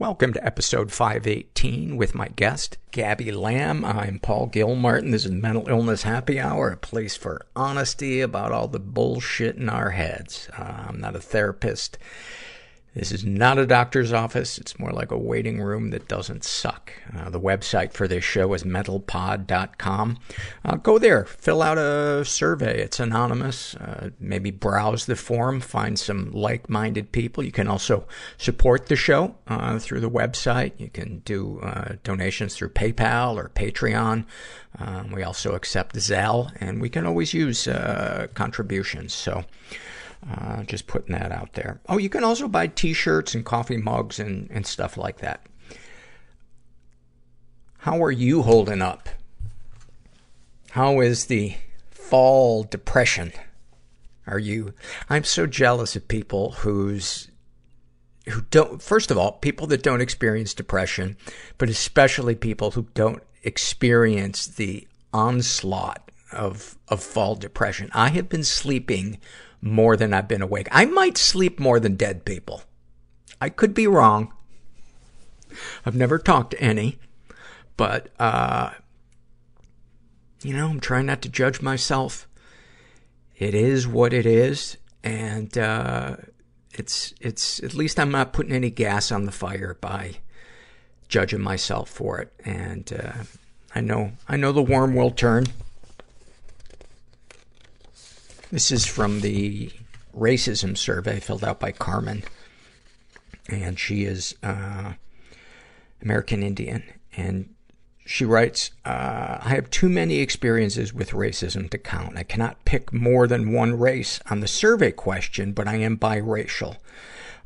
Welcome 0.00 0.32
to 0.34 0.46
episode 0.46 0.92
518 0.92 1.96
with 1.96 2.14
my 2.14 2.28
guest, 2.28 2.78
Gabby 2.92 3.32
Lamb. 3.32 3.84
I'm 3.84 4.20
Paul 4.20 4.46
Gilmartin. 4.46 5.10
This 5.10 5.24
is 5.24 5.32
Mental 5.32 5.68
Illness 5.68 6.04
Happy 6.04 6.38
Hour, 6.38 6.70
a 6.70 6.76
place 6.76 7.16
for 7.16 7.44
honesty 7.56 8.20
about 8.20 8.52
all 8.52 8.68
the 8.68 8.78
bullshit 8.78 9.56
in 9.56 9.68
our 9.68 9.90
heads. 9.90 10.48
Uh, 10.56 10.84
I'm 10.86 11.00
not 11.00 11.16
a 11.16 11.20
therapist. 11.20 11.98
This 12.98 13.12
is 13.12 13.24
not 13.24 13.58
a 13.58 13.66
doctor's 13.66 14.12
office. 14.12 14.58
It's 14.58 14.76
more 14.76 14.90
like 14.90 15.12
a 15.12 15.16
waiting 15.16 15.62
room 15.62 15.90
that 15.90 16.08
doesn't 16.08 16.42
suck. 16.42 16.92
Uh, 17.16 17.30
the 17.30 17.40
website 17.40 17.92
for 17.92 18.08
this 18.08 18.24
show 18.24 18.52
is 18.54 18.64
mentalpod.com. 18.64 20.18
Uh, 20.64 20.76
go 20.78 20.98
there, 20.98 21.24
fill 21.24 21.62
out 21.62 21.78
a 21.78 22.24
survey. 22.24 22.80
It's 22.80 22.98
anonymous. 22.98 23.76
Uh, 23.76 24.10
maybe 24.18 24.50
browse 24.50 25.06
the 25.06 25.14
forum, 25.14 25.60
find 25.60 25.96
some 25.96 26.32
like-minded 26.32 27.12
people. 27.12 27.44
You 27.44 27.52
can 27.52 27.68
also 27.68 28.04
support 28.36 28.86
the 28.86 28.96
show 28.96 29.36
uh, 29.46 29.78
through 29.78 30.00
the 30.00 30.10
website. 30.10 30.72
You 30.78 30.88
can 30.88 31.20
do 31.20 31.60
uh, 31.60 31.94
donations 32.02 32.56
through 32.56 32.70
PayPal 32.70 33.36
or 33.36 33.48
Patreon. 33.50 34.24
Um, 34.76 35.12
we 35.12 35.22
also 35.22 35.54
accept 35.54 35.94
Zelle, 35.94 36.50
and 36.58 36.80
we 36.80 36.88
can 36.88 37.06
always 37.06 37.32
use 37.32 37.68
uh, 37.68 38.26
contributions. 38.34 39.14
So. 39.14 39.44
Uh, 40.26 40.64
just 40.64 40.88
putting 40.88 41.14
that 41.14 41.30
out 41.30 41.52
there. 41.52 41.80
Oh, 41.88 41.96
you 41.96 42.08
can 42.08 42.24
also 42.24 42.48
buy 42.48 42.66
t-shirts 42.66 43.34
and 43.34 43.44
coffee 43.44 43.76
mugs 43.76 44.18
and, 44.18 44.50
and 44.50 44.66
stuff 44.66 44.96
like 44.96 45.18
that. 45.18 45.46
How 47.78 48.02
are 48.02 48.10
you 48.10 48.42
holding 48.42 48.82
up? 48.82 49.08
How 50.72 51.00
is 51.00 51.26
the 51.26 51.54
fall 51.90 52.64
depression? 52.64 53.32
Are 54.26 54.40
you, 54.40 54.74
I'm 55.08 55.24
so 55.24 55.46
jealous 55.46 55.94
of 55.94 56.08
people 56.08 56.50
who's, 56.50 57.30
who 58.28 58.42
don't, 58.50 58.82
first 58.82 59.10
of 59.10 59.16
all, 59.16 59.32
people 59.32 59.68
that 59.68 59.84
don't 59.84 60.02
experience 60.02 60.52
depression, 60.52 61.16
but 61.56 61.68
especially 61.68 62.34
people 62.34 62.72
who 62.72 62.88
don't 62.92 63.22
experience 63.44 64.48
the 64.48 64.86
onslaught 65.14 66.10
of, 66.32 66.76
of 66.88 67.02
fall 67.02 67.36
depression. 67.36 67.88
I 67.94 68.08
have 68.08 68.28
been 68.28 68.44
sleeping 68.44 69.18
more 69.60 69.96
than 69.96 70.14
I've 70.14 70.28
been 70.28 70.42
awake. 70.42 70.68
I 70.70 70.84
might 70.84 71.18
sleep 71.18 71.58
more 71.58 71.80
than 71.80 71.96
dead 71.96 72.24
people. 72.24 72.62
I 73.40 73.48
could 73.48 73.74
be 73.74 73.86
wrong. 73.86 74.32
I've 75.84 75.96
never 75.96 76.18
talked 76.18 76.52
to 76.52 76.60
any, 76.60 76.98
but, 77.76 78.08
uh, 78.18 78.70
you 80.42 80.54
know, 80.54 80.68
I'm 80.68 80.80
trying 80.80 81.06
not 81.06 81.22
to 81.22 81.28
judge 81.28 81.62
myself. 81.62 82.28
It 83.36 83.54
is 83.54 83.86
what 83.86 84.12
it 84.12 84.26
is, 84.26 84.76
and, 85.02 85.56
uh, 85.56 86.16
it's, 86.72 87.14
it's, 87.20 87.60
at 87.62 87.74
least 87.74 87.98
I'm 87.98 88.10
not 88.10 88.32
putting 88.32 88.52
any 88.52 88.70
gas 88.70 89.10
on 89.10 89.24
the 89.24 89.32
fire 89.32 89.76
by 89.80 90.16
judging 91.08 91.40
myself 91.40 91.88
for 91.88 92.20
it. 92.20 92.32
And, 92.44 92.92
uh, 92.92 93.24
I 93.74 93.80
know, 93.80 94.12
I 94.28 94.36
know 94.36 94.52
the 94.52 94.62
worm 94.62 94.94
will 94.94 95.10
turn. 95.10 95.46
This 98.50 98.70
is 98.70 98.86
from 98.86 99.20
the 99.20 99.70
racism 100.16 100.76
survey 100.76 101.20
filled 101.20 101.44
out 101.44 101.60
by 101.60 101.70
Carmen. 101.70 102.24
And 103.46 103.78
she 103.78 104.04
is, 104.04 104.34
uh, 104.42 104.94
American 106.02 106.42
Indian. 106.42 106.82
And 107.14 107.54
she 108.06 108.24
writes, 108.24 108.70
uh, 108.86 109.38
I 109.42 109.50
have 109.50 109.68
too 109.68 109.90
many 109.90 110.20
experiences 110.20 110.94
with 110.94 111.10
racism 111.10 111.68
to 111.68 111.76
count. 111.76 112.16
I 112.16 112.22
cannot 112.22 112.64
pick 112.64 112.90
more 112.90 113.26
than 113.26 113.52
one 113.52 113.78
race 113.78 114.18
on 114.30 114.40
the 114.40 114.48
survey 114.48 114.92
question, 114.92 115.52
but 115.52 115.68
I 115.68 115.76
am 115.76 115.98
biracial. 115.98 116.76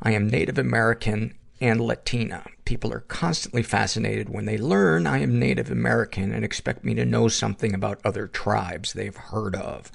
I 0.01 0.11
am 0.11 0.29
Native 0.29 0.57
American 0.57 1.35
and 1.59 1.81
Latina. 1.81 2.45
People 2.63 2.93
are 2.93 3.01
constantly 3.01 3.61
fascinated 3.61 4.29
when 4.29 4.45
they 4.45 4.57
learn 4.57 5.05
I 5.05 5.19
am 5.19 5.37
Native 5.37 5.69
American 5.69 6.31
and 6.31 6.45
expect 6.45 6.85
me 6.85 6.93
to 6.93 7.05
know 7.05 7.27
something 7.27 7.73
about 7.73 7.99
other 8.05 8.27
tribes 8.27 8.93
they've 8.93 9.15
heard 9.15 9.55
of 9.57 9.91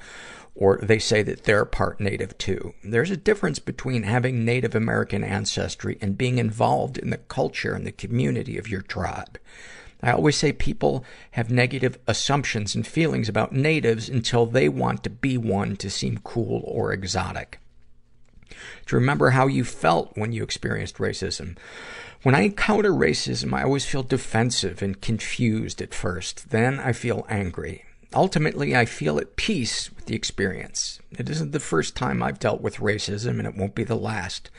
or 0.58 0.76
they 0.82 0.98
say 0.98 1.22
that 1.22 1.44
they're 1.44 1.64
part 1.64 2.00
native 2.00 2.36
too. 2.36 2.74
There's 2.82 3.12
a 3.12 3.16
difference 3.16 3.60
between 3.60 4.02
having 4.02 4.44
Native 4.44 4.74
American 4.74 5.22
ancestry 5.22 5.96
and 6.00 6.18
being 6.18 6.38
involved 6.38 6.98
in 6.98 7.10
the 7.10 7.18
culture 7.18 7.74
and 7.74 7.86
the 7.86 7.92
community 7.92 8.58
of 8.58 8.66
your 8.66 8.82
tribe. 8.82 9.38
I 10.02 10.10
always 10.10 10.36
say 10.36 10.52
people 10.52 11.04
have 11.32 11.52
negative 11.52 11.98
assumptions 12.08 12.74
and 12.74 12.84
feelings 12.84 13.28
about 13.28 13.52
natives 13.52 14.08
until 14.08 14.46
they 14.46 14.68
want 14.68 15.04
to 15.04 15.10
be 15.10 15.38
one 15.38 15.76
to 15.76 15.88
seem 15.88 16.18
cool 16.18 16.64
or 16.66 16.92
exotic. 16.92 17.60
To 18.86 18.96
remember 18.96 19.30
how 19.30 19.46
you 19.46 19.62
felt 19.62 20.16
when 20.16 20.32
you 20.32 20.42
experienced 20.42 20.96
racism. 20.96 21.56
When 22.24 22.34
I 22.34 22.40
encounter 22.40 22.90
racism, 22.90 23.52
I 23.52 23.62
always 23.62 23.84
feel 23.84 24.02
defensive 24.02 24.82
and 24.82 25.00
confused 25.00 25.80
at 25.80 25.94
first. 25.94 26.50
Then 26.50 26.80
I 26.80 26.92
feel 26.92 27.24
angry. 27.28 27.84
Ultimately, 28.14 28.74
I 28.74 28.86
feel 28.86 29.18
at 29.18 29.36
peace 29.36 29.92
with 29.92 30.06
the 30.06 30.14
experience. 30.14 30.98
It 31.10 31.28
isn't 31.28 31.52
the 31.52 31.60
first 31.60 31.94
time 31.94 32.22
I've 32.22 32.38
dealt 32.38 32.62
with 32.62 32.76
racism, 32.76 33.38
and 33.38 33.46
it 33.46 33.54
won't 33.54 33.74
be 33.74 33.84
the 33.84 33.96
last. 33.96 34.50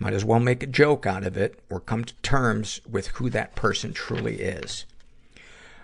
Might 0.00 0.12
as 0.12 0.24
well 0.24 0.40
make 0.40 0.62
a 0.62 0.66
joke 0.66 1.06
out 1.06 1.24
of 1.24 1.36
it, 1.36 1.60
or 1.70 1.78
come 1.78 2.04
to 2.04 2.14
terms 2.22 2.80
with 2.88 3.08
who 3.08 3.30
that 3.30 3.54
person 3.54 3.92
truly 3.92 4.40
is. 4.40 4.86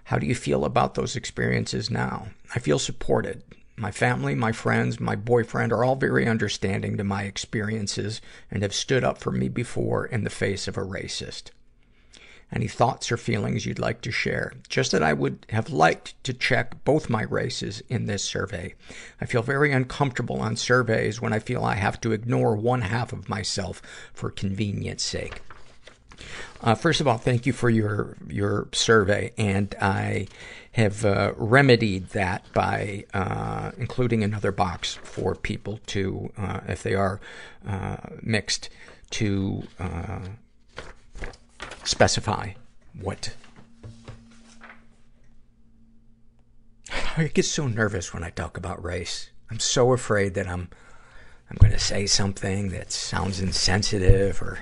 How 0.05 0.19
do 0.19 0.27
you 0.27 0.35
feel 0.35 0.65
about 0.65 0.95
those 0.95 1.15
experiences 1.15 1.91
now? 1.91 2.29
I 2.57 2.59
feel 2.59 2.81
supported. 2.81 3.45
My 3.77 3.93
family, 3.93 4.35
my 4.35 4.51
friends, 4.51 4.99
my 4.99 5.15
boyfriend 5.15 5.73
are 5.73 5.85
all 5.85 5.97
very 5.97 6.27
understanding 6.27 6.97
to 6.97 7.05
my 7.05 7.23
experiences 7.23 8.21
and 8.51 8.63
have 8.63 8.75
stood 8.75 9.05
up 9.05 9.19
for 9.19 9.31
me 9.31 9.49
before 9.49 10.07
in 10.07 10.25
the 10.25 10.31
face 10.31 10.67
of 10.67 10.77
a 10.77 10.83
racist. 10.85 11.53
Any 12.53 12.69
thoughts 12.69 13.11
or 13.11 13.17
feelings 13.17 13.65
you'd 13.65 13.79
like 13.79 14.03
to 14.03 14.11
share? 14.11 14.53
Just 14.69 14.93
that 14.93 15.03
I 15.03 15.15
would 15.15 15.47
have 15.49 15.71
liked 15.71 16.23
to 16.25 16.35
check 16.35 16.85
both 16.85 17.09
my 17.09 17.23
races 17.23 17.83
in 17.89 18.07
this 18.07 18.23
survey. 18.23 18.75
I 19.21 19.27
feel 19.27 19.43
very 19.43 19.73
uncomfortable 19.73 20.41
on 20.41 20.57
surveys 20.57 21.21
when 21.21 21.33
I 21.33 21.39
feel 21.39 21.65
I 21.65 21.77
have 21.77 22.01
to 22.03 22.13
ignore 22.13 22.55
one 22.55 22.83
half 22.83 23.13
of 23.13 23.29
myself 23.29 23.81
for 24.13 24.31
convenience 24.31 25.03
sake. 25.03 25.41
Uh, 26.61 26.75
first 26.75 27.01
of 27.01 27.09
all, 27.09 27.19
thank 27.19 27.47
you 27.47 27.53
for 27.53 27.71
your 27.71 28.17
your 28.29 28.69
survey, 28.73 29.33
and 29.37 29.75
I 29.81 30.29
have 30.73 31.05
uh, 31.05 31.33
remedied 31.37 32.11
that 32.11 32.45
by 32.53 33.05
uh, 33.13 33.73
including 33.77 34.23
another 34.23 34.53
box 34.53 34.95
for 35.03 35.35
people 35.35 35.81
to, 35.87 36.33
uh, 36.39 36.61
if 36.69 36.83
they 36.83 36.95
are 36.95 37.21
uh, 37.69 37.97
mixed, 38.23 38.71
to 39.11 39.65
uh, 39.79 40.21
specify 41.85 42.53
what. 42.99 43.35
I 47.17 47.25
get 47.25 47.45
so 47.45 47.67
nervous 47.67 48.15
when 48.15 48.25
I 48.25 48.31
talk 48.31 48.57
about 48.57 48.83
race. 48.83 49.31
I'm 49.51 49.61
so 49.61 49.93
afraid 49.93 50.35
that 50.35 50.49
I'm 50.49 50.69
I'm 51.51 51.57
going 51.61 51.73
to 51.73 51.79
say 51.79 52.07
something 52.07 52.71
that 52.71 52.91
sounds 52.91 53.41
insensitive 53.41 54.41
or 54.41 54.61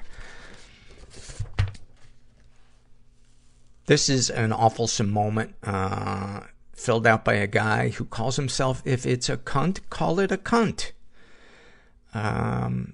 This 3.86 4.08
is 4.08 4.30
an 4.30 4.50
awfulsome 4.50 5.08
moment, 5.10 5.56
uh, 5.64 6.42
filled 6.72 7.08
out 7.08 7.24
by 7.24 7.34
a 7.34 7.48
guy 7.48 7.88
who 7.88 8.04
calls 8.04 8.36
himself, 8.36 8.82
if 8.84 9.04
it's 9.04 9.28
a 9.28 9.36
cunt, 9.36 9.80
call 9.90 10.20
it 10.20 10.30
a 10.30 10.36
cunt. 10.36 10.92
Um, 12.14 12.92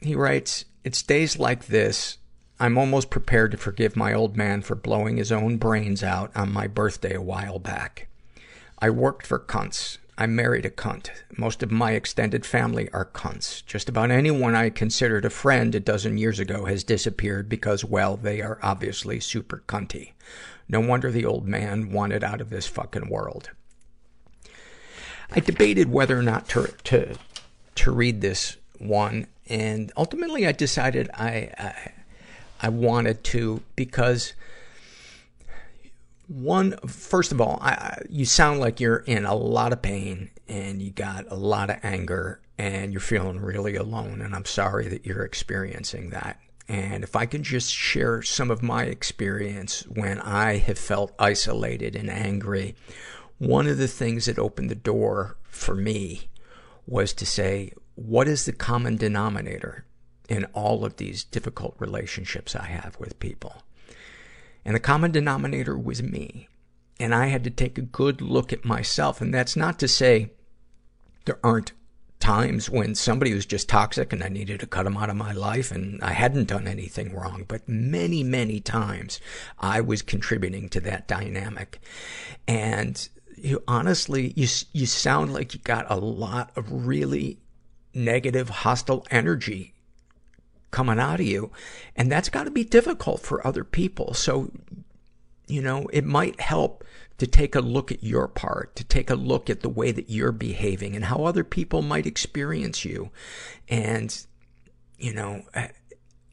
he 0.00 0.14
writes, 0.14 0.64
it's 0.84 1.02
days 1.02 1.38
like 1.38 1.66
this, 1.66 2.17
I'm 2.60 2.76
almost 2.76 3.10
prepared 3.10 3.52
to 3.52 3.56
forgive 3.56 3.94
my 3.94 4.12
old 4.12 4.36
man 4.36 4.62
for 4.62 4.74
blowing 4.74 5.16
his 5.16 5.30
own 5.30 5.58
brains 5.58 6.02
out 6.02 6.32
on 6.36 6.52
my 6.52 6.66
birthday 6.66 7.14
a 7.14 7.22
while 7.22 7.60
back. 7.60 8.08
I 8.80 8.90
worked 8.90 9.26
for 9.26 9.38
cunts. 9.38 9.98
I 10.16 10.26
married 10.26 10.66
a 10.66 10.70
cunt. 10.70 11.10
Most 11.36 11.62
of 11.62 11.70
my 11.70 11.92
extended 11.92 12.44
family 12.44 12.90
are 12.90 13.04
cunts. 13.04 13.64
Just 13.64 13.88
about 13.88 14.10
anyone 14.10 14.56
I 14.56 14.70
considered 14.70 15.24
a 15.24 15.30
friend 15.30 15.72
a 15.76 15.80
dozen 15.80 16.18
years 16.18 16.40
ago 16.40 16.64
has 16.64 16.82
disappeared 16.82 17.48
because, 17.48 17.84
well, 17.84 18.16
they 18.16 18.42
are 18.42 18.58
obviously 18.60 19.20
super 19.20 19.62
cunty. 19.68 20.14
No 20.68 20.80
wonder 20.80 21.12
the 21.12 21.24
old 21.24 21.46
man 21.46 21.92
wanted 21.92 22.24
out 22.24 22.40
of 22.40 22.50
this 22.50 22.66
fucking 22.66 23.08
world. 23.08 23.50
I 25.30 25.38
debated 25.38 25.92
whether 25.92 26.18
or 26.18 26.22
not 26.22 26.48
to, 26.48 26.74
to, 26.84 27.16
to 27.76 27.90
read 27.92 28.20
this 28.20 28.56
one, 28.78 29.28
and 29.48 29.92
ultimately 29.96 30.46
I 30.46 30.52
decided 30.52 31.10
I, 31.14 31.50
I, 31.56 31.92
I 32.60 32.68
wanted 32.68 33.24
to 33.24 33.62
because 33.76 34.32
one, 36.26 36.76
first 36.86 37.32
of 37.32 37.40
all, 37.40 37.58
I, 37.62 38.02
you 38.08 38.24
sound 38.24 38.60
like 38.60 38.80
you're 38.80 38.98
in 38.98 39.24
a 39.24 39.34
lot 39.34 39.72
of 39.72 39.80
pain 39.80 40.30
and 40.46 40.82
you 40.82 40.90
got 40.90 41.24
a 41.30 41.34
lot 41.34 41.70
of 41.70 41.78
anger 41.82 42.40
and 42.58 42.92
you're 42.92 43.00
feeling 43.00 43.40
really 43.40 43.76
alone. 43.76 44.20
And 44.20 44.34
I'm 44.34 44.44
sorry 44.44 44.88
that 44.88 45.06
you're 45.06 45.24
experiencing 45.24 46.10
that. 46.10 46.38
And 46.68 47.02
if 47.02 47.16
I 47.16 47.24
can 47.24 47.42
just 47.42 47.72
share 47.72 48.20
some 48.22 48.50
of 48.50 48.62
my 48.62 48.84
experience 48.84 49.84
when 49.88 50.20
I 50.20 50.58
have 50.58 50.78
felt 50.78 51.14
isolated 51.18 51.96
and 51.96 52.10
angry, 52.10 52.74
one 53.38 53.66
of 53.66 53.78
the 53.78 53.88
things 53.88 54.26
that 54.26 54.38
opened 54.38 54.68
the 54.68 54.74
door 54.74 55.36
for 55.44 55.74
me 55.74 56.28
was 56.86 57.14
to 57.14 57.24
say, 57.24 57.72
what 57.94 58.28
is 58.28 58.44
the 58.44 58.52
common 58.52 58.96
denominator 58.96 59.84
in 60.28 60.44
all 60.46 60.84
of 60.84 60.96
these 60.96 61.24
difficult 61.24 61.74
relationships 61.78 62.54
I 62.54 62.66
have 62.66 62.96
with 62.98 63.18
people? 63.18 63.62
And 64.64 64.74
the 64.74 64.80
common 64.80 65.12
denominator 65.12 65.78
was 65.78 66.02
me. 66.02 66.48
And 67.00 67.14
I 67.14 67.26
had 67.26 67.44
to 67.44 67.50
take 67.50 67.78
a 67.78 67.82
good 67.82 68.20
look 68.20 68.52
at 68.52 68.64
myself. 68.64 69.20
And 69.20 69.32
that's 69.32 69.56
not 69.56 69.78
to 69.78 69.88
say 69.88 70.32
there 71.24 71.38
aren't 71.44 71.72
times 72.20 72.68
when 72.68 72.94
somebody 72.94 73.32
was 73.32 73.46
just 73.46 73.68
toxic 73.68 74.12
and 74.12 74.22
I 74.22 74.28
needed 74.28 74.60
to 74.60 74.66
cut 74.66 74.82
them 74.82 74.96
out 74.96 75.10
of 75.10 75.16
my 75.16 75.32
life 75.32 75.70
and 75.70 76.02
I 76.02 76.12
hadn't 76.12 76.48
done 76.48 76.66
anything 76.66 77.14
wrong. 77.14 77.44
But 77.46 77.68
many, 77.68 78.24
many 78.24 78.60
times 78.60 79.20
I 79.58 79.80
was 79.80 80.02
contributing 80.02 80.68
to 80.70 80.80
that 80.80 81.06
dynamic. 81.06 81.80
And 82.46 83.08
you 83.36 83.62
honestly, 83.68 84.32
you, 84.36 84.48
you 84.72 84.86
sound 84.86 85.32
like 85.32 85.54
you 85.54 85.60
got 85.60 85.90
a 85.90 85.96
lot 85.96 86.50
of 86.56 86.86
really 86.86 87.38
negative, 87.94 88.48
hostile 88.48 89.06
energy 89.10 89.74
coming 90.70 90.98
out 90.98 91.20
of 91.20 91.26
you. 91.26 91.50
And 91.96 92.10
that's 92.10 92.28
got 92.28 92.44
to 92.44 92.50
be 92.50 92.64
difficult 92.64 93.20
for 93.20 93.46
other 93.46 93.64
people. 93.64 94.14
So, 94.14 94.50
you 95.46 95.62
know, 95.62 95.88
it 95.92 96.04
might 96.04 96.40
help 96.40 96.84
to 97.18 97.26
take 97.26 97.54
a 97.54 97.60
look 97.60 97.90
at 97.90 98.04
your 98.04 98.28
part, 98.28 98.76
to 98.76 98.84
take 98.84 99.10
a 99.10 99.14
look 99.14 99.50
at 99.50 99.60
the 99.60 99.68
way 99.68 99.90
that 99.90 100.08
you're 100.08 100.32
behaving 100.32 100.94
and 100.94 101.06
how 101.06 101.24
other 101.24 101.44
people 101.44 101.82
might 101.82 102.06
experience 102.06 102.84
you. 102.84 103.10
And, 103.68 104.16
you 104.98 105.12
know, 105.12 105.42
uh, 105.54 105.68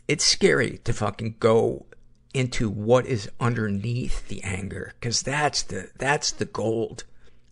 it's 0.08 0.24
scary 0.24 0.80
to 0.84 0.94
fucking 0.94 1.38
go 1.40 1.86
into 2.34 2.70
what 2.70 3.06
is 3.06 3.30
underneath 3.40 4.28
the 4.28 4.44
anger 4.44 4.94
because 5.00 5.22
that's 5.22 5.64
the 5.64 5.90
that's 5.98 6.34
the 6.34 6.44
gold 6.44 7.06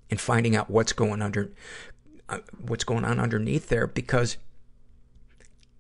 in 0.10 0.18
finding 0.18 0.58
out 0.58 0.70
what's 0.70 0.92
going 0.92 1.22
under 1.22 1.54
uh, 2.28 2.40
what's 2.60 2.84
going 2.84 3.06
on 3.06 3.18
underneath 3.18 3.70
there 3.70 3.88
because 3.88 4.36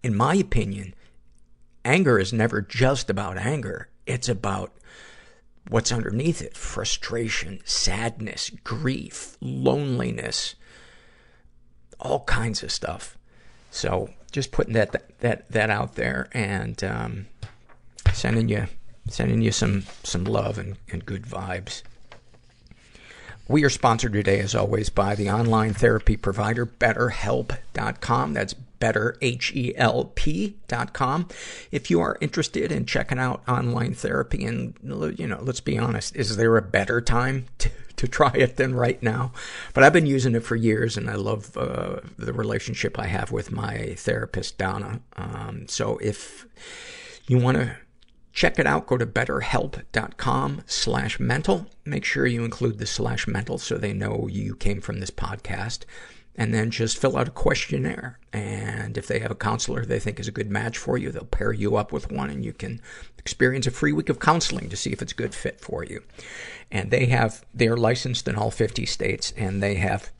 in 0.04 0.16
my 0.16 0.36
opinion, 0.36 0.94
anger 1.86 2.20
is 2.20 2.34
never 2.34 2.62
just 2.62 3.10
about 3.10 3.38
anger. 3.38 3.88
It's 4.06 4.30
about 4.30 4.74
what's 5.70 5.92
underneath 5.92 6.42
it. 6.42 6.58
Frustration, 6.58 7.62
sadness, 7.64 8.52
grief, 8.64 9.38
loneliness, 9.40 10.56
all 12.00 12.26
kinds 12.26 12.64
of 12.64 12.72
stuff. 12.72 13.18
So 13.72 14.10
just 14.32 14.52
putting 14.52 14.74
that, 14.74 15.20
that, 15.22 15.50
that 15.50 15.70
out 15.70 15.96
there 15.96 16.28
and, 16.34 16.84
um, 16.84 17.28
sending 18.14 18.50
you, 18.50 18.68
sending 19.08 19.42
you 19.42 19.52
some, 19.52 19.86
some 20.04 20.26
love 20.26 20.58
and, 20.58 20.78
and 20.92 21.06
good 21.06 21.24
vibes. 21.24 21.82
We 23.48 23.64
are 23.64 23.70
sponsored 23.70 24.14
today, 24.14 24.40
as 24.40 24.56
always, 24.56 24.90
by 24.90 25.16
the 25.16 25.30
online 25.30 25.74
therapy 25.74 26.16
provider 26.16 26.66
BetterHelp.com. 26.66 28.34
That's 28.34 28.56
better, 28.83 29.15
H-E-L-P. 29.21 30.57
If 31.71 31.89
you 31.89 32.01
are 32.01 32.18
interested 32.19 32.69
in 32.69 32.85
checking 32.85 33.18
out 33.18 33.41
online 33.47 33.94
therapy 33.94 34.44
and, 34.44 34.74
you 35.18 35.25
know, 35.25 35.39
let's 35.41 35.62
be 35.62 35.77
honest, 35.77 36.18
is 36.18 36.35
there 36.35 36.57
a 36.57 36.62
better 36.62 37.00
time 37.00 37.45
to, 37.59 37.71
to 37.95 38.09
try 38.09 38.33
it 38.33 38.57
than 38.57 38.75
right 38.75 39.01
now? 39.01 39.31
But 39.74 39.85
I've 39.85 39.94
been 39.94 40.06
using 40.06 40.35
it 40.35 40.44
for 40.44 40.57
years 40.57 40.97
and 40.97 41.09
I 41.09 41.15
love, 41.15 41.56
uh, 41.56 42.01
the 42.18 42.33
relationship 42.33 43.00
I 43.00 43.06
have 43.06 43.31
with 43.31 43.53
my 43.53 43.95
therapist, 43.95 44.57
Donna. 44.57 45.00
Um, 45.15 45.65
so 45.69 45.97
if 46.00 46.45
you 47.25 47.38
want 47.38 47.56
to 47.56 47.77
check 48.33 48.59
it 48.59 48.68
out, 48.68 48.85
go 48.85 48.97
to 48.97 49.06
betterhelp.com 49.06 50.63
slash 50.66 51.21
mental. 51.21 51.68
Make 51.85 52.04
sure 52.04 52.25
you 52.25 52.44
include 52.44 52.80
the 52.80 52.85
slash 52.85 53.30
mental 53.30 53.57
so 53.59 53.78
they 53.78 53.94
know 53.94 54.28
you 54.30 54.57
came 54.57 54.81
from 54.81 54.99
this 54.99 55.11
podcast 55.11 55.85
and 56.35 56.54
then 56.54 56.71
just 56.71 56.97
fill 56.97 57.18
out 57.18 57.28
a 57.28 57.31
questionnaire. 57.31 58.19
And 58.31 58.97
if 58.97 59.07
they 59.07 59.19
have 59.19 59.31
a 59.31 59.35
counselor 59.35 59.85
they 59.85 59.99
think 59.99 60.19
is 60.19 60.28
a 60.28 60.31
good 60.31 60.49
match 60.49 60.78
for 60.78 60.97
you, 60.97 61.11
they'll 61.11 61.25
pair 61.25 61.54
you 61.54 61.75
up 61.75 61.92
with 61.92 62.11
one 62.11 62.30
and 62.30 62.44
you 62.44 62.54
can 62.54 62.81
experience 63.18 63.68
a 63.68 63.71
free 63.71 63.92
week 63.92 64.09
of 64.09 64.19
counseling 64.19 64.69
to 64.69 64.75
see 64.75 64.92
if 64.92 65.02
it's 65.02 65.11
a 65.11 65.16
good 65.16 65.35
fit 65.35 65.59
for 65.59 65.83
you. 65.83 66.04
And 66.71 66.90
they 66.90 67.06
have, 67.07 67.45
they're 67.54 67.78
licensed 67.78 68.28
in 68.28 68.35
all 68.35 68.52
50 68.52 68.85
states 68.85 69.33
and 69.37 69.61
they 69.61 69.75
have 69.75 70.11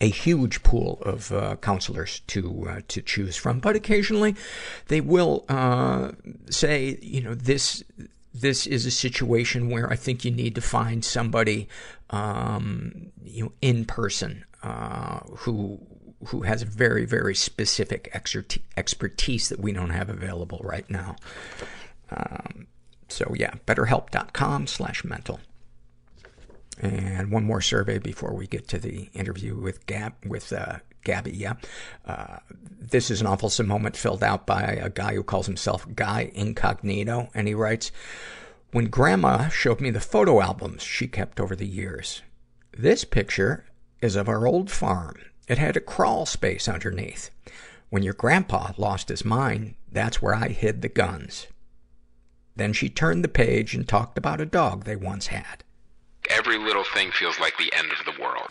a 0.00 0.08
huge 0.08 0.62
pool 0.62 1.00
of 1.02 1.32
uh, 1.32 1.56
counselors 1.56 2.20
to 2.26 2.66
uh, 2.68 2.80
to 2.88 3.00
choose 3.00 3.36
from. 3.36 3.60
But 3.60 3.76
occasionally, 3.76 4.34
they 4.88 5.00
will 5.00 5.44
uh, 5.48 6.12
say, 6.50 6.98
you 7.00 7.20
know, 7.20 7.34
this 7.34 7.84
this 8.34 8.66
is 8.66 8.86
a 8.86 8.90
situation 8.90 9.70
where 9.70 9.90
I 9.90 9.96
think 9.96 10.24
you 10.24 10.32
need 10.32 10.56
to 10.56 10.60
find 10.60 11.04
somebody, 11.04 11.68
um, 12.10 13.12
you 13.22 13.44
know, 13.44 13.52
in 13.62 13.84
person 13.84 14.44
uh, 14.64 15.20
who 15.36 15.78
who 16.28 16.40
has 16.40 16.62
very 16.62 17.04
very 17.04 17.34
specific 17.34 18.10
expertise 18.76 19.50
that 19.50 19.60
we 19.60 19.72
don't 19.72 19.90
have 19.90 20.08
available 20.08 20.60
right 20.64 20.88
now. 20.88 21.16
Um, 22.10 22.66
so 23.08 23.34
yeah, 23.36 23.54
BetterHelp.com 23.66 24.66
slash 24.66 25.04
mental. 25.04 25.40
And 26.80 27.30
one 27.30 27.44
more 27.44 27.60
survey 27.60 27.98
before 27.98 28.34
we 28.34 28.46
get 28.46 28.66
to 28.68 28.78
the 28.78 29.10
interview 29.12 29.54
with 29.54 29.86
Gab 29.86 30.14
with 30.26 30.52
uh, 30.52 30.78
Gabby. 31.04 31.32
Yeah, 31.32 31.54
uh, 32.06 32.38
this 32.50 33.10
is 33.10 33.20
an 33.20 33.26
awful 33.26 33.52
moment 33.64 33.96
filled 33.96 34.24
out 34.24 34.46
by 34.46 34.62
a 34.62 34.88
guy 34.88 35.14
who 35.14 35.22
calls 35.22 35.46
himself 35.46 35.86
Guy 35.94 36.32
Incognito, 36.34 37.28
and 37.34 37.46
he 37.46 37.54
writes, 37.54 37.92
"When 38.72 38.86
Grandma 38.86 39.50
showed 39.50 39.80
me 39.80 39.90
the 39.90 40.00
photo 40.00 40.40
albums 40.40 40.82
she 40.82 41.06
kept 41.06 41.38
over 41.38 41.54
the 41.54 41.66
years, 41.66 42.22
this 42.72 43.04
picture 43.04 43.66
is 44.04 44.16
of 44.16 44.28
our 44.28 44.46
old 44.46 44.70
farm. 44.70 45.16
It 45.48 45.56
had 45.56 45.78
a 45.78 45.80
crawl 45.80 46.26
space 46.26 46.68
underneath. 46.68 47.30
When 47.88 48.02
your 48.02 48.12
grandpa 48.12 48.72
lost 48.76 49.08
his 49.08 49.24
mind, 49.24 49.76
that's 49.90 50.20
where 50.20 50.34
I 50.34 50.48
hid 50.48 50.82
the 50.82 50.90
guns. 50.90 51.46
Then 52.54 52.74
she 52.74 52.90
turned 52.90 53.24
the 53.24 53.28
page 53.28 53.74
and 53.74 53.88
talked 53.88 54.18
about 54.18 54.42
a 54.42 54.46
dog 54.46 54.84
they 54.84 54.94
once 54.94 55.28
had. 55.28 55.64
Every 56.28 56.58
little 56.58 56.84
thing 56.92 57.12
feels 57.12 57.40
like 57.40 57.56
the 57.56 57.72
end 57.74 57.92
of 57.92 58.04
the 58.04 58.22
world. 58.22 58.50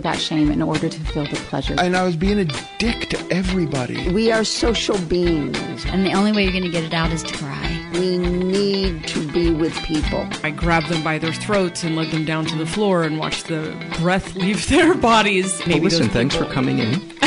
that 0.00 0.18
shame 0.18 0.50
in 0.50 0.62
order 0.62 0.88
to 0.88 1.00
feel 1.00 1.24
the 1.24 1.36
pleasure. 1.36 1.74
And 1.78 1.96
I 1.96 2.04
was 2.04 2.16
being 2.16 2.38
a 2.38 2.44
dick 2.78 3.08
to 3.10 3.26
everybody. 3.30 4.10
We 4.12 4.30
are 4.30 4.44
social 4.44 4.98
beings. 4.98 5.84
And 5.86 6.06
the 6.06 6.12
only 6.12 6.32
way 6.32 6.44
you're 6.44 6.52
going 6.52 6.64
to 6.64 6.70
get 6.70 6.84
it 6.84 6.94
out 6.94 7.12
is 7.12 7.22
to 7.22 7.34
cry. 7.34 7.90
We 7.94 8.18
need 8.18 9.06
to 9.08 9.32
be 9.32 9.50
with 9.50 9.74
people. 9.84 10.26
I 10.42 10.50
grabbed 10.50 10.88
them 10.88 11.02
by 11.02 11.18
their 11.18 11.32
throats 11.32 11.82
and 11.84 11.96
led 11.96 12.10
them 12.10 12.24
down 12.24 12.46
to 12.46 12.56
the 12.56 12.66
floor 12.66 13.04
and 13.04 13.18
watched 13.18 13.48
the 13.48 13.74
breath 14.00 14.34
leave 14.34 14.68
their 14.70 14.94
bodies. 14.94 15.58
Maybe 15.60 15.80
well, 15.80 15.84
listen, 15.84 16.08
thanks 16.08 16.34
for 16.34 16.44
coming 16.46 16.78
in. 16.78 17.00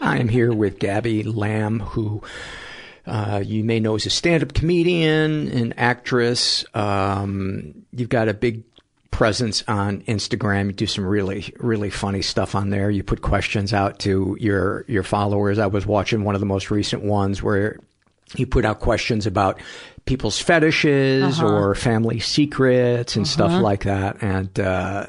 I 0.00 0.18
am 0.18 0.28
here 0.28 0.52
with 0.54 0.78
Gabby 0.78 1.22
Lamb, 1.24 1.80
who 1.80 2.22
uh, 3.06 3.42
you 3.44 3.64
may 3.64 3.80
know 3.80 3.94
as 3.94 4.06
a 4.06 4.10
stand-up 4.10 4.54
comedian, 4.54 5.48
an 5.48 5.74
actress. 5.76 6.64
Um, 6.74 7.86
you've 7.92 8.08
got 8.08 8.28
a 8.28 8.34
big 8.34 8.64
presence 9.10 9.64
on 9.66 10.02
Instagram. 10.02 10.66
You 10.66 10.72
do 10.72 10.86
some 10.86 11.06
really, 11.06 11.54
really 11.58 11.90
funny 11.90 12.20
stuff 12.22 12.54
on 12.54 12.70
there. 12.70 12.90
You 12.90 13.02
put 13.02 13.22
questions 13.22 13.72
out 13.72 13.98
to 14.00 14.36
your 14.40 14.84
your 14.88 15.02
followers. 15.02 15.58
I 15.58 15.66
was 15.66 15.86
watching 15.86 16.24
one 16.24 16.34
of 16.34 16.40
the 16.40 16.46
most 16.46 16.70
recent 16.70 17.02
ones 17.02 17.42
where 17.42 17.78
you 18.34 18.46
put 18.46 18.64
out 18.64 18.80
questions 18.80 19.26
about 19.26 19.60
people's 20.04 20.40
fetishes 20.40 21.38
uh-huh. 21.38 21.46
or 21.46 21.74
family 21.74 22.20
secrets 22.20 23.16
and 23.16 23.24
uh-huh. 23.24 23.32
stuff 23.32 23.62
like 23.62 23.84
that. 23.84 24.22
And 24.22 24.58
uh, 24.58 25.06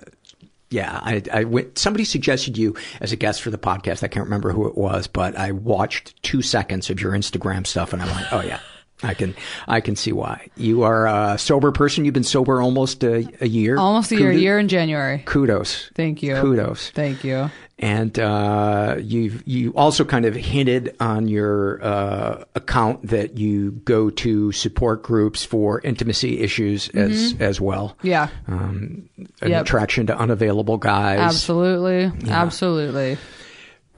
yeah, 0.70 1.00
I, 1.02 1.24
I 1.32 1.44
went, 1.46 1.78
somebody 1.78 2.04
suggested 2.04 2.58
you 2.58 2.76
as 3.00 3.12
a 3.12 3.16
guest 3.16 3.42
for 3.42 3.50
the 3.50 3.58
podcast. 3.58 4.04
I 4.04 4.08
can't 4.08 4.26
remember 4.26 4.52
who 4.52 4.68
it 4.68 4.78
was, 4.78 5.08
but 5.08 5.36
I 5.38 5.52
watched 5.52 6.22
two 6.24 6.42
seconds 6.42 6.90
of 6.90 7.00
your 7.00 7.14
Instagram 7.14 7.66
stuff 7.66 7.94
and 7.94 8.02
I 8.02 8.06
went, 8.06 8.34
oh 8.34 8.42
yeah. 8.42 8.60
I 9.04 9.14
can, 9.14 9.36
I 9.68 9.82
can 9.82 9.96
see 9.96 10.12
why. 10.12 10.48
You 10.56 10.84
are 10.84 11.08
a 11.08 11.38
sober 11.38 11.72
person. 11.72 12.04
You've 12.06 12.16
been 12.16 12.24
sober 12.24 12.62
almost 12.62 13.04
a, 13.04 13.28
a 13.42 13.48
year. 13.48 13.78
Almost 13.78 14.12
a 14.12 14.16
year, 14.16 14.32
Kudos. 14.32 14.42
year 14.42 14.60
in 14.60 14.68
January. 14.68 15.24
Kudos. 15.26 15.92
Thank 15.94 16.24
you. 16.24 16.36
Kudos. 16.36 16.90
Thank 16.92 17.24
you. 17.24 17.52
And 17.80 18.18
uh, 18.18 18.96
you 19.00 19.40
you 19.46 19.72
also 19.76 20.04
kind 20.04 20.26
of 20.26 20.34
hinted 20.34 20.96
on 21.00 21.28
your 21.28 21.84
uh, 21.84 22.44
account 22.56 23.06
that 23.10 23.38
you 23.38 23.70
go 23.70 24.10
to 24.10 24.52
support 24.52 25.04
groups 25.04 25.46
for 25.46 25.80
intimacy 25.82 26.40
issues 26.40 26.90
as 26.90 27.34
mm-hmm. 27.34 27.44
as 27.44 27.62
well. 27.62 27.96
Yeah. 28.02 28.30
Um, 28.48 29.08
an 29.42 29.52
yep. 29.52 29.62
attraction 29.62 30.08
to 30.08 30.18
unavailable 30.18 30.80
guys. 30.80 31.20
Absolutely. 31.20 32.12
Yeah. 32.28 32.42
Absolutely. 32.42 33.20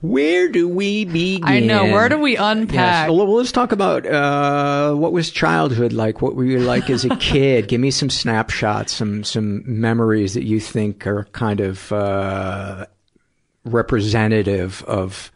Where 0.01 0.47
do 0.47 0.67
we 0.67 1.03
begin? 1.03 1.43
I 1.43 1.59
know. 1.59 1.83
Where 1.85 2.07
do 2.07 2.17
we 2.17 2.37
unpack? 2.37 3.07
Yes. 3.07 3.09
Well, 3.09 3.33
let's 3.33 3.51
talk 3.51 3.73
about 3.73 4.05
uh, 4.05 4.93
what 4.93 5.11
was 5.11 5.29
childhood 5.29 5.91
like. 5.91 6.21
What 6.21 6.35
were 6.35 6.45
you 6.45 6.59
like 6.59 6.89
as 6.89 7.03
a 7.03 7.15
kid? 7.17 7.67
Give 7.67 7.81
me 7.81 7.91
some 7.91 8.09
snapshots, 8.09 8.93
some 8.93 9.23
some 9.25 9.63
memories 9.65 10.35
that 10.35 10.45
you 10.45 10.61
think 10.61 11.05
are 11.05 11.25
kind 11.33 11.59
of 11.59 11.91
uh, 11.91 12.85
representative 13.65 14.83
of 14.83 15.31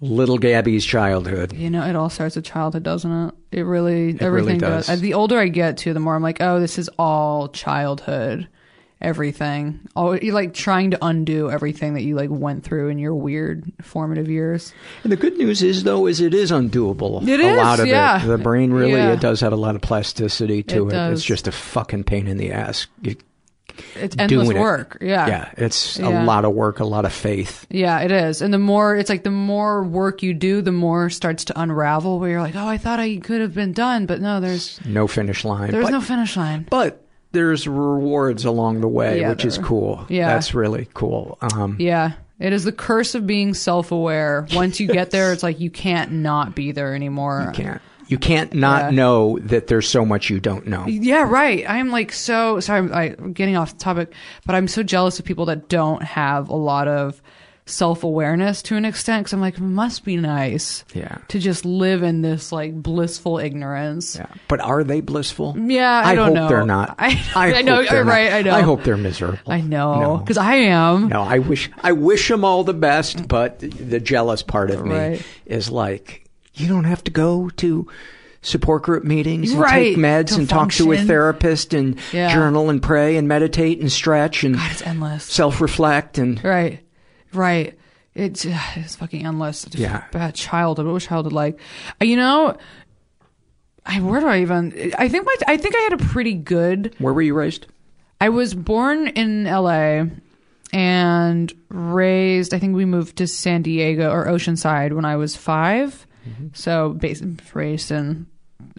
little 0.00 0.38
Gabby's 0.38 0.84
childhood. 0.84 1.52
You 1.52 1.70
know, 1.70 1.86
it 1.86 1.94
all 1.94 2.10
starts 2.10 2.36
with 2.36 2.44
childhood, 2.44 2.82
doesn't 2.82 3.10
it? 3.10 3.34
It 3.52 3.62
really, 3.62 4.10
it 4.10 4.22
everything 4.22 4.58
really 4.58 4.58
does. 4.58 4.86
does. 4.86 5.00
The 5.00 5.14
older 5.14 5.38
I 5.38 5.48
get 5.48 5.76
to, 5.78 5.92
the 5.92 6.00
more 6.00 6.16
I'm 6.16 6.22
like, 6.22 6.40
oh, 6.40 6.60
this 6.60 6.78
is 6.78 6.90
all 6.98 7.48
childhood. 7.48 8.48
Everything, 9.02 9.80
all 9.96 10.16
you 10.16 10.32
like 10.32 10.54
trying 10.54 10.92
to 10.92 11.04
undo 11.04 11.50
everything 11.50 11.94
that 11.94 12.02
you 12.02 12.14
like 12.14 12.30
went 12.30 12.62
through 12.62 12.88
in 12.88 12.98
your 12.98 13.14
weird 13.14 13.70
formative 13.82 14.30
years. 14.30 14.72
And 15.02 15.10
the 15.10 15.16
good 15.16 15.36
news 15.36 15.60
is, 15.60 15.82
though, 15.82 16.06
is 16.06 16.20
it 16.20 16.32
is 16.32 16.52
undoable. 16.52 17.20
It 17.26 17.40
a 17.40 17.48
is, 17.48 17.56
lot 17.56 17.80
of 17.80 17.86
yeah. 17.88 18.22
it. 18.22 18.26
The 18.28 18.38
brain 18.38 18.72
really, 18.72 18.92
yeah. 18.92 19.12
it 19.12 19.20
does 19.20 19.40
have 19.40 19.52
a 19.52 19.56
lot 19.56 19.74
of 19.74 19.82
plasticity 19.82 20.62
to 20.62 20.88
it. 20.88 20.94
it. 20.94 21.12
It's 21.12 21.24
just 21.24 21.48
a 21.48 21.52
fucking 21.52 22.04
pain 22.04 22.28
in 22.28 22.36
the 22.36 22.52
ass. 22.52 22.86
You, 23.02 23.16
it's 23.96 24.14
endless 24.18 24.52
work. 24.52 24.98
Yeah. 25.00 25.26
Yeah. 25.26 25.50
It's 25.56 25.98
Yeah. 25.98 26.22
a 26.22 26.24
lot 26.24 26.44
of 26.44 26.52
work, 26.52 26.78
a 26.80 26.84
lot 26.84 27.04
of 27.04 27.12
faith. 27.12 27.66
Yeah, 27.70 28.00
it 28.00 28.12
is. 28.12 28.42
And 28.42 28.52
the 28.54 28.58
more 28.58 28.96
it's 28.96 29.10
like 29.10 29.24
the 29.24 29.30
more 29.30 29.82
work 29.82 30.22
you 30.22 30.34
do, 30.34 30.62
the 30.62 30.72
more 30.72 31.10
starts 31.10 31.44
to 31.46 31.60
unravel 31.60 32.20
where 32.20 32.30
you're 32.30 32.40
like, 32.42 32.54
"Oh, 32.56 32.66
I 32.68 32.78
thought 32.78 33.00
I 33.00 33.16
could 33.16 33.40
have 33.40 33.54
been 33.54 33.72
done, 33.72 34.06
but 34.06 34.20
no, 34.20 34.40
there's 34.40 34.78
No 34.84 35.06
finish 35.06 35.44
line. 35.44 35.70
there's 35.70 35.86
but, 35.86 35.90
no 35.92 36.00
finish 36.00 36.36
line." 36.36 36.66
but 36.70 37.01
there's 37.32 37.66
rewards 37.66 38.44
along 38.44 38.80
the 38.80 38.88
way, 38.88 39.20
Yeah, 39.20 39.30
which 39.30 39.44
is 39.44 39.58
cool. 39.58 40.04
yeah. 40.08 40.28
That's 40.28 40.54
really 40.54 40.88
cool. 40.94 41.38
Um, 41.40 41.76
Yeah. 41.78 42.12
It 42.38 42.52
is 42.52 42.64
the 42.64 42.72
curse 42.72 43.14
of 43.14 43.26
being 43.26 43.54
self-aware. 43.54 44.46
Once 44.54 44.80
you 44.80 44.88
get 44.88 45.10
there, 45.10 45.32
it's 45.32 45.42
like 45.44 45.60
you 45.60 45.70
can't 45.70 46.10
not 46.12 46.54
be 46.56 46.72
there 46.72 46.94
anymore. 46.94 47.44
You 47.46 47.52
can't. 47.64 47.82
You 48.08 48.18
can't 48.18 48.52
not 48.52 48.84
Yeah. 48.84 48.90
know 48.96 49.38
that 49.44 49.68
there's 49.68 49.88
so 49.88 50.04
much 50.04 50.28
you 50.28 50.40
don't 50.40 50.66
know. 50.66 50.84
Yeah, 50.86 51.22
right. 51.28 51.64
I'm 51.68 51.90
like 51.90 52.12
so 52.12 52.58
sorry. 52.60 52.80
I'm, 52.80 52.92
I'm 53.20 53.32
getting 53.32 53.56
off 53.56 53.78
topic, 53.78 54.12
but 54.44 54.54
I'm 54.54 54.68
so 54.68 54.82
jealous 54.82 55.18
of 55.18 55.24
people 55.24 55.46
that 55.46 55.68
don't 55.68 56.02
have 56.02 56.48
a 56.48 56.56
lot 56.56 56.88
of 56.88 57.22
self 57.64 58.02
awareness 58.04 58.60
to 58.62 58.76
an 58.76 58.84
extent. 58.84 59.24
Because 59.24 59.32
I'm 59.32 59.40
like, 59.40 59.54
it 59.54 59.60
must 59.60 60.04
be 60.04 60.16
nice 60.16 60.84
Yeah. 60.94 61.18
to 61.28 61.38
just 61.38 61.64
live 61.64 62.02
in 62.02 62.22
this 62.22 62.50
like 62.52 62.74
blissful 62.74 63.38
ignorance. 63.38 64.16
Yeah. 64.16 64.26
But 64.48 64.60
are 64.60 64.82
they 64.84 65.00
blissful? 65.00 65.56
Yeah, 65.58 66.02
I, 66.04 66.14
don't 66.14 66.26
hope 66.28 66.34
know. 66.34 66.48
they're 66.48 66.66
not. 66.66 66.96
I, 66.98 67.22
I, 67.36 67.54
I 67.54 67.62
know. 67.62 67.82
not. 67.82 68.04
right. 68.06 68.32
I 68.32 68.42
know. 68.42 68.54
I 68.54 68.62
hope 68.62 68.82
they're 68.82 68.96
miserable. 68.96 69.38
I 69.46 69.60
know 69.60 70.00
No. 70.00 70.16
because 70.18 70.38
I 70.38 70.54
am. 70.54 71.08
No, 71.08 71.22
I 71.22 71.38
wish 71.38 71.70
I 71.82 71.92
wish 71.92 72.28
them 72.28 72.44
all 72.44 72.64
the 72.64 72.74
best, 72.74 73.28
but 73.28 73.60
the 73.60 74.00
jealous 74.00 74.42
part 74.42 74.70
of 74.70 74.84
me 74.84 74.94
Right. 74.96 75.26
is 75.46 75.70
like, 75.70 76.28
you 76.54 76.66
don't 76.68 76.84
have 76.84 77.04
to 77.04 77.10
go 77.10 77.48
to 77.58 77.86
support 78.44 78.82
group 78.82 79.04
meetings 79.04 79.52
and 79.52 79.60
Right, 79.60 79.94
take 79.94 79.98
meds 79.98 80.30
to 80.30 80.34
and 80.40 80.48
talk 80.48 80.72
to 80.72 80.90
a 80.92 80.98
therapist 80.98 81.74
and 81.74 81.96
Yeah. 82.12 82.34
journal 82.34 82.70
and 82.70 82.82
pray 82.82 83.16
and 83.16 83.28
meditate 83.28 83.80
and 83.80 83.90
stretch 83.90 84.42
and 84.42 84.56
God, 84.56 84.70
it's 84.72 84.82
endless. 84.82 85.22
self-reflect 85.24 86.18
and 86.18 86.42
Right. 86.42 86.80
Right. 87.32 87.78
It's 88.14 88.44
it's 88.76 88.96
fucking 88.96 89.24
endless. 89.26 89.64
Just 89.64 89.76
Yeah. 89.78 90.04
Bad 90.12 90.34
childhood. 90.34 90.86
What 90.86 90.92
was 90.94 91.06
childhood 91.06 91.32
like? 91.32 91.58
Uh, 92.00 92.04
You 92.04 92.16
know, 92.16 92.56
I, 93.84 94.00
where 94.00 94.20
do 94.20 94.26
I 94.28 94.40
even? 94.42 94.92
I 94.98 95.08
think 95.08 95.26
my 95.26 95.36
I 95.48 95.56
think 95.56 95.74
I 95.74 95.80
had 95.80 95.92
a 95.94 95.98
pretty 96.04 96.34
good. 96.34 96.94
where 96.98 97.12
were 97.12 97.22
you 97.22 97.34
raised? 97.34 97.66
I 98.20 98.28
was 98.28 98.54
born 98.54 99.08
in 99.08 99.46
L.A. 99.48 100.08
and 100.72 101.52
raised. 101.68 102.54
I 102.54 102.58
think 102.58 102.76
we 102.76 102.84
moved 102.84 103.16
to 103.18 103.26
San 103.26 103.62
Diego 103.62 104.10
or 104.10 104.26
Oceanside 104.26 104.92
when 104.92 105.04
I 105.04 105.16
was 105.16 105.36
5 105.36 106.06
Mm-hmm. 106.22 106.46
So 106.52 106.90
based 106.90 107.24
raised 107.52 107.90
in 107.90 108.28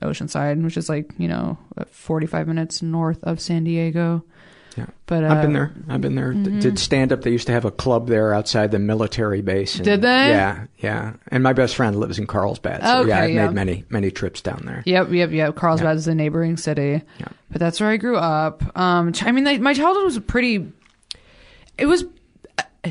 Oceanside, 0.01 0.63
which 0.63 0.77
is 0.77 0.87
like 0.87 1.11
you 1.17 1.27
know 1.27 1.57
forty 1.91 2.25
five 2.25 2.47
minutes 2.47 2.81
north 2.81 3.21
of 3.23 3.41
San 3.41 3.65
Diego. 3.65 4.23
Yeah. 4.75 4.87
But 5.05 5.23
uh, 5.23 5.27
I've 5.27 5.41
been 5.41 5.53
there. 5.53 5.71
I've 5.87 6.01
been 6.01 6.15
there. 6.15 6.33
mhm. 6.33 6.61
Did 6.61 6.79
stand 6.79 7.11
up. 7.11 7.21
They 7.21 7.29
used 7.31 7.45
to 7.47 7.53
have 7.53 7.65
a 7.65 7.71
club 7.71 8.07
there 8.07 8.33
outside 8.33 8.71
the 8.71 8.79
military 8.79 9.41
base. 9.41 9.75
and- 9.75 9.85
Did 9.85 10.01
they? 10.01 10.29
Yeah, 10.29 10.65
yeah. 10.79 11.13
And 11.27 11.43
my 11.43 11.53
best 11.53 11.75
friend 11.75 11.95
lives 11.99 12.17
in 12.17 12.25
Carlsbad. 12.27 12.81
So 12.81 12.99
Okay, 13.01 13.09
yeah, 13.09 13.19
I've 13.21 13.29
yeah. 13.31 13.45
made 13.47 13.53
many, 13.55 13.85
many 13.89 14.09
trips 14.11 14.41
down 14.41 14.63
there. 14.65 14.81
Yep, 14.85 15.11
yep, 15.11 15.31
yep. 15.31 15.55
Carlsbad 15.55 15.95
is 15.97 16.07
a 16.07 16.15
neighboring 16.15 16.57
city. 16.57 17.01
Yeah. 17.19 17.27
But 17.51 17.59
that's 17.59 17.79
where 17.79 17.89
I 17.89 17.97
grew 17.97 18.17
up. 18.17 18.63
Um, 18.77 19.13
I 19.21 19.31
mean, 19.31 19.61
my 19.61 19.73
childhood 19.73 20.05
was 20.05 20.19
pretty. 20.19 20.71
It 21.77 21.85
was. 21.85 22.05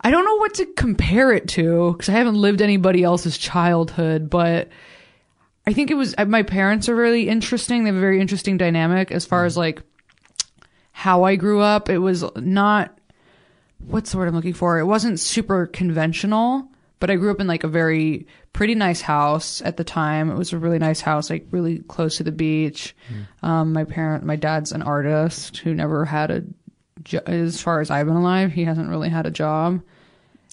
I 0.00 0.10
don't 0.12 0.24
know 0.24 0.36
what 0.36 0.54
to 0.54 0.66
compare 0.66 1.32
it 1.32 1.48
to 1.48 1.92
because 1.92 2.08
I 2.08 2.12
haven't 2.12 2.36
lived 2.36 2.62
anybody 2.62 3.02
else's 3.02 3.36
childhood, 3.36 4.30
but 4.30 4.68
I 5.66 5.72
think 5.72 5.90
it 5.90 5.94
was. 5.94 6.14
uh, 6.16 6.24
My 6.24 6.44
parents 6.44 6.88
are 6.88 6.94
really 6.94 7.28
interesting. 7.28 7.82
They 7.84 7.88
have 7.88 7.96
a 7.96 8.00
very 8.00 8.20
interesting 8.20 8.56
dynamic 8.56 9.10
as 9.10 9.26
far 9.26 9.44
as 9.44 9.56
like 9.56 9.82
how 10.98 11.22
I 11.22 11.36
grew 11.36 11.60
up. 11.60 11.88
It 11.88 11.98
was 11.98 12.24
not 12.34 12.92
what's 13.86 14.10
the 14.10 14.18
word 14.18 14.26
I'm 14.26 14.34
looking 14.34 14.52
for? 14.52 14.80
It 14.80 14.84
wasn't 14.84 15.20
super 15.20 15.68
conventional, 15.68 16.66
but 16.98 17.08
I 17.08 17.14
grew 17.14 17.30
up 17.30 17.38
in 17.38 17.46
like 17.46 17.62
a 17.62 17.68
very 17.68 18.26
pretty 18.52 18.74
nice 18.74 19.00
house 19.00 19.62
at 19.62 19.76
the 19.76 19.84
time. 19.84 20.28
It 20.28 20.34
was 20.36 20.52
a 20.52 20.58
really 20.58 20.80
nice 20.80 21.00
house, 21.00 21.30
like 21.30 21.46
really 21.52 21.78
close 21.86 22.16
to 22.16 22.24
the 22.24 22.32
beach. 22.32 22.96
Um, 23.44 23.72
my 23.72 23.84
parent, 23.84 24.24
my 24.24 24.34
dad's 24.34 24.72
an 24.72 24.82
artist 24.82 25.58
who 25.58 25.72
never 25.72 26.04
had 26.04 26.32
a, 26.32 26.42
jo- 27.04 27.22
as 27.26 27.62
far 27.62 27.80
as 27.80 27.92
I've 27.92 28.06
been 28.06 28.16
alive, 28.16 28.50
he 28.50 28.64
hasn't 28.64 28.88
really 28.88 29.08
had 29.08 29.24
a 29.26 29.30
job. 29.30 29.80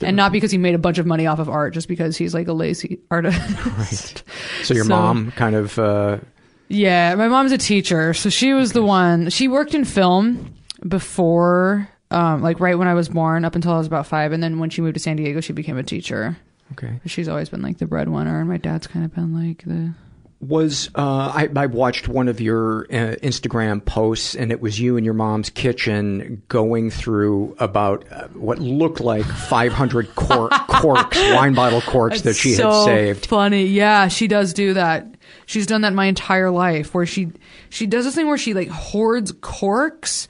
And 0.02 0.16
not 0.16 0.32
because 0.32 0.52
he 0.52 0.60
made 0.60 0.76
a 0.76 0.78
bunch 0.78 1.00
of 1.00 1.08
money 1.08 1.26
off 1.26 1.40
of 1.40 1.50
art, 1.50 1.74
just 1.74 1.88
because 1.88 2.18
he's 2.18 2.36
like 2.36 2.48
a 2.48 2.54
lazy 2.54 3.00
artist. 3.10 3.40
Right. 3.66 4.24
So 4.62 4.76
your 4.76 4.84
So- 4.86 4.90
mom 4.90 5.32
kind 5.32 5.56
of 5.56 5.80
uh, 5.80 6.20
Yeah, 6.68 7.16
my 7.16 7.28
mom's 7.28 7.52
a 7.52 7.58
teacher, 7.58 8.14
so 8.14 8.30
she 8.30 8.54
was 8.54 8.74
the 8.74 8.84
one. 8.84 9.30
She 9.30 9.48
worked 9.48 9.74
in 9.74 9.86
film 9.86 10.54
before, 10.88 11.90
um, 12.12 12.42
like 12.42 12.60
right 12.60 12.78
when 12.78 12.88
I 12.88 12.94
was 12.94 13.10
born, 13.10 13.46
up 13.46 13.56
until 13.56 13.74
I 13.74 13.78
was 13.78 13.88
about 13.88 14.08
five, 14.08 14.32
and 14.32 14.42
then 14.42 14.60
when 14.60 14.70
she 14.70 14.82
moved 14.82 14.96
to 14.96 15.00
San 15.00 15.16
Diego, 15.16 15.42
she 15.42 15.54
became 15.54 15.78
a 15.78 15.84
teacher. 15.84 16.38
Okay. 16.74 17.00
She's 17.06 17.28
always 17.28 17.50
been 17.50 17.62
like 17.62 17.78
the 17.78 17.86
breadwinner, 17.86 18.40
and 18.40 18.50
my 18.50 18.58
dad's 18.58 18.88
kind 18.88 19.06
of 19.06 19.14
been 19.14 19.34
like 19.34 19.64
the. 19.64 19.94
Was 20.42 20.90
uh, 20.96 21.32
I, 21.34 21.50
I 21.56 21.66
watched 21.68 22.08
one 22.08 22.28
of 22.28 22.42
your 22.42 22.86
uh, 22.86 23.16
Instagram 23.24 23.84
posts, 23.84 24.36
and 24.36 24.52
it 24.52 24.62
was 24.62 24.80
you 24.80 24.98
in 24.98 25.06
your 25.06 25.14
mom's 25.14 25.50
kitchen 25.50 26.44
going 26.50 26.92
through 26.92 27.56
about 27.58 28.06
uh, 28.12 28.28
what 28.30 28.60
looked 28.60 29.00
like 29.00 29.26
500 29.26 30.14
cor- 30.16 30.50
corks, 30.68 31.18
wine 31.18 31.54
bottle 31.54 31.82
corks 31.82 32.22
that 32.22 32.36
she 32.36 32.54
so 32.54 32.70
had 32.70 32.84
saved. 32.86 33.26
Funny, 33.28 33.66
yeah, 33.66 34.08
she 34.08 34.28
does 34.28 34.54
do 34.54 34.74
that. 34.74 35.15
She's 35.46 35.68
done 35.68 35.82
that 35.82 35.94
my 35.94 36.06
entire 36.06 36.50
life. 36.50 36.94
Where 36.94 37.06
she 37.06 37.32
she 37.70 37.88
does 37.88 38.06
this 38.06 38.16
thing 38.16 38.28
where 38.28 38.38
she 38.38 38.54
like 38.54 38.70
hoards 38.70 39.32
corks 39.42 40.28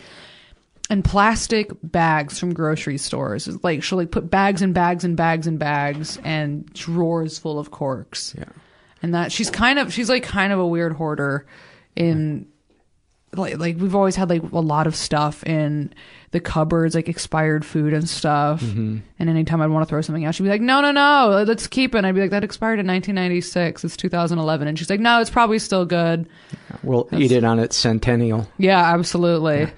and 0.89 1.03
plastic 1.03 1.71
bags 1.83 2.39
from 2.39 2.53
grocery 2.53 2.97
stores. 2.97 3.47
It's 3.47 3.63
Like 3.63 3.83
she'll 3.83 3.97
like 3.97 4.11
put 4.11 4.29
bags 4.29 4.61
and 4.61 4.73
bags 4.73 5.03
and 5.03 5.17
bags 5.17 5.47
and 5.47 5.57
bags 5.57 6.19
and 6.23 6.71
drawers 6.73 7.39
full 7.39 7.59
of 7.59 7.71
corks. 7.71 8.35
Yeah. 8.37 8.45
And 9.01 9.13
that 9.13 9.31
she's 9.31 9.49
kind 9.49 9.79
of 9.79 9.93
she's 9.93 10.09
like 10.09 10.23
kind 10.23 10.51
of 10.51 10.59
a 10.59 10.67
weird 10.67 10.93
hoarder 10.93 11.45
in 11.95 12.47
like 13.33 13.57
like 13.57 13.77
we've 13.77 13.95
always 13.95 14.15
had 14.15 14.29
like 14.29 14.43
a 14.51 14.59
lot 14.59 14.87
of 14.87 14.95
stuff 14.95 15.43
in 15.43 15.93
the 16.35 16.41
cupboards, 16.41 16.95
like 16.95 17.07
expired 17.07 17.65
food 17.65 17.93
and 17.93 18.09
stuff. 18.09 18.61
Mm-hmm. 18.61 18.97
And 19.17 19.29
anytime 19.29 19.61
I'd 19.61 19.67
want 19.67 19.87
to 19.87 19.89
throw 19.89 20.01
something 20.01 20.25
out, 20.25 20.35
she'd 20.35 20.43
be 20.43 20.49
like, 20.49 20.59
"No, 20.59 20.81
no, 20.81 20.91
no, 20.91 21.45
let's 21.47 21.65
keep 21.65 21.95
it." 21.95 21.97
And 21.97 22.05
I'd 22.05 22.13
be 22.13 22.19
like, 22.19 22.31
"That 22.31 22.43
expired 22.43 22.79
in 22.79 22.87
1996. 22.87 23.85
It's 23.85 23.95
2011." 23.95 24.67
And 24.67 24.77
she's 24.77 24.89
like, 24.89 24.99
"No, 24.99 25.21
it's 25.21 25.29
probably 25.29 25.59
still 25.59 25.85
good." 25.85 26.27
We'll 26.83 27.07
eat 27.13 27.31
it 27.31 27.45
on 27.45 27.57
its 27.57 27.77
centennial. 27.77 28.49
Yeah, 28.57 28.93
absolutely. 28.93 29.71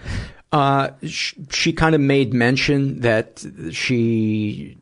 Uh, 0.51 0.89
sh- 1.03 1.35
she 1.51 1.73
kind 1.73 1.93
of 1.93 2.01
made 2.01 2.33
mention 2.33 3.01
that 3.01 3.45
she 3.71 4.77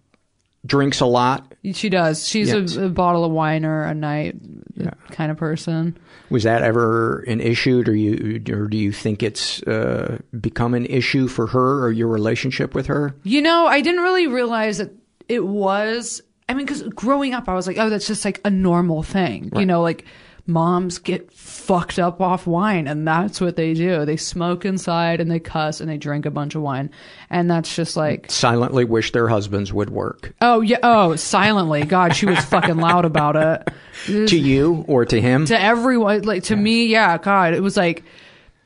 drinks 0.65 0.99
a 0.99 1.05
lot. 1.05 1.53
She 1.73 1.89
does. 1.89 2.27
She's 2.27 2.49
Yes. 2.49 2.75
a, 2.75 2.85
a 2.85 2.89
bottle 2.89 3.23
of 3.25 3.31
wine 3.31 3.65
or 3.65 3.83
a 3.83 3.93
night 3.93 4.35
kind 5.11 5.31
of 5.31 5.37
person. 5.37 5.97
Was 6.29 6.43
that 6.43 6.61
ever 6.63 7.19
an 7.21 7.39
issue, 7.39 7.83
or 7.85 7.93
you, 7.93 8.41
or 8.51 8.67
do 8.67 8.77
you 8.77 8.91
think 8.91 9.21
it's 9.23 9.61
uh, 9.63 10.19
become 10.39 10.73
an 10.73 10.85
issue 10.87 11.27
for 11.27 11.47
her 11.47 11.83
or 11.83 11.91
your 11.91 12.07
relationship 12.07 12.73
with 12.73 12.87
her? 12.87 13.15
You 13.23 13.41
know, 13.41 13.67
I 13.67 13.81
didn't 13.81 14.01
really 14.01 14.27
realize 14.27 14.79
that 14.79 14.91
it 15.29 15.45
was. 15.45 16.21
I 16.47 16.53
mean, 16.53 16.65
because 16.65 16.83
growing 16.83 17.33
up, 17.33 17.47
I 17.49 17.53
was 17.53 17.65
like, 17.67 17.77
oh, 17.79 17.89
that's 17.89 18.07
just 18.07 18.23
like 18.25 18.39
a 18.45 18.49
normal 18.49 19.01
thing. 19.03 19.51
You 19.55 19.65
know, 19.65 19.81
like 19.81 20.05
moms 20.47 20.99
get 20.99 21.31
fucked 21.33 21.97
up 21.97 22.21
off 22.21 22.45
wine, 22.45 22.87
and 22.87 23.07
that's 23.07 23.41
what 23.41 23.55
they 23.55 23.73
do. 23.73 24.05
They 24.05 24.17
smoke 24.17 24.63
inside 24.65 25.19
and 25.21 25.29
they 25.31 25.39
cuss 25.39 25.81
and 25.81 25.89
they 25.89 25.97
drink 25.97 26.25
a 26.25 26.31
bunch 26.31 26.55
of 26.55 26.61
wine. 26.61 26.91
And 27.29 27.49
that's 27.49 27.75
just 27.75 27.97
like, 27.97 28.29
Silently 28.29 28.85
wish 28.85 29.11
their 29.11 29.27
husbands 29.27 29.73
would 29.73 29.89
work. 29.89 30.33
oh, 30.41 30.61
yeah, 30.61 30.77
oh, 30.83 31.15
silently. 31.15 31.83
God, 31.83 32.15
she 32.15 32.25
was 32.27 32.39
fucking 32.45 32.77
loud 32.77 33.05
about 33.05 33.35
it. 33.35 33.73
To 34.05 34.37
you 34.37 34.83
or 34.87 35.05
to 35.05 35.19
him? 35.19 35.45
to 35.45 35.59
everyone 35.59 36.23
like 36.23 36.43
to 36.43 36.55
me 36.55 36.85
yeah 36.87 37.17
god 37.17 37.53
it 37.55 37.63
was 37.63 37.75
like 37.75 38.03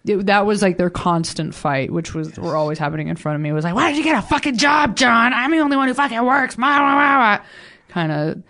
it, 0.03 0.25
that 0.25 0.45
was 0.45 0.61
like 0.61 0.77
their 0.77 0.89
constant 0.89 1.53
fight 1.55 1.91
which 1.91 2.13
was 2.13 2.35
were 2.37 2.55
always 2.57 2.77
happening 2.79 3.07
in 3.07 3.15
front 3.15 3.35
of 3.35 3.41
me 3.41 3.49
it 3.49 3.53
was 3.53 3.63
like 3.63 3.75
why 3.75 3.89
did 3.89 3.97
you 3.97 4.03
get 4.03 4.17
a 4.17 4.27
fucking 4.27 4.57
job 4.57 4.97
john 4.97 5.31
i'm 5.33 5.51
the 5.51 5.59
only 5.59 5.77
one 5.77 5.87
who 5.87 5.93
fucking 5.93 6.25
works 6.25 6.55
kind 6.55 8.11
of 8.11 8.43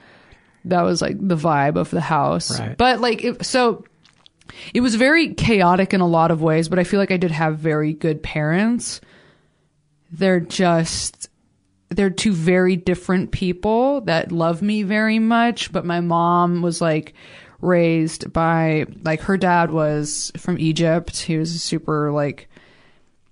that 0.65 0.81
was 0.81 1.01
like 1.01 1.15
the 1.19 1.35
vibe 1.35 1.75
of 1.75 1.89
the 1.89 2.01
house. 2.01 2.59
Right. 2.59 2.77
but 2.77 2.99
like 2.99 3.23
it, 3.23 3.45
so 3.45 3.85
it 4.73 4.81
was 4.81 4.95
very 4.95 5.33
chaotic 5.33 5.93
in 5.93 6.01
a 6.01 6.07
lot 6.07 6.31
of 6.31 6.41
ways 6.41 6.69
but 6.69 6.79
i 6.79 6.83
feel 6.83 6.99
like 6.99 7.11
i 7.11 7.17
did 7.17 7.31
have 7.31 7.59
very 7.59 7.93
good 7.93 8.23
parents. 8.23 9.01
They're 10.11 10.39
just 10.39 11.29
they're 11.89 12.09
two 12.09 12.33
very 12.33 12.75
different 12.75 13.31
people 13.31 14.01
that 14.01 14.31
love 14.31 14.61
me 14.61 14.83
very 14.83 15.19
much 15.19 15.71
but 15.71 15.85
my 15.85 15.99
mom 15.99 16.61
was 16.61 16.81
like 16.81 17.13
raised 17.61 18.31
by 18.31 18.85
like 19.03 19.21
her 19.21 19.37
dad 19.37 19.71
was 19.71 20.31
from 20.37 20.57
Egypt. 20.59 21.17
He 21.19 21.37
was 21.37 21.61
super 21.61 22.11
like 22.11 22.49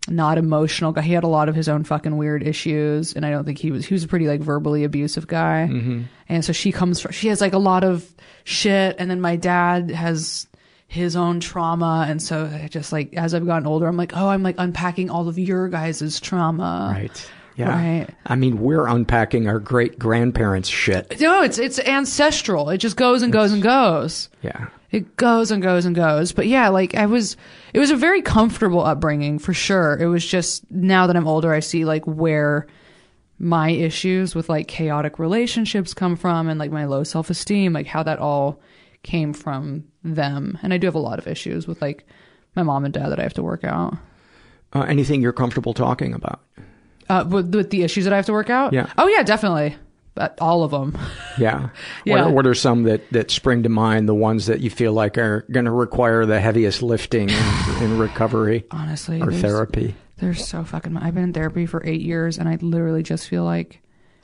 not 0.10 0.38
emotional 0.38 0.92
guy 0.92 1.02
he 1.02 1.14
had 1.14 1.24
a 1.24 1.28
lot 1.28 1.50
of 1.50 1.56
his 1.56 1.68
own 1.70 1.84
fucking 1.84 2.16
weird 2.18 2.42
issues 2.42 3.14
and 3.14 3.26
I 3.26 3.30
don't 3.32 3.44
think 3.46 3.58
he 3.60 3.72
was 3.72 3.86
he 3.86 3.94
was 3.94 4.04
a 4.04 4.08
pretty 4.08 4.28
like 4.28 4.42
verbally 4.42 4.84
abusive 4.84 5.28
guy 5.28 5.68
Mhm. 5.72 6.06
and 6.30 6.44
so 6.46 6.54
she 6.54 6.72
comes 6.72 7.00
from 7.02 7.12
she 7.12 7.28
has 7.28 7.42
like 7.42 7.54
a 7.54 7.58
lot 7.58 7.84
of 7.84 8.06
shit 8.44 8.96
and 9.00 9.10
then 9.12 9.20
my 9.22 9.36
dad 9.36 9.92
has 9.92 10.48
his 10.88 11.16
own 11.18 11.40
trauma 11.42 12.06
and 12.08 12.22
so 12.22 12.46
I 12.46 12.68
just 12.70 12.94
like 12.94 13.14
as 13.16 13.34
I've 13.34 13.46
gotten 13.46 13.68
older 13.68 13.88
I'm 13.88 13.98
like 13.98 14.14
oh 14.16 14.30
I'm 14.30 14.44
like 14.44 14.56
unpacking 14.58 15.10
all 15.10 15.28
of 15.28 15.38
your 15.38 15.68
guys' 15.68 16.20
trauma 16.22 16.92
Right. 16.94 17.32
Yeah. 17.58 17.70
Right. 17.72 18.08
I 18.24 18.36
mean, 18.36 18.60
we're 18.60 18.86
unpacking 18.86 19.48
our 19.48 19.58
great 19.58 19.98
grandparents' 19.98 20.70
shit. 20.70 21.20
No, 21.20 21.42
it's 21.42 21.58
it's 21.58 21.80
ancestral. 21.80 22.70
It 22.70 22.78
just 22.78 22.96
goes 22.96 23.24
and 23.24 23.34
goes 23.34 23.52
and 23.52 23.64
goes. 23.64 24.30
Yeah. 24.44 24.68
It 24.92 25.18
goes 25.18 25.52
and 25.52 25.62
goes 25.62 25.86
and 25.86 25.96
goes. 25.96 26.32
But 26.32 26.48
yeah, 26.48 26.70
like 26.70 26.96
I 26.96 27.06
was 27.06 27.36
it 27.74 27.80
was 27.80 27.92
a 27.92 27.96
very 27.96 28.22
comfortable 28.22 28.84
upbringing 28.84 29.40
for 29.40 29.54
sure. 29.54 29.98
It 30.00 30.08
was 30.08 30.26
just 30.26 30.70
now 30.72 31.08
that 31.08 31.16
I'm 31.16 31.28
older 31.28 31.54
I 31.54 31.60
see 31.60 31.86
like 31.86 32.06
where 32.06 32.68
my 33.40 33.70
issues 33.70 34.34
with 34.34 34.50
like 34.50 34.68
chaotic 34.68 35.20
relationships 35.20 35.94
come 35.94 36.16
from 36.16 36.50
and 36.50 36.60
like 36.60 36.72
my 36.72 36.86
low 36.86 37.04
self-esteem, 37.04 37.74
like 37.74 37.86
how 37.86 38.02
that 38.04 38.20
all 38.20 38.60
came 39.04 39.34
from 39.34 39.84
them. 40.04 40.58
And 40.64 40.74
I 40.74 40.78
do 40.78 40.88
have 40.88 40.96
a 40.96 41.00
lot 41.00 41.20
of 41.20 41.28
issues 41.28 41.68
with 41.68 41.82
like 41.82 42.06
my 42.56 42.64
mom 42.64 42.86
and 42.86 42.94
dad 42.94 43.10
that 43.10 43.20
I 43.20 43.24
have 43.24 43.36
to 43.36 43.44
work 43.44 43.64
out. 43.64 43.96
Uh, 44.74 44.82
anything 44.82 45.22
you're 45.22 45.34
comfortable 45.34 45.74
talking 45.74 46.14
about? 46.14 46.42
Uh, 47.10 47.26
with, 47.28 47.54
with 47.54 47.70
the 47.70 47.84
issues 47.84 48.04
that 48.06 48.14
I 48.14 48.18
have 48.18 48.26
to 48.26 48.34
work 48.34 48.50
out? 48.50 48.74
Yeah. 48.74 48.92
Oh 48.98 49.08
yeah, 49.08 49.24
definitely. 49.24 49.76
But 50.18 50.38
all 50.42 50.64
of 50.64 50.72
them. 50.72 50.98
Yeah. 51.40 51.70
Yeah. 52.04 52.14
What, 52.16 52.20
are, 52.22 52.32
what 52.32 52.48
are 52.48 52.56
some 52.56 52.84
that, 52.84 53.08
that 53.12 53.30
spring 53.30 53.62
to 53.62 53.70
mind, 53.70 54.10
the 54.10 54.16
ones 54.16 54.48
that 54.48 54.60
you 54.60 54.72
feel 54.72 54.92
like 54.92 55.20
are 55.20 55.46
going 55.52 55.66
to 55.66 55.72
require 55.72 56.26
the 56.26 56.40
heaviest 56.40 56.82
lifting 56.82 57.30
in, 57.30 57.44
in 57.84 57.98
recovery 58.00 58.66
Honestly, 58.72 59.22
or 59.22 59.28
there's- 59.28 59.42
therapy? 59.42 59.96
There's 60.18 60.48
so 60.48 60.64
fucking. 60.64 60.98
I've 60.98 61.14
been 61.14 61.26
in 61.26 61.34
therapy 61.34 61.68
for 61.68 61.86
eight 61.86 62.02
years, 62.02 62.40
and 62.40 62.50
I 62.50 62.56
literally 62.56 63.04
just 63.04 63.28
feel 63.28 63.44
like 63.44 63.80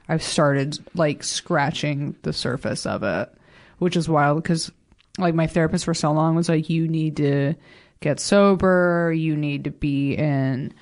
I've 0.10 0.24
started 0.24 0.80
like 0.96 1.24
scratching 1.24 2.16
the 2.24 2.34
surface 2.34 2.88
of 2.88 3.04
it, 3.04 3.30
which 3.78 3.96
is 3.96 4.10
wild 4.10 4.42
because 4.42 4.72
like 5.20 5.36
my 5.36 5.46
therapist 5.46 5.86
for 5.86 5.94
so 5.94 6.12
long 6.12 6.34
was 6.34 6.50
like, 6.50 6.68
you 6.68 6.88
need 6.88 7.18
to 7.18 7.54
get 8.00 8.20
sober, 8.20 9.14
you 9.16 9.36
need 9.38 9.66
to 9.66 9.70
be 9.72 10.14
in, 10.16 10.74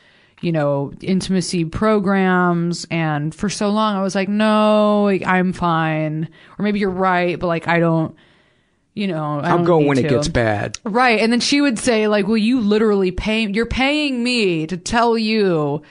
you 0.41 0.51
know, 0.51 0.91
intimacy 1.01 1.65
programs, 1.65 2.86
and 2.91 3.34
for 3.34 3.49
so 3.49 3.69
long 3.69 3.95
I 3.95 4.01
was 4.01 4.15
like, 4.15 4.30
no, 4.30 5.04
like 5.04 5.25
I'm 5.25 5.54
fine, 5.54 6.30
or 6.58 6.63
maybe 6.63 6.80
you're 6.80 6.89
right, 6.89 7.39
but 7.39 7.47
like 7.47 7.67
I 7.67 7.80
don't. 7.80 8.15
You 8.93 9.08
know, 9.08 9.39
I 9.39 9.51
I'll 9.51 9.58
don't 9.60 9.63
go 9.63 9.77
when 9.77 9.97
it 9.97 10.10
gets 10.10 10.27
bad. 10.27 10.77
Right. 10.84 11.21
And 11.21 11.32
then 11.32 11.39
she 11.39 11.62
would 11.62 11.80
say, 11.80 12.10
like, 12.10 12.27
well, 12.27 12.36
you 12.36 12.60
literally 12.60 13.12
pay, 13.12 13.47
you're 13.47 13.65
paying 13.65 14.21
me 14.21 14.67
to 14.67 14.75
tell 14.75 15.17
you 15.17 15.82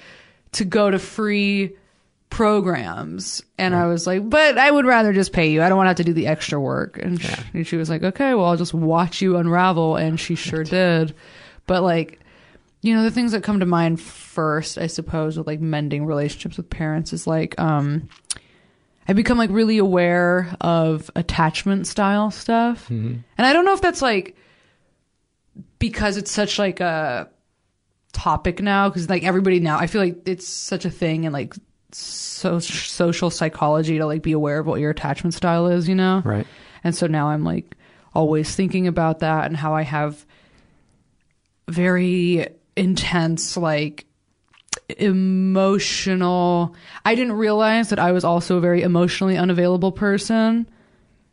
to 0.52 0.64
go 0.66 0.90
to 0.90 0.98
free 0.98 1.78
programs. 2.28 3.42
And 3.58 3.74
I 3.74 3.86
was 3.86 4.06
like, 4.06 4.28
but 4.28 4.56
I 4.56 4.70
would 4.70 4.86
rather 4.86 5.12
just 5.12 5.32
pay 5.32 5.50
you. 5.50 5.62
I 5.62 5.68
don't 5.68 5.76
want 5.76 5.86
to 5.86 5.90
have 5.90 5.96
to 5.96 6.04
do 6.04 6.12
the 6.12 6.26
extra 6.28 6.60
work. 6.60 6.98
And, 6.98 7.20
she, 7.20 7.34
and 7.54 7.66
she 7.66 7.76
was 7.76 7.90
like, 7.90 8.02
okay, 8.02 8.34
well, 8.34 8.46
I'll 8.46 8.56
just 8.56 8.74
watch 8.74 9.20
you 9.20 9.36
unravel. 9.36 9.96
And 9.96 10.18
she 10.18 10.34
sure 10.34 10.64
did. 10.64 11.14
But 11.66 11.82
like, 11.82 12.20
you 12.82 12.94
know, 12.94 13.02
the 13.02 13.10
things 13.10 13.32
that 13.32 13.42
come 13.42 13.60
to 13.60 13.66
mind 13.66 14.00
first, 14.00 14.78
I 14.78 14.86
suppose, 14.86 15.36
with 15.36 15.46
like 15.46 15.60
mending 15.60 16.06
relationships 16.06 16.56
with 16.56 16.70
parents 16.70 17.12
is 17.12 17.26
like, 17.26 17.58
um, 17.60 18.08
I 19.06 19.12
become 19.12 19.36
like 19.38 19.50
really 19.50 19.78
aware 19.78 20.54
of 20.60 21.10
attachment 21.16 21.86
style 21.86 22.30
stuff. 22.30 22.88
And 23.36 23.46
I 23.46 23.52
don't 23.52 23.64
know 23.64 23.74
if 23.74 23.82
that's 23.82 24.00
like 24.00 24.36
because 25.78 26.16
it's 26.16 26.30
such 26.30 26.58
like 26.58 26.80
a 26.80 27.28
topic 28.12 28.60
now 28.60 28.88
because 28.88 29.08
like 29.08 29.24
everybody 29.24 29.60
now 29.60 29.78
I 29.78 29.86
feel 29.86 30.00
like 30.00 30.26
it's 30.26 30.46
such 30.46 30.84
a 30.84 30.90
thing 30.90 31.26
and 31.26 31.32
like 31.32 31.54
so 31.92 32.58
social 32.60 33.30
psychology 33.30 33.98
to 33.98 34.06
like 34.06 34.22
be 34.22 34.32
aware 34.32 34.60
of 34.60 34.66
what 34.66 34.80
your 34.80 34.90
attachment 34.90 35.34
style 35.34 35.66
is, 35.66 35.88
you 35.88 35.94
know? 35.94 36.22
Right. 36.24 36.46
And 36.84 36.94
so 36.94 37.06
now 37.06 37.28
I'm 37.28 37.44
like 37.44 37.76
always 38.14 38.54
thinking 38.54 38.86
about 38.86 39.20
that 39.20 39.46
and 39.46 39.56
how 39.56 39.74
I 39.74 39.82
have 39.82 40.24
very 41.68 42.46
intense 42.80 43.56
like 43.56 44.06
emotional 44.98 46.74
I 47.04 47.14
didn't 47.14 47.34
realize 47.34 47.90
that 47.90 47.98
I 47.98 48.12
was 48.12 48.24
also 48.24 48.56
a 48.56 48.60
very 48.60 48.82
emotionally 48.82 49.36
unavailable 49.36 49.92
person 49.92 50.66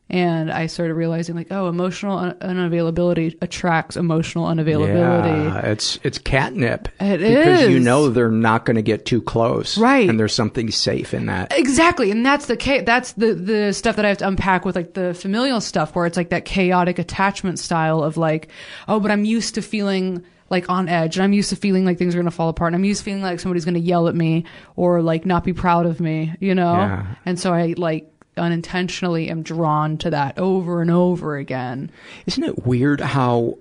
And 0.10 0.50
I 0.50 0.68
started 0.68 0.94
realizing, 0.94 1.36
like, 1.36 1.52
oh, 1.52 1.68
emotional 1.68 2.18
un- 2.18 2.38
unavailability 2.40 3.36
attracts 3.42 3.98
emotional 3.98 4.46
unavailability. 4.46 5.44
Yeah, 5.54 5.72
it's 5.72 6.00
it's 6.02 6.18
catnip. 6.18 6.88
It 7.02 7.20
because 7.20 7.68
you 7.68 7.80
know 7.80 8.08
they're 8.10 8.32
not 8.32 8.64
going 8.64 8.78
to 8.78 8.82
get 8.82 9.06
too 9.06 9.22
close, 9.22 9.78
Right. 9.78 10.10
And 10.10 10.18
there's 10.18 10.34
something 10.34 10.72
safe 10.72 11.14
in 11.14 11.26
that. 11.26 11.52
Exactly, 11.52 12.10
and 12.10 12.26
that's 12.26 12.46
the 12.46 12.56
cha- 12.56 12.84
that's 12.86 13.12
the 13.14 13.34
the 13.34 13.74
stuff 13.74 13.98
that 13.98 14.06
I 14.06 14.08
have 14.08 14.20
to 14.20 14.28
unpack 14.30 14.64
with 14.64 14.78
like 14.78 14.94
the 14.94 15.14
familial 15.14 15.60
stuff, 15.60 15.94
where 15.94 16.06
it's 16.06 16.16
like 16.16 16.30
that 16.30 16.46
chaotic 16.46 17.00
attachment 17.00 17.60
style 17.60 18.02
of 18.02 18.16
like, 18.16 18.48
oh, 18.88 19.02
but 19.02 19.12
I'm 19.12 19.26
used 19.26 19.56
to 19.56 19.62
feeling 19.62 20.24
like 20.50 20.70
on 20.70 20.88
edge, 20.90 21.18
and 21.18 21.24
I'm 21.24 21.34
used 21.34 21.50
to 21.50 21.56
feeling 21.56 21.86
like 21.86 21.98
things 21.98 22.16
are 22.16 22.20
gonna 22.20 22.32
fall 22.32 22.50
apart, 22.50 22.70
and 22.70 22.76
I'm 22.76 22.84
used 22.86 23.02
to 23.02 23.06
feeling 23.06 23.22
like 23.22 23.40
somebody's 23.40 23.66
gonna 23.66 23.80
yell 23.80 24.08
at 24.08 24.16
me 24.16 24.46
or 24.76 25.02
like 25.02 25.26
not 25.26 25.44
be 25.44 25.54
proud 25.54 25.86
of 25.86 26.00
me, 26.00 26.34
you 26.40 26.56
know, 26.56 26.74
Yeah. 26.74 27.06
and 27.26 27.40
so 27.40 27.54
I 27.54 27.74
like 27.78 28.12
unintentionally 28.38 29.30
am 29.30 29.42
drawn 29.42 29.98
to 29.98 30.12
that 30.12 30.38
over 30.38 30.82
and 30.82 30.92
over 30.92 31.38
again. 31.38 31.90
Isn't 32.28 32.44
it 32.44 32.66
weird 32.68 33.02
how, 33.02 33.58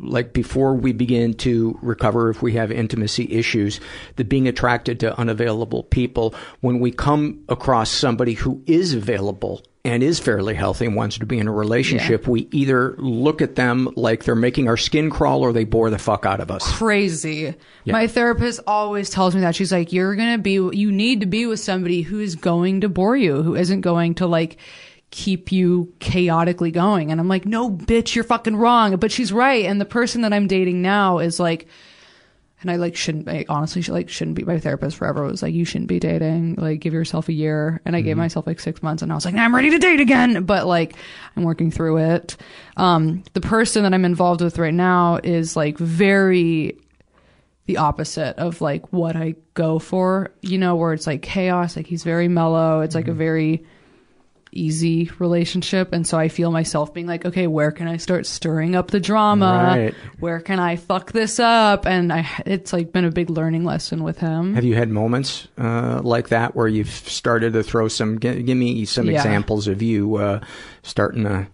like, 0.00 0.32
before 0.32 0.74
we 0.74 0.92
begin 0.92 1.34
to 1.34 1.78
recover, 1.82 2.30
if 2.30 2.40
we 2.42 2.54
have 2.54 2.72
intimacy 2.72 3.30
issues, 3.30 3.80
the 4.16 4.24
being 4.24 4.48
attracted 4.48 4.98
to 5.00 5.18
unavailable 5.18 5.82
people, 5.84 6.34
when 6.60 6.80
we 6.80 6.90
come 6.90 7.40
across 7.50 7.90
somebody 7.90 8.32
who 8.32 8.62
is 8.66 8.94
available 8.94 9.62
and 9.88 10.02
is 10.02 10.20
fairly 10.20 10.54
healthy 10.54 10.84
and 10.84 10.94
wants 10.94 11.16
to 11.18 11.24
be 11.24 11.38
in 11.38 11.48
a 11.48 11.52
relationship, 11.52 12.28
we 12.28 12.46
either 12.52 12.94
look 12.98 13.40
at 13.40 13.54
them 13.54 13.88
like 13.96 14.24
they're 14.24 14.34
making 14.34 14.68
our 14.68 14.76
skin 14.76 15.08
crawl 15.08 15.40
or 15.40 15.52
they 15.52 15.64
bore 15.64 15.88
the 15.88 15.98
fuck 15.98 16.26
out 16.26 16.40
of 16.40 16.50
us. 16.50 16.70
crazy. 16.76 17.54
Yeah. 17.84 17.92
My 17.92 18.06
therapist 18.06 18.60
always 18.66 19.08
tells 19.08 19.34
me 19.34 19.40
that 19.40 19.56
she's 19.56 19.72
like, 19.72 19.90
you're 19.92 20.14
gonna 20.14 20.36
be, 20.36 20.52
you 20.52 20.92
need 20.92 21.20
to 21.20 21.26
be 21.26 21.46
with 21.46 21.60
somebody 21.60 22.02
who 22.02 22.20
is 22.20 22.34
going 22.34 22.82
to 22.82 22.88
bore 22.90 23.16
you, 23.16 23.42
who 23.42 23.54
isn't 23.54 23.80
going 23.80 24.16
to 24.16 24.26
like 24.26 24.58
keep 25.10 25.50
you 25.50 25.92
chaotically 26.00 26.70
going. 26.70 27.10
And 27.10 27.18
I'm 27.18 27.28
like, 27.28 27.46
no, 27.46 27.70
bitch, 27.70 28.14
you're 28.14 28.24
fucking 28.24 28.56
wrong. 28.56 28.96
But 28.96 29.10
she's 29.10 29.32
right. 29.32 29.64
And 29.64 29.80
the 29.80 29.86
person 29.86 30.20
that 30.20 30.34
I'm 30.34 30.46
dating 30.46 30.82
now 30.82 31.18
is 31.18 31.40
like, 31.40 31.66
and 32.60 32.70
I 32.70 32.76
like 32.76 32.96
shouldn't, 32.96 33.28
I 33.28 33.44
honestly 33.48 33.82
like 33.82 34.08
shouldn't 34.08 34.36
be 34.36 34.44
my 34.44 34.58
therapist 34.58 34.96
forever. 34.96 35.24
It 35.24 35.30
was 35.30 35.42
like, 35.42 35.54
you 35.54 35.64
shouldn't 35.64 35.88
be 35.88 36.00
dating. 36.00 36.56
Like, 36.56 36.80
give 36.80 36.92
yourself 36.92 37.28
a 37.28 37.32
year. 37.32 37.80
And 37.84 37.94
I 37.94 38.00
gave 38.00 38.16
myself 38.16 38.46
like 38.46 38.58
six 38.58 38.82
months 38.82 39.02
and 39.02 39.12
I 39.12 39.14
was 39.14 39.24
like, 39.24 39.36
I'm 39.36 39.54
ready 39.54 39.70
to 39.70 39.78
date 39.78 40.00
again. 40.00 40.44
But 40.44 40.66
like, 40.66 40.96
I'm 41.36 41.44
working 41.44 41.70
through 41.70 41.98
it. 41.98 42.36
Um, 42.76 43.22
the 43.32 43.40
person 43.40 43.84
that 43.84 43.94
I'm 43.94 44.04
involved 44.04 44.40
with 44.40 44.58
right 44.58 44.74
now 44.74 45.20
is 45.22 45.54
like 45.54 45.78
very 45.78 46.76
the 47.66 47.76
opposite 47.76 48.36
of 48.38 48.60
like 48.60 48.92
what 48.92 49.14
I 49.14 49.34
go 49.54 49.78
for, 49.78 50.32
you 50.40 50.58
know, 50.58 50.74
where 50.74 50.92
it's 50.94 51.06
like 51.06 51.22
chaos. 51.22 51.76
Like 51.76 51.86
he's 51.86 52.02
very 52.02 52.26
mellow. 52.26 52.80
It's 52.80 52.94
like 52.94 53.08
a 53.08 53.12
very 53.12 53.64
easy 54.52 55.10
relationship. 55.18 55.92
And 55.92 56.06
so 56.06 56.18
I 56.18 56.28
feel 56.28 56.50
myself 56.50 56.94
being 56.94 57.06
like, 57.06 57.24
okay, 57.26 57.46
where 57.46 57.70
can 57.70 57.86
I 57.88 57.96
start 57.98 58.26
stirring 58.26 58.74
up 58.74 58.90
the 58.90 59.00
drama? 59.00 59.74
Right. 59.76 59.94
Where 60.20 60.40
can 60.40 60.58
I 60.58 60.76
fuck 60.76 61.12
this 61.12 61.38
up? 61.38 61.86
And 61.86 62.12
I, 62.12 62.28
it's 62.46 62.72
like 62.72 62.92
been 62.92 63.04
a 63.04 63.10
big 63.10 63.30
learning 63.30 63.64
lesson 63.64 64.02
with 64.02 64.18
him. 64.18 64.54
Have 64.54 64.64
you 64.64 64.74
had 64.74 64.88
moments 64.88 65.48
uh, 65.58 66.00
like 66.02 66.28
that 66.30 66.56
where 66.56 66.68
you've 66.68 66.88
started 66.90 67.52
to 67.52 67.62
throw 67.62 67.88
some? 67.88 68.18
G- 68.20 68.42
give 68.42 68.56
me 68.56 68.84
some 68.84 69.06
Yeah. 69.06 69.16
examples 69.16 69.68
of 69.68 69.82
you 69.82 70.16
uh, 70.16 70.40
starting 70.82 71.26
a 71.26 71.48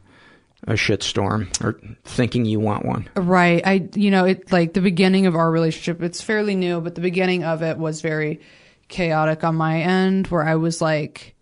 a 0.67 0.73
shitstorm 0.73 1.63
or 1.63 1.79
thinking 2.05 2.47
you 2.47 2.59
want 2.59 2.87
one. 2.87 3.07
Right. 3.17 3.61
I, 3.67 3.87
you 3.95 4.11
know, 4.11 4.25
it 4.25 4.51
like 4.51 4.73
the 4.73 4.81
beginning 4.81 5.27
of 5.27 5.35
our 5.37 5.51
relationship, 5.51 6.03
it's 6.03 6.23
fairly 6.23 6.55
new, 6.55 6.81
but 6.81 6.95
the 6.95 7.03
beginning 7.03 7.45
of 7.45 7.63
it 7.63 7.77
was 7.77 8.01
very 8.01 8.41
chaotic 8.89 9.45
on 9.45 9.57
my 9.57 9.83
end 9.83 10.29
where 10.29 10.43
I 10.43 10.55
was 10.55 10.81
like, 10.81 11.35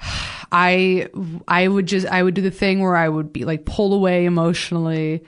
I, 0.50 1.08
I 1.46 1.68
would 1.68 1.86
just, 1.86 2.06
I 2.06 2.22
would 2.22 2.34
do 2.34 2.42
the 2.42 2.50
thing 2.50 2.80
where 2.80 2.96
I 2.96 3.08
would 3.08 3.32
be 3.32 3.44
like 3.44 3.64
pull 3.64 3.94
away 3.94 4.24
emotionally 4.24 5.24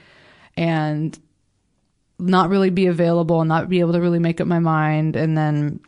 and 0.57 1.19
not 2.19 2.51
really 2.51 2.71
be 2.71 2.87
available 2.87 3.41
and 3.41 3.49
not 3.49 3.69
be 3.69 3.81
able 3.81 3.93
to 3.93 4.01
really 4.01 4.19
make 4.19 4.41
up 4.41 4.47
my 4.47 4.59
mind. 4.59 5.17
And 5.17 5.37
then 5.37 5.81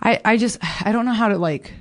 I, 0.00 0.20
I 0.24 0.36
just, 0.36 0.58
I 0.84 0.92
don't 0.92 1.06
know 1.06 1.12
how 1.12 1.28
to 1.28 1.38
like, 1.38 1.72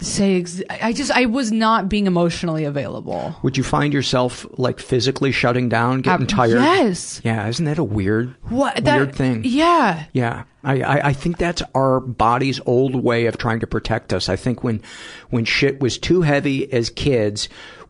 say 0.00 0.40
ex- 0.40 0.62
I 0.68 0.92
just 0.92 1.10
I 1.10 1.26
was 1.26 1.50
not 1.52 1.88
being 1.88 2.06
emotionally 2.06 2.64
available. 2.64 3.34
Would 3.42 3.56
you 3.56 3.62
find 3.62 3.92
yourself 3.94 4.44
like 4.58 4.80
physically 4.80 5.32
shutting 5.32 5.68
down, 5.68 6.00
getting 6.00 6.26
Uh, 6.26 6.28
tired? 6.28 6.60
yes. 6.60 7.20
Yeah, 7.24 7.46
isn't 7.48 7.64
that 7.64 7.78
a 7.78 7.84
weird, 7.84 8.34
What 8.48 8.74
weird 8.82 9.10
that 9.10 9.14
thing? 9.14 9.42
Yeah. 9.44 10.04
Yeah, 10.12 10.44
I, 10.62 10.80
I, 10.82 11.06
I 11.08 11.12
think 11.12 11.38
that's 11.38 11.62
our 11.74 12.00
body's 12.00 12.60
old 12.66 12.94
way 12.96 13.26
of 13.26 13.38
trying 13.38 13.60
to 13.60 13.66
protect 13.66 14.12
us. 14.12 14.28
I 14.28 14.36
think 14.36 14.62
when, 14.64 14.82
when 15.30 15.44
shit 15.44 15.80
was 15.80 15.96
too 15.96 16.22
heavy 16.22 16.70
as 16.72 16.90
kids, 16.90 17.48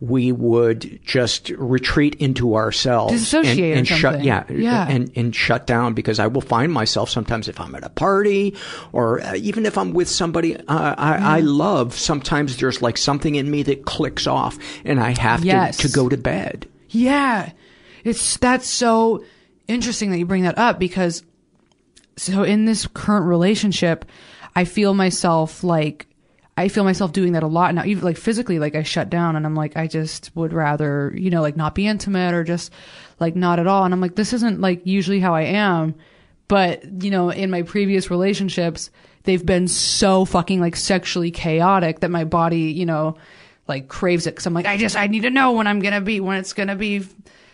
we 0.08 0.32
would 0.32 1.00
just 1.04 1.50
retreat 1.50 2.14
into 2.16 2.54
ourselves 2.56 3.12
Dissociate 3.12 3.70
and, 3.70 3.78
and 3.78 3.86
shut, 3.88 4.22
yeah, 4.24 4.44
Yeah. 4.50 4.86
and 4.88 5.10
and 5.16 5.34
shut 5.34 5.66
down 5.66 5.94
because 5.94 6.18
I 6.18 6.26
will 6.26 6.40
find 6.42 6.72
myself 6.72 7.08
sometimes 7.10 7.48
if 7.48 7.58
I'm 7.60 7.74
at 7.74 7.84
a 7.84 7.88
party 7.88 8.54
or 8.92 9.20
uh, 9.22 9.34
even 9.36 9.66
if 9.66 9.78
I'm 9.78 9.92
with 9.92 10.08
somebody 10.08 10.56
uh, 10.56 10.62
I, 10.68 11.36
I 11.36 11.40
Mm-hmm. 11.40 11.48
love. 11.48 11.94
Sometimes 11.94 12.56
there's 12.58 12.82
like 12.82 12.96
something 12.98 13.34
in 13.34 13.50
me 13.50 13.62
that 13.64 13.84
clicks 13.86 14.26
off, 14.26 14.58
and 14.84 15.00
I 15.00 15.18
have 15.18 15.44
Yes. 15.44 15.76
to 15.78 15.88
to 15.88 15.94
go 15.94 16.08
to 16.08 16.16
bed. 16.16 16.68
Yeah. 16.90 17.50
It's 18.04 18.36
that's 18.36 18.66
so 18.68 19.24
interesting 19.66 20.10
that 20.10 20.18
you 20.18 20.26
bring 20.26 20.42
that 20.42 20.58
up 20.58 20.78
because 20.78 21.22
so 22.16 22.42
in 22.42 22.64
this 22.66 22.86
current 22.94 23.26
relationship, 23.26 24.04
I 24.54 24.64
feel 24.64 24.94
myself 24.94 25.64
like 25.64 26.06
I 26.56 26.68
feel 26.68 26.84
myself 26.84 27.12
doing 27.12 27.32
that 27.32 27.42
a 27.42 27.48
lot 27.48 27.74
now, 27.74 27.84
even 27.84 28.04
like 28.04 28.16
physically, 28.16 28.58
like 28.60 28.76
I 28.76 28.84
shut 28.84 29.10
down 29.10 29.34
and 29.34 29.44
I'm 29.44 29.56
like, 29.56 29.76
I 29.76 29.88
just 29.88 30.30
would 30.36 30.52
rather, 30.52 31.12
you 31.16 31.28
know, 31.30 31.42
like 31.42 31.56
not 31.56 31.74
be 31.74 31.86
intimate 31.86 32.32
or 32.32 32.44
just 32.44 32.72
like 33.18 33.34
not 33.34 33.58
at 33.58 33.66
all. 33.66 33.84
And 33.84 33.92
I'm 33.92 34.00
like, 34.00 34.14
this 34.14 34.32
isn't 34.32 34.60
like 34.60 34.86
usually 34.86 35.18
how 35.18 35.34
I 35.34 35.42
am. 35.42 35.96
But, 36.46 37.02
you 37.02 37.10
know, 37.10 37.30
in 37.30 37.50
my 37.50 37.62
previous 37.62 38.10
relationships, 38.10 38.90
they've 39.24 39.44
been 39.44 39.66
so 39.66 40.24
fucking 40.24 40.60
like 40.60 40.76
sexually 40.76 41.32
chaotic 41.32 42.00
that 42.00 42.10
my 42.10 42.24
body, 42.24 42.70
you 42.72 42.86
know, 42.86 43.16
like 43.66 43.88
craves 43.88 44.26
it. 44.28 44.36
Cause 44.36 44.46
I'm 44.46 44.54
like, 44.54 44.66
I 44.66 44.76
just, 44.76 44.96
I 44.96 45.08
need 45.08 45.22
to 45.22 45.30
know 45.30 45.52
when 45.52 45.66
I'm 45.66 45.80
going 45.80 45.94
to 45.94 46.00
be, 46.00 46.20
when 46.20 46.36
it's 46.36 46.52
going 46.52 46.68
to 46.68 46.76
be. 46.76 47.02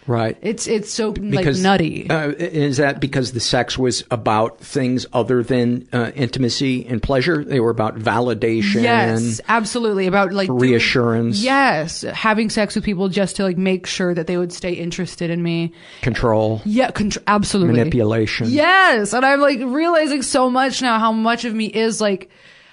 Right. 0.07 0.37
It's, 0.41 0.67
it's 0.67 0.93
so 0.93 1.11
like 1.19 1.47
nutty. 1.57 2.09
Uh, 2.11 2.31
is 2.31 2.79
that 2.79 3.01
because 3.01 3.33
the 3.33 3.39
sex 3.41 3.79
was 3.79 4.03
about 4.11 4.59
things 4.59 5.07
other 5.13 5.43
than 5.43 5.87
uh, 5.93 6.11
intimacy 6.17 6.85
and 6.87 7.01
pleasure? 7.03 7.45
They 7.45 7.61
were 7.61 7.71
about 7.71 7.97
validation. 7.97 8.83
Yes, 8.83 9.41
absolutely. 9.49 10.07
About 10.07 10.33
like 10.33 10.49
doing- 10.49 10.59
Reassurance. 10.59 11.41
yes, 11.43 12.03
having 12.03 12.51
sex 12.51 12.75
with 12.75 12.83
people 12.85 13.09
just 13.09 13.37
to 13.37 13.45
like 13.45 13.59
make 13.59 13.87
sure 13.87 14.15
that 14.15 14.27
they 14.27 14.37
would 14.37 14.53
stay 14.53 14.73
interested 14.73 15.31
in 15.31 15.43
me. 15.43 15.73
control, 16.03 16.61
Yeah, 16.65 16.91
contr- 16.91 17.23
absolutely. 17.27 17.77
manipulation. 17.77 18.49
Yes, 18.51 19.13
and 19.13 19.25
I'm 19.25 19.41
like 19.41 19.61
realizing 19.61 20.23
so 20.23 20.51
much 20.51 20.83
now 20.83 20.99
how 20.99 21.13
much 21.13 21.45
of 21.45 21.55
me 21.55 21.67
is 21.67 22.01
like 22.01 22.31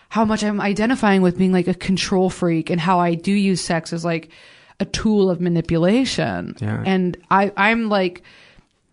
how 0.09 0.23
much 0.25 0.43
I'm 0.43 0.61
identifying 0.61 1.21
with 1.21 1.37
being 1.37 1.51
like 1.51 1.67
a 1.67 1.73
control 1.73 2.29
freak 2.29 2.69
and 2.69 2.79
how 2.79 2.99
I 2.99 3.13
do 3.15 3.31
use 3.33 3.61
sex 3.61 3.91
as 3.91 4.05
like 4.05 4.29
a 4.79 4.85
tool 4.85 5.29
of 5.29 5.41
manipulation. 5.41 6.55
Yeah. 6.59 6.83
And 6.85 7.17
I 7.31 7.51
I'm 7.57 7.89
like 7.89 8.23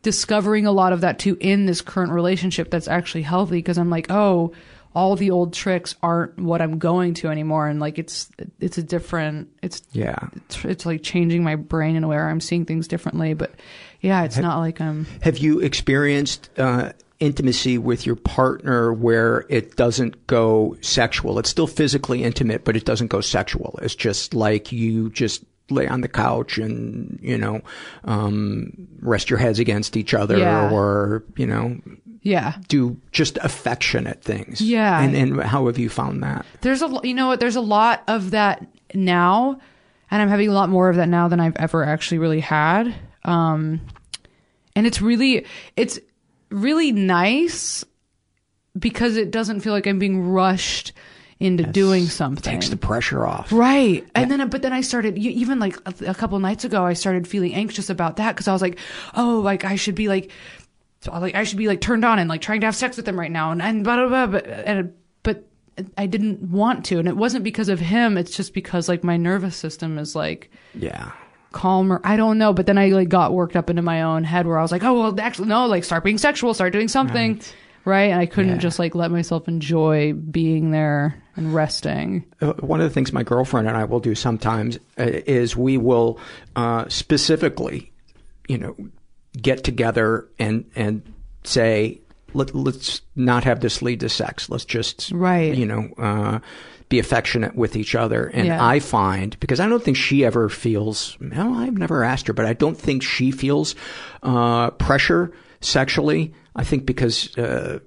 discovering 0.03 0.66
a 0.66 0.73
lot 0.73 0.92
of 0.92 1.01
that 1.01 1.18
too 1.18 1.37
in 1.40 1.66
this 1.66 1.81
current 1.81 2.12
relationship 2.12 2.70
that's 2.70 2.88
actually 2.88 3.23
healthy 3.23 3.57
because 3.57 3.79
I'm 3.79 3.90
like, 3.90 4.11
oh, 4.11 4.53
all 4.94 5.16
the 5.16 5.31
old 5.31 5.53
tricks 5.53 5.97
aren't 6.03 6.38
what 6.38 6.62
I'm 6.62 6.79
going 6.79 7.14
to 7.14 7.29
anymore 7.29 7.66
and 7.68 7.81
like 7.81 7.99
it's 7.99 8.31
it's 8.61 8.79
a 8.79 8.83
different 8.83 9.49
it's 9.62 9.83
Yeah. 9.92 10.29
it's, 10.37 10.64
it's 10.64 10.87
like 10.87 11.03
changing 11.03 11.42
my 11.42 11.57
brain 11.57 11.97
in 11.97 12.05
a 12.05 12.09
way 12.09 12.14
where 12.16 12.29
I'm 12.29 12.40
seeing 12.40 12.64
things 12.64 12.87
differently 12.87 13.35
but 13.35 13.53
yeah, 14.01 14.23
it's 14.25 14.37
not 14.38 14.59
like 14.59 14.81
I'm 14.81 15.07
Have 15.23 15.38
you 15.38 15.61
experienced 15.61 16.51
uh, 16.59 16.92
intimacy 17.20 17.79
with 17.79 18.05
your 18.07 18.16
partner 18.16 18.92
where 18.92 19.47
it 19.49 19.77
doesn't 19.77 20.27
go 20.27 20.77
sexual? 20.83 21.38
It's 21.38 21.49
still 21.49 21.66
physically 21.66 22.23
intimate, 22.23 22.64
but 22.64 22.77
it 22.77 22.85
doesn't 22.85 23.07
go 23.09 23.20
sexual. 23.23 23.79
It's 23.83 23.94
just 23.94 24.35
like 24.35 24.70
you 24.73 25.09
just 25.11 25.42
lay 25.70 25.87
on 25.88 26.00
the 26.03 26.09
couch 26.09 26.59
and 26.59 27.18
you 27.22 27.38
know 27.38 27.61
um, 28.05 28.72
rest 29.00 29.31
your 29.31 29.38
heads 29.38 29.59
against 29.59 29.96
each 29.96 30.14
other, 30.14 30.38
Yeah. 30.38 30.70
or 30.70 31.24
you 31.37 31.46
know 31.46 31.81
yeah. 32.22 32.55
do 32.68 32.96
just 33.12 33.37
affectionate 33.38 34.22
things. 34.22 34.61
Yeah. 34.61 35.00
And 35.00 35.14
and 35.14 35.42
how 35.42 35.66
have 35.66 35.79
you 35.79 35.88
found 35.90 36.22
that? 36.22 36.46
There's 36.62 36.81
a, 36.83 37.00
you 37.03 37.14
know 37.14 37.27
what, 37.29 37.40
there's 37.40 37.57
a 37.57 37.61
lot 37.61 38.03
of 38.09 38.31
that 38.33 38.66
now, 38.94 39.59
and 40.11 40.22
I'm 40.22 40.29
having 40.29 40.48
a 40.48 40.53
lot 40.53 40.68
more 40.70 40.88
of 40.88 40.96
that 40.96 41.09
now 41.09 41.29
than 41.29 41.40
I've 41.40 41.57
ever 41.57 41.85
actually 41.85 42.18
really 42.18 42.40
had. 42.40 42.94
Um, 43.24 43.81
and 44.77 44.87
it's 44.87 45.00
really, 45.03 45.46
it's 45.77 45.98
really 46.50 46.92
nice 46.92 47.85
because 48.79 49.16
it 49.16 49.31
doesn't 49.31 49.61
feel 49.61 49.72
like 49.72 49.87
I'm 49.87 49.98
being 49.98 50.29
rushed 50.31 50.92
into 51.45 51.65
doing 51.65 52.07
something. 52.07 52.43
Takes 52.53 52.69
the 52.71 52.77
pressure 52.77 53.27
off. 53.27 53.53
Right. 53.53 54.07
And 54.15 54.31
then, 54.31 54.49
but 54.49 54.63
then 54.63 54.73
I 54.73 54.81
started, 54.81 55.19
even 55.19 55.59
like 55.59 55.77
a, 55.87 56.11
a 56.11 56.15
couple 56.15 56.39
nights 56.39 56.65
ago, 56.65 56.85
I 56.85 56.95
started 56.95 57.29
feeling 57.29 57.55
anxious 57.55 57.91
about 57.91 58.17
that 58.17 58.35
because 58.35 58.49
I 58.49 58.53
was 58.53 58.63
like, 58.63 58.79
oh, 59.15 59.41
like 59.41 59.65
I 59.65 59.77
should 59.77 59.95
be 59.95 60.09
like, 60.09 60.31
so, 61.01 61.13
like 61.13 61.35
I 61.35 61.45
should 61.45 61.59
be 61.59 61.69
like 61.69 61.81
turned 61.81 62.05
on 62.05 62.19
and 62.19 62.29
like 62.29 62.41
trying 62.41 62.61
to 62.61 62.67
have 62.67 62.75
sex 62.77 62.97
with 62.97 63.07
them 63.07 63.19
right 63.21 63.31
now. 63.31 63.51
And, 63.53 63.61
and 63.61 63.85
blah, 63.85 63.97
blah, 63.97 64.09
blah. 64.09 64.27
But, 64.27 64.47
and, 64.47 64.95
but 65.23 65.45
I 65.99 66.07
didn't 66.07 66.41
want 66.51 66.85
to, 66.87 66.99
and 66.99 67.07
it 67.09 67.17
wasn't 67.17 67.45
because 67.45 67.69
of 67.69 67.81
him. 67.81 68.17
It's 68.17 68.37
just 68.37 68.55
because 68.55 68.89
like 68.89 69.05
my 69.05 69.17
nervous 69.17 69.57
system 69.57 69.99
is 69.99 70.15
like 70.17 70.51
Yeah. 70.73 71.13
calmer. 71.53 72.01
I 72.05 72.17
don't 72.17 72.39
know, 72.39 72.53
but 72.53 72.67
then 72.67 72.79
I 72.79 72.89
like 72.89 73.09
got 73.09 73.33
worked 73.33 73.57
up 73.57 73.69
into 73.71 73.83
my 73.83 74.03
own 74.03 74.25
head 74.25 74.47
where 74.47 74.59
I 74.59 74.63
was 74.63 74.73
like, 74.73 74.83
oh 74.85 74.95
well, 74.95 75.21
actually 75.21 75.49
no, 75.49 75.67
like 75.67 75.85
start 75.85 76.05
being 76.05 76.17
sexual, 76.19 76.55
start 76.55 76.73
doing 76.73 76.89
something, 76.89 77.41
right? 77.85 78.11
And 78.11 78.21
I 78.21 78.27
couldn't 78.27 78.53
Yeah. 78.53 78.59
just 78.59 78.79
like 78.79 78.95
let 78.95 79.11
myself 79.11 79.47
enjoy 79.49 80.13
being 80.15 80.71
there 80.71 81.21
and 81.37 81.55
resting. 81.55 82.25
Uh, 82.40 82.53
one 82.55 82.81
of 82.81 82.88
the 82.88 82.94
things 82.94 83.12
my 83.12 83.23
girlfriend 83.23 83.68
and 83.68 83.77
I 83.77 83.85
will 83.85 84.01
do 84.01 84.14
sometimes 84.14 84.77
uh, 84.99 85.05
is 85.27 85.57
we 85.57 85.77
will 85.79 86.18
uh, 86.57 86.85
specifically, 86.88 87.92
you 88.49 88.59
know, 88.59 88.77
get 89.40 89.64
together 89.64 90.29
and 90.38 90.64
and 90.77 91.03
say 91.44 92.01
Let, 92.35 92.55
let's 92.55 93.01
not 93.16 93.44
have 93.44 93.61
this 93.61 93.83
lead 93.83 94.01
to 94.01 94.09
sex. 94.09 94.49
Let's 94.51 94.64
just 94.64 95.11
Right. 95.12 95.55
you 95.57 95.66
know 95.66 95.88
uh, 95.99 96.38
be 96.88 96.99
affectionate 96.99 97.55
with 97.57 97.77
each 97.77 97.94
other. 97.94 98.27
And 98.27 98.47
Yeah. 98.47 98.64
I 98.64 98.79
find 98.79 99.38
because 99.40 99.59
I 99.59 99.68
don't 99.68 99.83
think 99.83 99.97
she 99.97 100.25
ever 100.25 100.49
feels. 100.49 101.16
Well, 101.20 101.55
I've 101.55 101.79
never 101.79 102.05
asked 102.05 102.27
her, 102.29 102.33
but 102.33 102.47
I 102.47 102.53
don't 102.53 102.77
think 102.79 103.03
she 103.03 103.31
feels 103.31 103.75
uh, 104.23 104.70
pressure 104.73 105.33
sexually. 105.61 106.33
I 106.57 106.62
think 106.64 106.87
because. 106.87 107.37
Uh, 107.37 107.81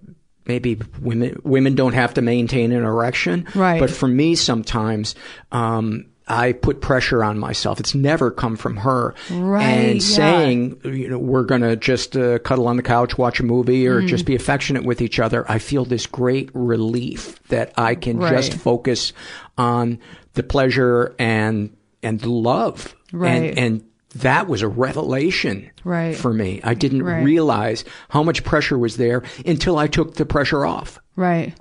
maybe 0.48 0.80
women 1.02 1.40
women 1.44 1.76
don't 1.76 1.94
have 1.94 2.14
to 2.16 2.22
maintain 2.22 2.72
an 2.72 2.84
erection. 2.84 3.48
Right. 3.56 3.80
But 3.80 3.90
for 3.90 4.08
me, 4.08 4.36
sometimes 4.36 5.16
um, 5.52 6.06
I 6.28 6.52
put 6.52 6.82
pressure 6.82 7.24
on 7.24 7.40
myself. 7.40 7.80
It's 7.80 7.96
never 7.96 8.32
come 8.32 8.58
from 8.58 8.76
her. 8.78 9.16
Right, 9.32 9.64
And 9.64 9.94
yeah. 9.96 10.00
saying, 10.02 10.82
you 10.84 11.10
know, 11.10 11.18
we're 11.20 11.44
gonna 11.46 11.76
just 11.76 12.18
uh, 12.18 12.40
cuddle 12.40 12.68
on 12.68 12.76
the 12.78 12.84
couch, 12.84 13.18
watch 13.18 13.40
a 13.40 13.44
movie, 13.44 13.88
or 13.88 14.02
Mhm. 14.02 14.08
just 14.08 14.26
be 14.26 14.36
affectionate 14.36 14.84
with 14.84 15.02
each 15.02 15.20
other. 15.20 15.50
I 15.50 15.60
feel 15.60 15.86
this 15.86 16.06
great 16.06 16.50
relief 16.54 17.42
that 17.48 17.74
I 17.78 17.96
can 17.96 18.20
just 18.20 18.54
focus 18.56 19.14
on 19.58 20.00
the 20.34 20.44
pleasure 20.44 21.16
and 21.18 21.70
and 22.04 22.24
love. 22.26 22.94
Right. 23.12 23.30
And, 23.52 23.58
and 23.58 23.84
that 24.22 24.48
was 24.48 24.62
a 24.62 24.68
revelation 24.68 25.70
Right. 25.84 26.16
for 26.16 26.34
me. 26.34 26.60
I 26.64 26.74
didn't 26.74 27.04
Right. 27.04 27.24
realize 27.24 27.84
how 28.10 28.24
much 28.24 28.44
pressure 28.44 28.78
was 28.78 28.98
there 28.98 29.24
until 29.46 29.78
I 29.78 29.88
took 29.88 30.16
the 30.16 30.26
pressure 30.26 30.66
off. 30.66 31.00
Right. 31.16 31.54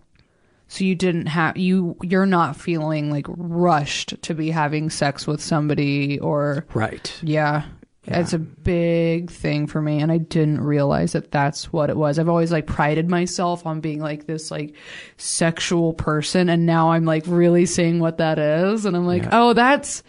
So 0.68 0.84
you 0.84 0.94
didn't 0.94 1.26
have 1.26 1.56
you 1.56 1.96
you're 2.02 2.26
not 2.26 2.56
feeling 2.56 3.10
like 3.10 3.26
rushed 3.28 4.20
to 4.22 4.34
be 4.34 4.50
having 4.50 4.90
sex 4.90 5.26
with 5.26 5.40
somebody 5.40 6.18
or 6.18 6.66
Right. 6.74 7.12
Yeah. 7.22 7.62
It's 8.08 8.32
a 8.32 8.38
big 8.38 9.30
thing 9.32 9.66
for 9.66 9.82
me 9.82 10.00
and 10.00 10.12
I 10.12 10.18
didn't 10.18 10.60
realize 10.60 11.12
that 11.12 11.32
that's 11.32 11.72
what 11.72 11.90
it 11.90 11.96
was. 11.96 12.18
I've 12.20 12.28
always 12.28 12.52
like 12.52 12.66
prided 12.66 13.08
myself 13.10 13.66
on 13.66 13.80
being 13.80 13.98
like 14.00 14.26
this 14.26 14.50
like 14.50 14.74
sexual 15.16 15.92
person 15.92 16.48
and 16.48 16.66
now 16.66 16.92
I'm 16.92 17.04
like 17.04 17.24
really 17.26 17.66
seeing 17.66 17.98
what 17.98 18.18
that 18.18 18.38
is 18.38 18.86
and 18.86 18.96
I'm 18.96 19.06
like, 19.06 19.24
Yeah. 19.24 19.30
"Oh, 19.32 19.52
that's 19.54 20.02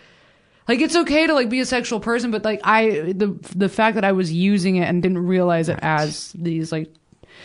like 0.68 0.82
it's 0.82 0.96
okay 0.96 1.28
to 1.28 1.34
like 1.34 1.50
be 1.50 1.60
a 1.60 1.66
sexual 1.66 2.00
person, 2.00 2.32
but 2.32 2.44
like 2.46 2.62
I 2.64 3.14
the 3.14 3.38
the 3.56 3.70
fact 3.70 3.96
that 3.96 4.04
I 4.06 4.12
was 4.12 4.32
using 4.32 4.78
it 4.78 4.88
and 4.88 5.02
didn't 5.02 5.20
realize 5.26 5.70
it 5.70 5.80
as 5.82 6.32
these 6.34 6.72
like 6.72 6.92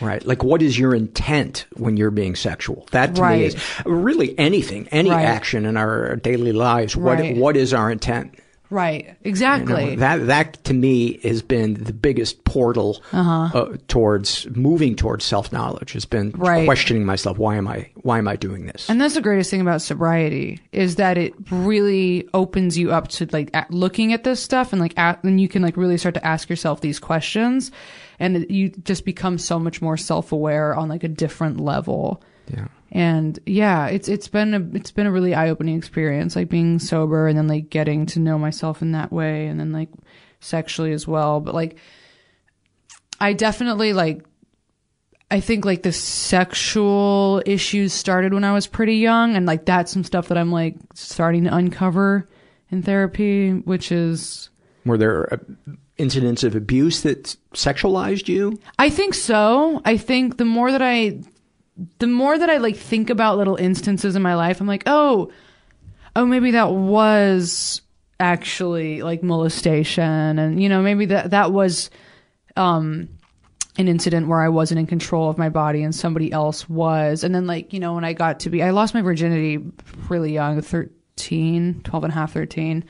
Right. 0.01 0.25
Like, 0.25 0.43
what 0.43 0.63
is 0.63 0.77
your 0.79 0.95
intent 0.95 1.65
when 1.75 1.97
you're 1.97 2.09
being 2.09 2.35
sexual? 2.35 2.87
That 2.91 3.13
to 3.15 3.29
me 3.29 3.43
is 3.45 3.55
really 3.85 4.37
anything, 4.39 4.87
any 4.91 5.11
Right. 5.11 5.23
action 5.23 5.67
in 5.67 5.77
our 5.77 6.15
daily 6.15 6.51
lives. 6.51 6.95
What 6.95 7.19
Right. 7.19 7.37
What 7.37 7.55
is 7.55 7.75
our 7.75 7.91
intent? 7.91 8.33
Right. 8.73 9.03
You 9.05 9.09
know, 9.11 9.15
Exactly. 9.23 9.95
that 9.97 10.27
that 10.27 10.63
to 10.65 10.73
me 10.73 11.19
has 11.19 11.41
been 11.41 11.75
the 11.75 11.93
biggest 11.93 12.43
portal 12.43 13.01
Uh-huh. 13.11 13.57
uh, 13.57 13.77
towards 13.87 14.47
moving 14.55 14.95
towards 14.95 15.23
self 15.25 15.51
knowledge. 15.53 15.93
Has 15.93 16.05
been 16.05 16.31
Right. 16.35 16.65
questioning 16.65 17.05
myself. 17.05 17.37
Why 17.37 17.55
am 17.55 17.67
I? 17.67 17.87
Why 18.01 18.17
am 18.17 18.27
I 18.27 18.35
doing 18.35 18.65
this? 18.65 18.89
And 18.89 18.99
that's 18.99 19.13
the 19.13 19.21
greatest 19.21 19.49
thing 19.51 19.61
about 19.61 19.81
sobriety 19.81 20.59
is 20.71 20.95
that 20.95 21.17
it 21.17 21.33
really 21.51 22.27
opens 22.33 22.77
you 22.77 22.91
up 22.91 23.07
to 23.09 23.27
like 23.31 23.49
at 23.53 23.71
looking 23.71 24.11
at 24.13 24.23
this 24.23 24.39
stuff 24.41 24.73
and 24.73 24.81
like 24.81 24.97
at, 24.97 25.23
and 25.23 25.39
you 25.39 25.47
can 25.47 25.61
like 25.61 25.77
really 25.77 25.97
start 25.97 26.15
to 26.15 26.25
ask 26.25 26.49
yourself 26.49 26.81
these 26.81 26.99
questions 26.99 27.71
and 28.19 28.45
you 28.49 28.69
just 28.83 29.05
become 29.05 29.37
so 29.37 29.57
much 29.59 29.81
more 29.81 29.97
self-aware 29.97 30.75
on 30.75 30.89
like 30.89 31.03
a 31.03 31.07
different 31.07 31.59
level. 31.59 32.21
Yeah. 32.53 32.67
And 32.93 33.39
yeah, 33.47 33.87
it's 33.87 34.07
it's 34.07 34.27
been 34.27 34.53
a 34.53 34.77
it's 34.77 34.91
been 34.91 35.07
a 35.07 35.11
really 35.11 35.33
eye-opening 35.33 35.75
experience 35.75 36.35
like 36.35 36.47
being 36.47 36.77
sober 36.77 37.27
and 37.27 37.35
then 37.35 37.47
like 37.47 37.71
getting 37.71 38.05
to 38.07 38.19
know 38.19 38.37
myself 38.37 38.83
in 38.83 38.91
that 38.91 39.11
way 39.11 39.47
and 39.47 39.59
then 39.59 39.71
like 39.71 39.89
sexually 40.39 40.93
as 40.93 41.07
well, 41.07 41.39
but 41.39 41.55
like 41.55 41.77
I 43.19 43.33
definitely 43.33 43.93
like 43.93 44.23
I 45.31 45.39
think 45.39 45.65
like 45.65 45.81
the 45.81 45.91
sexual 45.91 47.41
issues 47.47 47.93
started 47.93 48.31
when 48.31 48.43
I 48.43 48.53
was 48.53 48.67
pretty 48.67 48.97
young, 48.97 49.35
and 49.35 49.47
like 49.47 49.65
that's 49.65 49.91
some 49.91 50.03
stuff 50.03 50.27
that 50.27 50.37
I'm 50.37 50.51
like 50.51 50.75
starting 50.93 51.45
to 51.45 51.55
uncover 51.55 52.29
in 52.69 52.83
therapy, 52.83 53.51
which 53.51 53.91
is 53.91 54.49
Were 54.85 54.99
there 54.99 55.33
uh, 55.33 55.37
incidents 55.97 56.43
of 56.43 56.55
abuse 56.55 57.01
that 57.01 57.35
sexualized 57.55 58.27
you? 58.27 58.59
I 58.77 58.91
think 58.91 59.15
so. 59.15 59.81
I 59.85 59.97
think 59.97 60.37
the 60.37 60.45
more 60.45 60.71
that 60.71 60.83
I 60.83 61.21
the 61.99 62.07
more 62.07 62.37
that 62.37 62.49
I 62.49 62.57
like 62.57 62.75
think 62.75 63.09
about 63.09 63.37
little 63.37 63.55
instances 63.55 64.15
in 64.15 64.21
my 64.21 64.35
life, 64.35 64.61
I'm 64.61 64.67
like, 64.67 64.83
oh, 64.85 65.31
oh, 66.15 66.25
maybe 66.25 66.51
that 66.51 66.71
was 66.71 67.81
actually 68.19 69.01
like 69.01 69.23
molestation, 69.23 70.39
and 70.39 70.61
you 70.61 70.69
know, 70.69 70.81
maybe 70.81 71.05
that 71.07 71.31
that 71.31 71.51
was 71.51 71.89
um 72.55 73.09
an 73.77 73.87
incident 73.87 74.27
where 74.27 74.41
I 74.41 74.49
wasn't 74.49 74.79
in 74.79 74.85
control 74.85 75.29
of 75.29 75.37
my 75.37 75.49
body 75.49 75.81
and 75.81 75.95
somebody 75.95 76.31
else 76.31 76.69
was. 76.69 77.23
And 77.23 77.33
then 77.33 77.47
like, 77.47 77.73
you 77.73 77.79
know, 77.79 77.95
when 77.95 78.05
I 78.05 78.13
got 78.13 78.39
to 78.41 78.49
be, 78.49 78.61
I 78.61 78.69
lost 78.69 78.93
my 78.93 79.01
virginity 79.01 79.57
really 80.09 80.31
young, 80.31 80.61
13, 80.61 81.81
12 81.83 82.03
and 82.03 82.13
a 82.13 82.13
half, 82.13 82.33
13. 82.33 82.85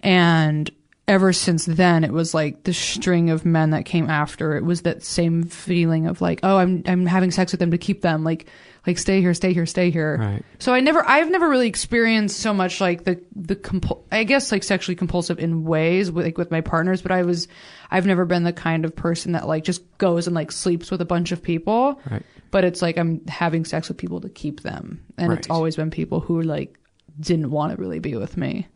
And 0.00 0.70
ever 1.08 1.32
since 1.32 1.66
then, 1.66 2.04
it 2.04 2.12
was 2.12 2.32
like 2.32 2.62
the 2.64 2.72
string 2.72 3.30
of 3.30 3.44
men 3.44 3.70
that 3.70 3.84
came 3.84 4.08
after. 4.08 4.56
It 4.56 4.64
was 4.64 4.82
that 4.82 5.02
same 5.02 5.42
feeling 5.44 6.06
of 6.06 6.20
like, 6.20 6.40
oh, 6.42 6.58
I'm, 6.58 6.82
I'm 6.86 7.06
having 7.06 7.30
sex 7.30 7.52
with 7.52 7.58
them 7.58 7.72
to 7.72 7.78
keep 7.78 8.02
them. 8.02 8.22
Like, 8.22 8.46
like 8.86 8.98
stay 8.98 9.20
here, 9.20 9.34
stay 9.34 9.52
here, 9.52 9.66
stay 9.66 9.90
here. 9.90 10.16
Right. 10.18 10.44
So 10.58 10.72
I 10.72 10.80
never, 10.80 11.06
I've 11.06 11.30
never 11.30 11.48
really 11.48 11.68
experienced 11.68 12.38
so 12.38 12.54
much 12.54 12.80
like 12.80 13.04
the, 13.04 13.20
the 13.34 13.56
compul- 13.56 14.04
I 14.12 14.24
guess 14.24 14.52
like 14.52 14.62
sexually 14.62 14.96
compulsive 14.96 15.38
in 15.38 15.64
ways 15.64 16.10
with, 16.10 16.24
like 16.24 16.38
with 16.38 16.50
my 16.50 16.60
partners, 16.60 17.02
but 17.02 17.12
I 17.12 17.22
was, 17.22 17.48
I've 17.90 18.06
never 18.06 18.24
been 18.24 18.44
the 18.44 18.52
kind 18.52 18.84
of 18.84 18.94
person 18.94 19.32
that 19.32 19.46
like 19.46 19.64
just 19.64 19.82
goes 19.98 20.26
and 20.26 20.34
like 20.34 20.52
sleeps 20.52 20.90
with 20.90 21.00
a 21.00 21.04
bunch 21.04 21.32
of 21.32 21.42
people. 21.42 22.00
Right. 22.10 22.22
But 22.52 22.64
it's 22.64 22.82
like 22.82 22.96
I'm 22.96 23.26
having 23.26 23.64
sex 23.64 23.88
with 23.88 23.98
people 23.98 24.20
to 24.20 24.28
keep 24.28 24.60
them. 24.60 25.04
And 25.16 25.32
it's 25.32 25.48
always 25.50 25.74
been 25.76 25.90
people 25.90 26.20
who 26.20 26.42
like 26.42 26.78
didn't 27.20 27.50
want 27.50 27.74
to 27.74 27.80
really 27.80 27.98
be 27.98 28.14
with 28.16 28.36
me. 28.36 28.66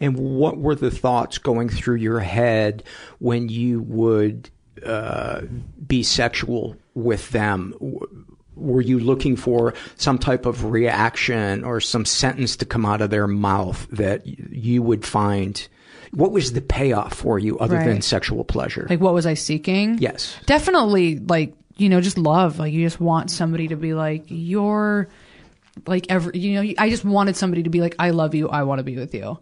And 0.00 0.16
what 0.18 0.58
were 0.58 0.74
the 0.74 0.90
thoughts 0.90 1.38
going 1.38 1.68
through 1.68 1.96
your 1.96 2.20
head 2.20 2.82
when 3.18 3.48
you 3.48 3.82
would 3.82 4.50
uh, 4.84 5.42
be 5.86 6.02
sexual 6.02 6.76
with 6.94 7.30
them? 7.30 7.74
Were 8.54 8.80
you 8.80 8.98
looking 8.98 9.36
for 9.36 9.74
some 9.96 10.18
type 10.18 10.46
of 10.46 10.64
reaction 10.64 11.62
or 11.64 11.80
some 11.80 12.04
sentence 12.04 12.56
to 12.56 12.64
come 12.64 12.86
out 12.86 13.02
of 13.02 13.10
their 13.10 13.26
mouth 13.26 13.86
that 13.90 14.26
you 14.26 14.82
would 14.82 15.04
find? 15.04 15.66
What 16.12 16.32
was 16.32 16.52
the 16.52 16.62
payoff 16.62 17.14
for 17.14 17.38
you 17.38 17.58
other 17.58 17.78
than 17.78 18.00
sexual 18.00 18.44
pleasure? 18.44 18.86
Like 18.88 19.00
what 19.00 19.12
was 19.12 19.26
I 19.26 19.34
seeking? 19.34 19.98
yes. 19.98 20.36
definitely 20.46 21.18
like 21.18 21.54
you 21.76 21.90
know 21.90 22.00
just 22.00 22.16
love 22.16 22.58
like 22.58 22.72
you 22.72 22.82
just 22.82 23.00
want 23.00 23.30
somebody 23.30 23.68
to 23.68 23.76
be 23.76 23.92
like 23.92 24.24
you're 24.28 25.08
like 25.86 26.06
every 26.08 26.38
you 26.38 26.54
know 26.62 26.72
i 26.78 26.88
just 26.88 27.04
wanted 27.04 27.36
somebody 27.36 27.62
to 27.62 27.70
be 27.70 27.80
like 27.80 27.94
i 27.98 28.10
love 28.10 28.34
you 28.34 28.48
i 28.48 28.62
want 28.62 28.78
to 28.78 28.84
be 28.84 28.96
with 28.96 29.14
you 29.14 29.38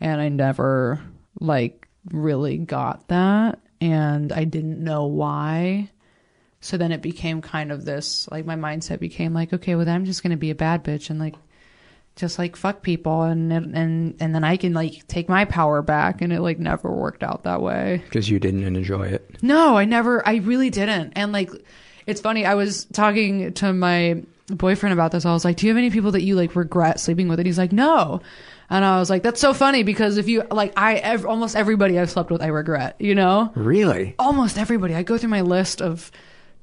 and 0.00 0.20
i 0.20 0.28
never 0.28 1.00
like 1.40 1.88
really 2.10 2.58
got 2.58 3.08
that 3.08 3.58
and 3.80 4.32
i 4.32 4.44
didn't 4.44 4.82
know 4.82 5.06
why 5.06 5.88
so 6.60 6.76
then 6.76 6.92
it 6.92 7.00
became 7.02 7.40
kind 7.40 7.72
of 7.72 7.84
this 7.84 8.28
like 8.30 8.44
my 8.44 8.56
mindset 8.56 9.00
became 9.00 9.32
like 9.32 9.52
okay 9.52 9.74
well 9.74 9.84
then 9.84 9.94
i'm 9.94 10.04
just 10.04 10.22
going 10.22 10.30
to 10.30 10.36
be 10.36 10.50
a 10.50 10.54
bad 10.54 10.84
bitch 10.84 11.10
and 11.10 11.18
like 11.18 11.34
just 12.14 12.38
like 12.38 12.56
fuck 12.56 12.82
people 12.82 13.22
and 13.22 13.50
and 13.50 14.14
and 14.20 14.34
then 14.34 14.44
i 14.44 14.58
can 14.58 14.74
like 14.74 15.06
take 15.08 15.28
my 15.30 15.46
power 15.46 15.80
back 15.80 16.20
and 16.20 16.32
it 16.32 16.42
like 16.42 16.58
never 16.58 16.92
worked 16.92 17.22
out 17.22 17.44
that 17.44 17.62
way 17.62 18.02
Because 18.04 18.28
you 18.28 18.38
didn't 18.38 18.64
enjoy 18.64 19.06
it. 19.06 19.42
no, 19.42 19.78
I 19.78 19.86
never, 19.86 20.26
I 20.28 20.36
really 20.36 20.68
didn't. 20.68 21.14
And 21.16 21.32
like, 21.32 21.50
it's 22.06 22.20
funny. 22.20 22.44
I 22.44 22.54
was 22.54 22.84
talking 22.86 23.54
to 23.54 23.72
my 23.72 24.22
boyfriend 24.56 24.92
about 24.92 25.12
this. 25.12 25.24
I 25.24 25.32
was 25.32 25.44
like, 25.44 25.56
do 25.56 25.66
you 25.66 25.70
have 25.70 25.78
any 25.78 25.90
people 25.90 26.12
that 26.12 26.22
you 26.22 26.36
like 26.36 26.54
regret 26.56 27.00
sleeping 27.00 27.28
with? 27.28 27.38
And 27.38 27.46
he's 27.46 27.58
like, 27.58 27.72
no. 27.72 28.20
And 28.70 28.84
I 28.84 28.98
was 28.98 29.10
like, 29.10 29.22
that's 29.22 29.40
so 29.40 29.52
funny 29.52 29.82
because 29.82 30.16
if 30.16 30.28
you 30.28 30.42
like, 30.50 30.72
I, 30.76 30.94
ev- 30.96 31.26
almost 31.26 31.56
everybody 31.56 31.98
I've 31.98 32.10
slept 32.10 32.30
with, 32.30 32.42
I 32.42 32.46
regret, 32.46 32.96
you 32.98 33.14
know? 33.14 33.52
Really? 33.54 34.14
Almost 34.18 34.56
everybody. 34.56 34.94
I 34.94 35.02
go 35.02 35.18
through 35.18 35.28
my 35.28 35.42
list 35.42 35.82
of 35.82 36.10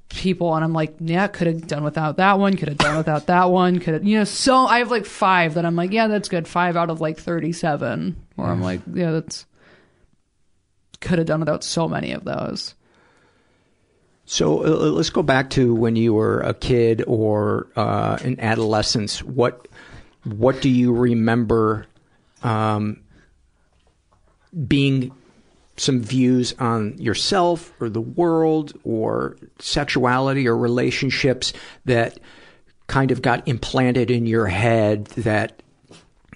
people 0.09 0.55
and 0.55 0.63
I'm 0.63 0.73
like, 0.73 0.95
yeah, 0.99 1.27
could 1.27 1.45
have 1.45 1.67
done 1.67 1.83
without 1.83 2.17
that 2.17 2.39
one, 2.39 2.57
could 2.57 2.67
have 2.67 2.79
done 2.79 2.97
without 2.97 3.27
that 3.27 3.51
one, 3.51 3.77
could 3.77 3.93
have, 3.93 4.03
you 4.03 4.17
know, 4.17 4.23
so 4.23 4.65
I 4.65 4.79
have 4.79 4.89
like 4.89 5.05
five 5.05 5.53
that 5.53 5.65
I'm 5.65 5.75
like, 5.75 5.91
yeah, 5.91 6.07
that's 6.07 6.29
good. 6.29 6.47
Five 6.47 6.75
out 6.75 6.89
of 6.89 6.99
like 6.99 7.19
37 7.19 8.15
where 8.35 8.47
I'm 8.47 8.61
like, 8.61 8.81
yeah, 8.91 9.11
that's, 9.11 9.45
could 10.99 11.19
have 11.19 11.27
done 11.27 11.41
without 11.41 11.63
so 11.63 11.87
many 11.87 12.11
of 12.11 12.25
those. 12.25 12.73
So 14.31 14.63
uh, 14.63 14.91
let's 14.91 15.09
go 15.09 15.23
back 15.23 15.49
to 15.51 15.73
when 15.73 15.95
you 15.95 16.13
were 16.13 16.41
a 16.41 16.53
kid 16.53 17.03
or 17.07 17.65
uh, 17.75 18.19
an 18.21 18.39
adolescence. 18.39 19.23
What 19.23 19.67
what 20.23 20.61
do 20.61 20.69
you 20.69 20.93
remember 20.93 21.87
um, 22.43 23.01
being 24.67 25.11
some 25.77 26.03
views 26.03 26.53
on 26.59 26.95
yourself 26.99 27.73
or 27.81 27.89
the 27.89 28.01
world 28.01 28.79
or 28.83 29.35
sexuality 29.57 30.47
or 30.47 30.55
relationships 30.55 31.51
that 31.85 32.19
kind 32.85 33.09
of 33.09 33.23
got 33.23 33.47
implanted 33.47 34.11
in 34.11 34.27
your 34.27 34.45
head 34.45 35.05
that 35.05 35.63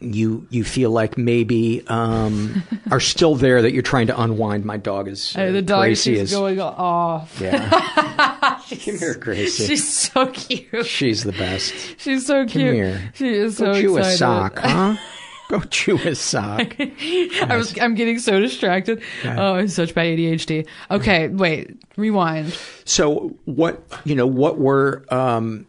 you 0.04 0.46
you 0.50 0.64
feel 0.64 0.92
like 0.92 1.18
maybe 1.18 1.84
um, 1.88 2.64
are 2.92 3.00
still 3.00 3.36
there 3.36 3.62
that 3.62 3.74
you're 3.74 3.82
trying 3.82 4.08
to 4.08 4.22
unwind. 4.22 4.66
My 4.66 4.78
dog 4.78 5.08
is 5.08 5.36
uh, 5.36 5.52
the 5.52 5.62
dog 5.62 5.82
Gracie 5.84 6.18
is 6.18 6.32
going 6.32 6.60
off. 6.60 7.40
yeah. 7.42 8.60
Come 8.70 8.98
here, 8.98 9.16
Gracie. 9.16 9.68
She's 9.68 9.88
so 9.88 10.28
cute. 10.28 10.86
She's 10.86 11.24
the 11.24 11.32
best. 11.34 11.74
She's 12.00 12.26
so 12.26 12.42
Come 12.42 12.48
cute. 12.48 12.74
here. 12.74 13.12
She 13.16 13.30
is 13.30 13.60
Go 13.60 13.74
so 13.74 13.82
chew 13.82 13.98
excited. 13.98 14.14
a 14.14 14.18
sock, 14.18 14.58
huh? 14.60 14.96
Go 15.50 15.60
chew 15.62 15.98
a 15.98 16.16
sock. 16.16 16.76
I 16.80 17.56
was, 17.56 17.78
I'm 17.80 17.94
getting 17.96 18.18
so 18.18 18.40
distracted. 18.40 19.04
Oh, 19.26 19.56
it's 19.56 19.76
such 19.76 19.94
bad 19.94 20.06
ADHD. 20.08 20.66
Okay, 20.90 21.28
wait, 21.28 21.78
rewind. 21.96 22.58
So 22.86 23.36
what 23.46 23.84
you 24.06 24.16
know? 24.16 24.26
What 24.26 24.58
were 24.58 25.04
um, 25.10 25.68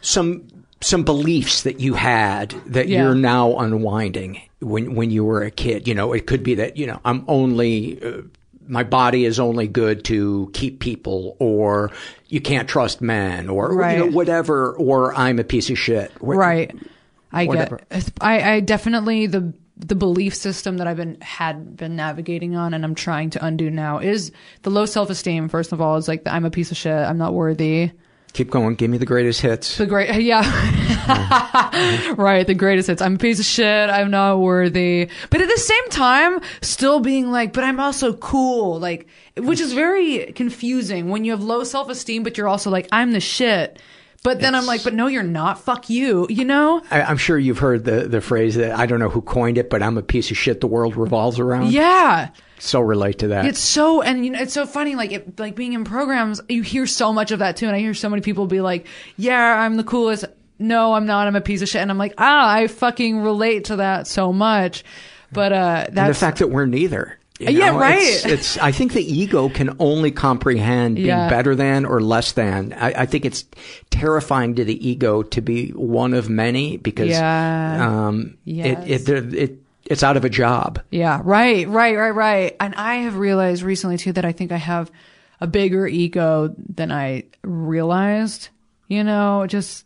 some 0.00 0.44
some 0.80 1.02
beliefs 1.04 1.62
that 1.64 1.80
you 1.80 1.94
had 1.94 2.50
that 2.66 2.88
Yeah. 2.88 3.02
you're 3.04 3.14
now 3.14 3.56
unwinding 3.58 4.40
when 4.60 4.94
when 4.94 5.10
you 5.10 5.24
were 5.24 5.42
a 5.42 5.50
kid? 5.50 5.88
You 5.88 5.94
know, 5.94 6.12
it 6.12 6.26
could 6.26 6.42
be 6.42 6.54
that 6.56 6.76
you 6.76 6.86
know 6.86 7.00
I'm 7.04 7.24
only. 7.28 8.02
Uh, 8.02 8.22
my 8.70 8.82
body 8.84 9.24
is 9.24 9.40
only 9.40 9.66
good 9.66 10.04
to 10.04 10.50
keep 10.52 10.78
people, 10.78 11.36
or 11.38 11.90
you 12.26 12.38
can't 12.38 12.68
trust 12.68 13.00
men, 13.00 13.48
or 13.48 13.72
you 13.92 13.98
know, 13.98 14.06
whatever, 14.08 14.72
or 14.74 15.14
I'm 15.14 15.38
a 15.38 15.44
piece 15.44 15.70
of 15.70 15.78
shit. 15.78 16.12
Right. 16.20 16.70
I 17.32 17.46
Whatever. 17.46 17.80
get. 17.90 18.10
I, 18.20 18.52
I 18.56 18.60
definitely 18.60 19.26
the 19.26 19.54
the 19.78 19.94
belief 19.94 20.34
system 20.34 20.76
that 20.78 20.86
I've 20.86 20.98
been 20.98 21.18
had 21.22 21.78
been 21.78 21.96
navigating 21.96 22.56
on, 22.56 22.74
and 22.74 22.84
I'm 22.84 22.94
trying 22.94 23.30
to 23.30 23.44
undo 23.44 23.70
now 23.70 24.00
is 24.00 24.32
the 24.64 24.70
low 24.70 24.84
self 24.84 25.08
esteem. 25.08 25.48
First 25.48 25.72
of 25.72 25.80
all, 25.80 25.96
is 25.96 26.06
like 26.06 26.24
the, 26.24 26.34
I'm 26.34 26.44
a 26.44 26.50
piece 26.50 26.70
of 26.70 26.76
shit. 26.76 26.92
I'm 26.92 27.16
not 27.16 27.32
worthy. 27.32 27.90
Keep 28.32 28.50
going. 28.50 28.74
Give 28.74 28.90
me 28.90 28.98
the 28.98 29.06
greatest 29.06 29.40
hits. 29.40 29.78
The 29.78 29.86
great, 29.86 30.14
yeah, 30.22 30.42
right. 32.16 32.46
The 32.46 32.54
greatest 32.54 32.88
hits. 32.88 33.02
I'm 33.02 33.16
a 33.16 33.18
piece 33.18 33.40
of 33.40 33.46
shit. 33.46 33.90
I'm 33.90 34.10
not 34.10 34.38
worthy. 34.38 35.08
But 35.30 35.40
at 35.40 35.48
the 35.48 35.58
same 35.58 35.88
time, 35.90 36.40
still 36.60 37.00
being 37.00 37.30
like, 37.30 37.52
but 37.52 37.64
I'm 37.64 37.80
also 37.80 38.12
cool. 38.12 38.78
Like, 38.78 39.08
which 39.36 39.60
is 39.60 39.72
very 39.72 40.32
confusing 40.32 41.08
when 41.08 41.24
you 41.24 41.32
have 41.32 41.42
low 41.42 41.64
self 41.64 41.88
esteem, 41.88 42.22
but 42.22 42.36
you're 42.36 42.48
also 42.48 42.70
like, 42.70 42.88
I'm 42.92 43.12
the 43.12 43.20
shit. 43.20 43.80
But 44.24 44.40
then 44.40 44.54
I'm 44.54 44.66
like, 44.66 44.82
but 44.82 44.94
no, 44.94 45.06
you're 45.06 45.22
not. 45.22 45.60
Fuck 45.60 45.88
you. 45.88 46.26
You 46.28 46.44
know? 46.44 46.82
I, 46.90 47.02
I'm 47.02 47.16
sure 47.16 47.38
you've 47.38 47.58
heard 47.58 47.84
the, 47.84 48.08
the 48.08 48.20
phrase 48.20 48.56
that 48.56 48.72
I 48.72 48.86
don't 48.86 48.98
know 48.98 49.08
who 49.08 49.22
coined 49.22 49.58
it, 49.58 49.70
but 49.70 49.82
I'm 49.82 49.96
a 49.96 50.02
piece 50.02 50.30
of 50.30 50.36
shit 50.36 50.60
the 50.60 50.66
world 50.66 50.96
revolves 50.96 51.38
around. 51.38 51.72
Yeah. 51.72 52.30
So 52.58 52.80
relate 52.80 53.20
to 53.20 53.28
that. 53.28 53.46
It's 53.46 53.60
so, 53.60 54.02
and 54.02 54.24
you 54.24 54.32
know, 54.32 54.40
it's 54.40 54.52
so 54.52 54.66
funny. 54.66 54.96
Like, 54.96 55.12
it, 55.12 55.38
like 55.38 55.54
being 55.54 55.72
in 55.72 55.84
programs, 55.84 56.40
you 56.48 56.62
hear 56.62 56.86
so 56.86 57.12
much 57.12 57.30
of 57.30 57.38
that 57.38 57.56
too. 57.56 57.66
And 57.66 57.76
I 57.76 57.78
hear 57.78 57.94
so 57.94 58.08
many 58.08 58.20
people 58.20 58.46
be 58.46 58.60
like, 58.60 58.86
"Yeah, 59.16 59.60
I'm 59.60 59.76
the 59.76 59.84
coolest." 59.84 60.24
No, 60.58 60.94
I'm 60.94 61.06
not. 61.06 61.28
I'm 61.28 61.36
a 61.36 61.40
piece 61.40 61.62
of 61.62 61.68
shit. 61.68 61.80
And 61.80 61.90
I'm 61.90 61.98
like, 61.98 62.14
ah, 62.18 62.52
I 62.52 62.66
fucking 62.66 63.20
relate 63.20 63.66
to 63.66 63.76
that 63.76 64.08
so 64.08 64.32
much. 64.32 64.82
But 65.32 65.52
uh, 65.52 65.84
and 65.86 65.96
the 65.96 66.14
fact 66.14 66.38
that 66.38 66.48
we're 66.48 66.66
neither. 66.66 67.17
You 67.38 67.50
Yeah, 67.58 67.76
right. 67.76 67.98
It's, 68.00 68.24
it's. 68.26 68.58
I 68.58 68.72
think 68.72 68.92
the 68.92 69.02
ego 69.02 69.48
can 69.48 69.76
only 69.78 70.10
comprehend 70.10 70.96
being 70.96 71.06
Yeah. 71.08 71.28
better 71.28 71.54
than 71.54 71.84
or 71.84 72.00
less 72.00 72.32
than. 72.32 72.72
I, 72.72 73.02
I 73.02 73.06
think 73.06 73.24
it's 73.24 73.44
terrifying 73.90 74.54
to 74.56 74.64
the 74.64 74.88
ego 74.88 75.22
to 75.22 75.40
be 75.40 75.70
one 75.70 76.14
of 76.14 76.28
many 76.28 76.76
because 76.76 77.08
Yeah. 77.10 78.06
um, 78.08 78.36
Yes. 78.44 78.84
it, 78.86 79.08
it, 79.08 79.34
it 79.34 79.58
it's 79.86 80.02
out 80.02 80.16
of 80.18 80.24
a 80.24 80.28
job. 80.28 80.80
Yeah, 80.90 81.20
right, 81.24 81.66
right, 81.66 81.96
right, 81.96 82.10
right. 82.14 82.56
And 82.60 82.74
I 82.74 82.96
have 82.96 83.16
realized 83.16 83.62
recently 83.62 83.96
too 83.96 84.12
that 84.12 84.24
I 84.24 84.32
think 84.32 84.52
I 84.52 84.56
have 84.58 84.90
a 85.40 85.46
bigger 85.46 85.86
ego 85.86 86.54
than 86.74 86.92
I 86.92 87.24
realized. 87.42 88.48
You 88.88 89.04
know, 89.04 89.46
just 89.46 89.84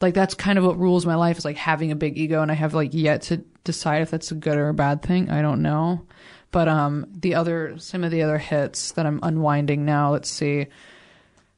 like 0.00 0.14
that's 0.14 0.34
kind 0.34 0.58
of 0.58 0.64
what 0.64 0.78
rules 0.78 1.04
my 1.04 1.14
life 1.14 1.36
is 1.38 1.44
like 1.44 1.56
having 1.56 1.90
a 1.92 1.96
big 1.96 2.16
ego 2.18 2.40
and 2.42 2.50
I 2.50 2.54
have 2.54 2.72
like 2.74 2.94
yet 2.94 3.22
to 3.22 3.38
decide 3.64 4.00
if 4.02 4.10
that's 4.10 4.30
a 4.30 4.34
good 4.34 4.56
or 4.56 4.68
a 4.70 4.74
bad 4.74 5.02
thing. 5.02 5.30
I 5.30 5.42
don't 5.42 5.60
know. 5.62 6.02
But 6.52 6.66
um 6.68 7.06
the 7.12 7.34
other 7.34 7.78
some 7.78 8.02
of 8.04 8.10
the 8.10 8.22
other 8.22 8.38
hits 8.38 8.92
that 8.92 9.06
I'm 9.06 9.20
unwinding 9.22 9.84
now, 9.84 10.10
let's 10.12 10.28
see. 10.30 10.66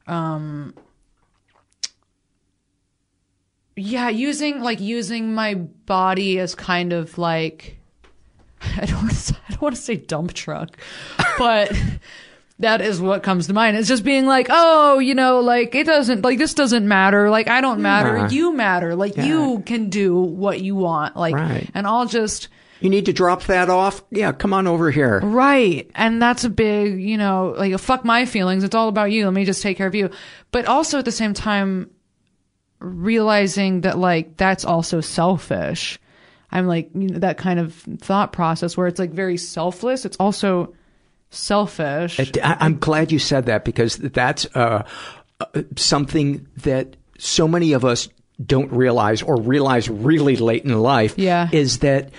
Um 0.07 0.75
yeah, 3.77 4.09
using 4.11 4.61
like 4.61 4.81
using 4.81 5.35
my 5.35 5.55
body 5.55 6.39
as 6.39 6.55
kind 6.55 6.93
of 6.93 7.17
like 7.19 7.79
I 8.77 8.85
don't 8.87 9.03
want 9.03 9.13
to, 9.17 9.37
I 9.49 9.51
don't 9.53 9.63
want 9.63 9.77
to 9.77 9.81
say 9.81 9.97
dump 9.97 10.35
truck, 10.35 10.77
but 11.39 11.73
that 12.59 12.81
is 12.81 13.01
what 13.01 13.23
comes 13.23 13.47
to 13.47 13.53
mind. 13.55 13.77
It's 13.77 13.89
just 13.89 14.05
being 14.05 14.27
like, 14.27 14.47
oh, 14.51 14.99
you 14.99 15.15
know, 15.15 15.41
like 15.41 15.75
it 15.75 15.87
doesn't 15.87 16.23
like 16.23 16.39
this 16.39 16.55
doesn't 16.55 16.87
matter. 16.87 17.31
Like 17.31 17.49
I 17.49 17.61
don't 17.61 17.81
matter. 17.81 18.17
Yeah. 18.19 18.29
You 18.29 18.53
matter. 18.53 18.95
Like 18.95 19.17
Yeah. 19.17 19.25
you 19.27 19.63
can 19.65 19.89
do 19.89 20.21
what 20.21 20.61
you 20.61 20.77
want. 20.77 21.17
Like 21.17 21.35
Right. 21.35 21.69
and 21.75 21.87
I'll 21.87 22.07
just 22.07 22.49
You 22.83 22.91
need 22.91 23.07
to 23.07 23.13
drop 23.13 23.45
that 23.45 23.71
off. 23.71 24.03
Yeah, 24.11 24.33
come 24.33 24.53
on 24.53 24.67
over 24.67 24.91
here. 24.91 25.21
Right. 25.21 25.91
And 25.95 26.21
that's 26.21 26.45
a 26.45 26.51
big, 26.51 27.01
you 27.01 27.17
know, 27.17 27.55
like 27.57 27.79
fuck 27.79 28.05
my 28.05 28.27
feelings. 28.27 28.65
It's 28.65 28.75
all 28.75 28.89
about 28.89 29.13
you. 29.13 29.25
Let 29.25 29.35
me 29.35 29.45
just 29.45 29.63
take 29.63 29.77
care 29.77 29.87
of 29.87 29.95
you. 29.95 30.11
But 30.51 30.67
also 30.67 30.99
at 30.99 31.05
the 31.05 31.13
same 31.13 31.35
time, 31.35 31.91
realizing 32.81 33.83
that 33.83 33.99
like 33.99 34.37
that's 34.37 34.65
also 34.65 35.01
selfish. 35.01 35.99
I'm 36.51 36.67
like, 36.67 36.91
you 36.95 37.09
know, 37.09 37.19
that 37.21 37.39
kind 37.39 37.59
of 37.59 37.75
thought 37.75 38.33
process 38.33 38.77
where 38.77 38.87
it's 38.87 38.99
like 38.99 39.11
very 39.11 39.37
selfless. 39.37 40.05
It's 40.05 40.17
also 40.19 40.75
selfish. 41.31 42.21
I, 42.21 42.57
I'm 42.61 42.79
glad 42.79 43.11
you 43.11 43.19
said 43.19 43.47
that 43.47 43.65
because 43.65 43.97
that's 43.97 44.47
uh, 44.55 44.85
uh, 45.41 45.63
something 45.77 46.47
that 46.59 46.97
so 47.19 47.49
many 47.49 47.73
of 47.73 47.85
us 47.85 48.09
don't 48.45 48.73
realize 48.73 49.23
or 49.23 49.41
realize 49.41 49.89
really 49.89 50.37
late 50.37 50.65
in 50.65 50.79
life. 50.79 51.15
Yeah. 51.17 51.49
Is 51.53 51.79
that 51.79 52.11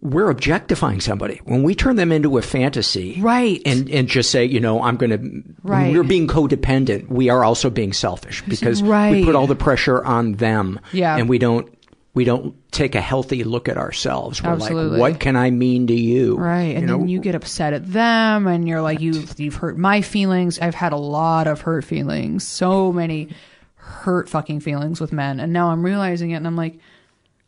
we're 0.00 0.30
objectifying 0.30 1.00
somebody 1.00 1.40
when 1.44 1.62
we 1.62 1.74
turn 1.74 1.96
them 1.96 2.10
into 2.10 2.38
a 2.38 2.42
fantasy, 2.42 3.20
right? 3.20 3.60
And 3.66 3.90
and 3.90 4.08
just 4.08 4.30
say, 4.30 4.44
you 4.44 4.60
know, 4.60 4.82
I'm 4.82 4.96
going 4.96 5.10
to. 5.10 5.54
Right. 5.62 5.92
We're 5.92 6.04
being 6.04 6.26
codependent. 6.26 7.08
We 7.08 7.28
are 7.28 7.44
also 7.44 7.68
being 7.68 7.92
selfish 7.92 8.42
because 8.48 8.82
we 8.82 9.24
put 9.24 9.34
all 9.34 9.46
the 9.46 9.56
pressure 9.56 10.02
on 10.04 10.32
them. 10.34 10.80
Yeah. 10.92 11.16
And 11.16 11.28
we 11.28 11.38
don't. 11.38 11.70
We 12.14 12.22
don't 12.22 12.54
take 12.70 12.94
a 12.94 13.00
healthy 13.00 13.42
look 13.42 13.68
at 13.68 13.76
ourselves. 13.76 14.40
We're 14.40 14.50
Absolutely. 14.50 14.98
like, 14.98 15.00
what 15.00 15.20
can 15.20 15.34
I 15.34 15.50
mean 15.50 15.88
to 15.88 15.94
you? 15.94 16.36
Right. 16.36 16.76
And 16.76 16.82
You 16.82 16.86
know, 16.86 16.98
then 16.98 17.08
you 17.08 17.18
get 17.18 17.34
upset 17.34 17.72
at 17.72 17.92
them 17.92 18.46
and 18.46 18.68
you're 18.68 18.80
like, 18.80 19.00
you've, 19.00 19.34
you've 19.40 19.56
hurt 19.56 19.76
my 19.76 20.00
feelings. 20.00 20.60
I've 20.60 20.76
had 20.76 20.92
a 20.92 20.96
lot 20.96 21.48
of 21.48 21.62
hurt 21.62 21.82
feelings, 21.84 22.46
so 22.46 22.92
many 22.92 23.30
hurt 23.74 24.28
fucking 24.28 24.60
feelings 24.60 25.00
with 25.00 25.12
men. 25.12 25.40
And 25.40 25.52
now 25.52 25.70
I'm 25.70 25.84
realizing 25.84 26.30
it 26.30 26.36
and 26.36 26.46
I'm 26.46 26.54
like, 26.54 26.78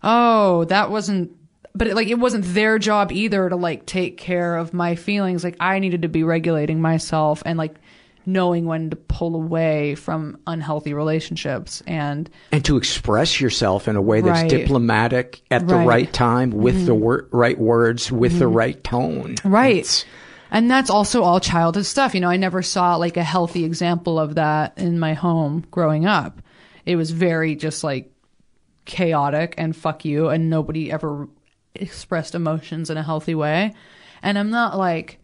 oh, 0.03 0.65
that 0.65 0.91
wasn't, 0.91 1.31
but 1.77 1.87
it, 1.89 1.95
like, 1.95 2.09
it 2.09 2.19
wasn't 2.19 2.45
their 2.47 2.79
job 2.79 3.13
either 3.13 3.49
to 3.49 3.57
like 3.57 3.87
take 3.87 4.17
care 4.17 4.57
of 4.57 4.73
my 4.73 4.95
feelings. 4.95 5.45
Like 5.45 5.57
I 5.61 5.79
needed 5.79 6.03
to 6.03 6.09
be 6.09 6.23
regulating 6.25 6.81
myself 6.81 7.43
and 7.45 7.59
like 7.59 7.75
knowing 8.29 8.65
when 8.65 8.91
to 8.91 8.97
pull 8.97 9.37
away 9.37 9.95
from 9.95 10.37
unhealthy 10.49 10.93
relationships. 10.95 11.83
And 11.87 12.29
and 12.51 12.65
to 12.65 12.77
express 12.77 13.41
yourself 13.41 13.87
in 13.87 13.95
a 13.97 14.03
way 14.03 14.21
that's 14.21 14.41
Right. 14.43 14.51
diplomatic 14.51 15.43
at 15.51 15.69
the 15.69 15.77
Right. 15.77 15.87
right 15.87 16.13
time 16.13 16.51
with 16.51 16.87
the 16.87 16.93
Mhm. 16.95 16.99
wor- 17.01 17.29
right 17.31 17.59
words 17.59 18.11
with 18.11 18.39
the 18.41 18.47
Mhm. 18.47 18.55
right 18.55 18.83
tone 18.85 19.35
Right. 19.45 20.05
And 20.51 20.71
that's 20.71 20.91
also 20.91 21.23
all 21.23 21.39
childhood 21.41 21.87
stuff. 21.87 22.15
You 22.15 22.21
know, 22.21 22.31
I 22.31 22.37
never 22.37 22.63
saw 22.63 22.97
like 22.97 23.17
a 23.17 23.23
healthy 23.23 23.65
example 23.65 24.19
of 24.19 24.35
that 24.37 24.73
in 24.77 24.99
my 24.99 25.15
home 25.15 25.65
growing 25.71 26.07
up. 26.07 26.41
It 26.85 26.97
was 26.97 27.11
very 27.13 27.55
just 27.57 27.85
like 27.85 28.11
chaotic 28.85 29.55
and 29.59 29.75
fuck 29.75 30.05
you, 30.05 30.29
and 30.29 30.49
nobody 30.49 30.91
ever 30.91 31.29
expressed 31.81 32.35
emotions 32.35 32.91
in 32.91 32.97
a 32.97 33.03
healthy 33.03 33.35
way. 33.35 33.73
And 34.23 34.39
I'm 34.39 34.51
not 34.51 34.77
like, 34.77 35.19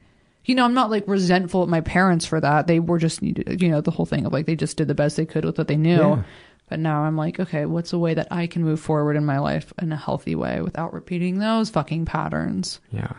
you 0.45 0.55
know, 0.55 0.65
I'm 0.65 0.75
not 0.75 0.91
like 0.91 1.07
resentful 1.07 1.63
at 1.63 1.69
my 1.69 1.81
parents 1.81 2.27
for 2.27 2.41
that. 2.41 2.67
They 2.67 2.81
were 2.81 2.99
just, 2.99 3.23
you 3.23 3.69
know, 3.69 3.81
the 3.81 3.91
whole 3.91 4.07
thing 4.07 4.27
of 4.27 4.33
like 4.33 4.47
they 4.47 4.57
just 4.57 4.77
did 4.77 4.89
the 4.89 4.95
best 4.95 5.17
they 5.17 5.27
could 5.27 5.45
with 5.45 5.59
what 5.59 5.69
they 5.69 5.77
knew. 5.77 5.99
Yeah. 5.99 6.23
But 6.69 6.79
now 6.79 7.03
I'm 7.03 7.17
like, 7.17 7.39
okay, 7.39 7.67
what's 7.67 7.93
a 7.93 7.99
way 7.99 8.15
that 8.15 8.29
I 8.31 8.47
can 8.47 8.65
move 8.65 8.81
forward 8.81 9.17
in 9.17 9.27
my 9.27 9.39
life 9.39 9.73
in 9.81 9.93
a 9.93 9.97
healthy 9.97 10.35
way 10.35 10.63
without 10.63 10.95
repeating 10.95 11.39
those 11.39 11.69
fucking 11.71 12.07
patterns? 12.07 12.81
Yeah. 12.91 13.13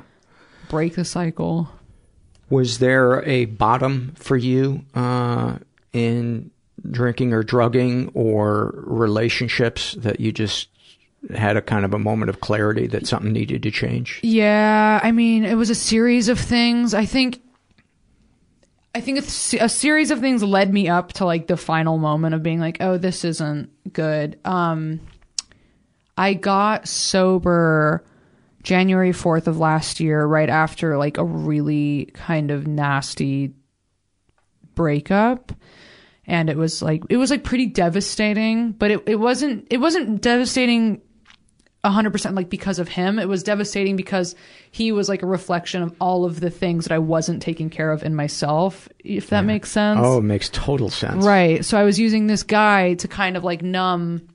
Break 0.69 0.95
the 0.95 1.05
cycle. 1.05 1.69
was 2.49 2.79
there 2.79 3.23
a 3.23 3.45
bottom 3.45 4.13
for 4.15 4.37
you 4.37 4.83
uh, 4.95 5.57
in 5.91 6.49
drinking 6.89 7.31
or 7.33 7.43
drugging 7.43 8.09
or 8.13 8.73
relationships 8.87 9.93
that 9.99 10.19
you 10.19 10.31
just 10.31 10.69
had 11.35 11.57
a 11.57 11.61
kind 11.61 11.85
of 11.85 11.93
a 11.93 11.99
moment 11.99 12.29
of 12.29 12.41
clarity 12.41 12.87
that 12.87 13.07
something 13.07 13.31
needed 13.31 13.63
to 13.63 13.71
change 13.71 14.19
Yeah, 14.23 14.99
I 15.01 15.11
mean, 15.11 15.45
it 15.45 15.55
was 15.55 15.69
a 15.69 15.75
series 15.75 16.29
of 16.29 16.39
things. 16.39 16.93
I 16.93 17.05
think 17.05 17.41
I 18.95 19.01
think 19.01 19.19
a, 19.19 19.69
series 19.69 20.11
of 20.11 20.19
things 20.19 20.43
led 20.43 20.71
me 20.71 20.87
up 20.87 21.13
to 21.13 21.25
like 21.25 21.47
the 21.47 21.57
final 21.57 21.97
moment 21.97 22.35
of 22.35 22.43
being 22.43 22.59
like, 22.59 22.77
oh, 22.79 22.97
this 22.97 23.25
isn't 23.25 23.91
good. 23.91 24.39
Um, 24.45 24.99
I 26.15 26.35
got 26.35 26.87
sober 26.87 28.03
January 28.61 29.11
4th 29.11 29.47
of 29.47 29.57
last 29.57 29.99
year, 29.99 30.23
right 30.23 30.49
after 30.49 30.95
like 30.97 31.17
a 31.17 31.23
really 31.23 32.11
kind 32.13 32.51
of 32.51 32.67
nasty 32.67 33.53
breakup. 34.75 35.51
And 36.27 36.47
it 36.47 36.55
was 36.55 36.83
like, 36.83 37.01
it 37.09 37.17
was 37.17 37.31
like 37.31 37.43
pretty 37.43 37.65
devastating, 37.65 38.73
but 38.73 38.91
it, 38.91 39.03
it 39.07 39.15
wasn't, 39.15 39.67
it 39.71 39.77
wasn't 39.77 40.21
devastating 40.21 41.01
100% 41.83 42.35
like 42.35 42.49
because 42.49 42.79
of 42.79 42.87
him. 42.87 43.19
It 43.19 43.27
was 43.27 43.43
devastating 43.43 43.95
because 43.95 44.35
he 44.71 44.91
was 44.91 45.09
like 45.09 45.21
a 45.21 45.27
reflection 45.27 45.81
of 45.83 45.93
all 45.99 46.23
of 46.23 46.39
the 46.39 46.49
things 46.49 46.85
that 46.85 46.93
I 46.93 46.99
wasn't 46.99 47.41
taking 47.41 47.69
care 47.69 47.91
of 47.91 48.03
in 48.03 48.15
myself, 48.15 48.87
if 48.99 49.29
that 49.29 49.41
makes 49.41 49.69
sense. 49.69 49.99
Oh, 50.01 50.19
it 50.19 50.23
makes 50.23 50.49
total 50.49 50.89
sense. 50.89 51.25
Right. 51.25 51.63
So 51.65 51.77
I 51.77 51.83
was 51.83 51.99
using 51.99 52.27
this 52.27 52.43
guy 52.43 52.93
to 52.95 53.07
kind 53.07 53.35
of 53.35 53.43
like 53.43 53.61
numb 53.61 54.29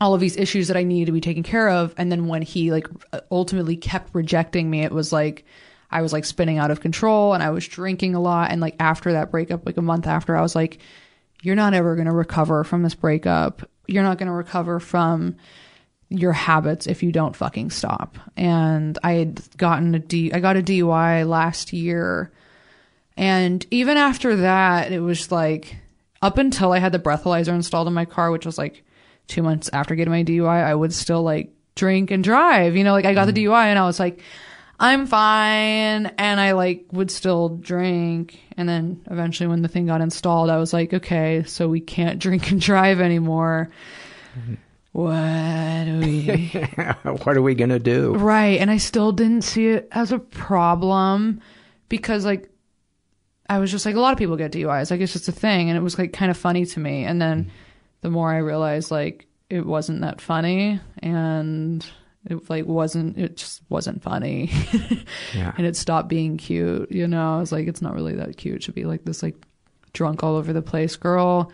all 0.00 0.14
of 0.14 0.20
these 0.20 0.36
issues 0.36 0.68
that 0.68 0.76
I 0.76 0.84
needed 0.84 1.06
to 1.06 1.12
be 1.12 1.20
taken 1.20 1.42
care 1.42 1.68
of. 1.68 1.94
And 1.98 2.10
then 2.10 2.28
when 2.28 2.42
he 2.42 2.70
like 2.70 2.88
ultimately 3.30 3.76
kept 3.76 4.14
rejecting 4.14 4.70
me, 4.70 4.82
it 4.82 4.92
was 4.92 5.12
like 5.12 5.44
I 5.90 6.02
was 6.02 6.12
like 6.12 6.24
spinning 6.24 6.58
out 6.58 6.70
of 6.70 6.80
control 6.80 7.34
and 7.34 7.42
I 7.42 7.50
was 7.50 7.68
drinking 7.68 8.14
a 8.14 8.20
lot. 8.20 8.50
And 8.50 8.60
like 8.60 8.76
after 8.80 9.12
that 9.12 9.30
breakup, 9.30 9.66
like 9.66 9.76
a 9.76 9.82
month 9.82 10.06
after, 10.06 10.34
I 10.36 10.40
was 10.40 10.54
like, 10.54 10.78
you're 11.42 11.54
not 11.56 11.74
ever 11.74 11.94
going 11.94 12.06
to 12.06 12.12
recover 12.12 12.64
from 12.64 12.82
this 12.82 12.94
breakup. 12.94 13.68
You're 13.86 14.02
not 14.02 14.18
going 14.18 14.28
to 14.28 14.32
recover 14.32 14.80
from 14.80 15.36
your 16.08 16.32
habits 16.32 16.86
if 16.86 17.02
you 17.02 17.10
don't 17.10 17.34
fucking 17.34 17.70
stop. 17.70 18.16
And 18.36 18.98
I 19.02 19.12
had 19.12 19.56
gotten 19.56 19.94
a 19.94 19.98
D, 19.98 20.32
I 20.32 20.40
got 20.40 20.56
a 20.56 20.62
DUI 20.62 21.28
last 21.28 21.72
year. 21.72 22.30
And 23.16 23.66
even 23.70 23.96
after 23.96 24.36
that, 24.36 24.92
it 24.92 25.00
was 25.00 25.32
like 25.32 25.76
up 26.22 26.38
until 26.38 26.72
I 26.72 26.78
had 26.78 26.92
the 26.92 26.98
breathalyzer 26.98 27.54
installed 27.54 27.88
in 27.88 27.94
my 27.94 28.04
car, 28.04 28.30
which 28.30 28.46
was 28.46 28.58
like 28.58 28.84
two 29.26 29.42
months 29.42 29.68
after 29.72 29.94
getting 29.94 30.12
my 30.12 30.24
DUI, 30.24 30.64
I 30.64 30.74
would 30.74 30.92
still 30.92 31.22
like 31.22 31.50
drink 31.74 32.10
and 32.10 32.22
drive. 32.22 32.76
You 32.76 32.84
know, 32.84 32.92
like 32.92 33.04
I 33.04 33.14
got 33.14 33.26
the 33.26 33.32
mm-hmm. 33.32 33.52
DUI 33.52 33.64
and 33.66 33.78
I 33.78 33.86
was 33.86 33.98
like, 33.98 34.20
I'm 34.78 35.06
fine. 35.06 36.06
And 36.18 36.40
I 36.40 36.52
like 36.52 36.86
would 36.92 37.10
still 37.10 37.48
drink. 37.48 38.40
And 38.56 38.68
then 38.68 39.02
eventually 39.10 39.48
when 39.48 39.62
the 39.62 39.68
thing 39.68 39.86
got 39.86 40.00
installed, 40.00 40.50
I 40.50 40.58
was 40.58 40.72
like, 40.72 40.94
okay, 40.94 41.42
so 41.46 41.68
we 41.68 41.80
can't 41.80 42.18
drink 42.20 42.50
and 42.50 42.60
drive 42.60 43.00
anymore. 43.00 43.70
Mm-hmm. 44.38 44.54
What 44.96 45.84
do 45.84 45.98
we 45.98 46.46
what 47.02 47.36
are 47.36 47.42
we 47.42 47.54
to 47.54 47.78
do? 47.78 48.14
Right. 48.14 48.58
And 48.58 48.70
I 48.70 48.78
still 48.78 49.12
didn't 49.12 49.42
see 49.42 49.66
it 49.66 49.88
as 49.92 50.10
a 50.10 50.18
problem 50.18 51.42
because 51.90 52.24
like 52.24 52.48
I 53.46 53.58
was 53.58 53.70
just 53.70 53.84
like 53.84 53.94
a 53.94 54.00
lot 54.00 54.12
of 54.12 54.18
people 54.18 54.38
get 54.38 54.52
DUIs. 54.52 54.90
Like 54.90 55.02
it's 55.02 55.12
just 55.12 55.28
a 55.28 55.32
thing 55.32 55.68
and 55.68 55.76
it 55.76 55.82
was 55.82 55.98
like 55.98 56.14
kind 56.14 56.30
of 56.30 56.38
funny 56.38 56.64
to 56.64 56.80
me. 56.80 57.04
And 57.04 57.20
then 57.20 57.42
mm-hmm. 57.42 57.50
the 58.00 58.10
more 58.10 58.32
I 58.32 58.38
realized 58.38 58.90
like 58.90 59.26
it 59.50 59.66
wasn't 59.66 60.00
that 60.00 60.18
funny 60.18 60.80
and 61.00 61.84
it 62.24 62.48
like 62.48 62.64
wasn't 62.64 63.18
it 63.18 63.36
just 63.36 63.60
wasn't 63.68 64.02
funny. 64.02 64.50
Yeah. 65.34 65.52
and 65.58 65.66
it 65.66 65.76
stopped 65.76 66.08
being 66.08 66.38
cute, 66.38 66.90
you 66.90 67.06
know. 67.06 67.36
I 67.36 67.40
was 67.40 67.52
like 67.52 67.68
it's 67.68 67.82
not 67.82 67.94
really 67.94 68.14
that 68.14 68.38
cute 68.38 68.62
to 68.62 68.72
be 68.72 68.84
like 68.84 69.04
this 69.04 69.22
like 69.22 69.36
drunk 69.92 70.24
all 70.24 70.36
over 70.36 70.54
the 70.54 70.62
place 70.62 70.96
girl. 70.96 71.52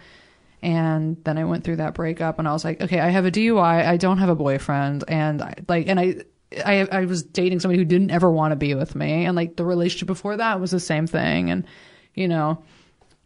And 0.62 1.22
then 1.24 1.38
I 1.38 1.44
went 1.44 1.64
through 1.64 1.76
that 1.76 1.94
breakup 1.94 2.38
and 2.38 2.46
I 2.46 2.52
was 2.52 2.64
like, 2.64 2.80
okay, 2.80 3.00
I 3.00 3.08
have 3.08 3.26
a 3.26 3.30
DUI. 3.30 3.86
I 3.86 3.96
don't 3.96 4.18
have 4.18 4.28
a 4.28 4.36
boyfriend. 4.36 5.04
And 5.08 5.42
I 5.42 5.54
like, 5.68 5.88
and 5.88 5.98
I, 5.98 6.16
I, 6.64 6.86
I 6.90 7.04
was 7.06 7.24
dating 7.24 7.60
somebody 7.60 7.78
who 7.78 7.84
didn't 7.84 8.10
ever 8.12 8.30
want 8.30 8.52
to 8.52 8.56
be 8.56 8.74
with 8.74 8.94
me. 8.94 9.24
And 9.24 9.34
like 9.34 9.56
the 9.56 9.64
relationship 9.64 10.06
before 10.06 10.36
that 10.36 10.60
was 10.60 10.70
the 10.70 10.78
same 10.78 11.08
thing. 11.08 11.50
And, 11.50 11.66
you 12.14 12.28
know, 12.28 12.62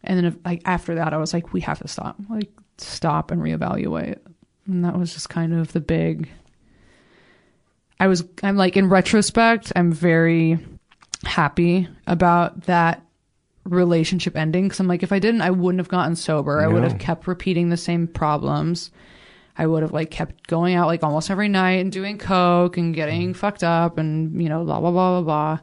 and 0.03 0.17
then 0.17 0.25
if, 0.25 0.37
like 0.43 0.63
after 0.65 0.95
that, 0.95 1.13
I 1.13 1.17
was 1.17 1.33
like, 1.33 1.53
we 1.53 1.61
have 1.61 1.79
to 1.79 1.87
stop, 1.87 2.17
like 2.29 2.49
stop 2.79 3.29
and 3.29 3.41
reevaluate. 3.41 4.19
And 4.65 4.83
that 4.83 4.97
was 4.97 5.13
just 5.13 5.29
kind 5.29 5.53
of 5.53 5.71
the 5.73 5.79
big, 5.79 6.29
I 7.99 8.07
was, 8.07 8.23
I'm 8.41 8.57
like, 8.57 8.77
in 8.77 8.89
retrospect, 8.89 9.73
I'm 9.75 9.91
very 9.91 10.59
happy 11.23 11.87
about 12.07 12.61
that 12.63 13.03
relationship 13.67 14.35
ending 14.35 14.65
because 14.65 14.79
I'm 14.79 14.87
like, 14.87 15.03
if 15.03 15.11
I 15.11 15.19
didn't, 15.19 15.41
I 15.41 15.51
wouldn't 15.51 15.79
have 15.79 15.89
gotten 15.89 16.15
sober. 16.15 16.61
I 16.61 16.67
would 16.67 16.83
No. 16.83 16.89
have 16.89 16.99
kept 16.99 17.27
repeating 17.27 17.69
the 17.69 17.77
same 17.77 18.07
problems. 18.07 18.91
I 19.57 19.65
would 19.65 19.81
have 19.81 19.91
like 19.91 20.11
kept 20.11 20.47
going 20.47 20.75
out 20.75 20.87
like 20.87 21.03
almost 21.03 21.29
every 21.31 21.49
night 21.49 21.79
and 21.81 21.91
doing 21.91 22.17
coke 22.17 22.77
and 22.77 22.93
getting 22.93 23.33
fucked 23.33 23.63
up 23.63 23.97
and 23.97 24.41
you 24.41 24.49
know 24.49 24.63
blah 24.63 24.79
blah 24.79 24.91
blah 24.91 25.21
blah 25.21 25.23
blah. 25.23 25.59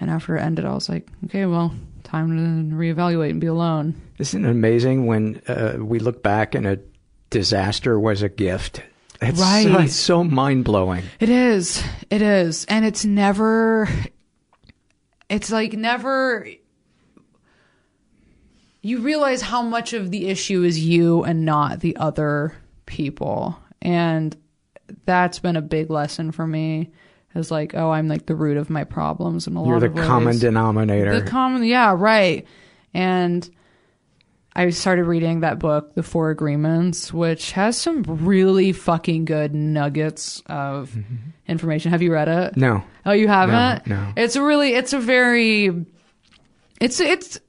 And 0.00 0.10
after 0.10 0.36
it 0.36 0.40
ended, 0.42 0.64
I 0.64 0.72
was 0.74 0.88
like, 0.88 1.08
okay, 1.26 1.46
well, 1.46 1.72
time 2.02 2.70
to 2.70 2.74
reevaluate 2.74 3.30
and 3.30 3.40
be 3.40 3.46
alone. 3.46 3.94
Isn't 4.18 4.44
it 4.44 4.50
amazing 4.50 5.06
when 5.06 5.40
uh, 5.46 5.76
we 5.78 6.00
look 6.00 6.22
back 6.22 6.54
and 6.56 6.66
a 6.66 6.80
disaster 7.30 7.98
was 8.00 8.22
a 8.22 8.28
gift? 8.28 8.82
It's 9.20 9.40
Right. 9.40 9.62
so, 9.64 9.78
it's 9.78 9.94
so 9.94 10.24
mind 10.24 10.64
blowing. 10.64 11.04
It 11.20 11.28
is. 11.28 11.80
It 12.10 12.22
is. 12.22 12.64
And 12.64 12.84
it's 12.84 13.04
never, 13.04 13.88
it's 15.28 15.52
like 15.52 15.74
never, 15.74 16.48
you 18.82 18.98
realize 19.00 19.40
how 19.40 19.62
much 19.62 19.92
of 19.92 20.10
the 20.10 20.28
issue 20.28 20.62
is 20.64 20.84
you 20.84 21.22
and 21.22 21.44
not 21.44 21.80
the 21.80 21.96
other 21.96 22.54
people. 22.86 23.58
And 23.80 24.36
that's 25.06 25.38
been 25.38 25.56
a 25.56 25.62
big 25.62 25.88
lesson 25.88 26.32
for 26.32 26.46
me 26.46 26.90
is 27.34 27.50
like, 27.50 27.74
oh, 27.74 27.90
I'm 27.90 28.08
like 28.08 28.26
the 28.26 28.34
root 28.34 28.56
of 28.56 28.68
my 28.68 28.84
problems 28.84 29.46
in 29.46 29.56
a 29.56 29.64
You're 29.64 29.74
lot 29.74 29.80
the 29.80 29.86
of 29.86 29.94
ways. 29.94 30.06
common 30.06 30.38
denominator. 30.38 31.20
The 31.20 31.30
common, 31.30 31.64
yeah, 31.64 31.94
right. 31.96 32.44
And 32.92 33.48
I 34.54 34.68
started 34.70 35.04
reading 35.04 35.40
that 35.40 35.58
book, 35.58 35.94
The 35.94 36.02
Four 36.02 36.30
Agreements, 36.30 37.12
which 37.12 37.52
has 37.52 37.80
some 37.80 38.02
really 38.02 38.72
fucking 38.72 39.24
good 39.24 39.54
nuggets 39.54 40.42
of 40.46 40.90
mm-hmm. 40.90 41.30
information. 41.46 41.92
Have 41.92 42.02
you 42.02 42.12
read 42.12 42.28
it? 42.28 42.56
No. 42.56 42.84
Oh, 43.06 43.12
you 43.12 43.28
haven't? 43.28 43.86
No, 43.86 43.96
no. 43.96 44.12
It's 44.16 44.36
a 44.36 44.42
really, 44.42 44.74
it's 44.74 44.92
a 44.92 44.98
very, 44.98 45.86
it's 46.80 47.00
it's 47.00 47.40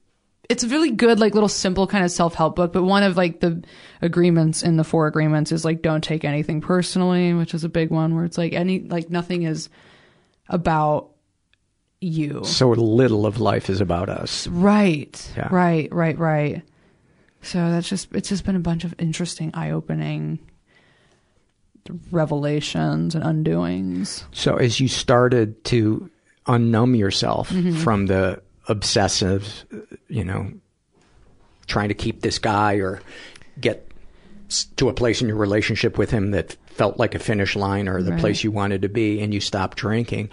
it's 0.50 0.62
a 0.64 0.68
really 0.68 0.90
good 0.90 1.18
like 1.18 1.34
little 1.34 1.48
simple 1.48 1.86
kind 1.86 2.04
of 2.04 2.10
self-help 2.10 2.54
book 2.56 2.72
but 2.72 2.82
one 2.82 3.02
of 3.02 3.16
like 3.16 3.40
the 3.40 3.62
agreements 4.02 4.62
in 4.62 4.76
the 4.76 4.84
four 4.84 5.06
agreements 5.06 5.52
is 5.52 5.64
like 5.64 5.80
don't 5.82 6.04
take 6.04 6.24
anything 6.24 6.60
personally 6.60 7.32
which 7.32 7.54
is 7.54 7.64
a 7.64 7.68
big 7.68 7.90
one 7.90 8.14
where 8.14 8.24
it's 8.24 8.36
like 8.38 8.52
any 8.52 8.80
like 8.80 9.08
nothing 9.10 9.42
is 9.44 9.68
about 10.48 11.10
you 12.00 12.42
So 12.44 12.68
little 12.70 13.24
of 13.24 13.40
life 13.40 13.70
is 13.70 13.80
about 13.80 14.10
us. 14.10 14.46
right 14.48 15.32
Yeah. 15.36 15.48
right 15.50 15.90
right 15.92 16.18
right 16.18 16.62
so 17.40 17.70
that's 17.70 17.88
just 17.88 18.08
it's 18.14 18.28
just 18.28 18.44
been 18.44 18.56
a 18.56 18.60
bunch 18.60 18.84
of 18.84 18.94
interesting 18.98 19.50
eye-opening 19.54 20.38
revelations 22.10 23.14
and 23.14 23.24
undoings 23.24 24.24
So 24.32 24.56
as 24.56 24.80
you 24.80 24.88
started 24.88 25.62
to 25.66 26.10
unnumb 26.46 26.96
yourself 26.96 27.50
Mhm. 27.50 27.76
from 27.76 28.06
the 28.06 28.40
obsessive, 28.68 29.64
you 30.08 30.24
know, 30.24 30.52
trying 31.66 31.88
to 31.88 31.94
keep 31.94 32.20
this 32.20 32.38
guy 32.38 32.74
or 32.74 33.00
get 33.60 33.86
to 34.76 34.88
a 34.88 34.92
place 34.92 35.22
in 35.22 35.28
your 35.28 35.36
relationship 35.36 35.96
with 35.98 36.10
him 36.10 36.30
that 36.32 36.56
felt 36.66 36.98
like 36.98 37.14
a 37.14 37.18
finish 37.18 37.56
line 37.56 37.88
or 37.88 38.02
the 38.02 38.10
Right. 38.12 38.20
place 38.20 38.44
you 38.44 38.50
wanted 38.50 38.82
to 38.82 38.88
be 38.88 39.20
and 39.20 39.32
you 39.32 39.40
stopped 39.40 39.76
drinking. 39.78 40.28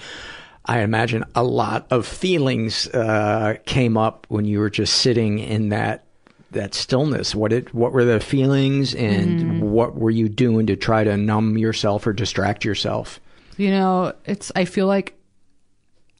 I 0.65 0.81
imagine 0.81 1.23
a 1.33 1.43
lot 1.43 1.87
of 1.89 2.05
feelings 2.05 2.87
uh, 2.87 3.55
came 3.65 3.97
up 3.97 4.27
when 4.29 4.45
you 4.45 4.59
were 4.59 4.69
just 4.69 4.95
sitting 4.95 5.39
in 5.39 5.69
that 5.69 6.03
that 6.51 6.73
stillness. 6.75 7.33
What 7.33 7.53
it 7.53 7.73
what 7.73 7.93
were 7.93 8.03
the 8.03 8.19
feelings 8.19 8.93
and 8.93 9.39
Mhm. 9.39 9.59
what 9.59 9.95
were 9.95 10.09
you 10.11 10.27
doing 10.27 10.67
to 10.67 10.75
try 10.75 11.03
to 11.05 11.15
numb 11.15 11.57
yourself 11.57 12.05
or 12.05 12.11
distract 12.13 12.65
yourself? 12.65 13.19
you 13.57 13.69
know 13.69 14.13
it's 14.25 14.49
i 14.55 14.63
feel 14.65 14.87
like 14.87 15.13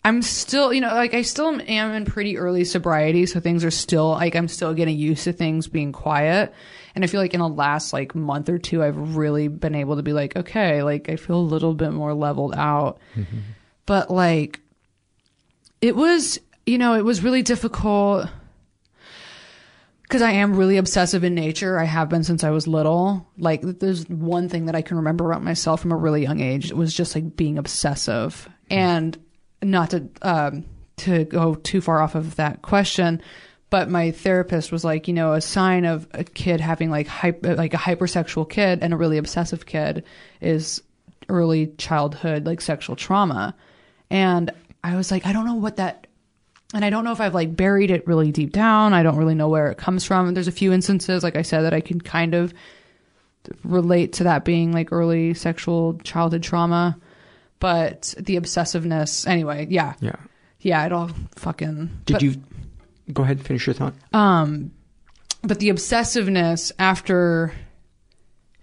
i'm 0.03 0.21
still 0.21 0.73
you 0.73 0.81
know 0.81 0.93
like 0.93 1.13
i 1.13 1.21
still 1.21 1.47
am 1.67 1.91
in 1.91 2.05
pretty 2.05 2.37
early 2.37 2.63
sobriety 2.63 3.25
so 3.25 3.39
things 3.39 3.63
are 3.63 3.71
still 3.71 4.09
like 4.11 4.35
i'm 4.35 4.47
still 4.47 4.73
getting 4.73 4.97
used 4.97 5.23
to 5.23 5.33
things 5.33 5.67
being 5.67 5.91
quiet 5.91 6.53
and 6.95 7.03
i 7.03 7.07
feel 7.07 7.21
like 7.21 7.33
in 7.33 7.39
the 7.39 7.47
last 7.47 7.93
like 7.93 8.15
month 8.15 8.49
or 8.49 8.57
two 8.57 8.83
i've 8.83 9.15
really 9.15 9.47
been 9.47 9.75
able 9.75 9.95
to 9.95 10.03
be 10.03 10.13
like 10.13 10.35
okay 10.35 10.83
like 10.83 11.09
i 11.09 11.15
feel 11.15 11.37
a 11.37 11.39
little 11.39 11.73
bit 11.73 11.91
more 11.91 12.13
leveled 12.13 12.55
out 12.55 12.99
mm-hmm. 13.15 13.39
but 13.85 14.09
like 14.09 14.59
it 15.81 15.95
was 15.95 16.39
you 16.65 16.77
know 16.77 16.93
it 16.93 17.05
was 17.05 17.23
really 17.23 17.41
difficult 17.41 18.27
because 20.03 20.21
I 20.21 20.31
am 20.31 20.57
really 20.57 20.75
obsessive 20.75 21.23
in 21.23 21.35
nature. 21.35 21.79
I 21.79 21.85
have 21.85 22.09
been 22.09 22.25
since 22.25 22.43
I 22.43 22.49
was 22.49 22.67
little. 22.67 23.29
Like, 23.37 23.61
there's 23.61 24.09
one 24.09 24.49
thing 24.49 24.65
that 24.65 24.75
I 24.75 24.81
can 24.81 24.97
remember 24.97 25.31
about 25.31 25.41
myself 25.41 25.79
from 25.79 25.93
a 25.93 25.95
really 25.95 26.21
young 26.21 26.41
age. 26.41 26.69
It 26.69 26.75
was 26.75 26.93
just 26.93 27.15
like 27.15 27.37
being 27.37 27.57
obsessive, 27.57 28.49
mm-hmm. 28.69 28.73
and 28.77 29.17
not 29.61 29.91
to 29.91 30.07
um, 30.21 30.65
to 30.97 31.25
go 31.25 31.55
too 31.55 31.81
far 31.81 32.01
off 32.01 32.15
of 32.15 32.35
that 32.35 32.61
question. 32.61 33.21
But 33.69 33.89
my 33.89 34.11
therapist 34.11 34.71
was 34.71 34.83
like, 34.83 35.07
you 35.07 35.13
know, 35.13 35.31
a 35.31 35.39
sign 35.39 35.85
of 35.85 36.05
a 36.11 36.25
kid 36.25 36.59
having 36.59 36.89
like 36.89 37.07
hyper, 37.07 37.55
like 37.55 37.73
a 37.73 37.77
hypersexual 37.77 38.49
kid 38.49 38.79
and 38.81 38.93
a 38.93 38.97
really 38.97 39.17
obsessive 39.17 39.65
kid 39.65 40.03
is 40.41 40.83
early 41.29 41.67
childhood 41.77 42.45
like 42.45 42.59
sexual 42.59 42.97
trauma. 42.97 43.55
And 44.09 44.51
I 44.83 44.97
was 44.97 45.09
like, 45.09 45.25
I 45.25 45.31
don't 45.31 45.45
know 45.45 45.55
what 45.55 45.77
that 45.77 46.07
and 46.73 46.85
I 46.85 46.89
don't 46.89 47.03
know 47.03 47.11
if 47.11 47.19
I've 47.19 47.33
like 47.33 47.55
buried 47.55 47.91
it 47.91 48.07
really 48.07 48.31
deep 48.31 48.51
down. 48.51 48.93
I 48.93 49.03
don't 49.03 49.17
really 49.17 49.35
know 49.35 49.49
where 49.49 49.71
it 49.71 49.77
comes 49.77 50.05
from. 50.05 50.33
There's 50.33 50.47
a 50.47 50.53
few 50.53 50.71
instances, 50.71 51.23
like 51.23 51.35
I 51.35 51.41
said, 51.41 51.61
that 51.61 51.73
I 51.73 51.81
can 51.81 51.99
kind 51.99 52.33
of 52.33 52.53
relate 53.63 54.13
to 54.13 54.23
that 54.25 54.45
being 54.45 54.71
like 54.71 54.91
early 54.91 55.33
sexual 55.33 55.97
childhood 56.03 56.43
trauma. 56.43 56.97
But 57.61 58.13
the 58.17 58.35
obsessiveness, 58.35 59.25
anyway, 59.25 59.67
yeah, 59.69 59.93
Yeah. 60.01 60.15
yeah, 60.59 60.85
it 60.85 60.91
all 60.91 61.09
fucking. 61.37 61.89
Did 62.05 62.13
but- 62.13 62.21
you 62.21 62.35
go 63.13 63.23
ahead 63.23 63.37
and 63.37 63.45
finish 63.47 63.65
your 63.67 63.73
thought? 63.73 63.93
um, 64.11 64.71
but 65.43 65.59
the 65.59 65.69
obsessiveness 65.69 66.71
after 66.77 67.53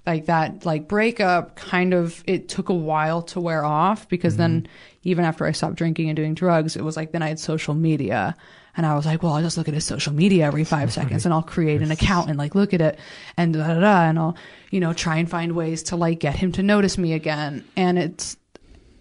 like 0.07 0.27
that 0.27 0.65
like 0.65 0.89
breakup 0.89 1.55
kind 1.57 1.93
of 1.93 2.23
it 2.27 2.49
took 2.49 2.69
a 2.71 2.75
while 2.75 3.21
to 3.23 3.41
wear 3.41 3.65
off 3.65 4.09
because 4.09 4.37
then 4.39 4.67
even 5.03 5.25
after 5.25 5.45
I 5.45 5.53
stopped 5.53 5.75
drinking 5.77 6.09
and 6.09 6.17
doing 6.17 6.35
drugs, 6.35 6.77
it 6.77 6.83
was 6.85 6.97
like 6.97 7.13
then 7.13 7.23
I 7.23 7.29
had 7.29 7.39
social 7.41 7.75
media. 7.75 8.35
And 8.77 8.87
I 8.87 8.95
was 8.95 9.05
like, 9.07 9.23
well, 9.25 9.33
I'll 9.33 9.43
just 9.43 9.59
look 9.59 9.67
at 9.67 9.75
his 9.75 9.85
social 9.85 10.13
media 10.13 10.47
every 10.47 10.63
five 10.65 10.93
seconds 10.93 11.25
and 11.25 11.35
I'll 11.35 11.43
create 11.43 11.83
an 11.83 11.91
account 11.91 12.29
and 12.31 12.39
like 12.39 12.55
look 12.55 12.73
at 12.73 12.81
it 12.81 12.99
and 13.37 13.53
da 13.53 13.67
da 13.75 13.81
da. 13.81 14.03
And 14.09 14.19
I'll, 14.19 14.37
you 14.71 14.79
know, 14.81 14.93
try 14.93 15.17
and 15.17 15.29
find 15.29 15.53
ways 15.53 15.83
to 15.85 15.97
like 15.97 16.21
get 16.21 16.37
him 16.37 16.53
to 16.53 16.63
notice 16.63 16.97
me 16.97 17.13
again. 17.13 17.65
And 17.77 17.99
it's, 17.99 18.37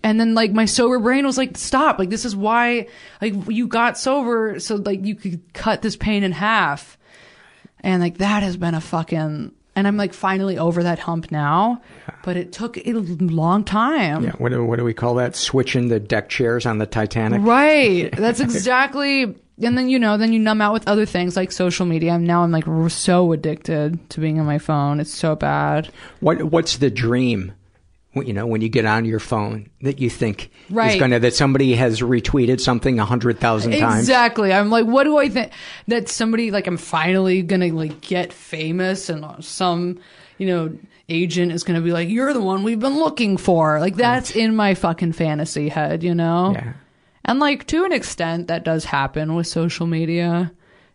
and 0.07 0.17
then 0.21 0.35
like 0.35 0.53
my 0.53 0.63
sober 0.63 0.99
brain 0.99 1.25
was 1.25 1.37
like, 1.37 1.57
stop. 1.57 1.99
Like 1.99 2.09
this 2.09 2.23
is 2.23 2.33
why, 2.33 2.87
like 3.21 3.33
you 3.49 3.67
got 3.67 3.97
sober 3.97 4.57
so 4.57 4.75
like 4.77 5.03
you 5.03 5.15
could 5.15 5.41
cut 5.51 5.81
this 5.81 5.97
pain 5.97 6.23
in 6.23 6.31
half. 6.31 6.97
And 7.81 8.01
like 8.01 8.19
that 8.19 8.41
has 8.41 8.55
been 8.55 8.73
a 8.73 8.79
fucking, 8.79 9.51
and 9.75 9.87
I'm 9.87 9.97
like 9.97 10.13
finally 10.13 10.57
over 10.57 10.83
that 10.83 10.97
hump 10.97 11.29
now, 11.29 11.81
but 12.23 12.37
it 12.37 12.53
took 12.53 12.77
a 12.77 12.93
long 12.93 13.65
time. 13.65 14.23
Yeah. 14.23 14.31
What 14.37 14.53
do, 14.53 14.63
what 14.63 14.77
do 14.77 14.85
we 14.85 14.93
call 14.93 15.15
that? 15.15 15.35
Switching 15.35 15.89
the 15.89 15.99
deck 15.99 16.29
chairs 16.29 16.65
on 16.65 16.77
the 16.77 16.85
Titanic. 16.85 17.41
Right. 17.43 18.09
That's 18.15 18.39
exactly. 18.39 19.23
And 19.61 19.77
then 19.77 19.89
you 19.89 19.99
know, 19.99 20.15
then 20.15 20.31
you 20.31 20.39
numb 20.39 20.61
out 20.61 20.71
with 20.71 20.87
other 20.87 21.05
things 21.05 21.35
like 21.35 21.51
social 21.51 21.85
media. 21.85 22.13
I'm 22.13 22.25
now 22.25 22.43
I'm 22.43 22.51
like 22.51 22.63
so 22.89 23.33
addicted 23.33 24.09
to 24.11 24.21
being 24.21 24.39
on 24.39 24.45
my 24.45 24.57
phone. 24.57 25.01
It's 25.01 25.13
so 25.13 25.35
bad. 25.35 25.89
What 26.21 26.43
What's 26.45 26.77
the 26.77 26.89
dream? 26.89 27.51
You 28.26 28.34
know, 28.34 28.45
when 28.47 28.61
you 28.61 28.70
get 28.70 28.86
on 28.86 29.05
your 29.05 29.20
phone, 29.20 29.70
that 29.82 29.99
you 29.99 30.09
think 30.09 30.49
Right. 30.70 30.93
is 30.93 30.99
going 30.99 31.11
to 31.11 31.20
that 31.20 31.34
somebody 31.34 31.74
has 31.76 32.01
retweeted 32.01 32.59
something 32.59 32.99
a 32.99 33.05
hundred 33.05 33.39
thousand 33.39 33.72
times. 33.78 33.99
Exactly. 33.99 34.51
I'm 34.53 34.70
like, 34.70 34.86
what 34.86 35.03
do 35.03 35.18
I 35.18 35.30
think 35.30 35.51
that 35.88 36.09
somebody 36.09 36.51
like 36.51 36.68
I'm 36.68 36.78
finally 36.78 37.41
gonna 37.41 37.68
like 37.74 38.01
get 38.01 38.34
famous 38.34 39.09
and 39.09 39.43
some, 39.43 39.99
you 40.38 40.47
know, 40.47 40.78
agent 41.09 41.51
is 41.51 41.63
gonna 41.63 41.82
be 41.82 41.91
like, 41.91 42.09
you're 42.09 42.34
the 42.34 42.41
one 42.41 42.63
we've 42.63 42.80
been 42.80 42.97
looking 42.97 43.38
for. 43.38 43.80
Like 43.80 43.95
that's 43.95 44.36
in 44.36 44.55
my 44.55 44.74
fucking 44.74 45.13
fantasy 45.13 45.70
head, 45.70 46.03
you 46.03 46.15
know. 46.15 46.51
Yeah. 46.53 46.74
And 47.26 47.39
like 47.39 47.68
to 47.68 47.84
an 47.86 47.91
extent, 47.91 48.47
that 48.47 48.63
does 48.63 48.86
happen 48.86 49.36
with 49.36 49.47
social 49.47 49.86
media. 49.88 50.51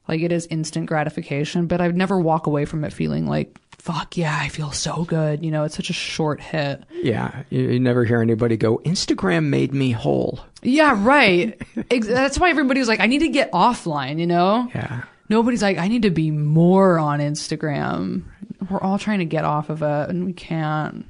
Like 0.08 0.20
it 0.20 0.32
is 0.32 0.46
instant 0.46 0.86
gratification, 0.86 1.66
but 1.66 1.80
I'd 1.80 1.96
never 1.96 2.18
walk 2.18 2.46
away 2.46 2.64
from 2.64 2.84
it 2.84 2.92
feeling 2.92 3.26
like, 3.26 3.56
fuck 3.82 4.16
yeah, 4.16 4.38
I 4.40 4.48
feel 4.48 4.70
so 4.70 5.04
good. 5.04 5.44
You 5.44 5.50
know, 5.50 5.64
it's 5.64 5.74
such 5.74 5.90
a 5.90 5.92
short 5.92 6.40
hit. 6.40 6.84
Yeah, 7.02 7.42
you, 7.50 7.62
you 7.62 7.80
never 7.80 8.04
hear 8.04 8.22
anybody 8.22 8.56
go. 8.56 8.78
Instagram 8.78 9.46
made 9.46 9.74
me 9.74 9.90
whole. 9.90 10.38
Yeah, 10.62 10.96
right. 10.96 11.60
That's 11.90 12.38
why 12.38 12.50
everybody 12.50 12.78
was 12.78 12.88
like, 12.88 13.00
I 13.00 13.06
need 13.06 13.18
to 13.20 13.28
get 13.28 13.50
offline, 13.50 14.20
you 14.20 14.26
know? 14.28 14.70
Yeah. 14.72 15.02
Nobody's 15.28 15.62
like, 15.62 15.78
I 15.78 15.88
need 15.88 16.02
to 16.02 16.10
be 16.10 16.30
more 16.30 17.00
on 17.00 17.18
Instagram. 17.18 18.22
We're 18.70 18.80
all 18.80 19.00
trying 19.00 19.18
to 19.18 19.24
get 19.24 19.44
off 19.44 19.68
of 19.68 19.82
it, 19.82 20.10
and 20.10 20.26
we 20.26 20.32
can't. 20.32 21.04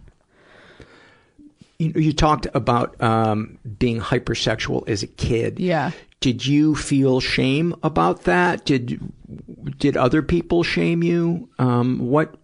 You, 1.79 1.93
you 1.95 2.13
talked 2.15 2.47
about 2.55 2.99
um, 3.03 3.59
being 3.79 4.01
hypersexual 4.01 4.89
as 4.89 5.03
a 5.03 5.09
kid. 5.09 5.61
Yeah. 5.61 5.91
Did 6.21 6.47
you 6.47 6.75
feel 6.75 7.21
shame 7.21 7.75
about 7.83 8.23
that? 8.23 8.65
Did 8.65 8.99
did 9.77 9.97
other 9.97 10.23
people 10.23 10.63
shame 10.63 11.03
you? 11.03 11.49
Um, 11.59 11.99
what 11.99 12.37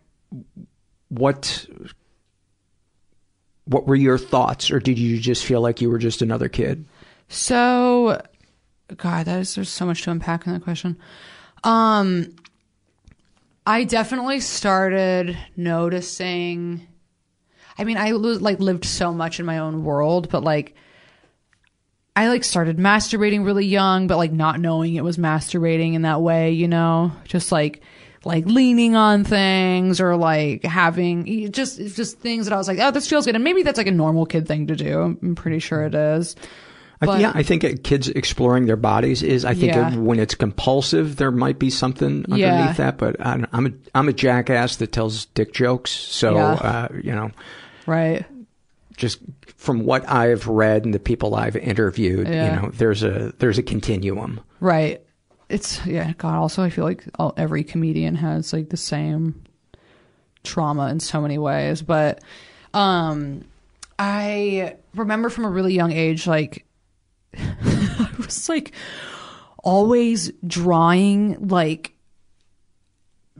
what 1.09 1.67
what 3.65 3.87
were 3.87 3.95
your 3.95 4.19
thoughts, 4.19 4.71
or 4.71 4.81
did 4.81 4.99
you 4.99 5.19
just 5.19 5.45
feel 5.45 5.61
like 5.61 5.81
you 5.81 5.91
were 5.91 5.99
just 5.99 6.23
another 6.23 6.49
kid? 6.49 6.87
So, 7.29 8.23
God, 8.97 9.27
that 9.27 9.41
is 9.41 9.55
there's 9.55 9.69
so 9.69 9.85
much 9.85 10.03
to 10.03 10.11
unpack 10.11 10.47
in 10.47 10.55
that 10.55 10.63
question. 10.63 10.99
Um, 11.65 12.35
I 13.67 13.85
definitely 13.85 14.41
started 14.41 15.37
noticing. 15.57 16.87
I 17.77 17.85
mean, 17.85 17.99
I 17.99 18.13
like 18.13 18.59
lived 18.59 18.87
so 18.87 19.13
much 19.13 19.39
in 19.39 19.47
my 19.47 19.59
own 19.59 19.85
world, 19.85 20.31
but 20.31 20.43
like, 20.43 20.75
I 22.17 22.29
like 22.29 22.43
started 22.43 22.79
masturbating 22.79 23.45
really 23.45 23.67
young, 23.67 24.07
but 24.07 24.17
like 24.17 24.33
not 24.33 24.59
knowing 24.59 24.95
it 24.95 25.05
was 25.05 25.19
masturbating 25.19 25.93
in 25.95 26.03
that 26.03 26.23
way, 26.23 26.53
you 26.53 26.67
know, 26.67 27.13
just 27.25 27.53
like 27.53 27.83
like 28.25 28.45
leaning 28.47 28.97
on 28.97 29.25
things 29.25 30.01
or 30.01 30.17
like 30.17 30.65
having 30.65 31.51
just 31.53 31.79
just 31.79 32.19
things 32.19 32.47
that 32.47 32.53
I 32.55 32.57
was 32.59 32.69
like, 32.69 32.79
oh, 32.81 32.91
this 32.91 33.09
feels 33.09 33.27
good, 33.27 33.35
and 33.35 33.45
maybe 33.45 33.63
that's 33.63 33.79
like 33.79 33.87
a 33.87 33.93
normal 33.93 34.27
kid 34.27 34.47
thing 34.49 34.67
to 34.69 34.77
do. 34.77 35.01
I'm 35.23 35.35
pretty 35.35 35.59
sure 35.61 35.85
it 35.85 35.95
is. 35.95 36.37
But- 37.01 37.21
yeah, 37.21 37.31
I 37.33 37.45
think 37.45 37.85
kids 37.85 38.09
exploring 38.09 38.67
their 38.67 38.75
bodies 38.77 39.23
is. 39.23 39.45
I 39.45 39.55
think 39.55 39.73
Yeah. 39.73 39.95
when 39.97 40.19
it's 40.19 40.35
compulsive, 40.35 41.15
there 41.15 41.31
might 41.31 41.61
be 41.61 41.71
something 41.71 42.25
underneath 42.25 42.41
Yeah. 42.41 42.73
that. 42.73 42.99
But 42.99 43.25
I, 43.25 43.37
don't- 43.37 43.49
I'm 43.53 43.67
a 43.67 43.71
I'm 43.95 44.09
a 44.09 44.13
jackass 44.13 44.77
that 44.77 44.91
tells 44.91 45.27
dick 45.27 45.53
jokes. 45.55 45.93
So 45.93 46.35
Yeah. 46.35 46.53
uh, 46.55 46.89
you 47.01 47.13
know, 47.13 47.31
Right. 47.87 48.27
just 48.97 49.21
from 49.57 49.85
what 49.85 50.09
I've 50.11 50.49
read 50.49 50.85
and 50.85 50.93
the 50.93 50.99
people 50.99 51.37
I've 51.37 51.55
interviewed, 51.57 52.27
you 52.27 52.35
know, 52.35 52.71
there's 52.75 53.05
a 53.05 53.33
there's 53.39 53.59
a 53.59 53.63
continuum. 53.63 54.41
Right. 54.59 55.01
It's 55.49 55.85
yeah. 55.87 56.13
God. 56.19 56.37
Also, 56.37 56.63
I 56.63 56.71
feel 56.71 56.85
like 56.85 57.05
all, 57.19 57.35
every 57.37 57.65
comedian 57.65 58.15
has 58.17 58.53
like 58.53 58.69
the 58.69 58.77
same 58.77 59.43
trauma 60.45 60.89
in 60.89 61.01
so 61.01 61.21
many 61.21 61.39
ways. 61.39 61.83
But 61.83 62.23
um, 62.75 63.45
I 63.99 64.77
remember 64.95 65.31
from 65.31 65.45
a 65.45 65.51
really 65.51 65.75
young 65.75 65.93
age, 65.93 66.27
like 66.27 66.67
I 67.37 68.11
was 68.19 68.49
like 68.49 68.73
always 69.63 70.33
drawing 70.47 71.49
like 71.49 71.93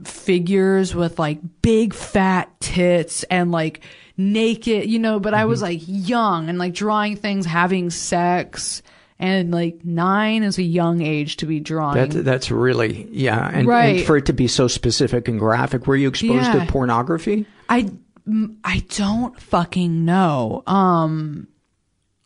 figures 0.03 0.95
with 0.95 1.19
like 1.19 1.39
big 1.61 1.93
fat 1.93 2.59
tits 2.59 3.23
and 3.23 3.51
like 3.51 3.81
naked, 4.17 4.89
you 4.89 4.99
know, 4.99 5.19
but 5.19 5.33
I 5.33 5.45
was 5.45 5.61
like 5.61 5.81
young 5.85 6.49
and 6.49 6.57
like 6.57 6.73
drawing 6.73 7.15
things, 7.15 7.45
having 7.45 7.89
sex. 7.89 8.81
And 9.21 9.51
like 9.51 9.83
nine 9.83 10.43
is 10.43 10.57
a 10.57 10.63
young 10.63 11.01
age 11.01 11.37
to 11.37 11.45
be 11.45 11.59
drawing. 11.59 12.09
That 12.09 12.23
that's 12.23 12.51
really 12.51 13.05
yeah, 13.11 13.49
and, 13.53 13.67
Right. 13.67 13.97
and 13.97 14.05
for 14.05 14.15
it 14.15 14.25
to 14.27 14.33
be 14.33 14.47
so 14.47 14.67
specific 14.69 15.27
and 15.27 15.37
graphic, 15.37 15.87
were 15.87 15.95
you 15.97 16.07
exposed 16.07 16.45
Yeah. 16.53 16.65
to 16.65 16.71
pornography? 16.71 17.45
I 17.67 17.89
mm, 18.27 18.55
I 18.63 18.83
don't 18.95 19.37
fucking 19.39 20.05
know. 20.05 20.63
Um, 20.65 21.47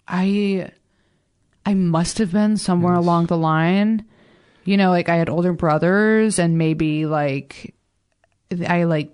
I 0.07 0.69
I 1.65 1.73
must 1.73 2.19
have 2.19 2.31
been 2.31 2.57
somewhere 2.57 2.93
along 2.93 3.25
the 3.25 3.37
line. 3.37 4.05
You 4.65 4.77
know, 4.77 4.91
like 4.91 5.09
I 5.09 5.15
had 5.15 5.29
older 5.29 5.53
brothers, 5.53 6.37
and 6.37 6.57
maybe 6.59 7.07
like 7.07 7.73
I 8.67 8.83
like 8.83 9.11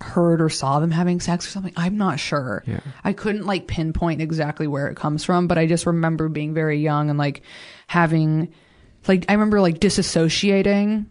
heard 0.00 0.40
or 0.40 0.48
saw 0.48 0.78
them 0.80 0.90
having 0.90 1.20
sex 1.20 1.46
or 1.46 1.50
something. 1.50 1.72
I'm 1.76 1.96
not 1.96 2.20
sure. 2.20 2.62
Yeah. 2.66 2.80
I 3.02 3.12
couldn't 3.12 3.46
like 3.46 3.66
pinpoint 3.66 4.20
exactly 4.22 4.66
where 4.66 4.86
it 4.88 4.96
comes 4.96 5.24
from, 5.24 5.48
but 5.48 5.58
I 5.58 5.66
just 5.66 5.86
remember 5.86 6.28
being 6.28 6.54
very 6.54 6.78
young 6.78 7.10
and 7.10 7.18
like 7.18 7.42
having 7.88 8.52
like 9.08 9.24
I 9.28 9.32
remember 9.32 9.60
like 9.60 9.80
disassociating 9.80 11.06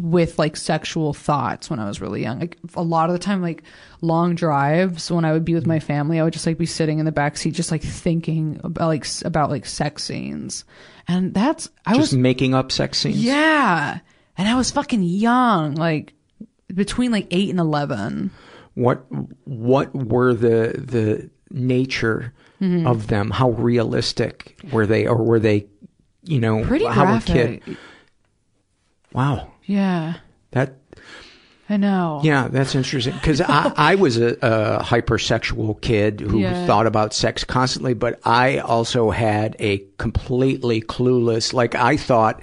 with 0.00 0.38
like 0.38 0.56
sexual 0.56 1.12
thoughts 1.12 1.68
when 1.68 1.80
I 1.80 1.86
was 1.88 2.00
really 2.00 2.22
young. 2.22 2.38
Like 2.38 2.56
a 2.74 2.82
lot 2.82 3.10
of 3.10 3.14
the 3.14 3.18
time, 3.18 3.42
like 3.42 3.64
long 4.00 4.34
drives 4.36 5.10
when 5.10 5.24
I 5.24 5.32
would 5.32 5.44
be 5.44 5.54
with 5.54 5.66
my 5.66 5.80
family, 5.80 6.20
I 6.20 6.24
would 6.24 6.32
just 6.32 6.46
like 6.46 6.58
be 6.58 6.66
sitting 6.66 6.98
in 7.00 7.04
the 7.04 7.12
back 7.12 7.36
seat, 7.36 7.54
just 7.54 7.70
like 7.72 7.82
thinking 7.82 8.60
about 8.62 8.86
like 8.88 9.06
about 9.24 9.50
like 9.50 9.66
sex 9.66 10.04
scenes, 10.04 10.64
and 11.08 11.34
that's 11.34 11.68
I 11.84 11.94
Just 11.94 12.12
was 12.12 12.14
making 12.14 12.54
up 12.54 12.70
sex 12.70 12.98
scenes. 12.98 13.22
yeah, 13.22 13.98
and 14.36 14.48
I 14.48 14.54
was 14.54 14.70
fucking 14.70 15.02
young, 15.02 15.74
like 15.74 16.14
between 16.74 17.10
like 17.12 17.26
eight 17.30 17.50
and 17.50 17.58
eleven. 17.58 18.30
What 18.74 19.04
what 19.44 19.94
were 19.94 20.34
the 20.34 20.74
the 20.78 21.30
nature 21.50 22.32
Mhm. 22.60 22.86
of 22.86 23.06
them? 23.08 23.30
How 23.30 23.50
realistic 23.50 24.58
were 24.72 24.86
they, 24.86 25.06
or 25.06 25.16
were 25.16 25.38
they, 25.40 25.66
you 26.24 26.40
know, 26.40 26.64
Pretty 26.64 26.84
how 26.86 27.04
graphic. 27.04 27.30
a 27.30 27.60
kid? 27.66 27.76
Wow, 29.12 29.48
Yeah, 29.64 30.14
that 30.52 30.74
I 31.70 31.76
know. 31.76 32.20
Yeah, 32.24 32.48
that's 32.48 32.74
interesting 32.74 33.14
because 33.14 33.40
I, 33.42 33.72
I 33.76 33.94
was 33.94 34.16
a, 34.18 34.36
a 34.42 34.82
hypersexual 34.82 35.80
kid 35.80 36.20
who 36.20 36.40
Yeah. 36.40 36.66
thought 36.66 36.86
about 36.86 37.12
sex 37.14 37.44
constantly, 37.44 37.94
but 37.94 38.18
I 38.24 38.58
also 38.58 39.10
had 39.10 39.54
a 39.58 39.82
completely 39.98 40.80
clueless. 40.80 41.52
Like 41.52 41.74
I 41.74 41.96
thought 41.96 42.40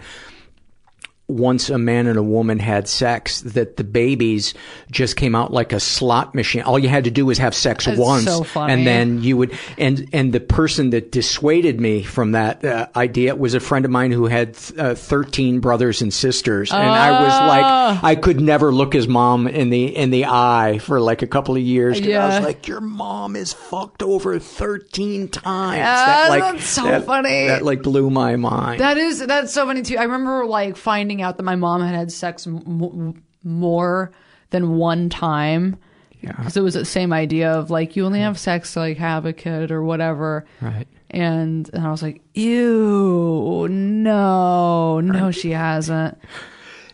once 1.36 1.70
a 1.70 1.78
man 1.78 2.08
and 2.08 2.18
a 2.18 2.24
woman 2.24 2.60
had 2.60 2.88
sex 2.88 3.42
that 3.42 3.78
the 3.78 3.84
babies 3.84 4.54
just 4.92 5.16
came 5.16 5.36
out 5.36 5.52
like 5.52 5.74
a 5.74 5.80
slot 5.80 6.34
machine. 6.34 6.62
All 6.64 6.80
you 6.80 6.88
had 6.90 7.04
to 7.04 7.12
do 7.12 7.26
was 7.26 7.38
have 7.38 7.54
sex 7.54 7.86
That's 7.86 7.98
once, 8.00 8.26
so 8.26 8.44
funny. 8.44 8.74
and 8.74 8.88
then 8.88 9.22
you 9.24 9.38
would. 9.38 9.58
And 9.78 10.08
and 10.14 10.34
the 10.34 10.40
person 10.40 10.92
that 10.92 11.12
dissuaded 11.12 11.80
me 11.82 12.04
from 12.04 12.32
that 12.32 12.64
uh, 12.64 12.88
idea 12.96 13.36
was 13.36 13.54
a 13.54 13.60
friend 13.60 13.86
of 13.86 13.92
mine 13.92 14.12
who 14.12 14.26
had 14.28 14.58
uh, 14.78 14.96
thirteen 14.96 15.60
brothers 15.60 16.02
and 16.02 16.14
sisters, 16.14 16.72
and 16.72 16.82
I 16.82 17.12
was 17.24 17.32
Ah. 17.34 17.48
like, 17.48 18.04
I 18.04 18.16
could 18.16 18.40
never 18.40 18.72
look 18.72 18.94
his 18.94 19.08
mom 19.08 19.48
in 19.48 19.70
the 19.70 19.86
in 19.96 20.10
the 20.12 20.26
eye 20.26 20.80
for 20.82 21.00
like 21.02 21.22
a 21.22 21.28
couple 21.28 21.56
of 21.56 21.62
years. 21.62 22.00
'cause 22.00 22.10
I 22.10 22.38
was 22.38 22.46
like, 22.46 22.68
your 22.68 22.82
mom 22.82 23.36
is 23.36 23.52
fucked 23.54 24.02
over 24.04 24.40
thirteen 24.40 25.28
times. 25.28 25.84
Ah, 25.86 26.28
like, 26.30 26.42
that's 26.44 26.66
so 26.68 26.84
that- 26.86 27.06
funny. 27.06 27.48
That 27.48 27.64
like 27.64 27.82
blew 27.84 28.10
my 28.10 28.36
mind. 28.36 28.80
That 28.80 28.98
is 28.98 29.20
that's 29.26 29.54
so 29.54 29.66
funny 29.66 29.82
too. 29.82 29.98
I 29.98 30.04
remember 30.04 30.46
like 30.46 30.78
finding 30.78 31.22
out 31.26 31.38
that 31.38 31.44
my 31.44 31.56
mom 31.56 31.82
had 31.82 31.96
had 31.96 32.12
sex 32.12 32.48
m- 32.48 33.22
more 33.44 34.12
than 34.52 34.78
one 34.78 35.10
time. 35.10 35.78
Yeah. 36.22 36.32
Because 36.38 36.56
it 36.58 36.62
was 36.62 36.74
the 36.76 36.86
same 36.86 37.12
idea 37.12 37.52
of 37.52 37.70
like 37.70 37.96
you 37.96 38.06
only 38.06 38.22
have 38.22 38.40
sex 38.40 38.74
to 38.74 38.80
like 38.80 38.98
have 38.98 39.26
a 39.26 39.34
kid 39.34 39.72
or 39.72 39.84
whatever. 39.84 40.46
Right. 40.62 40.88
And 41.10 41.70
and 41.74 41.86
I 41.86 41.92
was 41.92 42.02
like, 42.02 42.22
ew, 42.34 43.68
no, 43.70 45.00
no, 45.02 45.32
she 45.32 45.52
hasn't. 45.52 46.18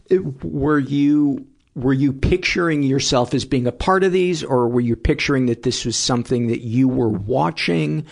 It- 0.10 0.44
were 0.44 0.80
you 0.80 1.46
were 1.76 1.94
you 1.94 2.12
picturing 2.12 2.84
yourself 2.84 3.34
as 3.34 3.46
being 3.46 3.66
a 3.68 3.72
part 3.72 4.04
of 4.04 4.12
these, 4.12 4.44
or 4.44 4.68
were 4.68 4.82
you 4.82 4.96
picturing 4.98 5.46
that 5.46 5.64
this 5.64 5.86
was 5.86 5.96
something 5.96 6.48
that 6.48 6.62
you 6.62 6.88
were 6.90 7.08
watching? 7.10 8.06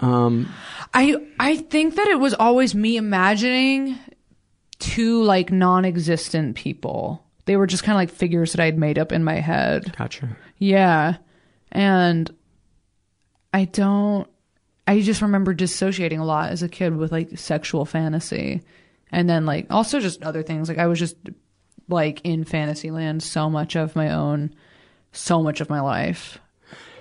Um, 0.00 0.52
I 0.92 1.16
I 1.38 1.56
think 1.56 1.94
that 1.94 2.08
it 2.08 2.18
was 2.18 2.34
always 2.34 2.74
me 2.74 2.96
imagining 2.96 3.96
two 4.78 5.22
like 5.22 5.50
non-existent 5.52 6.56
people. 6.56 7.24
They 7.44 7.56
were 7.56 7.66
just 7.66 7.82
kind 7.84 7.94
of 7.94 8.00
like 8.00 8.10
figures 8.10 8.52
that 8.52 8.60
I'd 8.62 8.78
made 8.78 8.98
up 8.98 9.12
in 9.12 9.22
my 9.24 9.36
head. 9.40 9.94
gotcha. 9.96 10.36
Yeah. 10.58 11.16
And 11.72 12.30
I 13.52 13.64
don't 13.66 14.28
I 14.88 15.00
just 15.00 15.22
remember 15.22 15.52
dissociating 15.54 16.20
a 16.20 16.24
lot 16.24 16.50
as 16.50 16.62
a 16.62 16.68
kid 16.68 16.96
with 16.96 17.10
like 17.12 17.38
sexual 17.38 17.84
fantasy. 17.84 18.62
And 19.12 19.28
then 19.30 19.46
like 19.46 19.66
also 19.70 20.00
just 20.00 20.22
other 20.22 20.42
things. 20.42 20.68
Like 20.68 20.78
I 20.78 20.86
was 20.86 20.98
just 20.98 21.16
like 21.88 22.20
in 22.24 22.44
fantasy 22.44 22.90
land 22.90 23.22
so 23.22 23.48
much 23.48 23.76
of 23.76 23.94
my 23.96 24.10
own 24.12 24.54
so 25.12 25.42
much 25.42 25.60
of 25.60 25.70
my 25.70 25.80
life. 25.80 26.38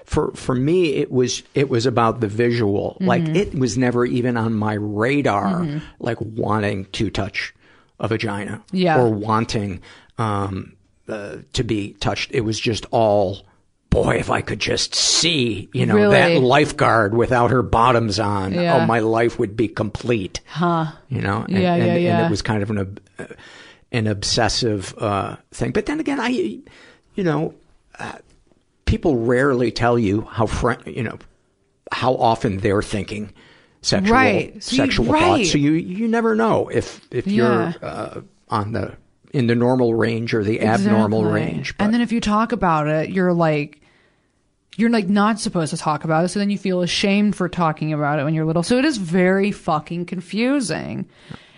For 0.06 0.32
for 0.36 0.54
me, 0.54 0.94
it 0.94 1.12
was 1.12 1.42
it 1.56 1.68
was 1.70 1.88
about 1.88 2.20
the 2.22 2.28
visual. 2.28 2.96
Like 3.02 3.24
Mhm. 3.24 3.36
it 3.36 3.56
was 3.56 3.78
never 3.80 4.06
even 4.06 4.38
on 4.38 4.54
my 4.54 4.74
radar. 4.76 5.62
Mhm. 5.62 5.82
Like 6.00 6.18
wanting 6.22 6.86
to 6.94 7.10
touch 7.10 7.55
a 8.00 8.08
vagina, 8.08 8.62
Yeah. 8.72 9.00
or 9.00 9.10
wanting 9.10 9.82
um, 10.18 10.76
uh, 11.08 11.38
to 11.54 11.64
be 11.64 11.94
touched. 12.00 12.32
It 12.34 12.42
was 12.42 12.60
just 12.60 12.86
all. 12.92 13.46
Boy, 13.90 14.16
if 14.18 14.30
I 14.30 14.42
could 14.42 14.60
just 14.60 14.94
see, 14.94 15.70
you 15.74 15.86
know, 15.86 15.96
Really? 15.96 16.12
that 16.12 16.42
lifeguard 16.42 17.14
without 17.16 17.52
her 17.52 17.62
bottoms 17.62 18.20
on, 18.20 18.54
Yeah. 18.54 18.76
oh, 18.76 18.86
my 18.86 19.00
life 19.00 19.40
would 19.40 19.56
be 19.56 19.70
complete. 19.70 20.42
Huh. 20.48 20.88
you 21.08 21.22
know 21.22 21.46
and, 21.48 21.58
Yeah, 21.62 21.76
and, 21.76 22.02
yeah, 22.02 22.18
and 22.18 22.26
it 22.28 22.30
was 22.30 22.42
kind 22.42 22.62
of 22.62 22.70
an 22.72 22.98
uh, 23.20 23.26
an 23.94 24.08
obsessive 24.08 24.94
uh, 24.98 25.38
thing 25.52 25.72
but 25.72 25.86
then 25.86 26.02
again 26.02 26.20
i 26.20 26.28
you 26.28 27.24
know 27.24 27.54
uh, 28.00 28.18
people 28.86 29.16
rarely 29.18 29.72
tell 29.72 29.98
you 29.98 30.22
how 30.24 30.46
fr- 30.46 30.74
you 30.86 31.04
know 31.04 31.18
how 31.94 32.16
often 32.16 32.58
they're 32.58 32.82
thinking 32.82 33.32
sexual 33.86 34.14
Right. 34.16 34.64
So 34.64 34.84
you- 34.84 35.12
right. 35.12 35.22
thoughts 35.22 35.52
so 35.52 35.58
you 35.58 35.72
you 35.74 36.08
never 36.08 36.36
know 36.36 36.70
if 36.70 37.02
if 37.12 37.28
Yeah. 37.28 37.34
you're 37.34 37.76
uh, 37.90 38.22
on 38.50 38.72
the 38.74 38.94
in 39.34 39.48
the 39.48 39.56
normal 39.56 39.94
range 39.96 40.34
or 40.34 40.44
the 40.44 40.62
abnormal 40.62 41.20
Exactly. 41.22 41.42
range 41.42 41.76
And 41.80 41.94
then 41.94 42.02
if 42.02 42.12
you 42.14 42.22
talk 42.22 42.52
about 42.54 42.88
it, 42.88 43.10
you're 43.10 43.34
like, 43.34 43.82
you're 44.78 44.90
like 44.90 45.10
not 45.10 45.40
supposed 45.42 45.72
to 45.72 45.78
talk 45.78 46.04
about 46.06 46.24
it. 46.24 46.30
So 46.30 46.40
then 46.40 46.50
you 46.50 46.58
feel 46.58 46.82
ashamed 46.82 47.36
for 47.36 47.50
talking 47.50 47.92
about 47.92 48.18
it 48.20 48.24
when 48.24 48.34
you're 48.34 48.46
little. 48.46 48.64
So 48.64 48.78
it 48.78 48.86
is 48.86 48.96
very 48.98 49.52
fucking 49.52 50.06
confusing. 50.06 51.06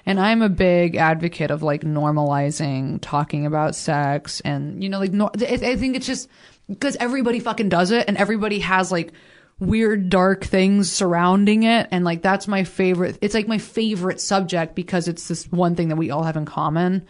And 0.08 0.20
I'm 0.20 0.42
a 0.42 0.50
big 0.50 0.96
advocate 0.96 1.52
of 1.52 1.62
like 1.62 1.82
normalizing 1.84 3.00
talking 3.02 3.46
about 3.46 3.76
sex 3.76 4.40
and, 4.42 4.82
you 4.84 4.90
know, 4.90 5.00
like, 5.00 5.12
no, 5.14 5.30
I 5.36 5.76
think 5.76 5.96
it's 5.96 6.08
just 6.08 6.30
because 6.70 6.96
everybody 7.00 7.40
fucking 7.40 7.70
does 7.70 7.92
it 7.92 8.06
and 8.08 8.18
everybody 8.18 8.60
has 8.60 8.92
like 8.92 9.12
weird 9.60 10.10
dark 10.10 10.44
things 10.46 10.92
surrounding 10.92 11.64
it. 11.64 11.88
And 11.92 12.06
like 12.06 12.22
that's 12.22 12.48
my 12.48 12.64
favorite 12.64 13.18
it's 13.22 13.34
like 13.34 13.48
my 13.48 13.58
favorite 13.58 14.22
subject 14.22 14.76
because 14.76 15.08
it's 15.08 15.28
this 15.28 15.46
one 15.52 15.76
thing 15.76 15.88
that 15.90 15.96
we 15.96 16.12
all 16.12 16.24
have 16.24 16.38
in 16.38 16.46
common. 16.46 17.06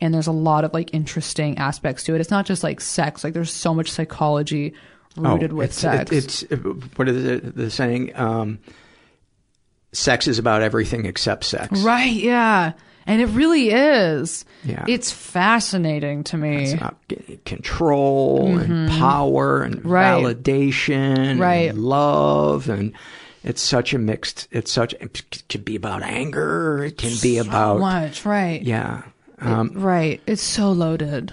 And 0.00 0.14
there's 0.14 0.26
a 0.28 0.32
lot 0.32 0.64
of 0.64 0.72
like 0.72 0.94
interesting 0.94 1.58
aspects 1.58 2.04
to 2.04 2.14
it. 2.14 2.20
It's 2.22 2.30
not 2.30 2.46
just 2.46 2.62
like 2.64 2.80
sex. 2.80 3.22
Like 3.22 3.34
there's 3.34 3.52
so 3.52 3.74
much 3.74 3.90
psychology 3.90 4.72
rooted 5.16 5.52
with 5.52 5.62
Oh, 5.62 5.64
it's, 5.66 5.76
sex. 5.78 6.10
it- 6.12 6.16
it's 6.16 6.42
uh, 6.52 6.56
what 6.96 7.08
is 7.08 7.24
it, 7.24 7.54
the 7.54 7.70
saying 7.70 8.16
um, 8.16 8.58
sex 9.92 10.26
is 10.26 10.38
about 10.38 10.62
everything 10.62 11.04
except 11.04 11.44
sex. 11.44 11.80
Right 11.82 12.12
yeah 12.12 12.72
and 13.06 13.20
it 13.20 13.26
really 13.26 13.70
is. 13.70 14.44
Yeah. 14.62 14.84
it's 14.86 15.10
fascinating 15.10 16.22
to 16.24 16.36
me. 16.36 16.64
It's 16.64 16.72
about 16.74 16.96
g- 17.08 17.40
control 17.46 18.58
and 18.58 18.90
Mhm. 18.90 18.98
power 18.98 19.62
and 19.62 19.82
Right. 19.84 20.22
validation 20.22 21.40
Right. 21.40 21.70
and 21.70 21.78
love. 21.78 22.68
And 22.68 22.92
it's 23.42 23.62
such 23.62 23.94
a 23.94 23.98
mixed 23.98 24.48
it's 24.50 24.70
such 24.70 24.92
it 25.00 25.22
can 25.48 25.62
be 25.62 25.76
about 25.76 26.02
anger. 26.02 26.84
It 26.84 26.98
can 26.98 27.12
be 27.22 27.38
about 27.38 27.80
much. 27.80 28.26
Right. 28.26 28.60
Yeah. 28.62 29.02
Um, 29.40 29.70
right. 29.74 30.20
It's 30.26 30.42
so 30.42 30.70
loaded. 30.72 31.32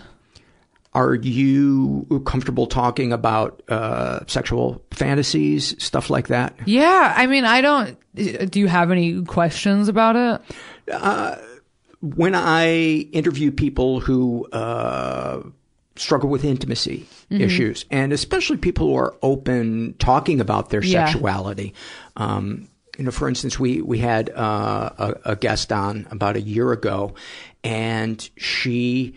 Are 0.93 1.13
you 1.15 2.23
comfortable 2.25 2.65
talking 2.65 3.11
about 3.11 3.61
uh, 3.67 4.21
sexual 4.25 4.81
fantasies 4.91 5.75
stuff 5.83 6.09
like 6.09 6.27
that? 6.29 6.55
Yeah. 6.65 7.13
I 7.15 7.27
mean 7.27 7.43
i 7.43 7.59
don't 7.61 7.97
do 8.15 8.59
you 8.59 8.67
have 8.67 8.89
any 8.89 9.21
questions 9.25 9.89
about 9.89 10.15
it? 10.15 10.41
Uh, 10.91 11.35
when 12.01 12.35
I 12.35 13.07
interview 13.11 13.51
people 13.51 13.99
who 13.99 14.45
uh, 14.51 15.41
struggle 15.95 16.29
with 16.29 16.43
intimacy 16.45 17.05
Mhm. 17.31 17.41
issues, 17.41 17.85
and 17.89 18.13
especially 18.13 18.57
people 18.57 18.87
who 18.87 18.95
are 18.95 19.15
open 19.21 19.95
talking 19.99 20.39
about 20.39 20.69
their 20.69 20.83
Yeah. 20.83 21.05
sexuality, 21.07 21.73
um, 22.15 22.67
you 22.97 23.03
know, 23.03 23.11
for 23.11 23.27
instance, 23.27 23.59
we 23.59 23.81
we 23.81 23.97
had 23.99 24.29
uh, 24.31 24.89
a, 24.97 25.13
a 25.31 25.35
guest 25.35 25.71
on 25.73 26.07
about 26.11 26.35
a 26.35 26.41
year 26.41 26.71
ago, 26.71 27.13
and 27.63 28.27
she 28.37 29.15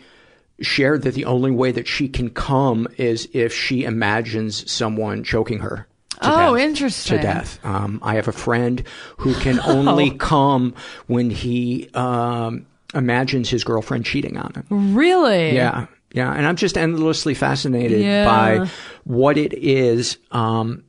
shared 0.60 1.02
that 1.02 1.14
the 1.14 1.24
only 1.24 1.50
way 1.50 1.72
that 1.72 1.86
she 1.88 2.08
can 2.08 2.28
come 2.30 2.86
is 2.98 3.28
if 3.32 3.54
she 3.54 3.84
imagines 3.84 4.70
someone 4.70 5.22
choking 5.24 5.60
her. 5.60 5.86
to 6.20 6.28
Oh, 6.30 6.54
death- 6.54 6.66
interesting. 6.68 7.16
To 7.16 7.22
death. 7.22 7.58
Um, 7.64 7.98
I 8.02 8.16
have 8.16 8.28
a 8.28 8.32
friend 8.32 8.82
who 9.18 9.32
can 9.34 9.58
only 9.64 10.10
Oh. 10.10 10.16
come 10.16 10.74
when 11.06 11.30
he 11.30 11.88
um, 11.94 12.66
imagines 12.94 13.48
his 13.50 13.64
girlfriend 13.64 14.04
cheating 14.04 14.36
on 14.36 14.52
him. 14.54 14.94
really 14.94 15.54
Yeah, 15.54 15.86
yeah, 16.12 16.32
and 16.32 16.46
I'm 16.46 16.56
just 16.56 16.76
endlessly 16.76 17.34
fascinated 17.34 18.00
Yeah. 18.00 18.24
by 18.24 18.68
what 19.04 19.36
it 19.38 19.52
is, 19.54 20.18
um, 20.32 20.82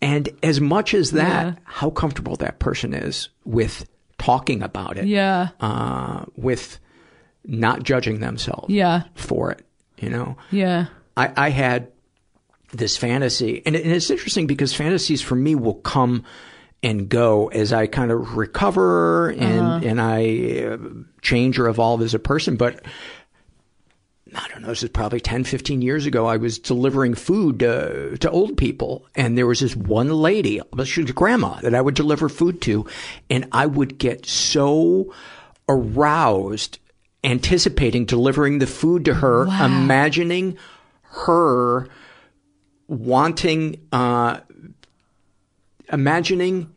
and 0.00 0.28
as 0.42 0.60
much 0.60 0.94
as 0.94 1.12
that, 1.12 1.46
Yeah. 1.46 1.54
how 1.64 1.90
comfortable 1.90 2.36
that 2.36 2.58
person 2.58 2.92
is 2.94 3.28
with 3.44 3.88
talking 4.18 4.62
about 4.62 4.98
it. 4.98 5.06
Yeah. 5.06 5.48
uh, 5.60 6.24
with 6.36 6.78
not 7.44 7.82
judging 7.82 8.20
themselves. 8.20 8.68
Yeah. 8.72 9.02
for 9.14 9.50
it. 9.50 9.66
You 9.98 10.10
know. 10.10 10.36
yeah 10.50 10.86
I, 11.16 11.32
I 11.36 11.50
had 11.50 11.88
this 12.72 12.96
fantasy, 12.96 13.62
and, 13.66 13.76
it, 13.76 13.84
and 13.84 13.92
it's 13.92 14.10
interesting 14.10 14.46
because 14.46 14.72
fantasies 14.72 15.20
for 15.20 15.34
me 15.34 15.54
will 15.54 15.74
come 15.74 16.24
and 16.82 17.08
go 17.08 17.48
as 17.48 17.72
I 17.72 17.86
kind 17.86 18.10
of 18.10 18.36
recover 18.36 19.30
and 19.30 19.60
Uh-huh. 19.60 19.80
and 19.84 20.00
I 20.00 20.64
uh, 20.72 20.78
change 21.20 21.58
or 21.58 21.68
evolve 21.68 22.02
as 22.02 22.14
a 22.14 22.18
person. 22.18 22.56
But 22.56 22.84
I 24.34 24.48
don't 24.48 24.62
know, 24.62 24.68
this 24.68 24.82
is 24.82 24.88
probably 24.88 25.20
10, 25.20 25.44
15 25.44 25.82
years 25.82 26.06
ago. 26.06 26.24
I 26.26 26.38
was 26.38 26.58
delivering 26.58 27.14
food 27.14 27.58
to, 27.60 28.16
to 28.16 28.30
old 28.30 28.56
people, 28.56 29.06
and 29.14 29.36
there 29.36 29.46
was 29.46 29.60
this 29.60 29.76
one 29.76 30.08
lady, 30.08 30.58
she 30.84 31.02
was 31.02 31.10
a 31.10 31.12
grandma, 31.12 31.60
that 31.60 31.74
I 31.74 31.82
would 31.82 31.94
deliver 31.94 32.30
food 32.30 32.62
to, 32.62 32.86
and 33.28 33.46
I 33.52 33.66
would 33.66 33.98
get 33.98 34.24
so 34.24 35.12
aroused 35.68 36.78
anticipating 37.22 38.06
delivering 38.06 38.58
the 38.58 38.66
food 38.66 39.04
to 39.04 39.14
her, 39.14 39.46
Wow. 39.46 39.66
imagining 39.66 40.56
her 41.02 41.88
wanting, 42.88 43.80
uh, 43.92 44.40
imagining 45.92 46.72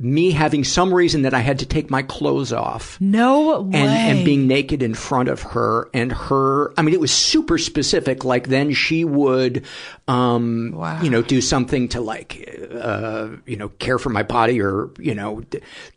me 0.00 0.30
having 0.30 0.62
some 0.62 0.94
reason 0.94 1.22
that 1.22 1.34
I 1.34 1.40
had 1.40 1.58
to 1.58 1.66
take 1.66 1.90
my 1.90 2.02
clothes 2.02 2.52
off. 2.52 3.00
No 3.00 3.62
way. 3.62 3.80
And, 3.80 3.90
and 4.18 4.24
being 4.24 4.46
naked 4.46 4.80
in 4.80 4.94
front 4.94 5.28
of 5.28 5.42
her 5.42 5.90
and 5.92 6.12
her, 6.12 6.72
I 6.78 6.82
mean, 6.82 6.94
it 6.94 7.00
was 7.00 7.10
super 7.10 7.58
specific. 7.58 8.24
Like 8.24 8.46
then 8.46 8.72
she 8.74 9.04
would, 9.04 9.64
um, 10.06 10.70
Wow. 10.76 11.02
you 11.02 11.10
know, 11.10 11.20
do 11.20 11.40
something 11.40 11.88
to 11.88 12.00
like, 12.00 12.48
uh, 12.80 13.30
you 13.44 13.56
know, 13.56 13.70
care 13.80 13.98
for 13.98 14.10
my 14.10 14.22
body 14.22 14.60
or, 14.62 14.90
you 15.00 15.16
know, 15.16 15.42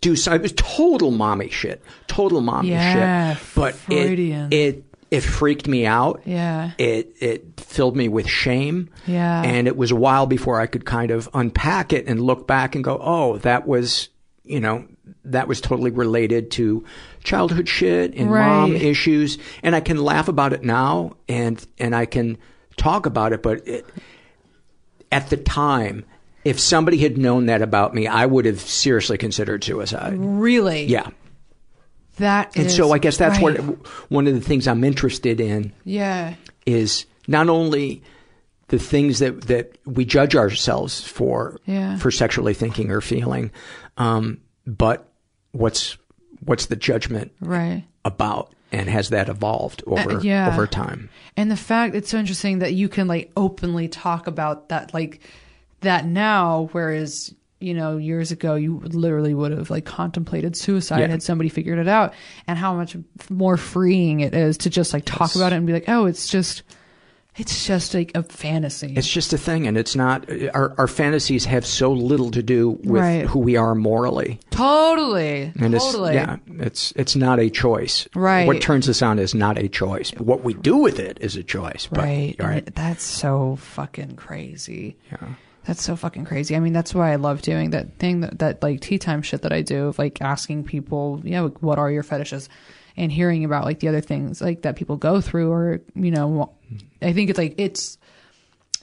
do 0.02 0.16
some, 0.16 0.34
it 0.34 0.42
was 0.42 0.54
total 0.54 1.12
mommy 1.12 1.50
shit. 1.52 1.84
Total 2.08 2.42
mommy 2.42 2.70
Yeah, 2.72 3.36
shit. 3.36 3.44
But 3.54 3.76
Freudian. 3.76 4.48
it, 4.52 4.56
it 4.78 4.86
freaked 5.20 5.68
me 5.68 5.86
out. 5.86 6.22
Yeah. 6.26 6.72
It, 6.78 7.18
it 7.20 7.60
filled 7.60 7.98
me 7.98 8.08
with 8.08 8.28
shame. 8.28 8.90
Yeah. 9.06 9.44
And 9.44 9.68
it 9.68 9.76
was 9.76 9.92
a 9.92 9.96
while 9.96 10.26
before 10.26 10.60
I 10.60 10.68
could 10.68 10.86
kind 10.86 11.12
of 11.12 11.30
unpack 11.34 11.92
it 11.92 12.08
and 12.08 12.22
look 12.22 12.48
back 12.48 12.76
and 12.76 12.84
go, 12.84 12.98
oh, 13.02 13.38
that 13.40 13.68
was, 13.68 14.08
you 14.46 14.62
know, 14.62 14.88
that 15.26 15.50
was 15.50 15.60
totally 15.60 15.92
related 15.92 16.52
to 16.52 16.86
childhood 17.24 17.68
shit 17.68 18.16
and 18.16 18.30
mom 18.30 18.74
issues. 18.74 19.38
And 19.62 19.76
I 19.76 19.82
can 19.82 19.98
laugh 19.98 20.30
about 20.30 20.54
it 20.54 20.64
now 20.64 21.18
and, 21.28 21.64
and 21.78 21.94
I 21.94 22.06
can 22.06 22.38
talk 22.78 23.06
about 23.06 23.34
it, 23.34 23.44
but 23.44 23.68
it, 23.68 23.86
at 25.12 25.30
the 25.30 25.38
time, 25.38 26.06
if 26.46 26.60
somebody 26.60 26.98
had 26.98 27.18
known 27.18 27.48
that 27.48 27.62
about 27.62 27.94
me, 27.94 28.08
I 28.08 28.26
would 28.26 28.46
have 28.46 28.62
seriously 28.62 29.18
considered 29.18 29.64
suicide. 29.64 30.14
Really? 30.16 30.86
Yeah. 30.86 31.10
That 32.22 32.56
And 32.56 32.68
is 32.68 32.76
so 32.76 32.92
I 32.94 32.98
guess 33.00 33.18
that's 33.18 33.42
right. 33.42 33.60
what 33.60 33.88
one 34.10 34.28
of 34.28 34.34
the 34.34 34.42
things 34.42 34.68
I'm 34.68 34.84
interested 34.84 35.40
in 35.42 35.74
Yeah. 35.84 36.36
is 36.66 37.06
not 37.28 37.50
only 37.50 38.02
the 38.70 38.80
things 38.80 39.20
that, 39.20 39.42
that 39.44 39.78
we 39.86 40.06
judge 40.06 40.36
ourselves 40.36 41.02
for 41.04 41.58
Yeah. 41.66 41.98
for 41.98 42.10
sexually 42.12 42.54
thinking 42.54 42.90
or 42.90 43.02
feeling, 43.02 43.52
um, 43.98 44.38
but 44.66 45.12
what's 45.52 45.98
what's 46.46 46.68
the 46.68 46.76
judgment 46.76 47.32
Right. 47.40 47.84
about, 48.06 48.54
and 48.72 48.90
has 48.90 49.10
that 49.10 49.30
evolved 49.30 49.84
over 49.86 50.18
Uh, 50.18 50.22
yeah. 50.22 50.48
over 50.52 50.66
time? 50.68 51.10
And 51.38 51.52
the 51.52 51.56
fact 51.58 51.94
it's 51.96 52.10
so 52.10 52.18
interesting 52.18 52.60
that 52.60 52.74
you 52.74 52.88
can 52.90 53.08
like 53.08 53.32
openly 53.38 53.88
talk 53.88 54.26
about 54.28 54.70
that 54.70 54.94
like 54.94 55.20
that 55.82 56.06
now, 56.08 56.70
whereas 56.72 57.34
you 57.62 57.74
know 57.74 57.98
years 57.98 58.32
ago 58.32 58.56
you 58.56 58.80
literally 58.86 59.34
would 59.34 59.52
have 59.52 59.70
like 59.70 59.86
contemplated 59.86 60.56
suicide 60.56 61.00
Yeah. 61.00 61.08
had 61.08 61.24
somebody 61.24 61.50
figured 61.50 61.80
it 61.80 61.88
out, 61.88 62.14
and 62.48 62.58
how 62.58 62.74
much 62.76 62.96
more 63.30 63.58
freeing 63.58 64.20
it 64.22 64.34
is 64.34 64.58
to 64.60 64.70
just 64.70 64.94
like 64.94 65.06
talk 65.06 65.36
about 65.36 65.54
it 65.54 65.58
and 65.58 65.68
be 65.68 65.74
like, 65.74 65.88
oh, 65.90 66.06
it's 66.06 66.28
just, 66.28 66.64
it's 67.38 67.66
just 67.66 67.94
like 67.94 68.12
a 68.14 68.24
fantasy. 68.24 68.94
It's 68.98 69.08
just 69.10 69.32
a 69.32 69.38
thing, 69.38 69.66
and 69.68 69.78
it's 69.78 69.96
not. 69.96 70.30
Our 70.54 70.76
our 70.78 70.88
fantasies 70.88 71.46
have 71.46 71.66
so 71.66 71.92
little 71.94 72.30
to 72.32 72.44
do 72.44 72.72
with 72.84 73.02
Right. 73.02 73.26
who 73.26 73.40
we 73.40 73.56
are 73.56 73.74
morally. 73.74 74.40
totally, 74.50 75.52
And 75.60 75.74
totally. 75.74 76.16
it's 76.18 76.28
yeah, 76.28 76.38
it's 76.60 76.94
it's 76.96 77.16
not 77.16 77.40
a 77.40 77.50
choice. 77.50 78.08
Right. 78.16 78.46
What 78.48 78.62
turns 78.62 78.90
us 78.90 79.02
on 79.02 79.18
is 79.20 79.34
not 79.34 79.58
a 79.58 79.68
choice. 79.70 80.12
But 80.12 80.24
what 80.26 80.44
we 80.44 80.54
do 80.54 80.76
with 80.78 81.00
it 81.00 81.18
is 81.22 81.36
a 81.38 81.44
choice. 81.44 81.88
But, 81.90 82.00
right. 82.04 82.36
right. 82.40 82.76
that's 82.76 83.04
so 83.04 83.56
fucking 83.58 84.16
crazy. 84.18 84.98
Yeah. 85.12 85.30
That's 85.66 85.84
so 85.84 85.96
fucking 85.96 86.26
crazy. 86.26 86.56
I 86.56 86.60
mean, 86.60 86.74
that's 86.74 86.94
why 86.96 87.12
I 87.12 87.16
love 87.18 87.42
doing 87.44 87.70
that 87.70 87.98
thing 88.00 88.22
that, 88.22 88.40
that 88.40 88.64
like 88.64 88.82
tea 88.82 88.98
time 88.98 89.22
shit 89.22 89.44
that 89.44 89.54
I 89.54 89.62
do 89.62 89.88
of 89.88 90.00
like 90.00 90.22
asking 90.22 90.64
people, 90.64 91.22
yeah, 91.24 91.42
like, 91.42 91.62
what 91.62 91.78
are 91.78 91.92
your 91.92 92.04
fetishes? 92.04 92.50
And 92.98 93.12
hearing 93.12 93.46
about 93.46 93.66
like 93.66 93.80
the 93.80 93.88
other 93.88 94.02
things 94.02 94.42
like 94.42 94.64
that 94.64 94.76
people 94.76 94.98
go 94.98 95.22
through 95.22 95.52
or, 95.52 95.82
you 95.96 96.12
know, 96.12 96.52
I 97.02 97.14
think 97.14 97.30
it's 97.30 97.38
like, 97.38 97.56
it's 97.58 97.98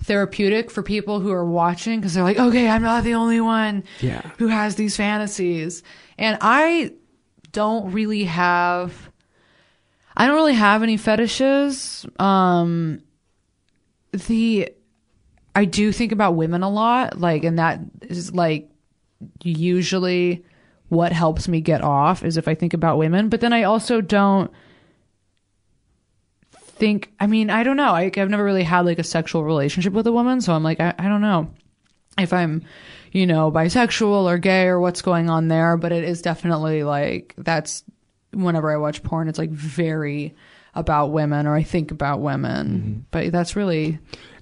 therapeutic 0.04 0.70
for 0.70 0.82
people 0.84 1.18
who 1.18 1.32
are 1.32 1.44
watching 1.44 1.98
because 1.98 2.14
they're 2.14 2.22
like, 2.22 2.38
okay, 2.38 2.68
I'm 2.68 2.82
not 2.82 3.02
the 3.02 3.14
only 3.14 3.40
one 3.40 3.82
Yeah. 4.00 4.22
who 4.38 4.46
has 4.46 4.76
these 4.76 4.96
fantasies. 4.96 5.82
And 6.16 6.38
I 6.40 6.92
don't 7.50 7.92
really 7.92 8.24
have, 8.24 8.94
I 10.16 10.26
don't 10.26 10.36
really 10.36 10.54
have 10.54 10.84
any 10.84 10.96
fetishes. 10.96 12.06
Um, 12.20 13.02
the, 14.12 14.70
I 15.58 15.64
do 15.64 15.90
think 15.90 16.12
about 16.12 16.36
women 16.36 16.62
a 16.62 16.70
lot, 16.70 17.18
like, 17.18 17.42
and 17.42 17.58
that 17.58 17.80
is 18.02 18.32
like 18.32 18.70
usually 19.42 20.44
what 20.88 21.10
helps 21.10 21.48
me 21.48 21.60
get 21.60 21.82
off 21.82 22.22
is 22.22 22.36
if 22.36 22.46
I 22.46 22.54
think 22.54 22.74
about 22.74 22.96
women. 22.96 23.28
But 23.28 23.40
then 23.40 23.52
I 23.52 23.64
also 23.64 24.00
don't 24.00 24.52
think, 26.54 27.10
I 27.18 27.26
mean, 27.26 27.50
I 27.50 27.64
don't 27.64 27.76
know. 27.76 27.90
I, 27.90 28.04
I've 28.04 28.30
never 28.30 28.44
really 28.44 28.62
had 28.62 28.86
like 28.86 29.00
a 29.00 29.04
sexual 29.04 29.42
relationship 29.42 29.92
with 29.92 30.06
a 30.06 30.12
woman. 30.12 30.40
So 30.40 30.52
I'm 30.52 30.62
like, 30.62 30.78
I, 30.78 30.94
I 30.96 31.08
don't 31.08 31.22
know 31.22 31.50
if 32.16 32.32
I'm, 32.32 32.62
you 33.10 33.26
know, 33.26 33.50
bisexual 33.50 34.30
or 34.30 34.38
gay 34.38 34.66
or 34.68 34.78
what's 34.78 35.02
going 35.02 35.28
on 35.28 35.48
there. 35.48 35.76
But 35.76 35.90
it 35.90 36.04
is 36.04 36.22
definitely 36.22 36.84
like, 36.84 37.34
that's 37.36 37.82
whenever 38.32 38.70
I 38.70 38.76
watch 38.76 39.02
porn, 39.02 39.28
it's 39.28 39.40
like 39.40 39.50
very 39.50 40.36
about 40.76 41.10
women 41.10 41.48
or 41.48 41.56
I 41.56 41.64
think 41.64 41.90
about 41.90 42.20
women. 42.20 43.06
But 43.10 43.32
that's 43.32 43.56
really, 43.56 43.98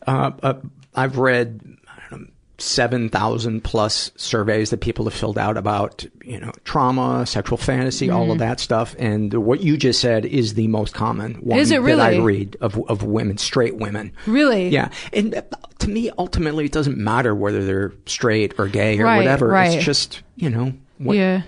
Uh, 0.07 0.33
uh, 0.43 0.55
I've 0.97 1.19
read 1.19 1.61
I 1.89 2.11
don't 2.11 2.21
know, 2.23 2.27
seven 2.59 3.09
thousand 3.11 3.63
plus 3.65 4.11
surveys 4.17 4.71
that 4.71 4.81
people 4.81 5.05
have 5.05 5.15
filled 5.15 5.37
out 5.39 5.57
about 5.57 6.05
you 6.25 6.41
know 6.41 6.53
trauma, 6.65 7.27
sexual 7.27 7.59
fantasy, 7.59 8.09
all 8.11 8.31
of 8.31 8.37
Mhm. 8.37 8.41
that 8.41 8.61
stuff, 8.61 8.97
and 8.99 9.33
what 9.35 9.61
you 9.63 9.77
just 9.77 10.01
said 10.01 10.25
is 10.25 10.55
the 10.55 10.67
most 10.69 10.95
common 10.95 11.35
one 11.35 11.59
Is 11.59 11.71
it 11.71 11.83
that 11.83 12.01
I 12.01 12.17
read 12.19 12.57
of 12.61 12.79
of 12.89 13.03
women, 13.03 13.37
straight 13.39 13.77
women. 13.77 14.13
Really? 14.27 14.69
Yeah, 14.71 14.89
and 15.13 15.43
to 15.81 15.91
me, 15.91 16.11
ultimately, 16.19 16.65
it 16.65 16.73
doesn't 16.73 16.97
matter 16.97 17.35
whether 17.35 17.63
they're 17.65 17.93
straight 18.07 18.55
or 18.59 18.67
gay 18.69 18.99
or 18.99 19.05
Right, 19.05 19.19
whatever. 19.19 19.49
right. 19.49 19.75
It's 19.77 19.85
just 19.85 20.23
you 20.37 20.49
know 20.51 20.73
what 20.99 21.17
yeah. 21.17 21.43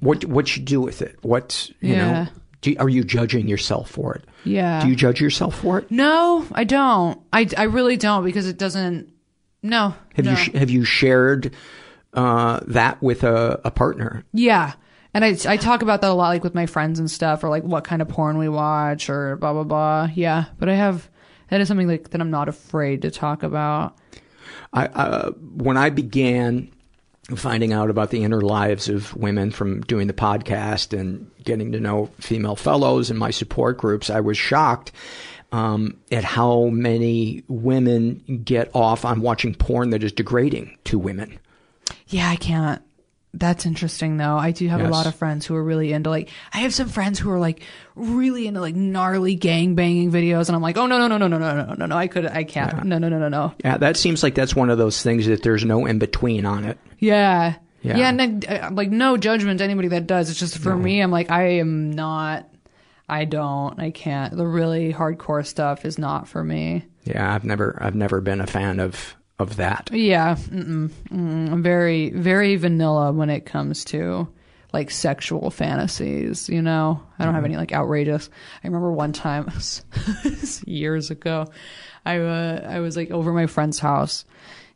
what 0.00 0.24
what 0.24 0.56
you 0.56 0.62
do 0.62 0.80
with 0.80 1.02
it. 1.02 1.16
What 1.22 1.70
you 1.80 1.94
Yeah. 1.94 2.12
know. 2.24 2.26
Do 2.60 2.74
are 2.78 2.88
you 2.88 3.04
judging 3.04 3.48
yourself 3.48 3.90
for 3.90 4.14
it? 4.14 4.24
Yeah. 4.44 4.82
Do 4.82 4.88
you 4.88 4.96
judge 4.96 5.20
yourself 5.20 5.60
for 5.60 5.78
it? 5.78 5.90
No, 5.90 6.46
I 6.52 6.64
don't. 6.64 7.20
I, 7.32 7.48
I 7.56 7.64
really 7.64 7.96
don't 7.96 8.24
because 8.24 8.46
it 8.46 8.58
doesn't. 8.58 9.12
No. 9.62 9.94
Have 10.14 10.24
no. 10.24 10.30
you 10.32 10.36
sh- 10.36 10.52
have 10.52 10.70
you 10.70 10.84
shared 10.84 11.54
uh, 12.12 12.60
that 12.66 13.02
with 13.02 13.24
a, 13.24 13.60
a 13.64 13.70
partner? 13.70 14.24
Yeah. 14.32 14.74
And 15.12 15.24
I, 15.24 15.36
I 15.46 15.56
talk 15.56 15.82
about 15.82 16.02
that 16.02 16.10
a 16.10 16.14
lot, 16.14 16.28
like 16.28 16.44
with 16.44 16.54
my 16.54 16.66
friends 16.66 16.98
and 16.98 17.10
stuff, 17.10 17.42
or 17.42 17.48
like 17.48 17.64
what 17.64 17.84
kind 17.84 18.00
of 18.00 18.08
porn 18.08 18.38
we 18.38 18.48
watch, 18.48 19.10
or 19.10 19.36
blah 19.36 19.52
blah 19.52 19.64
blah. 19.64 20.08
Yeah, 20.14 20.44
but 20.58 20.68
I 20.68 20.74
have 20.74 21.10
that 21.48 21.60
is 21.60 21.68
something 21.68 21.88
like 21.88 22.10
that 22.10 22.20
I'm 22.20 22.30
not 22.30 22.48
afraid 22.48 23.02
to 23.02 23.10
talk 23.10 23.42
about. 23.42 23.96
I, 24.72 24.86
uh, 24.86 25.30
when 25.32 25.76
I 25.76 25.90
began 25.90 26.70
finding 27.36 27.72
out 27.72 27.90
about 27.90 28.10
the 28.10 28.24
inner 28.24 28.40
lives 28.40 28.88
of 28.88 29.14
women 29.16 29.50
from 29.50 29.82
doing 29.82 30.06
the 30.06 30.12
podcast 30.12 30.98
and 30.98 31.30
getting 31.44 31.72
to 31.72 31.80
know 31.80 32.10
female 32.18 32.56
fellows 32.56 33.10
in 33.10 33.16
my 33.16 33.30
support 33.30 33.78
groups, 33.78 34.10
I 34.10 34.20
was 34.20 34.38
shocked 34.38 34.92
um, 35.52 35.96
at 36.12 36.24
how 36.24 36.66
many 36.66 37.42
women 37.48 38.42
get 38.44 38.70
off 38.74 39.04
on 39.04 39.20
watching 39.20 39.54
porn 39.54 39.90
that 39.90 40.02
is 40.02 40.12
degrading 40.12 40.76
to 40.84 40.98
women. 40.98 41.38
Yeah, 42.08 42.28
I 42.28 42.36
can't. 42.36 42.82
That's 43.32 43.64
interesting 43.64 44.16
though. 44.16 44.36
I 44.36 44.50
do 44.50 44.66
have 44.68 44.80
a 44.80 44.88
lot 44.88 45.06
of 45.06 45.14
friends 45.14 45.46
who 45.46 45.54
are 45.54 45.62
really 45.62 45.92
into 45.92 46.10
like 46.10 46.30
I 46.52 46.58
have 46.58 46.74
some 46.74 46.88
friends 46.88 47.18
who 47.18 47.30
are 47.30 47.38
like 47.38 47.62
really 47.94 48.48
into 48.48 48.60
like 48.60 48.74
gnarly 48.74 49.36
gang 49.36 49.76
banging 49.76 50.10
videos 50.10 50.48
and 50.48 50.56
I'm 50.56 50.62
like, 50.62 50.76
"Oh 50.76 50.86
no, 50.86 50.98
no, 50.98 51.06
no, 51.06 51.16
no, 51.16 51.28
no, 51.28 51.38
no, 51.38 51.64
no, 51.64 51.74
no, 51.74 51.86
no. 51.86 51.96
I 51.96 52.08
could 52.08 52.26
I 52.26 52.42
can't. 52.42 52.84
No, 52.84 52.98
no, 52.98 53.08
no, 53.08 53.18
no, 53.20 53.28
no." 53.28 53.54
Yeah, 53.64 53.78
that 53.78 53.96
seems 53.96 54.24
like 54.24 54.34
that's 54.34 54.56
one 54.56 54.68
of 54.68 54.78
those 54.78 55.02
things 55.02 55.26
that 55.26 55.42
there's 55.44 55.64
no 55.64 55.86
in 55.86 55.98
between 55.98 56.44
on 56.44 56.64
it. 56.64 56.78
Yeah. 56.98 57.56
Yeah. 57.82 57.96
Yeah, 57.96 58.08
and 58.10 58.46
uh, 58.46 58.70
like 58.72 58.90
no 58.90 59.16
judgment 59.16 59.58
to 59.58 59.64
anybody 59.64 59.88
that 59.88 60.06
does. 60.06 60.28
It's 60.28 60.38
just 60.38 60.58
for 60.58 60.76
me, 60.76 61.00
I'm 61.00 61.10
like 61.10 61.30
I 61.30 61.58
am 61.60 61.92
not 61.92 62.50
I 63.10 63.24
don't. 63.24 63.78
I 63.80 63.90
can't. 63.90 64.36
The 64.36 64.46
really 64.46 64.92
hardcore 64.92 65.44
stuff 65.44 65.84
is 65.84 65.98
not 65.98 66.28
for 66.28 66.44
me. 66.44 66.84
Yeah, 67.04 67.34
I've 67.34 67.44
never 67.44 67.76
I've 67.80 67.96
never 67.96 68.20
been 68.20 68.40
a 68.40 68.46
fan 68.46 68.78
of 68.78 69.16
of 69.40 69.56
that. 69.56 69.90
Yeah, 69.92 70.36
mm-mm, 70.36 70.90
mm, 71.10 71.52
I'm 71.52 71.62
very 71.62 72.10
very 72.10 72.56
vanilla 72.56 73.12
when 73.12 73.30
it 73.30 73.46
comes 73.46 73.84
to 73.86 74.28
like 74.72 74.90
sexual 74.90 75.50
fantasies. 75.50 76.48
You 76.48 76.62
know, 76.62 77.02
I 77.18 77.24
don't 77.24 77.34
have 77.34 77.44
any 77.44 77.56
like 77.56 77.72
outrageous. 77.72 78.30
I 78.62 78.66
remember 78.66 78.92
one 78.92 79.12
time 79.12 79.50
years 80.64 81.10
ago, 81.10 81.46
I 82.04 82.18
uh, 82.18 82.66
I 82.68 82.80
was 82.80 82.96
like 82.96 83.10
over 83.10 83.32
my 83.32 83.46
friend's 83.46 83.78
house. 83.78 84.24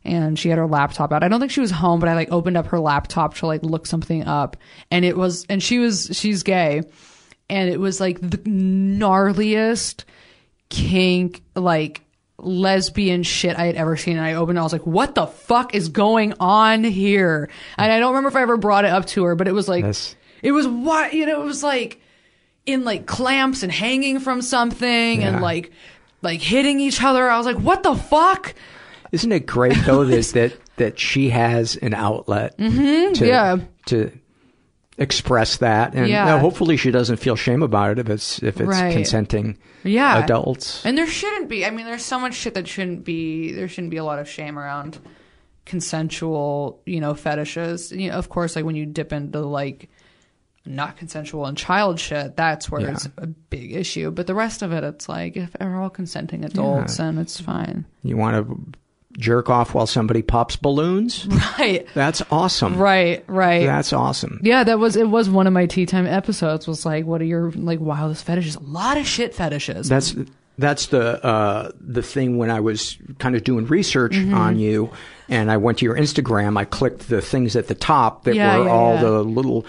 And 0.07 0.37
she 0.37 0.49
had 0.49 0.59
her 0.59 0.67
laptop 0.67 1.11
out. 1.11 1.23
I 1.23 1.27
don't 1.29 1.39
think 1.39 1.51
she 1.51 1.61
was 1.61 1.71
home, 1.71 1.99
but 1.99 2.07
I 2.07 2.13
like 2.13 2.31
opened 2.31 2.57
up 2.57 2.67
her 2.67 2.79
laptop 2.79 3.33
to 3.37 3.47
like 3.47 3.63
look 3.63 3.87
something 3.87 4.23
up, 4.23 4.55
and 4.91 5.03
it 5.03 5.17
was, 5.17 5.47
and 5.49 5.63
she 5.63 5.79
was, 5.79 6.11
she's 6.13 6.43
gay, 6.43 6.83
and 7.49 7.71
it 7.71 7.79
was 7.79 7.99
like 7.99 8.21
the 8.21 8.37
gnarliest 8.37 10.03
kink, 10.69 11.41
like 11.55 12.04
lesbian 12.37 13.23
shit 13.23 13.57
I 13.57 13.65
had 13.65 13.75
ever 13.75 13.95
seen. 13.97 14.17
And 14.17 14.25
I 14.25 14.33
opened 14.33 14.57
it, 14.57 14.61
I 14.61 14.63
was 14.63 14.73
like, 14.73 14.85
what 14.85 15.15
the 15.15 15.25
fuck 15.27 15.73
is 15.75 15.89
going 15.89 16.33
on 16.39 16.83
here? 16.83 17.49
And 17.77 17.91
I 17.91 17.99
don't 17.99 18.09
remember 18.09 18.29
if 18.29 18.35
I 18.35 18.41
ever 18.41 18.57
brought 18.57 18.85
it 18.85 18.91
up 18.91 19.05
to 19.07 19.23
her, 19.25 19.35
but 19.35 19.47
it 19.47 19.53
was 19.53 19.67
like, 19.69 19.83
Yes. 19.85 20.15
it 20.41 20.51
was 20.51 20.67
what, 20.67 21.13
you 21.13 21.25
know, 21.25 21.41
it 21.41 21.45
was 21.45 21.63
like 21.63 22.01
in 22.65 22.83
like 22.83 23.05
clamps 23.05 23.63
and 23.63 23.71
hanging 23.71 24.19
from 24.19 24.41
something 24.41 25.21
Yeah. 25.21 25.27
and 25.29 25.41
like, 25.41 25.71
like 26.21 26.41
hitting 26.41 26.79
each 26.79 27.01
other. 27.01 27.29
I 27.29 27.37
was 27.37 27.45
like, 27.45 27.57
what 27.57 27.83
the 27.83 27.95
fuck? 27.95 28.53
Isn't 29.11 29.31
it 29.31 29.45
great 29.45 29.77
though 29.85 30.03
that 30.03 30.25
that 30.33 30.57
that 30.77 30.99
she 30.99 31.29
has 31.29 31.77
an 31.77 31.93
outlet 31.93 32.57
Mhm, 32.57 33.13
to 33.15 33.27
yeah. 33.27 33.57
to 33.85 34.11
express 34.97 35.57
that, 35.57 35.93
and 35.93 36.07
Yeah. 36.07 36.23
now 36.25 36.39
hopefully 36.39 36.77
she 36.77 36.89
doesn't 36.91 37.17
feel 37.17 37.35
shame 37.35 37.61
about 37.61 37.91
it 37.91 37.99
if 37.99 38.09
it's 38.09 38.41
if 38.41 38.59
it's 38.61 38.69
Right. 38.69 38.93
consenting 38.93 39.57
yeah 39.83 40.23
adults. 40.23 40.85
and 40.85 40.97
there 40.97 41.05
shouldn't 41.05 41.49
be 41.49 41.65
i 41.65 41.69
mean 41.69 41.85
there's 41.85 42.05
so 42.05 42.17
much 42.19 42.33
shit 42.33 42.53
that 42.53 42.65
shouldn't 42.67 43.03
be 43.03 43.51
there 43.51 43.67
shouldn't 43.67 43.91
be 43.91 43.97
a 43.97 44.03
lot 44.05 44.19
of 44.19 44.27
shame 44.29 44.57
around 44.57 44.97
consensual 45.65 46.81
you 46.85 46.99
know 47.01 47.13
fetishes 47.13 47.91
you 47.91 48.09
know 48.09 48.15
of 48.15 48.29
course 48.29 48.55
like 48.55 48.63
when 48.65 48.75
you 48.75 48.85
dip 48.85 49.11
into 49.11 49.39
like 49.41 49.89
not 50.65 50.95
consensual 50.97 51.45
and 51.45 51.57
child 51.57 51.99
shit 51.99 52.35
that's 52.37 52.71
where 52.71 52.81
Yeah. 52.81 52.91
it's 52.91 53.07
a 53.17 53.27
big 53.27 53.73
issue 53.73 54.09
but 54.11 54.25
the 54.27 54.33
rest 54.33 54.61
of 54.61 54.71
it 54.71 54.83
it's 54.83 55.09
like 55.09 55.35
if 55.35 55.55
we're 55.59 55.79
all 55.81 55.89
consenting 55.89 56.45
adults 56.45 56.97
Yeah. 56.99 57.07
and 57.09 57.19
it's 57.19 57.39
fine 57.39 57.85
You 58.03 58.15
want 58.17 58.47
to 58.47 58.57
jerk 59.17 59.49
off 59.49 59.73
while 59.73 59.87
somebody 59.87 60.21
pops 60.21 60.55
balloons? 60.55 61.27
right 61.59 61.87
That's 61.93 62.21
awesome. 62.31 62.77
right 62.77 63.23
right 63.27 63.65
That's 63.65 63.93
awesome. 63.93 64.39
yeah 64.43 64.63
that 64.63 64.77
was 64.79 64.95
it 64.95 65.07
was 65.09 65.29
one 65.29 65.47
of 65.47 65.53
my 65.53 65.65
tea 65.65 65.85
time 65.85 66.05
episodes 66.05 66.67
was 66.67 66.85
like 66.85 67.05
what 67.05 67.21
are 67.21 67.25
your 67.25 67.51
like 67.51 67.79
wildest 67.79 68.25
fetishes 68.25 68.55
a 68.55 68.59
lot 68.61 68.97
of 68.97 69.05
shit 69.07 69.33
fetishes 69.33 69.87
That's 69.89 70.15
that's 70.57 70.85
the 70.87 71.21
uh, 71.25 71.71
the 71.81 72.01
thing 72.01 72.37
when 72.37 72.49
I 72.49 72.61
was 72.61 72.97
kind 73.19 73.35
of 73.35 73.43
doing 73.43 73.65
research 73.65 74.13
Mhm. 74.13 74.33
on 74.33 74.57
you, 74.57 74.89
and 75.27 75.51
I 75.51 75.57
went 75.57 75.79
to 75.79 75.85
your 75.85 75.97
Instagram. 75.97 76.57
I 76.57 76.63
clicked 76.63 77.09
the 77.09 77.19
things 77.21 77.57
at 77.57 77.67
the 77.67 77.75
top 77.75 78.23
that 78.23 78.35
Yeah, 78.35 78.59
were 78.59 78.63
yeah, 78.63 78.71
all 78.71 78.93
yeah. 78.95 79.01
the 79.01 79.21
little 79.23 79.65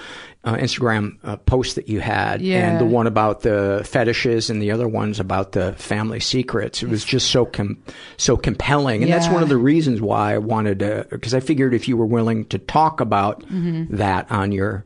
uh, 0.47 0.55
Instagram 0.57 1.19
uh, 1.25 1.37
posts 1.37 1.75
that 1.75 1.89
you 1.89 2.01
had, 2.01 2.41
Yeah. 2.41 2.69
and 2.71 2.81
the 2.81 2.85
one 2.87 3.07
about 3.07 3.41
the 3.43 3.83
fetishes, 3.85 4.49
and 4.49 4.63
the 4.63 4.71
other 4.71 4.89
ones 4.89 5.21
about 5.21 5.53
the 5.53 5.73
family 5.75 6.21
secrets. 6.21 6.83
It 6.83 6.89
was 6.89 7.05
just 7.05 7.31
so 7.31 7.45
com- 7.45 7.77
so 8.17 8.37
compelling, 8.37 9.03
and 9.03 9.13
that's 9.13 9.29
one 9.29 9.43
of 9.43 9.49
the 9.49 9.57
reasons 9.59 10.01
why 10.01 10.35
I 10.35 10.39
wanted 10.39 10.79
to, 10.79 11.07
because 11.11 11.35
I 11.35 11.41
figured 11.41 11.75
if 11.75 11.89
you 11.89 11.97
were 11.97 12.07
willing 12.07 12.45
to 12.47 12.59
talk 12.59 13.01
about 13.01 13.43
Mhm. 13.49 13.89
that 13.91 14.31
on 14.31 14.53
your 14.53 14.85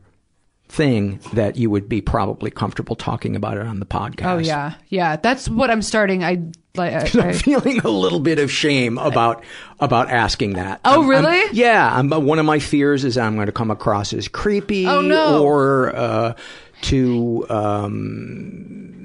thing, 0.71 1.19
that 1.33 1.57
you 1.57 1.69
would 1.69 1.89
be 1.89 1.99
probably 2.01 2.49
comfortable 2.49 2.95
talking 2.95 3.35
about 3.35 3.57
it 3.57 3.67
on 3.67 3.79
the 3.81 3.85
podcast. 3.85 4.25
oh 4.25 4.37
yeah 4.37 4.75
yeah 4.87 5.17
that's 5.17 5.49
what 5.49 5.69
i'm 5.69 5.81
starting 5.81 6.23
i 6.23 6.41
like 6.75 6.93
I, 6.93 7.21
I'm 7.27 7.33
feeling 7.33 7.79
a 7.81 7.89
little 7.89 8.21
bit 8.21 8.39
of 8.39 8.49
shame 8.49 8.97
about 8.97 9.43
about 9.81 10.09
asking 10.09 10.53
that. 10.53 10.79
Oh, 10.85 10.91
I'm- 10.91 10.99
I'm- 11.01 11.09
really? 11.09 11.43
yeah. 11.51 11.93
I'm, 11.93 12.09
one 12.09 12.39
of 12.39 12.45
my 12.45 12.59
fears 12.59 13.03
is 13.03 13.17
I'm 13.17 13.35
going 13.35 13.47
to 13.47 13.51
come 13.51 13.69
across 13.71 14.13
as 14.13 14.29
creepy 14.29 14.87
Oh, 14.87 15.01
no. 15.01 15.43
or 15.43 15.93
uh, 15.93 16.33
too 16.81 17.45
um, 17.49 19.00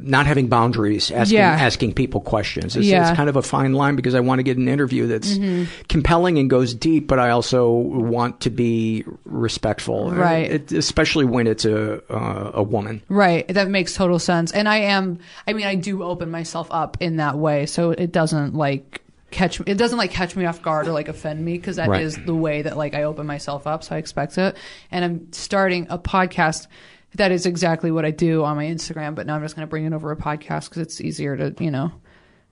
not 0.00 0.26
having 0.26 0.46
boundaries, 0.48 1.10
asking 1.10 1.38
Yeah. 1.38 1.50
asking 1.50 1.92
people 1.94 2.20
questions. 2.20 2.76
It's, 2.76 2.86
Yeah. 2.86 3.08
it's 3.08 3.16
kind 3.16 3.28
of 3.28 3.36
a 3.36 3.42
fine 3.42 3.72
line 3.74 3.96
because 3.96 4.14
I 4.14 4.20
want 4.20 4.38
to 4.38 4.42
get 4.42 4.56
an 4.56 4.68
interview 4.68 5.06
that's 5.06 5.36
Mhm. 5.38 5.66
compelling 5.88 6.38
and 6.38 6.48
goes 6.48 6.72
deep, 6.74 7.08
but 7.08 7.18
I 7.18 7.30
also 7.30 7.70
want 7.70 8.40
to 8.40 8.50
be 8.50 9.04
respectful, 9.24 10.10
Right. 10.12 10.50
It, 10.50 10.72
especially 10.72 11.24
when 11.24 11.46
it's 11.46 11.64
a 11.64 12.00
uh, 12.12 12.50
a 12.54 12.62
woman. 12.62 13.02
Right. 13.08 13.46
That 13.48 13.68
makes 13.70 13.94
total 13.94 14.18
sense. 14.18 14.52
And 14.52 14.68
I 14.68 14.78
am, 14.78 15.18
I 15.46 15.52
mean, 15.52 15.66
I 15.66 15.74
do 15.74 16.02
open 16.02 16.30
myself 16.30 16.68
up 16.70 16.96
in 17.00 17.16
that 17.16 17.36
way. 17.38 17.66
So 17.66 17.90
it 17.90 18.12
doesn't 18.12 18.54
like 18.54 19.02
catch 19.30 19.60
me, 19.60 19.64
it 19.68 19.76
doesn't 19.76 19.98
like 19.98 20.10
catch 20.10 20.36
me 20.36 20.46
off 20.46 20.62
guard 20.62 20.88
or 20.88 20.92
like 20.92 21.08
offend 21.08 21.44
me 21.44 21.52
because 21.58 21.76
that 21.76 21.90
is 22.00 22.16
Right. 22.16 22.26
the 22.26 22.34
way 22.34 22.62
that 22.62 22.76
like 22.78 22.94
I 22.94 23.02
open 23.02 23.26
myself 23.26 23.66
up. 23.66 23.84
So 23.84 23.94
I 23.94 23.98
expect 23.98 24.38
it. 24.38 24.56
And 24.90 25.04
I'm 25.04 25.20
starting 25.32 25.86
a 25.90 25.98
podcast. 25.98 26.66
That 27.14 27.32
is 27.32 27.46
exactly 27.46 27.90
what 27.90 28.04
I 28.04 28.10
do 28.10 28.44
on 28.44 28.56
my 28.56 28.66
Instagram. 28.66 29.14
But 29.14 29.26
now 29.26 29.34
I'm 29.36 29.42
just 29.42 29.56
going 29.56 29.66
to 29.66 29.70
bring 29.70 29.84
it 29.86 29.92
over 29.92 30.10
a 30.12 30.16
podcast 30.16 30.68
because 30.68 30.78
it's 30.82 31.00
easier 31.00 31.36
to, 31.36 31.54
you 31.62 31.70
know, 31.70 31.90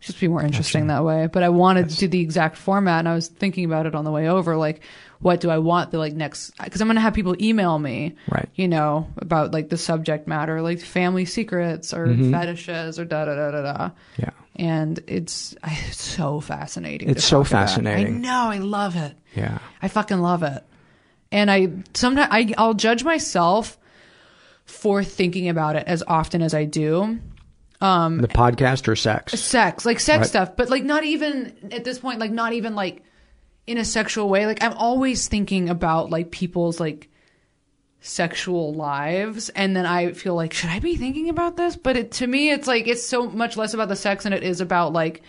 just 0.01 0.19
be 0.21 0.29
more 0.29 0.43
interesting 0.43 0.87
that 0.89 1.05
way. 1.05 1.27
But 1.31 1.43
I 1.43 1.49
wanted 1.51 1.91
to 1.91 1.97
do 1.97 2.09
the 2.09 2.21
exact 2.21 2.57
format 2.57 3.01
and 3.01 3.09
I 3.09 3.15
was 3.15 3.29
thinking 3.29 3.65
about 3.65 3.87
it 3.87 3.95
on 3.95 4.05
the 4.05 4.11
way 4.11 4.29
over. 4.29 4.57
Like, 4.57 4.81
what 5.21 5.41
do 5.41 5.51
I 5.51 5.59
want 5.59 5.91
the 5.91 5.99
like 5.99 6.13
next, 6.15 6.57
cause 6.59 6.81
I'm 6.83 6.89
going 6.89 6.97
to 6.97 7.01
have 7.01 7.15
people 7.15 7.35
email 7.43 7.79
me, 7.79 8.17
Right. 8.29 8.49
you 8.55 8.69
know, 8.69 9.09
about 9.19 9.53
like 9.53 9.71
the 9.71 9.79
subject 9.79 10.27
matter, 10.29 10.61
like 10.61 10.81
family 10.81 11.25
secrets 11.25 11.95
or 11.95 12.07
Mhm. 12.09 12.31
fetishes 12.31 12.99
or 12.99 13.05
da 13.07 13.25
da 13.25 13.35
da 13.35 13.51
da 13.51 13.63
da. 13.63 13.91
Yeah. 14.19 14.31
And 14.57 15.01
it's, 15.07 15.55
it's 15.65 16.03
so 16.03 16.41
fascinating. 16.41 17.09
It's 17.11 17.25
so 17.25 17.43
talk 17.43 17.51
about. 17.51 17.61
fascinating. 17.69 18.17
I 18.17 18.19
know. 18.19 18.51
I 18.51 18.59
love 18.59 18.97
it. 18.97 19.15
Yeah. 19.35 19.59
I 19.83 19.89
fucking 19.89 20.21
love 20.21 20.43
it. 20.43 20.63
And 21.33 21.51
I 21.51 21.69
sometimes 21.95 22.29
I 22.31 22.53
I'll 22.59 22.75
judge 22.75 23.03
myself 23.05 23.79
for 24.67 25.03
thinking 25.03 25.49
about 25.49 25.77
it 25.77 25.85
as 25.87 26.03
often 26.07 26.43
as 26.43 26.53
I 26.53 26.65
do. 26.65 27.19
Um 27.81 28.19
The 28.19 28.29
podcast 28.29 28.87
or 28.89 28.97
sex? 28.97 29.33
sex, 29.41 29.85
like 29.87 30.01
sex 30.01 30.19
Right. 30.21 30.27
stuff, 30.29 30.57
but 30.57 30.69
like 30.71 30.85
not 30.85 31.05
even 31.05 31.55
at 31.73 31.85
this 31.85 31.99
point 31.99 32.19
like 32.21 32.31
not 32.31 32.53
even 32.53 32.75
like 32.75 33.03
in 33.67 33.79
a 33.79 33.85
sexual 33.85 34.29
way. 34.29 34.47
Like 34.47 34.63
I'm 34.63 34.73
always 34.75 35.29
thinking 35.29 35.69
about 35.69 36.11
like 36.11 36.31
people's 36.31 36.79
like 36.81 37.09
sexual 38.01 38.73
lives 38.75 39.49
and 39.51 39.75
then 39.75 39.85
I 39.85 40.13
feel 40.13 40.35
like 40.35 40.53
should 40.53 40.71
I 40.71 40.79
be 40.79 40.97
thinking 40.97 41.29
about 41.29 41.57
this? 41.57 41.77
But 41.77 41.97
it 41.97 42.13
to 42.13 42.27
me 42.27 42.51
it's 42.51 42.67
like 42.69 42.87
it's 42.87 43.05
so 43.07 43.29
much 43.29 43.57
less 43.57 43.75
about 43.75 43.89
the 43.89 43.97
sex 43.97 44.25
and 44.25 44.35
it 44.35 44.43
is 44.43 44.61
about 44.61 44.93
like 44.93 45.23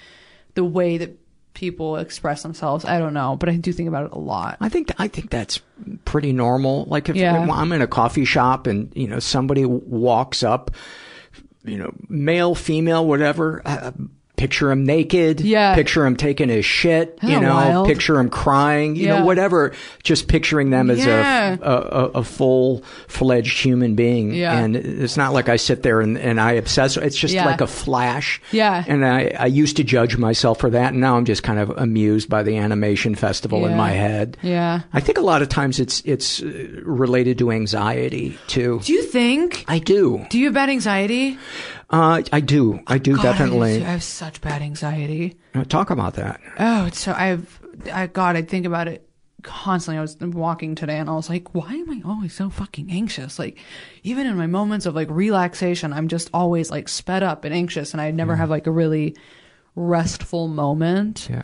the 0.53 0.63
way 0.63 0.97
that 0.99 1.17
people 1.57 1.97
express 1.97 2.43
themselves. 2.43 2.85
I 2.85 2.99
don't 2.99 3.15
know, 3.15 3.35
but 3.35 3.49
I 3.49 3.55
do 3.55 3.73
think 3.73 3.89
about 3.89 4.05
it 4.05 4.11
a 4.11 4.19
lot. 4.19 4.57
I 4.61 4.69
think 4.69 4.91
I 4.99 5.07
think 5.07 5.31
that's 5.31 5.59
pretty 6.05 6.31
normal. 6.31 6.85
Like 6.85 7.09
if, 7.09 7.15
Yeah. 7.15 7.35
I'm 7.51 7.71
in 7.71 7.81
a 7.81 7.87
coffee 7.87 8.25
shop 8.25 8.67
and 8.67 8.91
you 8.95 9.07
know 9.07 9.17
somebody 9.17 9.65
walks 9.65 10.43
up, 10.43 10.69
you 11.65 11.79
know, 11.79 11.91
male, 12.07 12.53
female, 12.53 13.07
whatever. 13.07 13.63
Uh, 13.65 13.91
picture 14.37 14.71
him 14.71 14.85
naked. 14.85 15.41
Yeah. 15.41 15.75
Picture 15.75 16.05
him 16.05 16.15
taking 16.15 16.47
his 16.49 16.63
shit. 16.63 17.17
You 17.21 17.39
know. 17.39 17.53
wild. 17.55 17.87
Picture 17.87 18.19
him 18.19 18.29
crying. 18.29 18.95
You 18.95 19.07
Yeah. 19.07 19.19
know, 19.19 19.25
whatever. 19.25 19.73
Just 20.03 20.27
picturing 20.27 20.69
them 20.69 20.89
as 20.89 21.05
Yeah. 21.05 21.57
a, 21.61 21.71
a 21.71 22.03
a 22.19 22.23
full 22.23 22.83
fledged 23.07 23.59
human 23.59 23.95
being. 23.95 24.33
Yeah. 24.33 24.57
And 24.57 24.75
it's 24.75 25.17
not 25.17 25.33
like 25.33 25.49
I 25.49 25.55
sit 25.57 25.83
there 25.83 25.99
and, 26.01 26.17
and 26.17 26.39
I 26.39 26.53
obsess. 26.53 26.95
It's 26.97 27.17
just 27.17 27.33
Yeah. 27.33 27.45
like 27.45 27.61
a 27.61 27.67
flash. 27.67 28.39
Yeah. 28.51 28.83
And 28.87 29.03
I, 29.05 29.33
I 29.39 29.47
used 29.47 29.75
to 29.77 29.83
judge 29.83 30.17
myself 30.17 30.59
for 30.59 30.69
that, 30.69 30.91
and 30.93 31.01
now 31.01 31.17
I'm 31.17 31.25
just 31.25 31.41
kind 31.43 31.59
of 31.59 31.69
amused 31.71 32.29
by 32.29 32.43
the 32.43 32.57
animation 32.57 33.15
festival 33.15 33.65
in 33.65 33.75
my 33.75 33.89
head. 33.91 34.37
Yeah. 34.43 34.81
I 34.93 34.99
think 34.99 35.17
a 35.17 35.21
lot 35.21 35.41
of 35.41 35.49
times 35.49 35.79
it's 35.79 36.01
it's 36.05 36.41
related 36.41 37.39
to 37.39 37.51
anxiety 37.51 38.37
too. 38.47 38.81
Do 38.83 38.93
you 38.93 39.01
think? 39.03 39.65
I 39.67 39.79
do. 39.79 40.25
Do 40.29 40.37
you 40.37 40.45
have 40.45 40.53
bad 40.53 40.69
anxiety? 40.69 41.37
Uh, 41.89 42.21
I 42.31 42.39
do. 42.41 42.81
I 42.85 42.97
do 42.97 43.15
God, 43.15 43.23
definitely. 43.23 43.83
I 43.83 43.89
have 43.91 44.03
such 44.03 44.41
bad 44.41 44.61
anxiety. 44.61 45.37
Talk 45.69 45.89
about 45.89 46.15
that. 46.15 46.41
Oh, 46.59 46.85
it's 46.85 46.99
so 46.99 47.13
I've 47.13 47.59
I 47.93 48.07
God, 48.07 48.35
I 48.35 48.41
think 48.41 48.65
about 48.65 48.87
it 48.87 49.07
constantly. 49.43 49.97
I 49.97 50.01
was 50.01 50.17
walking 50.19 50.75
today 50.75 50.97
and 50.97 51.09
I 51.09 51.13
was 51.13 51.29
like, 51.29 51.53
why 51.55 51.73
am 51.73 51.89
I 51.89 52.01
always 52.05 52.33
so 52.33 52.49
fucking 52.49 52.91
anxious? 52.91 53.39
Like 53.39 53.57
even 54.03 54.27
in 54.27 54.35
my 54.35 54.47
moments 54.47 54.85
of 54.85 54.95
like 54.95 55.09
relaxation, 55.09 55.93
I'm 55.93 56.07
just 56.07 56.29
always 56.33 56.69
like 56.69 56.89
sped 56.89 57.23
up 57.23 57.45
and 57.45 57.53
anxious 57.53 57.93
and 57.93 58.01
I 58.01 58.11
never 58.11 58.35
have 58.35 58.49
like 58.49 58.67
a 58.67 58.71
really 58.71 59.15
restful 59.75 60.47
moment. 60.47 61.27
Yeah. 61.29 61.43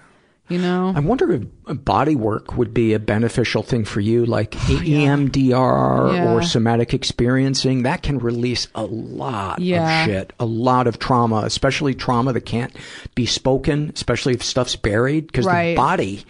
You 0.50 0.60
know? 0.60 0.92
I 0.94 1.00
wonder 1.00 1.32
if 1.32 1.44
body 1.86 2.16
work 2.16 2.58
would 2.58 2.74
be 2.74 2.94
a 2.94 3.00
beneficial 3.00 3.64
thing 3.64 3.86
for 3.86 4.02
you, 4.02 4.26
like 4.26 4.54
E 4.70 5.06
EMDR 5.06 6.14
Yeah. 6.14 6.34
or 6.34 6.44
somatic 6.44 6.94
experiencing. 6.94 7.84
That 7.84 8.04
can 8.04 8.20
release 8.20 8.68
a 8.76 8.84
lot 8.84 9.60
Yeah. 9.60 10.02
of 10.04 10.06
shit, 10.10 10.34
a 10.42 10.46
lot 10.46 10.86
of 10.88 11.00
trauma, 11.00 11.44
especially 11.46 11.94
trauma 11.96 12.34
that 12.34 12.42
can't 12.42 12.76
be 13.16 13.26
spoken, 13.26 13.92
especially 13.96 14.34
if 14.34 14.44
stuff's 14.44 14.76
buried, 14.76 15.28
because 15.28 15.46
Right. 15.46 15.70
the 15.72 15.76
body 15.76 16.26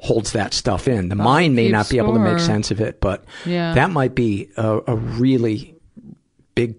holds 0.00 0.32
that 0.32 0.54
stuff 0.54 0.88
in. 0.88 1.10
The 1.10 1.14
mind 1.14 1.54
may 1.54 1.68
not 1.68 1.90
be 1.90 1.98
able 1.98 2.14
to 2.14 2.18
make 2.20 2.38
sense 2.38 2.70
of 2.70 2.80
it, 2.80 3.00
but 3.02 3.22
Yeah. 3.44 3.74
that 3.74 3.90
might 3.90 4.14
be 4.14 4.48
a, 4.56 4.80
a 4.86 4.96
really 4.96 5.74
big 6.54 6.74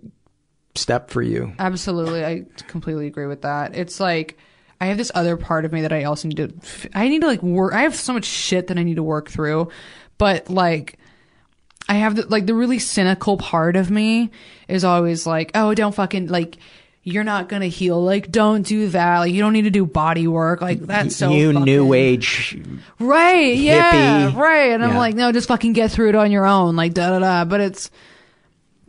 step 0.73 1.11
for 1.11 1.21
you. 1.21 1.53
Absolutely. 1.59 2.25
I 2.25 2.45
completely 2.67 3.05
agree 3.05 3.27
with 3.27 3.43
that. 3.43 3.75
It's 3.75 3.99
like 3.99 4.39
I 4.82 4.88
have 4.88 4.97
this 4.97 5.11
other 5.13 5.38
part 5.38 5.63
of 5.63 5.71
me 5.71 5.82
that 5.82 5.93
I 5.93 6.05
also 6.05 6.27
need 6.27 6.38
to 6.38 6.89
I 6.93 7.07
need 7.07 7.21
to 7.21 7.27
like 7.27 7.43
work 7.43 7.73
I 7.73 7.84
have 7.84 7.95
so 7.95 8.13
much 8.13 8.25
shit 8.25 8.67
that 8.67 8.77
I 8.79 8.84
need 8.84 8.95
to 8.95 9.03
work 9.03 9.29
through. 9.29 9.69
But 10.17 10.49
like 10.49 10.97
I 11.88 11.95
have 11.95 12.15
the, 12.15 12.25
like 12.25 12.47
the 12.47 12.55
really 12.55 12.79
cynical 12.79 13.38
part 13.38 13.75
of 13.75 13.91
me 13.91 14.32
is 14.67 14.84
always 14.84 15.25
like, 15.25 15.51
"Oh, 15.55 15.73
don't 15.73 15.93
fucking 15.93 16.27
like 16.27 16.57
you're 17.03 17.23
not 17.23 17.49
going 17.49 17.63
to 17.63 17.69
heal. 17.69 18.01
Like 18.03 18.32
don't 18.32 18.61
do 18.61 18.89
that. 18.89 19.19
Like 19.19 19.34
you 19.34 19.41
don't 19.41 19.53
need 19.53 19.63
to 19.63 19.71
do 19.71 19.86
body 19.86 20.27
work. 20.27 20.61
Like 20.61 20.79
that's 20.79 21.15
so 21.15 21.32
you 21.32 21.51
fucking- 21.51 21.65
new 21.65 21.93
age 21.93 22.59
Right. 22.99 23.55
Yeah. 23.55 24.39
Right. 24.39 24.71
And 24.71 24.84
I'm 24.84 24.95
like, 24.95 25.15
no, 25.15 25.32
just 25.32 25.47
fucking 25.47 25.73
get 25.73 25.91
through 25.91 26.09
it 26.09 26.15
on 26.15 26.32
your 26.32 26.45
own. 26.45 26.75
Like 26.75 26.93
da 26.93 27.09
da 27.11 27.19
da. 27.19 27.45
But 27.45 27.61
it's, 27.61 27.91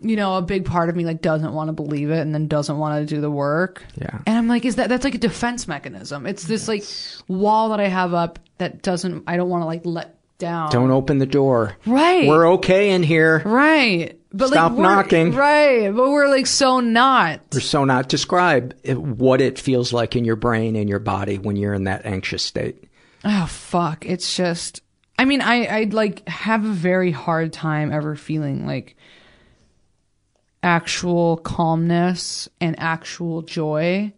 you 0.02 0.16
know, 0.16 0.36
a 0.36 0.42
big 0.42 0.64
part 0.64 0.88
of 0.88 0.96
me 0.96 1.04
like 1.04 1.22
doesn't 1.22 1.52
want 1.52 1.68
to 1.68 1.72
believe 1.72 2.10
it 2.10 2.18
and 2.20 2.34
then 2.34 2.48
doesn't 2.48 2.78
want 2.78 3.06
to 3.08 3.14
do 3.14 3.20
the 3.20 3.30
work. 3.30 3.84
Yeah. 4.00 4.18
And 4.26 4.36
I'm 4.36 4.48
like, 4.48 4.64
is 4.64 4.76
that 4.76 4.88
that's 4.88 5.04
like 5.04 5.14
a 5.14 5.18
defense 5.18 5.68
mechanism? 5.68 6.26
It's 6.26 6.44
this 6.44 6.68
like 6.68 6.84
wall 7.28 7.70
that 7.70 7.80
I 7.80 7.88
have 7.88 8.14
up 8.14 8.38
that 8.58 8.82
doesn't. 8.82 9.24
I 9.26 9.36
don't 9.36 9.48
want 9.48 9.62
to 9.62 9.66
like 9.66 9.82
let 9.84 10.16
down. 10.38 10.70
Don't 10.70 10.90
open 10.90 11.18
the 11.18 11.26
door. 11.26 11.76
Right. 11.86 12.26
We're 12.28 12.52
okay 12.54 12.90
in 12.90 13.02
here. 13.02 13.42
Right. 13.44 14.18
But 14.32 14.48
Stop 14.48 14.72
like, 14.72 14.80
knocking. 14.80 15.34
Right. 15.34 15.94
But 15.94 16.10
we're 16.10 16.28
like 16.28 16.46
so 16.46 16.80
not. 16.80 17.40
We're 17.52 17.60
so 17.60 17.84
not 17.84 18.08
describe 18.08 18.74
it- 18.82 18.98
what 19.00 19.40
it 19.40 19.58
feels 19.58 19.92
like 19.92 20.16
in 20.16 20.24
your 20.24 20.36
brain 20.36 20.74
and 20.74 20.88
your 20.88 20.98
body 20.98 21.38
when 21.38 21.56
you're 21.56 21.74
in 21.74 21.84
that 21.84 22.06
anxious 22.06 22.42
state. 22.42 22.84
Oh 23.24 23.46
fuck. 23.46 24.04
It's 24.06 24.34
just 24.36 24.80
I 25.18 25.26
mean, 25.26 25.42
I 25.42 25.66
I 25.66 25.84
like 25.84 26.26
have 26.28 26.64
a 26.64 26.70
very 26.72 27.10
hard 27.12 27.52
time 27.52 27.92
ever 27.92 28.16
feeling 28.16 28.66
like 28.66 28.96
actual 30.62 31.38
calmness 31.38 32.48
and 32.60 32.78
actual 32.78 33.42
joy. 33.42 34.12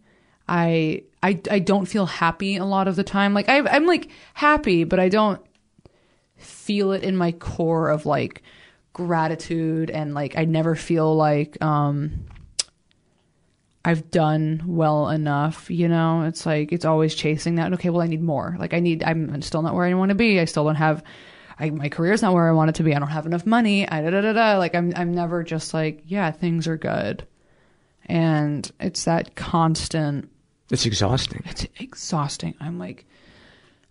I 0.47 1.03
I 1.23 1.39
I 1.49 1.59
don't 1.59 1.85
feel 1.85 2.05
happy 2.05 2.57
a 2.57 2.65
lot 2.65 2.87
of 2.87 2.95
the 2.95 3.03
time. 3.03 3.33
Like 3.33 3.49
I 3.49 3.59
I'm 3.59 3.85
like 3.85 4.09
happy, 4.33 4.83
but 4.83 4.99
I 4.99 5.09
don't 5.09 5.41
feel 6.37 6.91
it 6.91 7.03
in 7.03 7.15
my 7.15 7.31
core 7.31 7.89
of 7.89 8.05
like 8.05 8.43
gratitude 8.93 9.89
and 9.89 10.13
like 10.13 10.37
I 10.37 10.45
never 10.45 10.75
feel 10.75 11.15
like 11.15 11.61
um 11.63 12.25
I've 13.83 14.09
done 14.09 14.63
well 14.65 15.09
enough, 15.09 15.69
you 15.69 15.87
know? 15.87 16.23
It's 16.23 16.45
like 16.45 16.71
it's 16.71 16.85
always 16.85 17.13
chasing 17.13 17.55
that. 17.55 17.73
Okay, 17.73 17.89
well 17.89 18.01
I 18.01 18.07
need 18.07 18.23
more. 18.23 18.55
Like 18.59 18.73
I 18.73 18.79
need 18.79 19.03
I'm 19.03 19.41
still 19.41 19.61
not 19.61 19.75
where 19.75 19.85
I 19.85 19.93
want 19.93 20.09
to 20.09 20.15
be. 20.15 20.39
I 20.39 20.45
still 20.45 20.63
don't 20.65 20.75
have 20.75 21.03
I, 21.57 21.69
my 21.69 21.89
career's 21.89 22.21
not 22.21 22.33
where 22.33 22.47
I 22.47 22.51
want 22.51 22.69
it 22.69 22.75
to 22.75 22.83
be. 22.83 22.93
I 22.95 22.99
don't 22.99 23.07
have 23.07 23.25
enough 23.25 23.45
money. 23.45 23.87
I 23.87 24.01
da 24.01 24.09
da 24.09 24.21
da 24.21 24.33
da. 24.33 24.57
Like 24.57 24.75
I'm 24.75 24.91
I'm 24.95 25.13
never 25.13 25.43
just 25.43 25.73
like, 25.73 26.03
yeah, 26.05 26.31
things 26.31 26.67
are 26.67 26.77
good. 26.77 27.25
And 28.07 28.69
it's 28.79 29.05
that 29.05 29.35
constant 29.35 30.29
It's 30.69 30.85
exhausting. 30.85 31.41
it's 31.45 31.65
exhausting. 31.79 32.55
I'm 32.59 32.77
like, 32.77 33.05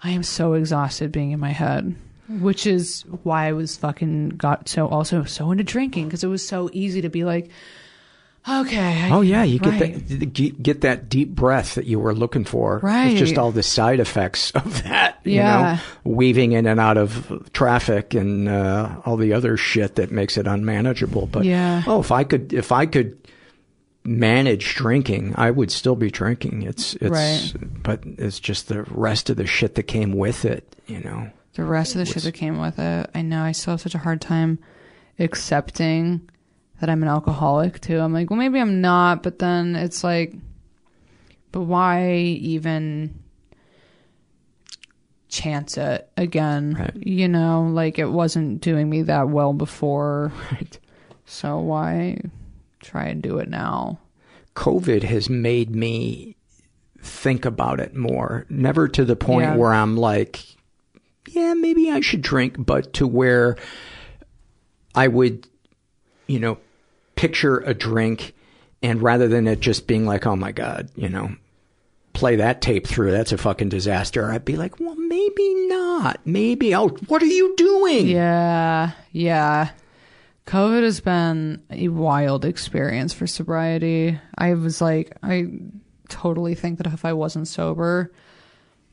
I 0.03 0.11
am 0.11 0.23
so 0.23 0.53
exhausted 0.53 1.11
being 1.11 1.33
in 1.33 1.41
my 1.41 1.51
head, 1.51 1.97
which 2.29 2.67
is 2.67 3.03
why 3.23 3.47
I 3.49 3.53
was 3.53 3.77
fucking 3.77 4.31
got 4.31 4.69
so 4.69 4.87
also 4.87 5.25
so 5.25 5.51
into 5.51 5.65
drinking 5.65 6.07
because 6.07 6.23
it 6.23 6.29
was 6.29 6.47
so 6.47 6.69
easy 6.73 7.01
to 7.01 7.09
be 7.09 7.25
like, 7.25 7.51
okay. 8.49 9.03
I- 9.05 9.11
Oh 9.11 9.21
yeah, 9.21 9.43
you 9.43 9.59
get 9.59 9.81
right. 9.81 10.09
that 10.09 10.33
get- 10.33 10.63
get 10.63 10.81
that 10.83 11.09
deep 11.09 11.31
breath 11.35 11.75
that 11.77 11.87
you 11.87 11.99
were 11.99 12.15
looking 12.15 12.45
for. 12.45 12.81
Right. 12.83 13.11
It's 13.13 13.21
just 13.21 13.39
all 13.39 13.51
the 13.53 13.63
side 13.63 14.01
effects 14.01 14.51
of 14.53 14.83
that. 14.85 15.19
You 15.25 15.35
Yeah. 15.37 15.79
know, 16.05 16.11
weaving 16.13 16.53
in 16.53 16.67
and 16.67 16.79
out 16.81 16.97
of 16.97 17.51
traffic 17.53 18.15
and 18.15 18.49
uh, 18.49 18.97
all 19.07 19.17
the 19.17 19.33
other 19.33 19.57
shit 19.57 19.95
that 19.97 20.11
makes 20.11 20.37
it 20.37 20.47
unmanageable. 20.47 21.27
But 21.27 21.45
Yeah. 21.45 21.83
oh, 21.87 22.01
if 22.01 22.13
I 22.13 22.25
could, 22.25 22.53
if 22.53 22.73
I 22.73 22.87
could 22.87 23.17
manage 24.05 24.75
drinking, 24.75 25.33
I 25.37 25.51
would 25.51 25.71
still 25.71 25.97
be 25.97 26.11
drinking. 26.11 26.63
It's 26.63 26.95
it's, 26.97 27.11
Right. 27.11 27.53
but 27.83 28.01
it's 28.05 28.39
just 28.39 28.69
the 28.69 28.83
rest 28.91 29.31
of 29.31 29.37
the 29.39 29.47
shit 29.47 29.77
that 29.77 29.85
came 29.85 30.13
with 30.13 30.45
it. 30.45 30.77
You 30.87 31.01
know. 31.01 31.31
The 31.55 31.65
rest 31.65 31.95
of 31.95 32.01
the 32.01 32.05
shit 32.07 32.25
that 32.25 32.33
came 32.33 32.59
with 32.61 32.79
it. 32.79 33.09
I 33.15 33.23
know 33.23 33.43
I 33.43 33.53
still 33.53 33.73
have 33.75 33.81
such 33.81 33.95
a 33.95 33.99
hard 33.99 34.21
time 34.21 34.59
accepting 35.19 36.21
that 36.81 36.91
I'm 36.91 37.03
an 37.03 37.09
alcoholic 37.09 37.81
too. 37.81 37.99
I'm 38.01 38.13
like, 38.13 38.31
well, 38.31 38.39
maybe 38.39 38.59
I'm 38.61 38.81
not, 38.81 39.23
but 39.23 39.39
then 39.39 39.77
it's 39.77 40.03
like, 40.05 40.35
but 41.53 41.63
why 41.63 42.13
even 42.15 43.19
chance 45.29 45.77
it 45.77 46.09
again? 46.17 46.93
You 46.95 47.29
know, 47.29 47.69
like 47.73 47.99
it 47.99 48.07
wasn't 48.11 48.61
doing 48.61 48.89
me 48.89 49.03
that 49.03 49.29
well 49.29 49.53
before. 49.53 50.33
Right. 50.53 50.79
So 51.27 51.59
why 51.59 52.21
try 52.81 53.05
and 53.07 53.23
do 53.23 53.39
it 53.39 53.49
now? 53.49 53.99
COVID 54.57 55.03
has 55.05 55.31
made 55.31 55.75
me 55.75 56.37
think 57.01 57.45
about 57.47 57.81
it 57.81 57.97
more. 57.97 58.45
Never 58.51 58.89
to 58.89 59.05
the 59.05 59.17
point 59.17 59.47
Yeah. 59.47 59.57
where 59.57 59.73
I'm 59.73 59.97
like, 59.97 60.45
yeah, 61.29 61.55
maybe 61.55 61.91
I 61.91 62.01
should 62.01 62.21
drink, 62.23 62.57
but 62.59 62.93
to 62.95 63.07
where 63.07 63.57
I 64.95 65.09
would, 65.09 65.49
you 66.27 66.39
know, 66.39 66.59
picture 67.17 67.59
a 67.61 67.75
drink 67.75 68.35
and 68.83 69.03
rather 69.03 69.29
than 69.29 69.47
it 69.47 69.61
just 69.61 69.87
being 69.87 70.05
like, 70.05 70.27
oh 70.27 70.37
my 70.37 70.53
God, 70.53 70.91
you 70.95 71.09
know, 71.09 71.35
play 72.13 72.37
that 72.37 72.61
tape 72.61 72.87
through, 72.87 73.11
that's 73.13 73.33
a 73.33 73.39
fucking 73.39 73.71
disaster, 73.71 74.31
I'd 74.31 74.45
be 74.45 74.57
like, 74.57 74.79
well, 74.79 74.95
maybe 74.95 75.55
not. 75.67 76.21
Maybe, 76.25 76.75
oh, 76.75 76.89
what 76.89 77.23
are 77.23 77.27
you 77.27 77.55
doing? 77.57 78.09
Yeah, 78.09 78.93
yeah. 79.11 79.71
COVID 80.47 80.83
has 80.83 81.01
been 81.01 81.63
a 81.71 81.89
wild 81.89 82.45
experience 82.45 83.13
for 83.13 83.27
sobriety. 83.27 84.21
I 84.37 84.55
was 84.55 84.81
like, 84.81 85.17
I 85.23 85.47
totally 86.09 86.55
think 86.55 86.79
that 86.79 86.87
if 86.87 87.05
I 87.05 87.15
wasn't 87.15 87.49
sober 87.49 88.13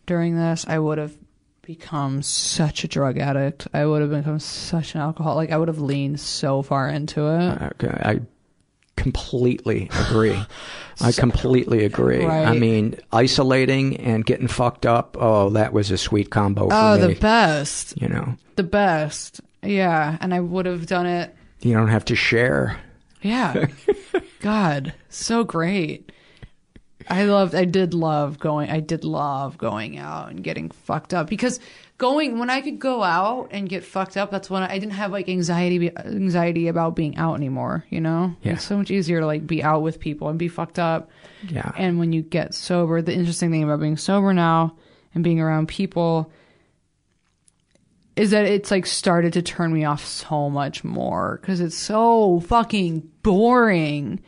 during 0.06 0.38
this, 0.38 0.66
I 0.68 0.80
would 0.80 0.98
have 0.98 1.16
become 1.62 2.22
such 2.22 2.84
a 2.84 2.88
drug 2.88 3.18
addict. 3.18 3.68
I 3.74 3.86
would 3.86 4.02
have 4.02 4.12
become 4.12 4.40
such 4.40 4.96
an 4.96 5.02
alcoholic. 5.02 5.52
I 5.52 5.58
would 5.58 5.68
have 5.68 5.80
leaned 5.80 6.20
so 6.20 6.62
far 6.62 6.90
into 6.90 7.28
it. 7.28 7.62
Okay, 7.74 7.88
I 8.02 8.20
completely 8.98 9.90
agree. 10.08 10.40
I 11.02 11.12
completely 11.12 11.86
agree. 11.86 12.24
I 12.26 12.54
mean, 12.54 12.96
isolating 13.12 13.98
and 13.98 14.26
getting 14.26 14.48
fucked 14.48 14.86
up. 14.86 15.18
Oh, 15.20 15.50
that 15.52 15.74
was 15.74 15.90
a 15.92 15.98
sweet 15.98 16.30
combo 16.30 16.68
for 16.70 16.76
Oh, 16.76 16.96
me. 17.08 17.14
the 17.14 17.20
best. 17.20 18.00
You 18.00 18.08
know, 18.10 18.36
The 18.56 18.64
best. 18.64 19.42
Yeah. 19.64 20.18
And 20.22 20.34
I 20.34 20.40
would 20.40 20.66
have 20.68 20.86
done 20.86 21.06
it. 21.08 21.36
you 21.62 21.74
don't 21.74 21.88
have 21.88 22.06
to 22.06 22.16
share. 22.16 22.78
Yeah. 23.22 23.68
God, 24.42 24.94
so 25.10 25.44
great. 25.44 26.12
I 27.10 27.24
loved, 27.24 27.56
I 27.56 27.66
did 27.66 27.94
love 27.94 28.40
going, 28.40 28.70
I 28.70 28.80
did 28.80 29.04
love 29.04 29.58
going 29.58 29.98
out 29.98 30.30
and 30.30 30.44
getting 30.44 30.70
fucked 30.70 31.14
up 31.14 31.30
because 31.30 31.60
going, 31.98 32.40
when 32.40 32.50
I 32.50 32.62
could 32.62 32.80
go 32.80 33.04
out 33.04 33.50
and 33.52 33.70
get 33.70 33.84
fucked 33.84 34.18
up, 34.18 34.32
that's 34.32 34.50
when 34.50 34.64
I, 34.64 34.74
I 34.74 34.80
didn't 34.80 34.94
have 34.94 35.12
like 35.12 35.30
anxiety, 35.30 35.96
anxiety 35.98 36.68
about 36.68 36.96
being 36.96 37.18
out 37.18 37.36
anymore, 37.36 37.86
you 37.90 38.02
know? 38.02 38.36
Yeah. 38.42 38.54
It's 38.54 38.64
so 38.64 38.78
much 38.78 38.92
easier 38.92 39.20
to 39.20 39.26
like 39.26 39.46
be 39.46 39.64
out 39.64 39.82
with 39.82 40.00
people 40.00 40.30
and 40.30 40.40
be 40.40 40.48
fucked 40.48 40.80
up. 40.80 41.12
Yeah. 41.48 41.72
And 41.78 42.00
when 42.00 42.14
you 42.14 42.22
get 42.22 42.54
sober, 42.54 43.02
the 43.02 43.14
interesting 43.14 43.52
thing 43.52 43.64
about 43.64 43.80
being 43.80 43.98
sober 43.98 44.34
now 44.34 44.76
and 45.14 45.24
being 45.24 45.40
around 45.40 45.68
people 45.68 46.32
is 48.16 48.32
that 48.32 48.46
it's 48.46 48.72
like 48.72 48.86
started 48.86 49.34
to 49.34 49.42
turn 49.42 49.74
me 49.74 49.86
off 49.86 50.06
so 50.06 50.50
much 50.50 50.84
more 50.84 51.40
because 51.42 51.62
it's 51.62 51.78
so 51.78 52.40
fucking 52.42 53.10
boring 53.24 54.22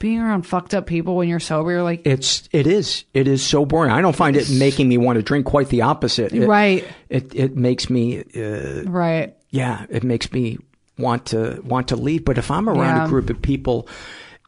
being 0.00 0.18
around 0.18 0.42
fucked 0.42 0.74
up 0.74 0.86
people 0.86 1.14
when 1.14 1.28
you're 1.28 1.38
sober. 1.38 1.70
You're 1.70 1.82
like, 1.84 2.02
It's 2.04 2.48
it 2.50 2.66
is 2.66 3.04
it 3.14 3.28
is 3.28 3.46
so 3.46 3.64
boring. 3.64 3.92
I 3.92 4.00
don't 4.00 4.16
find 4.16 4.36
it 4.36 4.50
making 4.50 4.88
me 4.88 4.98
want 4.98 5.16
to 5.18 5.22
drink. 5.22 5.46
Quite 5.46 5.68
the 5.68 5.82
opposite. 5.82 6.32
It- 6.32 6.48
Right. 6.48 6.84
It 7.08 7.32
it 7.34 7.56
makes 7.56 7.88
me. 7.88 8.24
Uh, 8.36 8.82
right. 8.90 9.36
yeah, 9.50 9.86
it 9.88 10.02
makes 10.02 10.32
me 10.32 10.58
want 10.98 11.26
to 11.26 11.60
want 11.64 11.88
to 11.88 11.96
leave. 11.96 12.24
But 12.24 12.36
if 12.38 12.50
I'm 12.50 12.68
around 12.68 12.96
Yeah. 12.96 13.04
a 13.04 13.08
group 13.08 13.30
of 13.30 13.40
people 13.40 13.86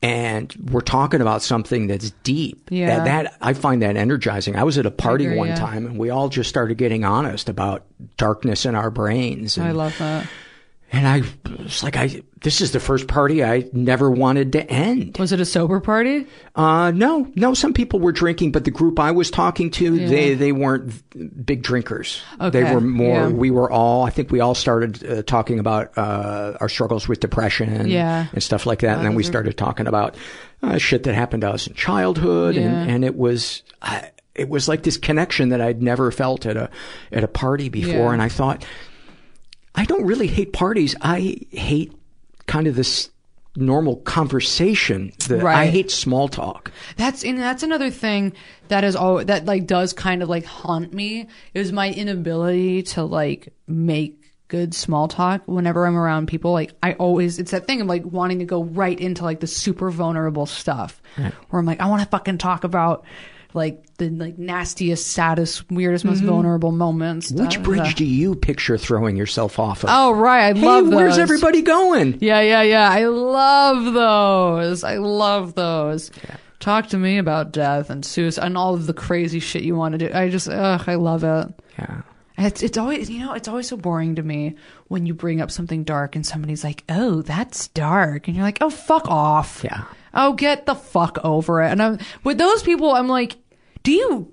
and 0.02 0.52
we're 0.72 0.80
talking 0.80 1.20
about 1.20 1.42
something 1.42 1.86
that's 1.86 2.10
deep, 2.24 2.68
Yeah. 2.70 2.96
that, 2.98 3.04
that 3.04 3.36
I 3.40 3.52
find 3.52 3.82
that 3.82 3.96
energizing. 3.96 4.56
I 4.56 4.64
was 4.64 4.76
at 4.76 4.84
a 4.86 4.90
party 4.90 5.36
one 5.36 5.48
yeah. 5.48 5.54
time 5.54 5.86
and 5.86 5.96
we 5.96 6.10
all 6.10 6.28
just 6.28 6.48
started 6.48 6.76
getting 6.76 7.04
honest 7.04 7.48
about 7.48 7.84
darkness 8.16 8.66
in 8.66 8.74
our 8.74 8.90
brains. 8.90 9.56
And, 9.56 9.68
I 9.68 9.70
love 9.72 9.96
that. 9.98 10.26
And 10.92 11.08
I 11.08 11.22
was 11.62 11.82
like, 11.82 11.96
I 11.96 12.22
this 12.42 12.60
is 12.60 12.72
the 12.72 12.80
first 12.80 13.06
party 13.06 13.42
I 13.44 13.64
never 13.72 14.10
wanted 14.10 14.52
to 14.52 14.68
end. 14.70 15.16
Was 15.18 15.30
it 15.32 15.40
a 15.40 15.44
sober 15.44 15.78
party? 15.80 16.26
Uh, 16.56 16.90
no, 16.90 17.30
no. 17.36 17.54
Some 17.54 17.72
people 17.72 18.00
were 18.00 18.10
drinking, 18.12 18.50
but 18.52 18.64
the 18.64 18.70
group 18.72 18.98
I 18.98 19.12
was 19.12 19.30
talking 19.30 19.70
to, 19.72 19.94
Yeah. 19.94 20.08
they 20.08 20.34
they 20.34 20.52
weren't 20.52 20.92
big 21.46 21.62
drinkers. 21.62 22.20
Okay. 22.40 22.62
They 22.62 22.74
were 22.74 22.80
more. 22.80 23.14
yeah. 23.16 23.28
We 23.28 23.50
were 23.50 23.70
all. 23.70 24.04
I 24.04 24.10
think 24.10 24.30
we 24.30 24.40
all 24.40 24.54
started 24.54 25.04
uh, 25.08 25.22
talking 25.22 25.58
about 25.58 25.96
uh, 25.96 26.56
our 26.60 26.68
struggles 26.68 27.08
with 27.08 27.20
depression, 27.20 27.88
Yeah. 27.88 28.26
and 28.32 28.42
stuff 28.42 28.66
like 28.66 28.80
that. 28.80 28.96
and 28.98 29.04
then 29.06 29.14
we 29.14 29.22
started 29.22 29.56
talking 29.56 29.86
about 29.86 30.16
uh, 30.62 30.78
shit 30.78 31.04
that 31.04 31.14
happened 31.14 31.40
to 31.42 31.50
us 31.50 31.66
in 31.66 31.74
childhood, 31.74 32.56
and 32.56 32.90
and 32.90 33.04
it 33.04 33.16
was. 33.16 33.62
It 34.34 34.48
was 34.48 34.66
like 34.66 34.82
this 34.82 34.96
connection 34.96 35.50
that 35.50 35.60
I'd 35.60 35.82
never 35.82 36.10
felt 36.10 36.46
at 36.46 36.56
a 36.56 36.70
at 37.12 37.22
a 37.22 37.28
party 37.28 37.68
before, 37.68 38.14
and 38.14 38.22
I 38.22 38.30
thought, 38.30 38.64
I 39.74 39.84
don't 39.84 40.04
really 40.04 40.26
hate 40.26 40.52
parties. 40.52 40.94
I 41.00 41.38
hate 41.50 41.92
kind 42.46 42.66
of 42.66 42.74
this 42.76 43.10
normal 43.56 43.96
conversation. 43.96 45.12
The, 45.28 45.44
I 45.46 45.66
hate 45.66 45.90
small 45.90 46.28
talk. 46.28 46.72
That's 46.96 47.24
and 47.24 47.38
that's 47.38 47.62
another 47.62 47.90
thing 47.90 48.32
that 48.68 48.84
is 48.84 48.96
all 48.96 49.24
that 49.24 49.44
like 49.44 49.66
does 49.66 49.92
kind 49.92 50.22
of 50.22 50.28
like 50.28 50.44
haunt 50.44 50.92
me 50.92 51.28
is 51.54 51.72
my 51.72 51.90
inability 51.92 52.82
to 52.84 53.04
like 53.04 53.52
make 53.66 54.18
good 54.48 54.74
small 54.74 55.08
talk 55.08 55.42
whenever 55.46 55.86
I'm 55.86 55.96
around 55.96 56.28
people. 56.28 56.52
Like 56.52 56.72
I 56.82 56.92
always 56.94 57.38
it's 57.38 57.50
that 57.52 57.66
thing 57.66 57.80
of 57.80 57.86
like 57.86 58.04
wanting 58.04 58.38
to 58.40 58.44
go 58.44 58.64
right 58.64 58.98
into 58.98 59.24
like 59.24 59.40
the 59.40 59.46
super 59.46 59.90
vulnerable 59.90 60.46
stuff 60.46 61.00
where 61.16 61.60
I'm 61.60 61.66
like 61.66 61.80
I 61.80 61.86
want 61.86 62.02
to 62.02 62.08
fucking 62.08 62.38
talk 62.38 62.64
about 62.64 63.04
like 63.54 63.84
the 63.98 64.08
like 64.10 64.38
nastiest, 64.38 65.06
saddest, 65.08 65.70
weirdest, 65.70 66.04
most 66.04 66.22
Mhm. 66.22 66.26
vulnerable 66.26 66.72
moments. 66.72 67.30
Which 67.32 67.62
bridge 67.62 67.94
do 67.94 68.04
you 68.04 68.34
picture 68.34 68.76
throwing 68.78 69.16
yourself 69.16 69.58
off 69.58 69.84
of? 69.84 69.90
Oh 69.92 70.12
right, 70.12 70.54
I 70.54 70.58
Hey, 70.58 70.66
love 70.66 70.86
those. 70.86 70.94
where's 70.94 71.18
everybody 71.18 71.62
going? 71.62 72.18
Yeah, 72.20 72.40
yeah, 72.40 72.62
yeah. 72.62 72.90
I 72.90 73.04
love 73.06 73.92
those. 73.94 74.84
I 74.84 74.96
love 74.98 75.54
those. 75.54 76.10
Talk 76.60 76.88
to 76.88 76.96
me 76.98 77.18
about 77.18 77.52
death 77.52 77.90
and 77.90 78.04
suicide 78.04 78.46
and 78.46 78.56
all 78.56 78.74
of 78.74 78.86
the 78.86 78.94
crazy 78.94 79.40
shit 79.40 79.62
you 79.62 79.74
want 79.74 79.92
to 79.92 79.98
do. 79.98 80.14
I 80.14 80.28
just, 80.28 80.48
ugh, 80.48 80.84
I 80.86 80.94
love 80.94 81.24
it. 81.24 81.48
Yeah. 81.78 82.02
It's 82.38 82.62
it's 82.62 82.78
always 82.78 83.10
you 83.10 83.20
know 83.20 83.34
it's 83.34 83.46
always 83.46 83.68
so 83.68 83.76
boring 83.76 84.14
to 84.16 84.22
me 84.22 84.56
when 84.88 85.04
you 85.06 85.12
bring 85.14 85.40
up 85.40 85.50
something 85.50 85.84
dark 85.84 86.16
and 86.16 86.26
somebody's 86.26 86.64
like, 86.64 86.82
"Oh, 86.88 87.20
that's 87.22 87.68
dark," 87.68 88.26
and 88.26 88.34
you're 88.36 88.44
like, 88.44 88.58
"Oh, 88.62 88.70
fuck 88.70 89.06
off." 89.06 89.60
Yeah. 89.62 89.82
Oh, 90.14 90.32
get 90.32 90.64
the 90.66 90.74
fuck 90.74 91.18
over 91.24 91.62
it. 91.62 91.70
And 91.70 91.82
I'm 91.82 91.98
with 92.24 92.38
those 92.38 92.62
people. 92.62 92.92
I'm 92.92 93.06
like, 93.06 93.36
do 93.82 93.92
you 93.92 94.32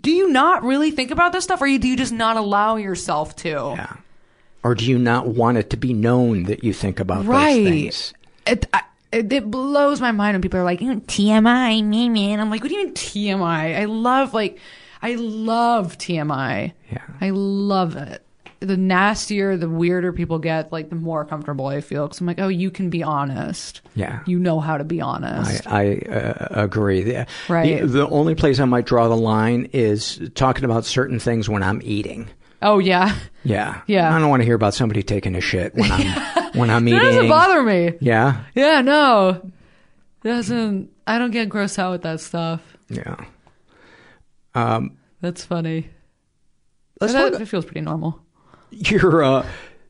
do 0.00 0.10
you 0.10 0.28
not 0.30 0.62
really 0.64 0.90
think 0.90 1.10
about 1.10 1.32
this 1.32 1.44
stuff, 1.44 1.62
or 1.62 1.66
do 1.66 1.88
you 1.88 1.96
just 1.96 2.12
not 2.12 2.36
allow 2.36 2.76
yourself 2.76 3.34
to? 3.36 3.48
Yeah. 3.76 3.96
Or 4.62 4.74
do 4.74 4.84
you 4.86 4.98
not 4.98 5.28
want 5.28 5.58
it 5.58 5.70
to 5.70 5.76
be 5.76 5.92
known 5.92 6.44
that 6.44 6.64
you 6.64 6.72
think 6.72 6.98
about 7.00 7.24
Right. 7.26 7.54
those 7.62 7.70
things? 7.70 8.14
It, 8.46 8.66
I, 8.72 8.82
it 9.12 9.32
it 9.32 9.50
blows 9.50 10.00
my 10.00 10.10
mind 10.12 10.34
when 10.34 10.42
people 10.42 10.58
are 10.60 10.64
like 10.64 10.80
"You 10.80 10.94
know, 10.94 11.00
TMI, 11.00 11.82
me 11.84 12.08
man. 12.08 12.40
I'm 12.40 12.50
like, 12.50 12.62
what 12.62 12.68
do 12.70 12.74
you 12.76 12.84
mean 12.84 12.94
TMI? 12.94 13.78
I 13.78 13.84
love 13.84 14.34
like, 14.34 14.58
I 15.02 15.14
love 15.14 15.96
TMI. 15.98 16.72
Yeah. 16.90 16.98
I 17.20 17.30
love 17.30 17.96
it. 17.96 18.23
The 18.64 18.76
nastier, 18.76 19.56
the 19.56 19.68
weirder 19.68 20.12
people 20.12 20.38
get, 20.38 20.72
like 20.72 20.88
the 20.90 20.96
more 20.96 21.24
comfortable 21.24 21.66
I 21.66 21.80
feel. 21.80 22.06
Because 22.06 22.20
I'm 22.20 22.26
like, 22.26 22.38
oh, 22.40 22.48
you 22.48 22.70
can 22.70 22.90
be 22.90 23.02
honest. 23.02 23.82
Yeah. 23.94 24.20
You 24.26 24.38
know 24.38 24.60
how 24.60 24.78
to 24.78 24.84
be 24.84 25.00
honest. 25.00 25.66
I, 25.66 26.00
I 26.08 26.10
uh, 26.12 26.46
agree. 26.64 27.02
The, 27.02 27.26
Right. 27.48 27.80
The, 27.82 27.86
the 27.86 28.08
only 28.08 28.34
place 28.34 28.58
I 28.60 28.64
might 28.64 28.86
draw 28.86 29.08
the 29.08 29.16
line 29.16 29.68
is 29.72 30.20
talking 30.34 30.64
about 30.64 30.84
certain 30.84 31.18
things 31.20 31.48
when 31.48 31.62
I'm 31.62 31.80
eating. 31.84 32.28
oh 32.62 32.78
yeah. 32.78 33.14
Yeah. 33.44 33.82
Yeah. 33.86 34.14
I 34.14 34.18
don't 34.18 34.30
want 34.30 34.40
to 34.40 34.44
hear 34.46 34.54
about 34.56 34.74
somebody 34.74 35.02
taking 35.02 35.34
a 35.36 35.40
shit 35.40 35.74
when 35.74 35.92
I'm 35.92 36.52
when 36.58 36.70
I'm 36.70 36.86
It 36.88 36.92
eating. 36.92 37.02
doesn't 37.04 37.28
bother 37.28 37.62
me. 37.62 37.92
Yeah. 38.00 38.44
Yeah, 38.54 38.80
no. 38.80 39.50
Doesn't 40.22 40.90
I 41.06 41.18
don't 41.18 41.30
get 41.30 41.48
grossed 41.50 41.78
out 41.78 41.92
with 41.92 42.02
that 42.02 42.20
stuff. 42.20 42.62
Yeah. 42.88 43.16
Um, 44.54 44.96
That's 45.20 45.44
funny. 45.44 45.90
Let's 47.00 47.12
That- 47.12 47.32
talk- 47.32 47.40
it 47.42 47.46
feels 47.46 47.64
pretty 47.64 47.80
normal. 47.82 48.23
You're 48.90 49.22
uh, 49.22 49.46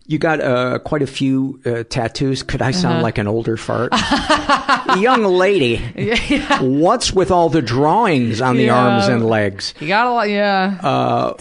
you 0.07 0.19
got 0.19 0.41
uh, 0.41 0.79
quite 0.81 1.03
a 1.03 1.07
few 1.07 1.61
uh, 1.65 1.85
tattoos. 1.89 2.43
Could 2.43 2.61
I 2.63 2.73
sound 2.73 2.95
Uh-huh. 2.97 3.03
like 3.03 3.19
an 3.19 3.27
older 3.27 3.57
fart? 3.57 3.93
Young 4.99 5.25
lady, 5.25 5.81
Yeah, 5.97 6.61
what's 6.63 7.13
with 7.13 7.31
all 7.31 7.49
the 7.49 7.63
drawings 7.63 8.41
on 8.41 8.57
the 8.57 8.65
Yeah. 8.65 8.77
arms 8.77 9.09
and 9.09 9.25
legs? 9.27 9.73
You 9.81 9.89
got 9.89 10.07
a 10.07 10.11
lot 10.13 10.29
yeah. 10.29 10.79
Uh, 10.83 11.35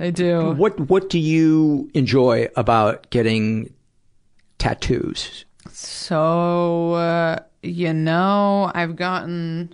I 0.00 0.10
do. 0.10 0.52
what 0.52 0.78
what 0.90 1.08
do 1.10 1.18
you 1.18 1.88
enjoy 1.94 2.48
about 2.56 3.08
getting 3.10 3.72
tattoos? 4.58 5.44
So 5.72 6.94
uh, 6.94 7.38
you 7.62 7.92
know, 7.92 8.70
I've 8.74 8.96
gotten 8.96 9.72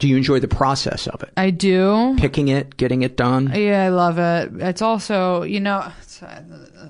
Do 0.00 0.08
you 0.08 0.16
enjoy 0.16 0.40
the 0.40 0.48
process 0.48 1.06
of 1.06 1.22
it? 1.22 1.30
I 1.36 1.50
do. 1.50 2.16
Picking 2.18 2.48
it, 2.48 2.76
getting 2.76 3.02
it 3.02 3.16
done? 3.16 3.52
Yeah, 3.54 3.84
I 3.84 3.88
love 3.90 4.18
it. 4.18 4.50
It's 4.60 4.82
also, 4.82 5.42
you 5.42 5.60
know, 5.60 5.76
uh, 6.22 6.40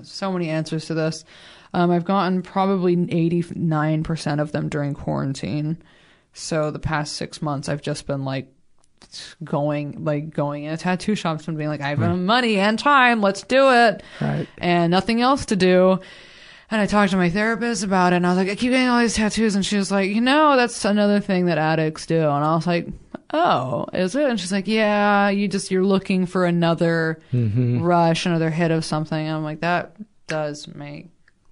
so 0.01 0.31
many 0.31 0.49
answers 0.49 0.85
to 0.85 0.93
this. 0.95 1.23
Um, 1.73 1.91
I've 1.91 2.05
gotten 2.05 2.41
probably 2.41 2.95
89% 2.95 4.41
of 4.41 4.51
them 4.51 4.69
during 4.69 4.93
quarantine. 4.93 5.77
So 6.33 6.71
the 6.71 6.79
past 6.79 7.13
six 7.17 7.41
months, 7.41 7.69
I've 7.69 7.81
just 7.81 8.07
been 8.07 8.23
like 8.25 8.47
going, 9.43 10.03
like 10.03 10.29
going 10.29 10.63
in 10.63 10.73
a 10.73 10.77
tattoo 10.77 11.15
shops 11.15 11.47
and 11.47 11.57
being 11.57 11.69
like, 11.69 11.81
I 11.81 11.89
have 11.89 11.99
Right. 11.99 12.15
money 12.15 12.57
and 12.59 12.77
time, 12.79 13.21
let's 13.21 13.43
do 13.43 13.71
it. 13.71 14.03
Right. 14.19 14.47
And 14.57 14.91
nothing 14.91 15.21
else 15.21 15.45
to 15.47 15.55
do. 15.55 15.99
And 16.69 16.79
I 16.79 16.85
talked 16.85 17.11
to 17.11 17.17
my 17.17 17.29
therapist 17.29 17.83
about 17.83 18.13
it, 18.13 18.17
and 18.17 18.25
I 18.25 18.29
was 18.29 18.37
like, 18.37 18.47
I 18.49 18.55
keep 18.55 18.71
getting 18.71 18.87
all 18.87 19.01
these 19.01 19.15
tattoos. 19.15 19.55
And 19.55 19.65
she 19.65 19.75
was 19.75 19.91
like, 19.91 20.09
you 20.09 20.21
know, 20.21 20.55
that's 20.55 20.85
another 20.85 21.19
thing 21.19 21.47
that 21.47 21.57
addicts 21.57 22.05
do. 22.05 22.15
And 22.19 22.45
I 22.45 22.55
was 22.55 22.65
like, 22.65 22.87
oh, 23.33 23.85
is 23.93 24.15
it? 24.15 24.29
And 24.29 24.39
she's 24.39 24.51
like, 24.51 24.67
yeah, 24.67 25.29
you 25.29 25.47
just, 25.47 25.71
you're 25.71 25.83
looking 25.85 26.25
for 26.25 26.45
another 26.45 27.19
Mhm. 27.33 27.81
rush, 27.81 28.25
another 28.25 28.49
hit 28.49 28.71
of 28.71 28.83
something. 28.85 29.17
And 29.27 29.35
I'm 29.37 29.43
like, 29.43 29.61
that 29.61 29.95
does 30.27 30.67
make 30.73 31.07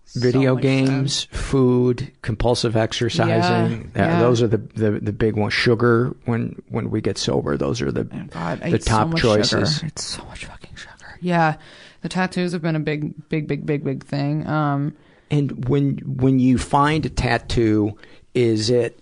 so 0.06 0.20
Video 0.22 0.56
much 0.56 0.64
games, 0.64 1.14
sense. 1.14 1.24
food, 1.40 2.12
compulsive 2.24 2.76
exercising. 2.76 3.92
Yeah, 3.96 4.04
Uh, 4.04 4.08
yeah. 4.08 4.20
Those 4.20 4.42
are 4.42 4.48
the, 4.48 4.58
the, 4.58 4.92
the 5.00 5.14
big 5.14 5.36
ones. 5.36 5.54
Sugar, 5.54 6.16
when 6.26 6.60
when 6.70 6.90
we 6.90 7.00
get 7.00 7.18
sober, 7.20 7.58
those 7.58 7.80
are 7.82 7.92
the 7.92 8.06
God, 8.06 8.60
the 8.62 8.76
eat 8.76 8.84
so 8.84 8.90
top 8.90 9.16
choices. 9.18 9.76
Sugar. 9.76 9.88
It's 9.88 10.04
so 10.04 10.24
much 10.26 10.46
fucking 10.46 10.76
sugar. 10.76 11.18
Yeah. 11.22 11.58
The 12.02 12.10
tattoos 12.10 12.54
have 12.54 12.62
been 12.64 12.76
a 12.76 12.80
big, 12.80 13.14
big, 13.30 13.48
big, 13.48 13.66
big, 13.68 13.84
big 13.84 14.04
thing. 14.04 14.48
Um, 14.48 14.94
And 15.30 15.68
when 15.70 15.98
when 16.00 16.40
you 16.40 16.58
find 16.58 17.06
a 17.06 17.10
tattoo, 17.10 17.96
is 18.34 18.72
it 18.72 19.00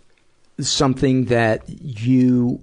something 0.59 1.25
that 1.25 1.63
you 1.67 2.61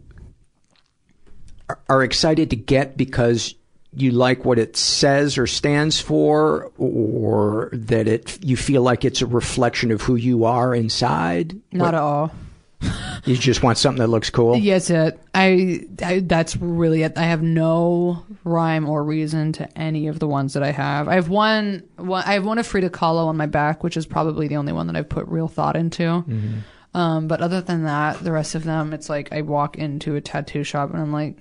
are- 1.88 2.02
excited 2.04 2.50
to 2.50 2.56
get 2.56 2.96
because 2.96 3.54
you 3.96 4.10
like 4.10 4.44
what 4.44 4.58
it 4.58 4.76
says 4.76 5.38
or 5.38 5.46
stands 5.46 6.00
for, 6.00 6.72
or 6.78 7.70
that 7.72 8.08
it 8.08 8.38
you 8.44 8.56
feel 8.56 8.82
like 8.82 9.04
it's 9.04 9.22
a 9.22 9.26
reflection 9.26 9.90
of 9.92 10.02
who 10.02 10.16
you 10.16 10.44
are 10.44 10.74
inside? 10.74 11.54
not 11.72 11.84
What- 11.86 11.94
at 11.94 12.00
all. 12.00 12.32
You 13.24 13.36
just 13.38 13.62
want 13.62 13.78
something 13.78 14.00
that 14.02 14.08
looks 14.08 14.28
cool. 14.28 14.54
Yes, 14.58 14.90
it. 14.90 15.18
I, 15.34 15.86
I. 16.02 16.20
That's 16.20 16.54
really 16.58 17.02
it. 17.02 17.16
I 17.16 17.22
have 17.22 17.40
no 17.42 18.22
rhyme 18.44 18.86
or 18.86 19.02
reason 19.02 19.52
to 19.52 19.78
any 19.78 20.08
of 20.08 20.18
the 20.18 20.28
ones 20.28 20.52
that 20.52 20.62
I 20.62 20.72
have. 20.72 21.08
I 21.08 21.14
have 21.14 21.30
one. 21.30 21.84
one 21.96 22.22
I 22.26 22.34
have 22.34 22.44
one 22.44 22.58
of 22.58 22.66
Frida 22.66 22.90
Kahlo 22.90 23.28
on 23.28 23.38
my 23.38 23.46
back, 23.46 23.82
which 23.82 23.96
is 23.96 24.04
probably 24.04 24.46
the 24.48 24.56
only 24.56 24.74
one 24.74 24.88
that 24.88 24.96
I've 24.96 25.08
put 25.08 25.26
real 25.28 25.48
thought 25.48 25.74
into. 25.74 26.02
Mm-hmm. 26.02 26.58
Um, 26.94 27.26
but 27.26 27.40
other 27.40 27.60
than 27.60 27.84
that, 27.84 28.20
the 28.20 28.32
rest 28.32 28.54
of 28.54 28.64
them, 28.64 28.92
it's 28.92 29.08
like 29.08 29.32
I 29.32 29.42
walk 29.42 29.76
into 29.76 30.14
a 30.14 30.20
tattoo 30.20 30.62
shop 30.62 30.90
and 30.90 31.02
I'm 31.02 31.12
like, 31.12 31.36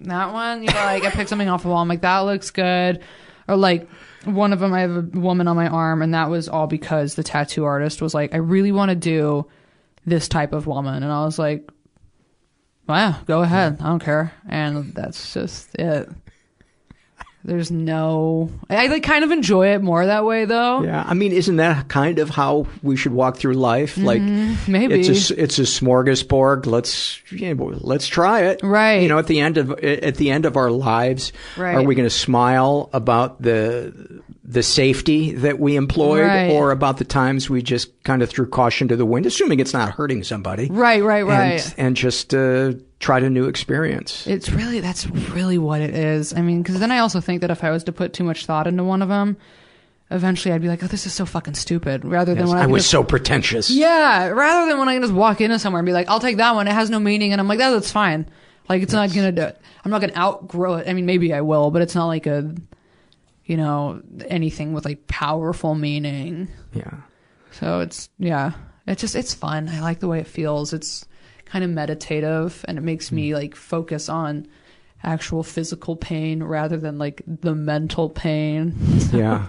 that 0.00 0.32
one. 0.32 0.62
You 0.62 0.68
know, 0.68 0.74
like 0.74 1.04
I 1.04 1.10
pick 1.10 1.28
something 1.28 1.48
off 1.48 1.62
the 1.62 1.68
wall. 1.68 1.78
I'm 1.78 1.88
like, 1.88 2.02
that 2.02 2.18
looks 2.20 2.50
good. 2.50 3.02
Or 3.48 3.56
like 3.56 3.88
one 4.24 4.52
of 4.52 4.60
them, 4.60 4.72
I 4.72 4.80
have 4.80 4.96
a 4.96 5.18
woman 5.18 5.48
on 5.48 5.56
my 5.56 5.68
arm, 5.68 6.02
and 6.02 6.12
that 6.14 6.30
was 6.30 6.48
all 6.48 6.66
because 6.66 7.14
the 7.14 7.22
tattoo 7.22 7.64
artist 7.64 8.02
was 8.02 8.12
like, 8.12 8.34
I 8.34 8.38
really 8.38 8.72
want 8.72 8.90
to 8.90 8.96
do 8.96 9.46
this 10.04 10.28
type 10.28 10.52
of 10.52 10.66
woman, 10.66 11.02
and 11.02 11.12
I 11.12 11.24
was 11.24 11.38
like, 11.38 11.70
wow, 12.88 13.16
go 13.26 13.42
ahead, 13.42 13.78
I 13.80 13.84
don't 13.84 14.02
care. 14.02 14.32
And 14.48 14.94
that's 14.94 15.32
just 15.32 15.74
it. 15.76 16.08
There's 17.46 17.70
no, 17.70 18.50
I 18.68 18.88
like 18.88 19.04
kind 19.04 19.22
of 19.22 19.30
enjoy 19.30 19.68
it 19.74 19.80
more 19.80 20.04
that 20.04 20.24
way 20.24 20.46
though. 20.46 20.82
Yeah, 20.82 21.04
I 21.06 21.14
mean, 21.14 21.30
isn't 21.30 21.56
that 21.56 21.86
kind 21.86 22.18
of 22.18 22.28
how 22.28 22.66
we 22.82 22.96
should 22.96 23.12
walk 23.12 23.36
through 23.36 23.54
life? 23.54 23.96
Like, 23.96 24.20
Mhm, 24.20 24.66
maybe. 24.66 24.98
it's 25.00 25.30
a 25.30 25.40
it's 25.40 25.58
a 25.60 25.62
smorgasbord. 25.62 26.66
Let's 26.66 27.20
yeah, 27.30 27.52
well, 27.52 27.78
let's 27.80 28.08
try 28.08 28.42
it. 28.46 28.60
Right. 28.64 29.00
You 29.02 29.08
know, 29.08 29.18
at 29.18 29.28
the 29.28 29.38
end 29.38 29.58
of 29.58 29.70
at 29.78 30.16
the 30.16 30.30
end 30.32 30.44
of 30.44 30.56
our 30.56 30.72
lives, 30.72 31.32
Right. 31.56 31.76
are 31.76 31.82
we 31.82 31.94
going 31.94 32.08
to 32.08 32.10
smile 32.14 32.90
about 32.92 33.40
the 33.40 34.22
the 34.48 34.62
safety 34.62 35.32
that 35.32 35.58
we 35.58 35.74
employed, 35.74 36.22
Right. 36.22 36.50
or 36.52 36.70
about 36.70 36.98
the 36.98 37.04
times 37.04 37.50
we 37.50 37.62
just 37.62 38.00
kind 38.04 38.22
of 38.22 38.30
threw 38.30 38.46
caution 38.46 38.86
to 38.88 38.94
the 38.96 39.04
wind, 39.04 39.26
assuming 39.26 39.58
it's 39.58 39.72
not 39.72 39.90
hurting 39.90 40.22
somebody? 40.22 40.68
Right, 40.70 41.02
right, 41.02 41.26
right. 41.26 41.74
And, 41.76 41.96
just 41.96 42.32
uh, 42.32 42.74
tried 43.00 43.24
a 43.24 43.30
new 43.30 43.46
experience. 43.46 44.24
It's 44.26 44.48
really 44.50 44.78
that's 44.80 45.06
really 45.08 45.58
what 45.58 45.80
it 45.80 45.94
is. 45.94 46.32
I 46.32 46.42
mean, 46.42 46.62
because 46.62 46.78
then 46.78 46.92
I 46.92 46.98
also 46.98 47.20
think 47.20 47.40
that 47.40 47.50
if 47.50 47.64
I 47.64 47.70
was 47.70 47.82
to 47.84 47.92
put 47.92 48.12
too 48.12 48.22
much 48.22 48.46
thought 48.46 48.68
into 48.68 48.84
one 48.84 49.02
of 49.02 49.08
them, 49.08 49.36
eventually 50.10 50.54
I'd 50.54 50.62
be 50.62 50.68
like, 50.68 50.84
"Oh, 50.84 50.86
this 50.86 51.06
is 51.06 51.12
so 51.12 51.26
fucking 51.26 51.54
stupid." 51.54 52.04
Rather 52.04 52.32
than 52.34 52.44
Yes, 52.46 52.48
when 52.50 52.58
I, 52.58 52.62
I 52.62 52.66
was 52.66 52.82
just- 52.82 52.90
so 52.92 53.02
pretentious. 53.02 53.68
yeah, 53.70 54.28
rather 54.28 54.68
than 54.70 54.78
when 54.78 54.88
I 54.88 54.94
can 54.94 55.02
just 55.02 55.12
walk 55.14 55.40
into 55.40 55.58
somewhere 55.58 55.80
and 55.80 55.86
be 55.86 55.92
like, 55.92 56.08
"I'll 56.08 56.20
take 56.20 56.36
that 56.36 56.54
one. 56.54 56.68
It 56.68 56.72
has 56.72 56.88
no 56.90 57.00
meaning," 57.00 57.32
and 57.32 57.40
I'm 57.40 57.48
like, 57.48 57.58
"That 57.58 57.70
that's 57.70 57.90
fine." 57.90 58.26
Like 58.68 58.82
it's 58.82 58.92
not 58.92 59.12
gonna 59.12 59.32
do. 59.32 59.48
I'm 59.84 59.90
not 59.90 60.00
gonna 60.00 60.16
outgrow 60.16 60.74
it. 60.76 60.88
I 60.88 60.92
mean, 60.92 61.06
maybe 61.06 61.32
I 61.34 61.40
will, 61.40 61.70
but 61.72 61.82
it's 61.82 61.94
not 61.94 62.06
like 62.06 62.26
a, 62.26 62.54
you 63.46 63.56
know, 63.56 64.02
anything 64.26 64.72
with 64.72 64.84
like 64.84 65.06
powerful 65.06 65.74
meaning. 65.74 66.48
Yeah. 66.72 66.94
So 67.52 67.80
it's 67.80 68.10
yeah, 68.18 68.52
it's 68.86 69.00
just 69.00 69.16
it's 69.16 69.32
fun. 69.34 69.68
I 69.68 69.80
like 69.80 70.00
the 70.00 70.08
way 70.08 70.20
it 70.20 70.26
feels. 70.26 70.72
It's 70.72 71.06
kind 71.46 71.64
of 71.64 71.70
meditative 71.70 72.64
and 72.68 72.76
it 72.76 72.82
makes 72.82 73.10
me 73.12 73.30
hmm. 73.30 73.36
like 73.36 73.54
focus 73.54 74.08
on 74.08 74.48
actual 75.04 75.42
physical 75.44 75.94
pain 75.94 76.42
rather 76.42 76.76
than 76.76 76.98
like 76.98 77.22
the 77.26 77.54
mental 77.54 78.10
pain. 78.10 78.74
Yeah. 79.12 79.46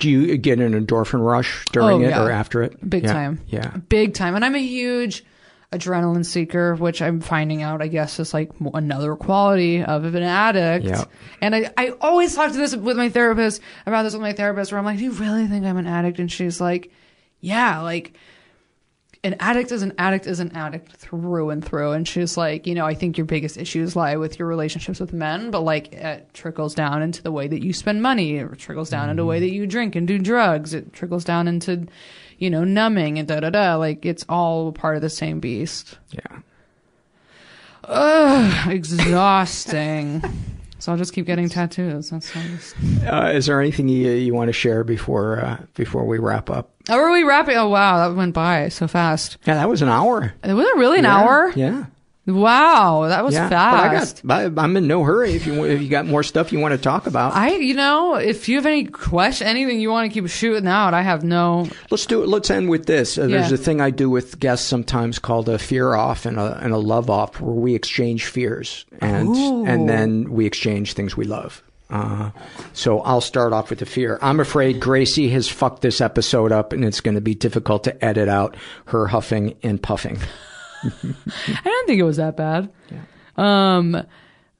Do 0.00 0.10
you 0.10 0.36
get 0.36 0.60
an 0.60 0.72
endorphin 0.74 1.24
rush 1.24 1.64
during 1.72 2.02
Oh, 2.04 2.06
it 2.06 2.10
yeah. 2.10 2.22
or 2.22 2.30
after 2.30 2.62
it? 2.62 2.88
Big 2.88 3.04
Yeah. 3.04 3.12
time. 3.12 3.40
Yeah. 3.48 3.70
Big 3.88 4.12
time. 4.14 4.36
And 4.36 4.44
I'm 4.44 4.54
a 4.54 4.58
huge 4.60 5.24
adrenaline 5.72 6.24
seeker, 6.24 6.74
which 6.74 7.02
I'm 7.02 7.20
finding 7.20 7.62
out, 7.62 7.82
I 7.82 7.88
guess, 7.88 8.20
is 8.20 8.32
like 8.32 8.52
another 8.74 9.16
quality 9.16 9.82
of 9.82 10.04
an 10.04 10.22
addict. 10.22 10.86
Yeah. 10.86 11.04
And 11.40 11.54
I, 11.54 11.70
I 11.76 11.88
always 12.00 12.34
talk 12.34 12.52
to 12.52 12.56
this 12.56 12.74
with 12.74 12.96
my 12.96 13.08
therapist 13.08 13.60
about 13.84 14.04
this 14.04 14.12
with 14.12 14.22
my 14.22 14.32
therapist 14.32 14.72
where 14.72 14.78
I'm 14.78 14.84
like, 14.84 14.98
do 14.98 15.04
you 15.04 15.12
really 15.12 15.46
think 15.46 15.64
I'm 15.64 15.76
an 15.76 15.86
addict? 15.86 16.18
And 16.18 16.30
she's 16.30 16.60
like, 16.60 16.92
yeah, 17.40 17.80
like 17.80 18.16
an 19.24 19.34
addict 19.40 19.72
is 19.72 19.82
an 19.82 19.92
addict 19.98 20.28
is 20.28 20.38
an 20.38 20.56
addict 20.56 20.92
through 20.92 21.50
and 21.50 21.64
through. 21.64 21.92
And 21.92 22.06
she's 22.06 22.36
like, 22.36 22.66
you 22.66 22.74
know, 22.74 22.86
I 22.86 22.94
think 22.94 23.18
your 23.18 23.24
biggest 23.24 23.56
issues 23.56 23.96
lie 23.96 24.16
with 24.16 24.38
your 24.38 24.46
relationships 24.46 25.00
with 25.00 25.12
men, 25.12 25.50
but 25.50 25.62
like 25.62 25.92
it 25.92 26.32
trickles 26.32 26.74
down 26.74 27.02
into 27.02 27.22
the 27.22 27.32
way 27.32 27.48
that 27.48 27.62
you 27.62 27.72
spend 27.72 28.02
money. 28.02 28.36
It 28.36 28.58
trickles 28.58 28.88
down 28.88 29.10
into 29.10 29.22
the 29.22 29.26
way 29.26 29.38
mm-hmm. 29.38 29.46
that 29.46 29.52
you 29.52 29.66
drink 29.66 29.96
and 29.96 30.06
do 30.06 30.18
drugs. 30.18 30.74
It 30.74 30.92
trickles 30.92 31.24
down 31.24 31.48
into, 31.48 31.88
you 32.38 32.50
know, 32.50 32.64
numbing 32.64 33.18
and 33.18 33.26
da 33.28 33.40
da 33.40 33.50
da. 33.50 33.76
Like 33.76 34.04
it's 34.06 34.24
all 34.28 34.72
part 34.72 34.96
of 34.96 35.02
the 35.02 35.10
same 35.10 35.40
beast. 35.40 35.98
Yeah. 36.10 36.38
Ugh, 37.84 38.72
exhausting. 38.72 40.22
So 40.78 40.92
I'll 40.92 40.98
just 40.98 41.14
keep 41.14 41.24
getting 41.24 41.48
tattoos. 41.48 42.10
That's 42.10 42.36
all. 42.36 42.42
Just... 42.42 42.76
Uh, 43.06 43.30
is 43.34 43.46
there 43.46 43.60
anything 43.60 43.88
you, 43.88 44.10
you 44.12 44.34
want 44.34 44.48
to 44.50 44.52
share 44.52 44.84
before 44.84 45.40
uh, 45.40 45.62
before 45.74 46.04
we 46.04 46.18
wrap 46.18 46.50
up? 46.50 46.70
Oh, 46.90 46.98
are 46.98 47.10
we 47.10 47.24
wrapping? 47.24 47.56
Oh, 47.56 47.68
wow, 47.70 48.06
that 48.06 48.14
went 48.14 48.34
by 48.34 48.68
so 48.68 48.86
fast. 48.86 49.38
Yeah, 49.46 49.54
that 49.54 49.70
was 49.70 49.80
an 49.80 49.88
hour. 49.88 50.34
It 50.44 50.52
Was 50.52 50.66
it 50.66 50.76
really 50.76 50.98
an 50.98 51.04
Yeah, 51.04 51.16
hour? 51.16 51.52
Yeah. 51.56 51.86
Wow, 52.26 53.06
that 53.08 53.24
was 53.24 53.34
yeah. 53.34 53.48
fast. 53.48 54.22
I 54.28 54.44
I'm 54.44 54.76
in 54.76 54.88
no 54.88 55.04
hurry. 55.04 55.34
If 55.34 55.46
you 55.46 55.64
if 55.64 55.80
you 55.80 55.88
got 55.88 56.06
more 56.06 56.24
stuff 56.24 56.50
you 56.50 56.58
want 56.58 56.72
to 56.72 56.78
talk 56.78 57.06
about, 57.06 57.34
I, 57.34 57.54
you 57.54 57.74
know, 57.74 58.16
if 58.16 58.48
you 58.48 58.56
have 58.56 58.66
any 58.66 58.84
question, 58.84 59.46
anything 59.46 59.80
you 59.80 59.90
want 59.90 60.10
to 60.10 60.20
keep 60.20 60.28
shooting 60.28 60.66
out, 60.66 60.92
I 60.92 61.02
have 61.02 61.22
no. 61.22 61.68
let's 61.90 62.04
do 62.04 62.24
it. 62.24 62.28
Let's 62.28 62.50
end 62.50 62.68
with 62.68 62.86
this. 62.86 63.16
Uh, 63.16 63.28
there's 63.28 63.52
a 63.52 63.56
thing 63.56 63.80
I 63.80 63.90
do 63.90 64.10
with 64.10 64.40
guests 64.40 64.66
sometimes 64.66 65.20
called 65.20 65.48
a 65.48 65.56
fear 65.56 65.94
off 65.94 66.26
and 66.26 66.38
a 66.40 66.58
and 66.60 66.72
a 66.72 66.78
love 66.78 67.10
off, 67.10 67.40
where 67.40 67.54
we 67.54 67.76
exchange 67.76 68.26
fears 68.26 68.86
and 69.00 69.28
Ooh. 69.28 69.64
and 69.64 69.88
then 69.88 70.32
we 70.32 70.46
exchange 70.46 70.94
things 70.94 71.16
we 71.16 71.26
love. 71.26 71.62
Uh, 71.88 72.30
so 72.72 73.00
I'll 73.02 73.20
start 73.20 73.52
off 73.52 73.70
with 73.70 73.78
the 73.78 73.86
fear. 73.86 74.18
I'm 74.20 74.40
afraid 74.40 74.80
Gracie 74.80 75.28
has 75.30 75.48
fucked 75.48 75.82
this 75.82 76.00
episode 76.00 76.50
up, 76.50 76.72
and 76.72 76.84
it's 76.84 77.00
going 77.00 77.14
to 77.14 77.20
be 77.20 77.36
difficult 77.36 77.84
to 77.84 78.04
edit 78.04 78.28
out 78.28 78.56
her 78.86 79.06
huffing 79.06 79.56
and 79.62 79.80
puffing. 79.80 80.18
I 80.84 81.60
don't 81.64 81.86
think 81.86 81.98
it 82.00 82.04
was 82.04 82.16
that 82.18 82.36
bad. 82.36 82.70
Um, 83.36 84.02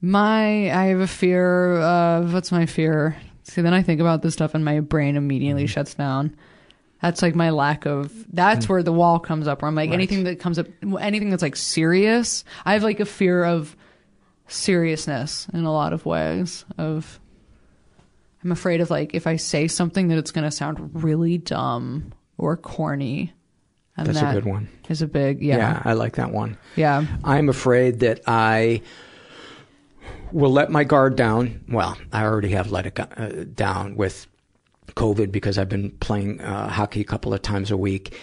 my 0.01 0.71
I 0.71 0.87
have 0.87 1.01
a 1.01 1.07
fear 1.07 1.77
of 1.81 2.33
what's 2.35 2.53
my 2.53 2.67
fear? 2.67 3.17
See, 3.45 3.63
then 3.63 3.73
I 3.75 3.83
think 3.83 4.01
about 4.01 4.23
this 4.23 4.35
stuff 4.35 4.55
and 4.55 4.65
my 4.65 4.81
brain 4.81 5.17
immediately 5.17 5.65
Mm-hmm. 5.65 5.69
shuts 5.73 5.95
down. 5.95 6.37
That's 7.03 7.23
like 7.23 7.35
my 7.35 7.51
lack 7.51 7.87
of. 7.87 8.13
That's 8.33 8.69
where 8.69 8.83
the 8.83 8.93
wall 8.93 9.19
comes 9.19 9.47
up. 9.47 9.63
Where 9.63 9.69
I'm 9.69 9.75
like 9.75 9.89
Mm. 9.89 9.93
Right. 9.93 9.95
anything 9.95 10.25
that 10.25 10.41
comes 10.41 10.59
up, 10.59 10.67
anything 11.01 11.31
that's 11.31 11.43
like 11.43 11.57
serious. 11.57 12.45
I 12.65 12.73
have 12.73 12.83
like 12.83 13.01
a 13.01 13.05
fear 13.05 13.45
of 13.45 13.77
seriousness 14.49 15.47
in 15.53 15.65
a 15.65 15.73
lot 15.73 15.93
of 15.93 16.07
ways. 16.07 16.65
Of 16.79 17.21
I'm 18.43 18.53
afraid 18.53 18.81
of 18.81 18.91
like 18.91 19.15
if 19.15 19.27
I 19.27 19.37
say 19.37 19.69
something 19.69 20.09
that 20.09 20.19
it's 20.19 20.31
going 20.33 20.45
to 20.45 20.51
sound 20.51 21.03
really 21.03 21.39
dumb 21.39 22.13
or 22.39 22.57
corny. 22.57 23.33
And 23.97 24.07
That's 24.07 24.21
a 24.21 24.33
good 24.33 24.45
one. 24.45 24.69
Is 24.89 25.03
a 25.03 25.07
big 25.07 25.43
yeah. 25.43 25.83
I 25.85 25.95
like 25.95 26.17
that 26.17 26.31
one. 26.31 26.59
Yeah. 26.77 27.07
I'm 27.25 27.49
afraid 27.49 28.01
that 28.01 28.21
I 28.27 28.83
will 30.33 30.53
let 30.53 30.71
my 30.71 30.85
guard 30.85 31.17
down. 31.17 31.65
Well, 31.69 31.97
I 32.13 32.25
already 32.25 32.51
have 32.51 32.71
let 32.71 32.87
it 32.87 32.99
uh, 32.99 33.45
down 33.55 33.97
with 33.97 34.27
COVID 34.89 35.33
because 35.33 35.59
I've 35.59 35.69
been 35.69 35.91
playing 35.93 36.41
uh, 36.41 36.69
hockey 36.69 37.01
a 37.01 37.05
couple 37.05 37.33
of 37.33 37.43
times 37.43 37.71
a 37.71 37.77
week. 37.77 38.19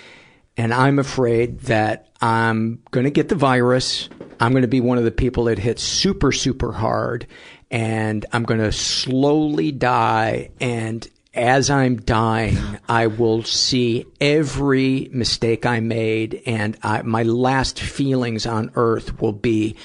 And 0.55 0.73
I'm 0.73 0.99
afraid 0.99 1.61
that 1.61 2.09
I'm 2.21 2.83
going 2.91 3.05
to 3.05 3.11
get 3.11 3.29
the 3.29 3.35
virus. 3.35 4.09
I'm 4.39 4.51
going 4.51 4.61
to 4.61 4.67
be 4.67 4.81
one 4.81 4.99
of 4.99 5.03
the 5.03 5.11
people 5.11 5.45
that 5.45 5.57
hits 5.57 5.81
super, 5.81 6.31
super 6.31 6.71
hard. 6.71 7.25
And 7.71 8.25
I'm 8.31 8.43
going 8.43 8.59
to 8.59 8.71
slowly 8.71 9.71
die. 9.71 10.51
And 10.59 11.07
as 11.34 11.69
I'm 11.69 11.97
dying, 11.97 12.57
I 12.88 13.07
will 13.07 13.43
see 13.43 14.05
every 14.22 15.10
mistake 15.11 15.65
I 15.65 15.80
made. 15.80 16.41
And 16.45 16.77
I, 16.84 17.01
my 17.01 17.23
last 17.23 17.80
feelings 17.80 18.45
on 18.45 18.72
earth 18.76 19.19
will 19.19 19.34
be 19.34 19.76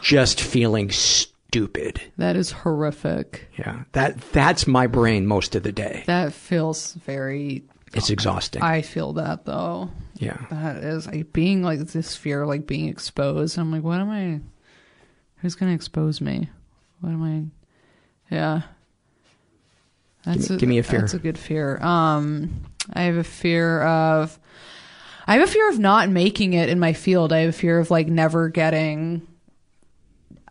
just 0.00 0.40
feeling 0.40 0.90
stupid. 0.90 2.00
That 2.18 2.34
is 2.36 2.50
horrific. 2.50 3.48
Yeah. 3.56 3.84
That, 3.92 4.20
that's 4.32 4.66
my 4.66 4.86
brain 4.86 5.26
most 5.26 5.54
of 5.54 5.62
the 5.62 5.72
day. 5.72 6.02
That 6.06 6.32
feels 6.32 6.94
very. 6.94 7.62
It's 7.94 8.10
exhausting. 8.10 8.62
I 8.62 8.82
feel 8.82 9.12
that 9.14 9.44
though. 9.44 9.90
Yeah. 10.14 10.38
That 10.50 10.78
is 10.78 11.06
like 11.06 11.32
being 11.32 11.62
like 11.62 11.78
this 11.80 12.16
fear, 12.16 12.42
of, 12.42 12.48
like 12.48 12.66
being 12.66 12.88
exposed. 12.88 13.58
I'm 13.58 13.70
like, 13.70 13.82
what 13.82 14.00
am 14.00 14.10
I? 14.10 14.40
Who's 15.36 15.54
gonna 15.54 15.74
expose 15.74 16.20
me? 16.20 16.48
What 17.00 17.10
am 17.10 17.22
I? 17.22 18.34
Yeah. 18.34 18.62
That's 20.24 20.50
me- 20.50 20.56
give 20.56 20.68
me 20.68 20.78
a 20.78 20.82
fear. 20.82 21.00
That's 21.00 21.14
a 21.14 21.18
good 21.18 21.38
fear. 21.38 21.78
Um, 21.82 22.64
I 22.92 23.02
have 23.02 23.16
a 23.16 23.24
fear 23.24 23.82
of. 23.82 24.38
I 25.26 25.34
have 25.34 25.48
a 25.48 25.50
fear 25.52 25.68
of 25.70 25.78
not 25.78 26.08
making 26.08 26.54
it 26.54 26.68
in 26.68 26.78
my 26.80 26.92
field. 26.92 27.32
I 27.32 27.40
have 27.40 27.50
a 27.50 27.52
fear 27.52 27.78
of 27.78 27.90
like 27.90 28.08
never 28.08 28.48
getting. 28.48 29.26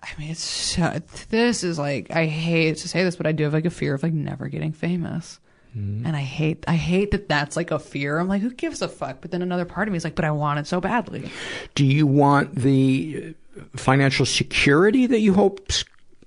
I 0.01 0.07
mean, 0.17 0.31
it's 0.31 0.43
so, 0.43 0.99
this 1.29 1.63
is 1.63 1.77
like 1.77 2.09
I 2.09 2.25
hate 2.25 2.77
to 2.77 2.87
say 2.87 3.03
this, 3.03 3.15
but 3.15 3.27
I 3.27 3.33
do 3.33 3.43
have 3.43 3.53
like 3.53 3.65
a 3.65 3.69
fear 3.69 3.93
of 3.93 4.03
like 4.03 4.13
never 4.13 4.47
getting 4.47 4.71
famous. 4.71 5.39
Mm-hmm. 5.77 6.05
And 6.05 6.15
I 6.17 6.21
hate, 6.21 6.65
I 6.67 6.75
hate 6.75 7.11
that 7.11 7.29
that's 7.29 7.55
like 7.55 7.71
a 7.71 7.79
fear. 7.79 8.17
I'm 8.17 8.27
like, 8.27 8.41
who 8.41 8.51
gives 8.51 8.81
a 8.81 8.89
fuck? 8.89 9.21
But 9.21 9.31
then 9.31 9.41
another 9.41 9.63
part 9.63 9.87
of 9.87 9.93
me 9.93 9.97
is 9.97 10.03
like, 10.03 10.15
but 10.15 10.25
I 10.25 10.31
want 10.31 10.59
it 10.59 10.67
so 10.67 10.81
badly. 10.81 11.29
Do 11.75 11.85
you 11.85 12.05
want 12.05 12.55
the 12.55 13.35
financial 13.75 14.25
security 14.25 15.07
that 15.07 15.19
you 15.19 15.33
hope 15.33 15.71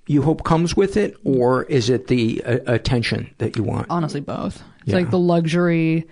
you 0.06 0.22
hope 0.22 0.44
comes 0.44 0.76
with 0.76 0.96
it, 0.96 1.16
or 1.24 1.64
is 1.64 1.88
it 1.90 2.08
the 2.08 2.42
uh, 2.44 2.58
attention 2.66 3.30
that 3.38 3.56
you 3.56 3.62
want? 3.62 3.86
Honestly, 3.90 4.20
both. 4.20 4.62
It's 4.82 4.90
Yeah. 4.90 4.96
like 4.96 5.10
the 5.10 5.18
luxury, 5.18 6.06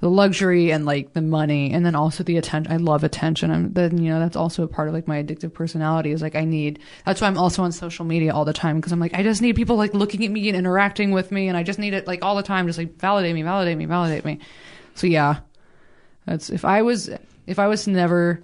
the 0.00 0.08
luxury, 0.08 0.70
and 0.72 0.86
like 0.86 1.12
the 1.12 1.20
money, 1.20 1.72
and 1.72 1.84
then 1.84 1.94
also 1.94 2.24
the 2.24 2.38
attention. 2.38 2.72
I 2.72 2.76
love 2.78 3.04
attention. 3.04 3.50
I'm 3.50 3.72
then 3.74 3.98
you 3.98 4.10
know 4.10 4.18
that's 4.18 4.36
also 4.36 4.62
a 4.62 4.68
part 4.68 4.88
of 4.88 4.94
like 4.94 5.06
my 5.06 5.22
addictive 5.22 5.52
personality. 5.52 6.12
Is 6.12 6.22
like 6.22 6.36
I 6.36 6.44
need. 6.44 6.78
That's 7.04 7.20
why 7.20 7.26
I'm 7.26 7.36
also 7.36 7.62
on 7.64 7.72
social 7.72 8.04
media 8.06 8.32
all 8.32 8.44
the 8.46 8.52
time 8.54 8.76
because 8.76 8.92
I'm 8.92 9.00
like 9.00 9.12
I 9.14 9.22
just 9.22 9.42
need 9.42 9.56
people 9.56 9.76
like 9.76 9.92
looking 9.92 10.24
at 10.24 10.30
me 10.30 10.48
and 10.48 10.56
interacting 10.56 11.10
with 11.10 11.30
me, 11.30 11.48
and 11.48 11.56
I 11.56 11.62
just 11.62 11.78
need 11.78 11.92
it 11.94 12.06
like 12.06 12.24
all 12.24 12.36
the 12.36 12.42
time, 12.42 12.66
just 12.66 12.78
like 12.78 12.96
validate 12.98 13.34
me, 13.34 13.42
validate 13.42 13.76
me, 13.76 13.84
validate 13.84 14.24
me. 14.24 14.38
So 14.94 15.06
yeah, 15.06 15.40
that's 16.26 16.48
if 16.48 16.64
I 16.64 16.80
was 16.82 17.10
if 17.46 17.58
I 17.58 17.66
was 17.66 17.86
never. 17.86 18.40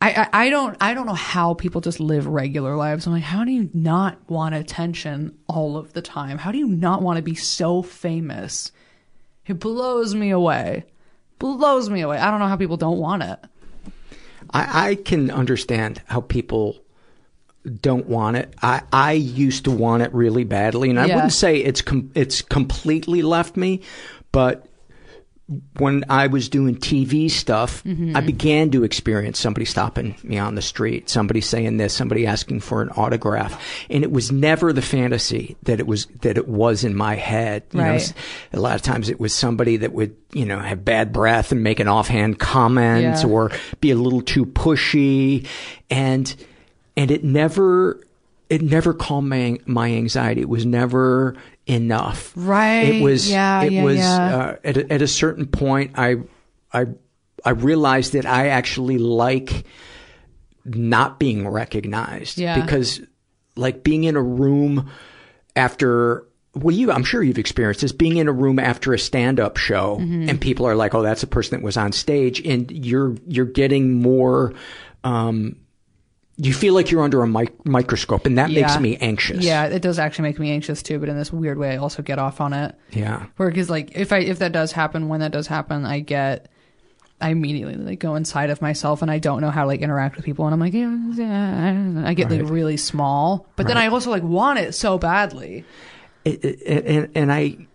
I, 0.00 0.10
I, 0.10 0.28
I 0.46 0.50
don't 0.50 0.76
I 0.80 0.92
don't 0.94 1.06
know 1.06 1.14
how 1.14 1.54
people 1.54 1.80
just 1.80 2.00
live 2.00 2.26
regular 2.26 2.76
lives. 2.76 3.06
I'm 3.06 3.12
like, 3.12 3.22
how 3.22 3.44
do 3.44 3.50
you 3.50 3.70
not 3.72 4.18
want 4.28 4.54
attention 4.54 5.36
all 5.48 5.76
of 5.76 5.92
the 5.94 6.02
time? 6.02 6.38
How 6.38 6.52
do 6.52 6.58
you 6.58 6.68
not 6.68 7.02
want 7.02 7.16
to 7.16 7.22
be 7.22 7.34
so 7.34 7.82
famous? 7.82 8.72
It 9.46 9.58
blows 9.58 10.14
me 10.14 10.30
away. 10.30 10.84
Blows 11.38 11.88
me 11.88 12.00
away. 12.02 12.18
I 12.18 12.30
don't 12.30 12.40
know 12.40 12.48
how 12.48 12.56
people 12.56 12.76
don't 12.76 12.98
want 12.98 13.22
it. 13.22 13.38
I, 14.50 14.90
I 14.90 14.94
can 14.96 15.30
understand 15.30 16.02
how 16.06 16.20
people 16.20 16.76
don't 17.80 18.06
want 18.06 18.36
it. 18.36 18.54
I, 18.62 18.82
I 18.92 19.12
used 19.12 19.64
to 19.64 19.70
want 19.70 20.02
it 20.02 20.14
really 20.14 20.44
badly, 20.44 20.88
and 20.90 21.00
I 21.00 21.06
Yeah. 21.06 21.14
wouldn't 21.16 21.32
say 21.32 21.56
it's 21.58 21.82
com- 21.82 22.10
it's 22.14 22.42
completely 22.42 23.22
left 23.22 23.56
me, 23.56 23.82
but 24.30 24.66
when 25.78 26.04
I 26.10 26.26
was 26.26 26.48
doing 26.48 26.74
TV 26.74 27.28
stuff, 27.30 27.84
Mhm. 27.84 28.16
I 28.16 28.20
began 28.20 28.70
to 28.72 28.82
experience 28.82 29.38
somebody 29.38 29.64
stopping 29.64 30.16
me 30.24 30.38
on 30.38 30.56
the 30.56 30.62
street, 30.62 31.08
somebody 31.08 31.40
saying 31.40 31.76
this, 31.76 31.94
somebody 31.94 32.26
asking 32.26 32.60
for 32.60 32.82
an 32.82 32.88
autograph, 32.96 33.56
and 33.88 34.02
it 34.02 34.10
was 34.10 34.32
never 34.32 34.72
the 34.72 34.82
fantasy 34.82 35.56
that 35.62 35.78
it 35.78 35.86
was 35.86 36.08
that 36.22 36.36
it 36.36 36.48
was 36.48 36.82
in 36.82 36.96
my 36.96 37.14
head. 37.14 37.62
You 37.72 37.78
know, 37.80 37.86
Right. 37.90 37.94
s- 38.00 38.12
a 38.52 38.58
lot 38.58 38.74
of 38.74 38.82
times 38.82 39.08
it 39.08 39.20
was 39.20 39.32
somebody 39.32 39.76
that 39.76 39.92
would, 39.92 40.14
you 40.32 40.44
know, 40.44 40.58
have 40.58 40.84
bad 40.84 41.12
breath 41.12 41.52
and 41.52 41.62
make 41.62 41.78
an 41.78 41.86
offhand 41.86 42.40
comment 42.40 43.02
Yeah. 43.22 43.26
or 43.28 43.52
be 43.80 43.92
a 43.92 43.96
little 43.96 44.22
too 44.22 44.46
pushy, 44.46 45.46
and 45.88 46.34
and 46.96 47.10
it 47.12 47.22
never 47.22 48.00
it 48.50 48.62
never 48.62 48.92
calmed 48.94 49.28
my 49.28 49.58
my 49.66 49.92
anxiety. 49.92 50.40
It 50.40 50.48
was 50.48 50.66
never 50.66 51.34
enough. 51.66 52.32
Right. 52.36 52.94
It 52.94 53.02
was. 53.02 53.30
Yeah, 53.30 53.62
It 53.62 53.72
yeah, 53.72 53.82
was 53.84 53.96
yeah. 53.98 54.36
Uh, 54.36 54.56
at 54.64 54.76
a, 54.76 54.92
at 54.92 55.02
a 55.02 55.08
certain 55.08 55.46
point. 55.46 55.92
I 55.96 56.16
I 56.72 56.86
I 57.44 57.50
realized 57.50 58.12
that 58.14 58.24
I 58.26 58.48
actually 58.48 58.98
like 58.98 59.64
not 60.64 61.18
being 61.18 61.46
recognized. 61.48 62.38
Yeah. 62.38 62.60
Because 62.60 63.00
like 63.56 63.82
being 63.82 64.04
in 64.04 64.16
a 64.16 64.22
room 64.22 64.90
after 65.54 66.26
well 66.54 66.74
you 66.74 66.90
I'm 66.92 67.04
sure 67.04 67.22
you've 67.22 67.38
experienced 67.38 67.80
this 67.82 67.92
being 67.92 68.16
in 68.18 68.28
a 68.28 68.32
room 68.32 68.58
after 68.58 68.92
a 68.92 68.98
stand-up 68.98 69.56
show 69.56 69.96
Mhm. 70.00 70.28
and 70.28 70.40
people 70.40 70.66
are 70.66 70.74
like 70.74 70.94
oh 70.94 71.02
that's 71.02 71.20
the 71.22 71.26
person 71.26 71.58
that 71.58 71.64
was 71.64 71.76
on 71.76 71.92
stage 71.92 72.44
and 72.46 72.70
you're 72.70 73.14
you're 73.26 73.46
getting 73.46 74.00
more 74.02 74.52
um 75.04 75.56
you 76.38 76.52
feel 76.52 76.74
like 76.74 76.90
you're 76.90 77.02
under 77.02 77.22
a 77.22 77.26
mic- 77.26 77.64
microscope 77.66 78.26
and 78.26 78.36
that 78.38 78.50
makes 78.50 78.78
me 78.78 78.96
anxious. 78.98 79.42
Yeah, 79.44 79.64
it 79.66 79.80
does 79.80 79.98
actually 79.98 80.24
make 80.28 80.38
me 80.38 80.50
anxious 80.50 80.82
too, 80.82 80.98
but 80.98 81.08
in 81.08 81.16
this 81.16 81.32
weird 81.32 81.56
way, 81.58 81.70
I 81.72 81.76
also 81.78 82.02
get 82.02 82.18
off 82.18 82.40
on 82.40 82.52
it. 82.52 82.74
Yeah. 82.92 83.26
Where 83.36 83.48
because 83.48 83.70
like 83.70 83.96
if 83.96 84.12
I 84.12 84.18
if 84.18 84.38
that 84.40 84.52
does 84.52 84.72
happen, 84.72 85.08
when 85.08 85.20
that 85.20 85.32
does 85.32 85.46
happen, 85.46 85.84
I 85.86 86.00
get 86.00 86.50
I 87.20 87.30
immediately 87.30 87.76
like 87.76 87.98
go 88.00 88.14
inside 88.16 88.50
of 88.50 88.60
myself 88.60 89.00
and 89.00 89.10
I 89.10 89.18
don't 89.18 89.40
know 89.40 89.50
how 89.50 89.62
to 89.62 89.66
like 89.66 89.80
interact 89.80 90.16
with 90.16 90.26
people 90.26 90.44
and 90.44 90.52
I'm 90.52 90.60
like 90.60 90.74
yeah, 90.74 90.94
yeah. 91.14 92.02
I 92.06 92.12
get 92.12 92.30
Right. 92.30 92.42
like 92.42 92.50
really 92.50 92.76
small, 92.76 93.46
but 93.56 93.66
then 93.66 93.78
I 93.78 93.86
also 93.86 94.10
like 94.10 94.22
want 94.22 94.58
it 94.58 94.74
so 94.74 94.98
badly. 94.98 95.64
It- 96.26 96.44
it- 96.44 96.86
and 96.86 97.08
and 97.14 97.32
I 97.32 97.66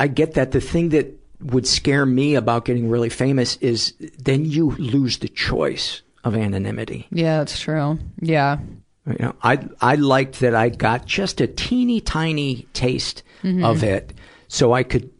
I 0.00 0.08
get 0.08 0.34
that 0.34 0.50
the 0.50 0.60
thing 0.60 0.88
that 0.88 1.12
would 1.40 1.66
scare 1.68 2.04
me 2.06 2.34
about 2.34 2.64
getting 2.64 2.88
really 2.88 3.10
famous 3.10 3.56
is 3.58 3.92
then 4.18 4.44
you 4.46 4.70
lose 4.72 5.18
the 5.18 5.28
choice 5.28 6.02
of 6.24 6.34
anonymity. 6.34 7.06
Yeah, 7.10 7.38
that's 7.38 7.60
true. 7.60 7.98
Yeah. 8.20 8.58
You 9.06 9.16
know, 9.20 9.34
I 9.42 9.58
I 9.80 9.96
liked 9.96 10.40
that 10.40 10.54
I 10.54 10.70
got 10.70 11.04
just 11.06 11.40
a 11.40 11.46
teeny 11.46 12.00
tiny 12.00 12.66
taste 12.72 13.22
Mhm. 13.42 13.62
of 13.64 13.84
it, 13.84 14.14
so 14.48 14.72
I 14.72 14.82
could 14.82 15.10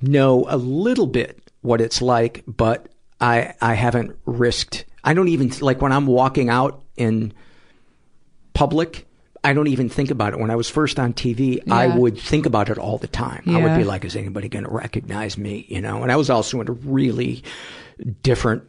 know 0.00 0.46
a 0.48 0.56
little 0.56 1.06
bit 1.06 1.38
what 1.60 1.80
it's 1.80 2.00
like. 2.00 2.42
But 2.46 2.88
I 3.20 3.54
I 3.60 3.74
haven't 3.74 4.16
risked. 4.24 4.86
I 5.04 5.12
don't 5.14 5.28
even 5.28 5.52
like 5.60 5.82
when 5.82 5.92
I'm 5.92 6.06
walking 6.06 6.48
out 6.48 6.82
in 6.96 7.32
public. 8.54 9.06
I 9.44 9.54
don't 9.54 9.66
even 9.66 9.88
think 9.88 10.12
about 10.12 10.32
it. 10.34 10.38
When 10.38 10.52
I 10.52 10.56
was 10.56 10.70
first 10.70 11.00
on 11.00 11.12
TV, 11.14 11.60
I 11.68 11.88
would 11.88 12.16
think 12.16 12.46
about 12.46 12.68
it 12.70 12.78
all 12.78 12.96
the 12.98 13.08
time. 13.08 13.42
I 13.48 13.60
would 13.60 13.76
be 13.76 13.82
like, 13.82 14.04
is 14.04 14.14
anybody 14.14 14.48
going 14.48 14.64
to 14.64 14.70
recognize 14.70 15.36
me? 15.36 15.66
You 15.68 15.80
know, 15.80 16.04
and 16.04 16.12
I 16.12 16.16
was 16.16 16.30
also 16.30 16.60
in 16.60 16.68
a 16.68 16.72
really 16.72 17.42
different 18.22 18.62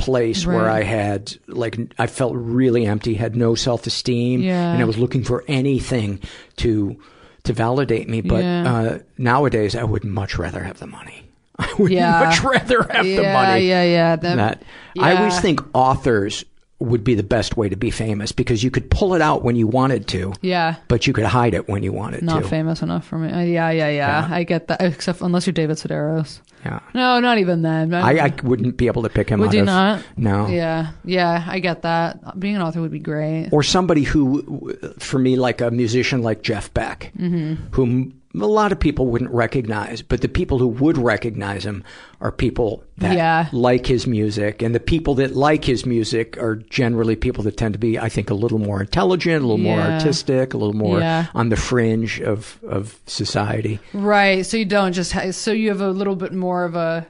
place 0.00 0.46
where 0.46 0.68
I 0.68 0.82
had 0.82 1.34
like 1.46 1.78
I 1.98 2.06
felt 2.06 2.32
really 2.36 2.86
empty, 2.86 3.14
had 3.14 3.36
no 3.36 3.54
self 3.54 3.86
esteem, 3.86 4.40
Yeah. 4.42 4.72
and 4.72 4.80
I 4.82 4.84
was 4.84 4.98
looking 4.98 5.22
for 5.24 5.44
anything 5.48 6.20
to 6.56 6.96
to 7.44 7.52
validate 7.52 8.08
me. 8.08 8.20
But 8.20 8.42
Yeah. 8.44 8.72
uh, 8.74 8.98
nowadays, 9.18 9.74
I 9.76 9.84
would 9.84 10.04
much 10.04 10.38
rather 10.38 10.62
have 10.62 10.78
the 10.78 10.86
money. 10.86 11.24
I 11.58 11.72
would 11.78 11.90
Yeah. 11.92 12.20
much 12.24 12.42
rather 12.42 12.82
have 12.84 13.04
the 13.04 13.22
money. 13.22 13.68
yeah, 13.68 13.82
yeah. 13.84 14.16
That- 14.16 14.36
that 14.36 14.62
I 14.98 15.16
always 15.16 15.38
think 15.40 15.60
authors 15.74 16.44
would 16.80 17.04
be 17.04 17.14
the 17.14 17.22
best 17.22 17.56
way 17.56 17.68
to 17.68 17.76
be 17.76 17.90
famous 17.90 18.32
because 18.32 18.64
you 18.64 18.70
could 18.70 18.90
pull 18.90 19.14
it 19.14 19.20
out 19.22 19.44
when 19.44 19.54
you 19.54 19.66
wanted 19.66 20.06
to, 20.08 20.32
Yeah. 20.40 20.76
but 20.88 21.06
you 21.06 21.12
could 21.12 21.26
hide 21.26 21.54
it 21.54 21.68
when 21.68 21.82
you 21.82 21.92
wanted 21.92 22.22
Not 22.22 22.36
to. 22.36 22.40
Not 22.40 22.50
famous 22.50 22.82
enough 22.82 23.06
for 23.06 23.18
me. 23.18 23.30
Uh, 23.30 23.40
yeah, 23.40 23.70
yeah, 23.70 23.88
yeah, 23.88 24.28
Yeah. 24.28 24.34
I 24.34 24.44
get 24.44 24.68
that. 24.68 24.80
Except 24.80 25.20
unless 25.20 25.46
you're 25.46 25.52
David 25.52 25.76
Sedaris. 25.76 26.40
Yeah. 26.64 26.80
No, 26.94 27.20
not 27.20 27.38
even 27.38 27.62
then. 27.62 27.94
I, 27.94 28.18
I 28.26 28.34
wouldn't 28.42 28.76
be 28.76 28.86
able 28.86 29.02
to 29.04 29.08
pick 29.08 29.28
him 29.30 29.40
Would 29.40 29.48
out 29.48 29.54
you 29.54 29.60
of 29.60 29.66
not? 29.66 30.02
no. 30.16 30.46
Yeah, 30.48 30.90
yeah, 31.04 31.44
I 31.48 31.58
get 31.58 31.82
that. 31.82 32.38
Being 32.38 32.56
an 32.56 32.62
author 32.62 32.80
would 32.82 32.90
be 32.90 32.98
great. 32.98 33.48
Or 33.52 33.62
somebody 33.62 34.02
who, 34.02 34.74
for 34.98 35.18
me, 35.18 35.36
like 35.36 35.60
a 35.62 35.70
musician 35.70 36.22
like 36.22 36.42
Jeff 36.42 36.72
Beck, 36.74 37.12
Mhm. 37.18 37.56
whom 37.72 38.19
a 38.34 38.46
lot 38.46 38.70
of 38.70 38.78
people 38.78 39.06
wouldn't 39.08 39.32
recognize, 39.32 40.02
but 40.02 40.20
the 40.20 40.28
people 40.28 40.58
who 40.58 40.68
would 40.68 40.96
recognize 40.96 41.64
him 41.64 41.82
are 42.20 42.30
people 42.30 42.84
that 42.98 43.16
Yeah. 43.16 43.48
like 43.52 43.86
his 43.86 44.06
music, 44.06 44.62
and 44.62 44.72
the 44.74 44.78
people 44.80 45.14
that 45.16 45.34
like 45.34 45.64
his 45.64 45.84
music 45.84 46.36
are 46.38 46.56
generally 46.56 47.16
people 47.16 47.42
that 47.44 47.56
tend 47.56 47.72
to 47.74 47.78
be, 47.80 47.98
I 47.98 48.08
think, 48.08 48.30
a 48.30 48.34
little 48.34 48.58
more 48.60 48.80
intelligent, 48.80 49.42
a 49.42 49.46
little 49.46 49.58
more 49.58 49.80
artistic, 49.80 50.54
a 50.54 50.58
little 50.58 50.74
more 50.76 51.00
Yeah. 51.00 51.26
on 51.34 51.48
the 51.48 51.56
fringe 51.56 52.20
of 52.20 52.58
of 52.68 53.00
society. 53.06 53.80
Right. 53.92 54.46
So 54.46 54.56
you 54.56 54.64
don't 54.64 54.92
just 54.92 55.12
ha- 55.12 55.32
so 55.32 55.50
you 55.50 55.68
have 55.70 55.80
a 55.80 55.90
little 55.90 56.14
bit 56.16 56.32
more 56.32 56.64
of 56.64 56.76
a 56.76 57.06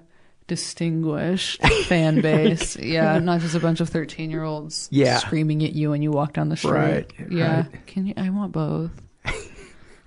distinguished 0.61 1.61
fan 1.87 2.21
base. 2.23 2.77
yeah, 2.79 3.19
not 3.19 3.41
just 3.41 3.55
a 3.55 3.61
bunch 3.61 3.81
of 3.81 3.89
thirteen-year-olds 3.89 4.89
Yeah. 4.91 5.19
screaming 5.19 5.63
at 5.65 5.73
you 5.75 5.91
when 5.91 6.03
you 6.03 6.11
walk 6.11 6.33
down 6.35 6.49
the 6.49 6.57
street. 6.57 6.73
Right, 6.73 7.13
Yeah. 7.31 7.57
right. 7.57 7.87
Can 7.87 8.07
you? 8.07 8.15
I 8.17 8.31
want 8.31 8.53
both. 8.53 8.91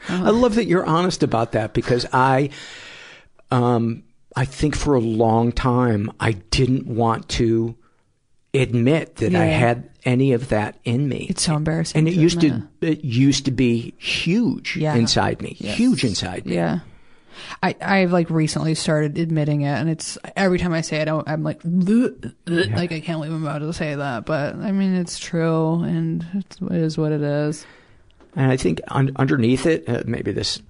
I 0.09 0.29
love 0.31 0.55
that 0.55 0.65
you're 0.65 0.85
honest 0.85 1.23
about 1.23 1.53
that 1.53 1.73
because 1.73 2.05
I, 2.11 2.49
um, 3.51 4.03
I 4.35 4.45
think 4.45 4.75
for 4.75 4.95
a 4.95 4.99
long 4.99 5.51
time 5.51 6.11
I 6.19 6.33
didn't 6.33 6.87
want 6.87 7.29
to 7.29 7.75
admit 8.53 9.15
that 9.17 9.33
I 9.33 9.45
had 9.45 9.89
any 10.05 10.33
of 10.33 10.49
that 10.49 10.77
in 10.83 11.07
me. 11.07 11.27
It's 11.29 11.43
so 11.43 11.55
embarrassing. 11.55 11.97
and 11.99 12.07
it 12.07 12.13
to 12.13 12.19
used 12.19 12.41
to 12.41 12.47
admit. 12.47 12.69
it 12.81 13.03
used 13.03 13.45
to 13.45 13.51
be 13.51 13.93
huge 13.97 14.75
Yeah. 14.77 14.95
inside 14.95 15.41
me, 15.41 15.55
Yes. 15.59 15.77
huge 15.77 16.03
inside 16.03 16.45
me. 16.45 16.55
Yeah. 16.55 16.79
I, 17.63 17.75
I've 17.81 18.11
like 18.11 18.29
recently 18.29 18.75
started 18.75 19.17
admitting 19.17 19.61
it, 19.61 19.71
and 19.73 19.89
it's 19.89 20.19
every 20.35 20.59
time 20.59 20.71
I 20.71 20.81
say 20.81 20.97
it, 20.97 21.07
I- 21.07 21.23
I'm 21.25 21.41
like, 21.43 21.63
"Bleh, 21.63 22.31
bleh," 22.45 22.75
like 22.75 22.91
I 22.91 22.99
can't 22.99 23.19
believe 23.19 23.33
I'm 23.33 23.43
about 23.43 23.59
to 23.59 23.73
say 23.73 23.95
that, 23.95 24.25
but 24.27 24.55
I 24.55 24.71
mean 24.71 24.93
it's 24.93 25.17
true, 25.17 25.81
and 25.81 26.23
it's, 26.35 26.57
it 26.61 26.71
is 26.73 26.95
what 26.97 27.11
it 27.11 27.21
is. 27.21 27.65
And 28.35 28.51
I 28.51 28.57
think 28.57 28.81
un- 28.87 29.11
underneath 29.15 29.65
it, 29.65 29.87
uh, 29.87 30.03
maybe 30.05 30.31
this 30.31 30.61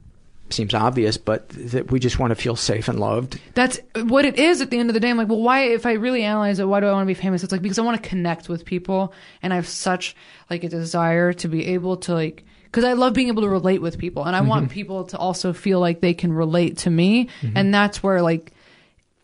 seems 0.50 0.74
obvious, 0.74 1.18
but 1.18 1.50
that 1.50 1.92
we 1.92 2.00
just 2.00 2.20
want 2.20 2.32
to 2.32 2.36
feel 2.36 2.56
safe 2.56 2.88
and 2.88 3.00
loved. 3.00 3.40
That's 3.56 3.80
what 3.96 4.26
it 4.26 4.38
is 4.38 4.62
at 4.62 4.70
the 4.70 4.78
end 4.78 4.90
of 4.90 4.94
the 4.94 5.00
day. 5.00 5.10
I'm 5.10 5.18
like, 5.18 5.30
well, 5.30 5.42
why, 5.42 5.64
if 5.64 5.86
I 5.86 5.94
really 5.94 6.24
analyze 6.24 6.60
it, 6.60 6.68
why 6.68 6.80
do 6.80 6.86
I 6.88 6.92
want 6.92 7.04
to 7.04 7.08
be 7.08 7.20
famous? 7.20 7.44
It's 7.44 7.52
like, 7.52 7.62
because 7.62 7.80
I 7.80 7.84
want 7.84 8.02
to 8.02 8.08
connect 8.08 8.50
with 8.50 8.66
people 8.66 9.14
and 9.42 9.52
I 9.52 9.56
have 9.56 9.68
such 9.68 10.16
like 10.50 10.64
a 10.64 10.70
desire 10.70 11.34
to 11.34 11.48
be 11.48 11.68
able 11.68 11.98
to 11.98 12.14
like, 12.14 12.44
cause 12.72 12.84
I 12.84 12.94
love 12.94 13.14
being 13.14 13.30
able 13.30 13.44
to 13.44 13.50
relate 13.50 13.82
with 13.82 13.98
people 13.98 14.26
and 14.26 14.36
I 14.36 14.42
want 14.42 14.70
people 14.70 15.06
to 15.06 15.18
also 15.18 15.54
feel 15.54 15.80
like 15.80 16.02
they 16.02 16.14
can 16.14 16.34
relate 16.34 16.80
to 16.80 16.90
me. 16.90 17.30
And 17.56 17.74
that's 17.74 18.04
where 18.04 18.22
like, 18.22 18.52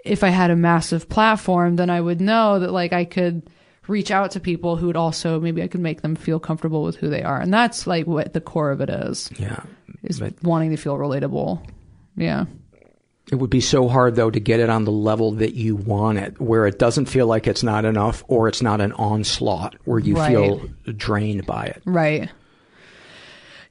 if 0.06 0.24
I 0.24 0.30
had 0.30 0.50
a 0.50 0.56
massive 0.56 1.10
platform, 1.10 1.76
then 1.76 1.90
I 1.90 2.00
would 2.00 2.22
know 2.22 2.60
that 2.60 2.72
like 2.72 2.94
I 2.94 3.06
could 3.06 3.44
reach 3.90 4.12
out 4.12 4.32
to 4.32 4.40
people 4.40 4.76
who 4.78 4.88
would 4.88 4.96
also, 4.96 5.40
maybe 5.40 5.62
I 5.64 5.68
could 5.68 5.82
make 5.82 6.02
them 6.02 6.16
feel 6.16 6.40
comfortable 6.40 6.84
with 6.84 6.96
who 6.96 7.10
they 7.10 7.24
are. 7.24 7.40
And 7.40 7.54
that's 7.54 7.88
like 7.88 8.08
what 8.08 8.34
the 8.34 8.42
core 8.42 8.72
of 8.72 8.80
it 8.82 8.90
is, 8.90 9.30
Yeah. 9.38 9.60
is 10.04 10.20
But- 10.20 10.42
wanting 10.44 10.70
to 10.72 10.78
feel 10.78 10.96
relatable. 10.98 11.60
Yeah. 12.16 12.46
It 13.32 13.36
would 13.36 13.50
be 13.52 13.62
so 13.62 13.88
hard 13.88 14.16
though 14.16 14.32
to 14.32 14.40
get 14.40 14.60
it 14.60 14.70
on 14.72 14.86
the 14.86 14.92
level 14.92 15.34
that 15.34 15.54
you 15.54 15.76
want 15.76 16.18
it, 16.18 16.40
where 16.42 16.66
it 16.66 16.80
doesn't 16.80 17.06
feel 17.06 17.28
like 17.28 17.46
it's 17.48 17.62
not 17.64 17.86
enough 17.86 18.24
or 18.28 18.48
it's 18.48 18.62
not 18.62 18.82
an 18.82 18.92
onslaught 18.94 19.76
where 19.86 20.00
you 20.00 20.16
Right. 20.16 20.32
feel 20.32 20.62
drained 20.96 21.46
by 21.46 21.66
it. 21.66 21.82
Right. 21.86 22.30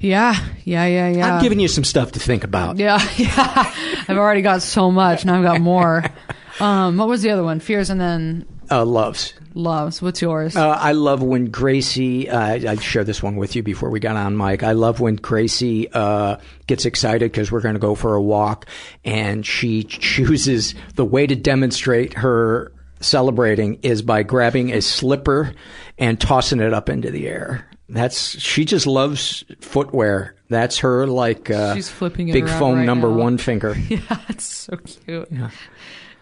Yeah, 0.00 0.36
yeah, 0.64 0.86
yeah, 0.86 1.08
yeah. 1.08 1.34
I'm 1.34 1.42
giving 1.42 1.58
you 1.58 1.66
some 1.66 1.82
stuff 1.82 2.12
to 2.12 2.20
think 2.20 2.44
about. 2.44 2.76
Yeah, 2.78 3.00
yeah. 3.16 3.72
I've 4.06 4.16
already 4.16 4.42
got 4.42 4.62
so 4.62 4.92
much, 4.92 5.22
and 5.22 5.30
I've 5.30 5.42
got 5.42 5.60
more. 5.60 6.04
Um, 6.60 6.96
what 6.96 7.06
was 7.06 7.22
the 7.22 7.30
other 7.30 7.44
one? 7.44 7.60
Fears 7.60 7.88
and 7.88 8.00
then 8.00 8.44
Uh, 8.70 8.84
loves. 8.84 9.34
loves. 9.54 10.02
What's 10.02 10.20
yours? 10.20 10.56
Uh, 10.56 10.68
I 10.70 10.92
love 10.92 11.22
when 11.22 11.46
Gracie. 11.46 12.28
Uh, 12.28 12.70
I 12.70 12.76
shared 12.76 13.06
this 13.06 13.22
one 13.22 13.36
with 13.36 13.56
you 13.56 13.62
before 13.62 13.90
we 13.90 14.00
got 14.00 14.16
on, 14.16 14.36
mic. 14.36 14.62
I 14.62 14.72
love 14.72 15.00
when 15.00 15.16
Gracie 15.16 15.90
uh, 15.92 16.36
gets 16.66 16.84
excited 16.84 17.32
because 17.32 17.50
we're 17.50 17.60
going 17.60 17.74
to 17.74 17.80
go 17.80 17.94
for 17.94 18.14
a 18.14 18.22
walk, 18.22 18.66
and 19.04 19.44
she 19.46 19.84
chooses 19.84 20.74
the 20.96 21.04
way 21.04 21.26
to 21.26 21.34
demonstrate 21.34 22.14
her 22.14 22.72
celebrating 23.00 23.78
is 23.82 24.02
by 24.02 24.22
grabbing 24.22 24.72
a 24.72 24.82
slipper 24.82 25.54
and 25.98 26.20
tossing 26.20 26.60
it 26.60 26.74
up 26.74 26.88
into 26.88 27.10
the 27.10 27.28
air. 27.28 27.66
That's 27.88 28.38
she 28.38 28.64
just 28.64 28.86
loves 28.86 29.44
footwear. 29.60 30.34
That's 30.50 30.78
her 30.78 31.06
like 31.06 31.50
uh, 31.50 31.74
She's 31.74 31.88
flipping 31.88 32.28
it 32.28 32.32
big 32.32 32.48
foam 32.48 32.78
right 32.78 32.84
number 32.84 33.08
now. 33.08 33.16
one 33.16 33.38
finger. 33.38 33.74
yeah, 33.88 34.00
it's 34.28 34.44
so 34.44 34.76
cute. 34.76 35.28
Yeah. 35.30 35.50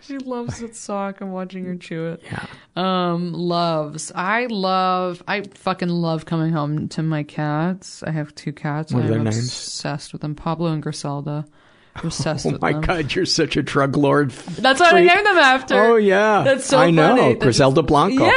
She 0.06 0.18
loves 0.18 0.60
that 0.60 0.76
sock. 0.76 1.20
I'm 1.20 1.32
watching 1.32 1.64
her 1.64 1.76
chew 1.76 2.06
it. 2.06 2.22
Yeah. 2.24 2.46
Um, 2.76 3.32
loves. 3.32 4.12
I 4.14 4.46
love. 4.46 5.22
I 5.26 5.42
fucking 5.42 5.88
love 5.88 6.24
coming 6.26 6.52
home 6.52 6.88
to 6.90 7.02
my 7.02 7.22
cats. 7.22 8.02
I 8.02 8.10
have 8.10 8.34
two 8.34 8.52
cats. 8.52 8.92
What 8.92 9.00
are 9.00 9.06
I'm 9.06 9.10
their 9.10 9.18
names? 9.24 9.38
obsessed 9.38 10.12
with 10.12 10.22
them. 10.22 10.34
Pablo 10.34 10.72
and 10.72 10.82
Griselda. 10.82 11.44
Obsessed 12.04 12.44
Oh 12.46 12.58
my 12.60 12.72
them. 12.72 12.82
God, 12.82 13.14
you're 13.14 13.24
such 13.24 13.56
a 13.56 13.62
drug 13.62 13.96
lord. 13.96 14.30
That's 14.30 14.80
what. 14.80 14.94
I 14.94 15.00
named 15.00 15.24
them 15.26 15.38
after. 15.38 15.74
Oh 15.80 15.96
yeah, 15.96 16.42
That's 16.44 16.66
so 16.66 16.78
I 16.78 16.90
know. 16.90 17.08
funny. 17.16 17.20
That's- 17.32 17.42
Griselda 17.42 17.82
Blanco. 17.82 18.24
Yeah, 18.26 18.32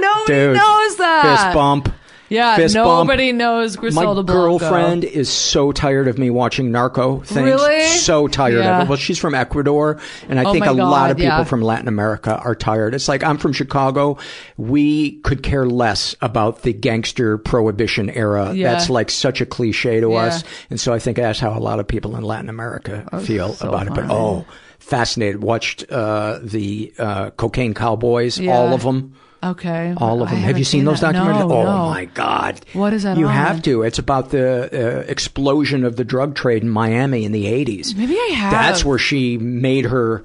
nobody 0.00 0.26
Dude, 0.34 0.56
knows 0.56 0.96
that. 0.96 1.42
Fist 1.44 1.54
bump. 1.54 1.88
Yeah, 2.30 2.54
Fist 2.56 2.74
nobody 2.76 3.30
bump. 3.32 3.38
knows 3.38 3.76
Griselda 3.76 4.22
My 4.22 4.24
Blanco. 4.24 4.32
girlfriend 4.58 5.04
is 5.04 5.28
so 5.28 5.72
tired 5.72 6.06
of 6.08 6.16
me 6.16 6.30
watching 6.30 6.70
narco 6.70 7.18
things. 7.20 7.44
Really? 7.44 7.82
So 7.88 8.28
tired 8.28 8.54
Yeah. 8.60 8.78
of 8.78 8.86
it. 8.86 8.88
Well, 8.88 8.96
she's 8.98 9.18
from 9.18 9.34
Ecuador, 9.34 9.98
and 10.28 10.38
I 10.38 10.44
Oh 10.44 10.52
think 10.52 10.64
a 10.64 10.72
lot 10.72 11.10
of 11.10 11.16
people 11.16 11.38
yeah. 11.38 11.44
from 11.44 11.60
Latin 11.60 11.88
America 11.88 12.36
are 12.42 12.54
tired. 12.54 12.94
It's 12.94 13.08
like 13.08 13.24
I'm 13.24 13.36
from 13.36 13.52
Chicago. 13.52 14.16
We 14.56 15.18
could 15.22 15.42
care 15.42 15.66
less 15.66 16.14
about 16.22 16.62
the 16.62 16.72
gangster 16.72 17.36
prohibition 17.36 18.08
era. 18.10 18.52
Yeah. 18.54 18.72
That's 18.72 18.88
like 18.88 19.10
such 19.10 19.40
a 19.40 19.46
cliche 19.46 19.98
to 20.00 20.14
us, 20.14 20.44
and 20.70 20.78
so 20.78 20.92
I 20.92 21.00
think 21.00 21.16
that's 21.16 21.40
how 21.40 21.56
a 21.56 21.58
lot 21.58 21.80
of 21.80 21.88
people 21.88 22.14
in 22.16 22.22
Latin 22.22 22.48
America 22.48 23.04
feel 23.24 23.54
so 23.54 23.68
about 23.68 23.88
it. 23.88 23.94
But 23.94 24.04
oh, 24.08 24.46
fascinated. 24.78 25.42
Watched 25.42 25.90
uh, 25.90 26.38
the 26.42 26.92
uh, 26.96 27.30
Cocaine 27.30 27.74
Cowboys, 27.74 28.40
all 28.46 28.72
of 28.72 28.82
them. 28.84 29.16
Okay. 29.42 29.94
All 29.96 30.22
of 30.22 30.28
them. 30.28 30.38
Have 30.38 30.58
you 30.58 30.64
seen 30.64 30.84
those 30.84 31.00
that. 31.00 31.14
documentaries? 31.14 31.48
No, 31.48 31.56
oh 31.56 31.64
no. 31.64 31.90
my 31.90 32.04
God! 32.06 32.60
What 32.74 32.92
is 32.92 33.04
that 33.04 33.16
You 33.16 33.26
on? 33.26 33.32
have 33.32 33.62
to. 33.62 33.82
It's 33.82 33.98
about 33.98 34.30
the 34.30 34.68
uh, 34.72 35.00
explosion 35.10 35.84
of 35.84 35.96
the 35.96 36.04
drug 36.04 36.34
trade 36.34 36.62
in 36.62 36.68
Miami 36.68 37.24
in 37.24 37.32
the 37.32 37.46
'80s. 37.46 37.96
Maybe 37.96 38.16
I 38.16 38.32
have. 38.34 38.52
That's 38.52 38.84
where 38.84 38.98
she 38.98 39.38
made 39.38 39.86
her 39.86 40.24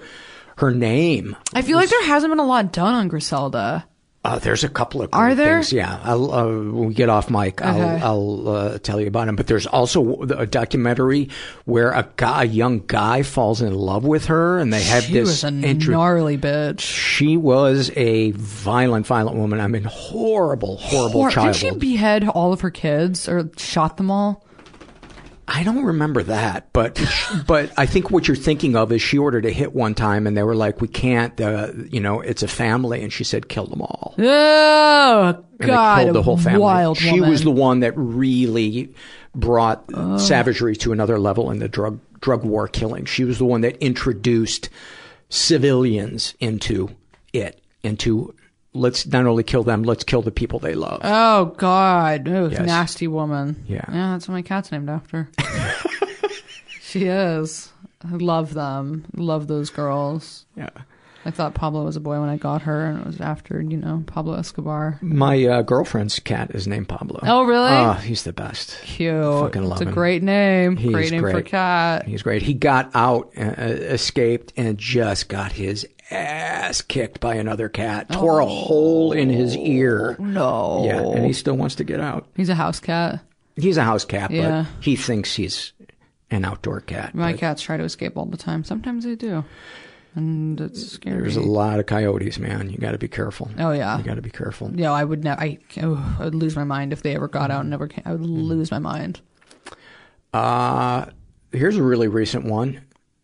her 0.58 0.72
name. 0.72 1.36
I 1.54 1.62
feel 1.62 1.78
like 1.78 1.90
there 1.90 2.06
hasn't 2.06 2.32
been 2.32 2.40
a 2.40 2.46
lot 2.46 2.72
done 2.74 2.94
on 2.94 3.08
Griselda. 3.08 3.86
Uh, 4.26 4.40
there's 4.40 4.64
a 4.64 4.70
couple 4.70 5.02
of 5.02 5.10
Are 5.14 5.36
there? 5.36 5.58
things. 5.62 5.72
Yeah, 5.72 6.00
I'll, 6.04 6.32
uh, 6.34 6.46
when 6.48 6.86
we 6.88 6.94
get 6.94 7.10
off 7.10 7.30
mic, 7.30 7.62
Okay. 7.62 7.70
I'll, 7.70 8.04
I'll 8.48 8.48
uh, 8.56 8.78
tell 8.80 9.00
you 9.00 9.08
about 9.08 9.28
them. 9.28 9.36
But 9.36 9.48
there's 9.48 9.68
also 9.68 10.22
a 10.24 10.46
documentary 10.48 11.30
where 11.66 11.92
a 11.92 12.08
guy, 12.18 12.44
a 12.44 12.46
young 12.46 12.84
guy, 12.88 13.22
falls 13.24 13.62
in 13.62 13.74
love 13.76 14.04
with 14.04 14.26
her, 14.26 14.60
and 14.60 14.74
they 14.74 14.82
have 14.84 15.04
She 15.04 15.14
this 15.14 15.28
was 15.30 15.44
a 15.44 15.48
intro- 15.50 15.94
gnarly 15.94 16.38
bitch. 16.38 16.80
She 16.80 17.38
was 17.38 17.92
a 17.96 18.32
violent, 18.32 19.06
violent 19.08 19.38
woman. 19.38 19.60
I 19.60 19.68
mean, 19.68 19.84
horrible, 19.84 20.78
horrible 20.78 21.22
Hor- 21.22 21.32
child. 21.32 21.54
Did 21.54 21.60
she 21.60 21.72
behead 21.72 22.28
all 22.28 22.54
of 22.54 22.62
her 22.62 22.72
kids 22.72 23.28
or 23.30 23.50
shot 23.58 23.98
them 23.98 24.10
all? 24.12 24.45
I 25.48 25.64
don't 25.64 25.84
remember 25.86 26.24
that, 26.24 26.74
but 26.74 27.00
but 27.48 27.72
I 27.78 27.86
think 27.86 28.10
what 28.12 28.28
you're 28.28 28.36
thinking 28.36 28.76
of 28.76 28.92
is 28.92 29.02
she 29.02 29.18
ordered 29.18 29.46
a 29.46 29.52
hit 29.52 29.74
one 29.76 29.94
time, 29.94 30.26
and 30.28 30.36
they 30.36 30.44
were 30.44 30.56
like, 30.56 30.82
"We 30.82 30.88
can't, 30.88 31.40
uh, 31.40 31.72
you 31.90 32.00
know, 32.00 32.22
it's 32.22 32.42
a 32.44 32.48
family," 32.48 33.04
and 33.04 33.14
she 33.14 33.24
said, 33.24 33.48
"Kill 33.48 33.68
them 33.68 33.82
all." 33.82 34.16
Oh 34.18 35.44
God! 35.62 36.04
killed 36.04 36.16
the 36.16 36.24
whole 36.24 36.38
family. 36.38 36.60
Wild 36.62 36.98
she 36.98 37.12
woman. 37.12 37.30
was 37.30 37.44
the 37.44 37.52
one 37.52 37.82
that 37.82 37.94
really 37.96 38.94
brought 39.36 39.84
Oh. 39.94 40.18
savagery 40.18 40.76
to 40.78 40.92
another 40.92 41.20
level 41.20 41.52
in 41.52 41.60
the 41.60 41.68
drug 41.70 42.00
drug 42.22 42.44
war 42.44 42.68
killing. 42.68 43.06
She 43.06 43.24
was 43.24 43.38
the 43.38 43.46
one 43.46 43.62
that 43.62 43.78
introduced 43.78 44.70
civilians 45.30 46.34
into 46.40 46.90
it, 47.34 47.62
into 47.84 48.34
let's 48.76 49.06
not 49.08 49.26
only 49.26 49.44
kill 49.44 49.64
them, 49.64 49.84
let's 49.84 50.04
kill 50.04 50.22
the 50.22 50.32
people 50.32 50.60
they 50.60 50.76
love. 50.76 51.02
Oh 51.04 51.46
God, 51.58 52.28
oh, 52.28 52.50
Yes. 52.50 52.60
nasty 52.66 53.08
woman. 53.08 53.64
Yeah. 53.68 53.86
yeah, 53.88 54.12
that's 54.12 54.28
what 54.28 54.34
my 54.34 54.42
cat's 54.42 54.72
named 54.72 54.90
after. 54.90 55.30
she 56.82 57.06
is. 57.06 57.72
I 58.04 58.16
love 58.16 58.54
them. 58.54 59.06
Love 59.16 59.48
those 59.48 59.70
girls. 59.70 60.46
Yeah. 60.56 60.70
I 61.28 61.32
thought 61.32 61.56
Pablo 61.56 61.84
was 61.84 61.96
a 61.96 62.00
boy 62.00 62.20
when 62.20 62.30
I 62.30 62.38
got 62.38 62.62
her, 62.62 62.86
and 62.86 63.00
it 63.00 63.06
was 63.06 63.20
after 63.20 63.60
you 63.60 63.78
know 63.78 64.04
Pablo 64.06 64.36
Escobar. 64.36 65.00
My 65.02 65.44
uh, 65.46 65.62
girlfriend's 65.64 66.20
cat 66.20 66.52
is 66.54 66.68
named 66.68 66.88
Pablo. 66.88 67.20
Oh, 67.24 67.44
really? 67.44 67.72
Oh, 67.72 67.94
he's 67.94 68.24
the 68.24 68.34
best. 68.34 68.80
Cute. 68.84 69.24
Fucking 69.24 69.64
love 69.64 69.82
it's 69.82 69.90
a 69.90 69.94
great 69.94 70.22
name. 70.22 70.78
He's 70.78 70.92
great 70.92 71.12
name 71.12 71.22
for 71.22 71.42
cat. 71.42 72.08
He's 72.08 72.22
great. 72.22 72.44
He 72.44 72.54
got 72.54 72.92
out, 72.94 73.32
uh, 73.38 73.42
escaped, 73.42 74.54
and 74.56 74.78
just 74.78 75.28
got 75.28 75.52
his 75.52 75.88
ass 76.12 76.82
kicked 76.82 77.20
by 77.20 77.36
another 77.36 77.70
cat. 77.70 78.12
Tore 78.12 78.40
a 78.40 78.46
hole 78.46 79.12
in 79.12 79.30
his 79.30 79.58
ear. 79.58 80.16
No. 80.20 80.84
Yeah, 80.86 81.02
and 81.02 81.26
he 81.26 81.34
still 81.34 81.58
wants 81.58 81.76
to 81.76 81.84
get 81.84 82.00
out. 82.00 82.28
He's 82.36 82.50
a 82.50 82.56
house 82.56 82.80
cat. 82.80 83.22
He's 83.56 83.78
a 83.78 83.84
house 83.84 84.06
cat, 84.06 84.32
Yeah. 84.32 84.66
but 84.68 84.84
he 84.84 84.96
thinks 84.96 85.36
he's 85.36 85.74
an 86.30 86.46
outdoor 86.46 86.82
cat. 86.82 87.16
My 87.16 87.32
but 87.32 87.40
cats 87.40 87.62
try 87.62 87.78
to 87.78 87.84
escape 87.84 88.18
all 88.18 88.26
the 88.26 88.38
time. 88.38 88.64
Sometimes 88.64 89.06
they 89.06 89.16
do, 89.16 89.44
and 90.16 90.60
it's 90.62 90.92
scary. 90.94 91.22
There's 91.22 91.36
a 91.36 91.42
lot 91.42 91.80
of 91.80 91.86
coyotes, 91.86 92.40
man. 92.40 92.70
You 92.70 92.78
got 92.78 92.92
to 92.94 92.98
be 92.98 93.08
careful. 93.08 93.50
Oh 93.60 93.72
yeah, 93.72 93.98
You 93.98 94.04
got 94.04 94.16
to 94.16 94.22
be 94.22 94.30
careful. 94.32 94.72
Yeah, 94.74 94.92
I 94.92 95.04
would. 95.04 95.24
Ne- 95.24 95.32
I, 95.32 95.58
oh, 95.82 96.18
I 96.20 96.24
would 96.26 96.36
lose 96.36 96.56
my 96.56 96.64
mind 96.64 96.94
if 96.94 97.04
they 97.04 97.16
ever 97.16 97.28
got 97.28 97.52
out 97.52 97.62
and 97.62 97.70
never 97.70 97.88
came. 97.88 98.04
I 98.06 98.12
would 98.14 98.22
lose 98.26 98.72
my 98.72 98.80
mind. 98.80 99.22
Uh, 100.34 101.06
here's 101.52 101.78
a 101.78 101.84
really 101.84 102.08
recent 102.08 102.46
one. 102.46 102.82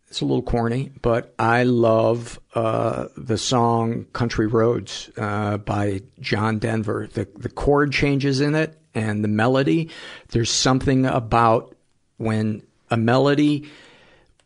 It's 0.08 0.20
a 0.22 0.26
little 0.26 0.42
corny, 0.42 0.92
but 1.02 1.34
I 1.40 1.64
love 1.64 2.38
uh, 2.54 3.08
the 3.16 3.38
song 3.38 4.06
"Country 4.12 4.48
Roads" 4.48 5.10
uh, 5.18 5.58
by 5.58 6.02
John 6.20 6.60
Denver. 6.60 7.08
The 7.12 7.28
the 7.38 7.50
chord 7.50 7.94
changes 7.94 8.42
in 8.42 8.56
it 8.56 8.78
and 8.94 9.24
the 9.24 9.30
melody. 9.30 9.90
There's 10.30 10.52
something 10.52 11.06
about 11.06 11.76
when 12.18 12.64
a 12.90 12.98
melody, 12.98 13.70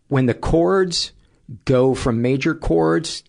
when 0.07 0.27
the 0.27 0.35
chords 0.35 1.11
go 1.65 1.93
from 1.95 2.21
major 2.21 2.55
chords 2.55 3.23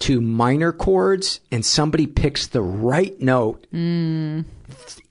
to 0.00 0.20
minor 0.20 0.72
chords, 0.72 1.40
and 1.52 1.64
somebody 1.64 2.06
picks 2.06 2.46
the 2.48 2.60
right 2.62 3.20
note 3.20 3.66
Mm. 3.72 4.44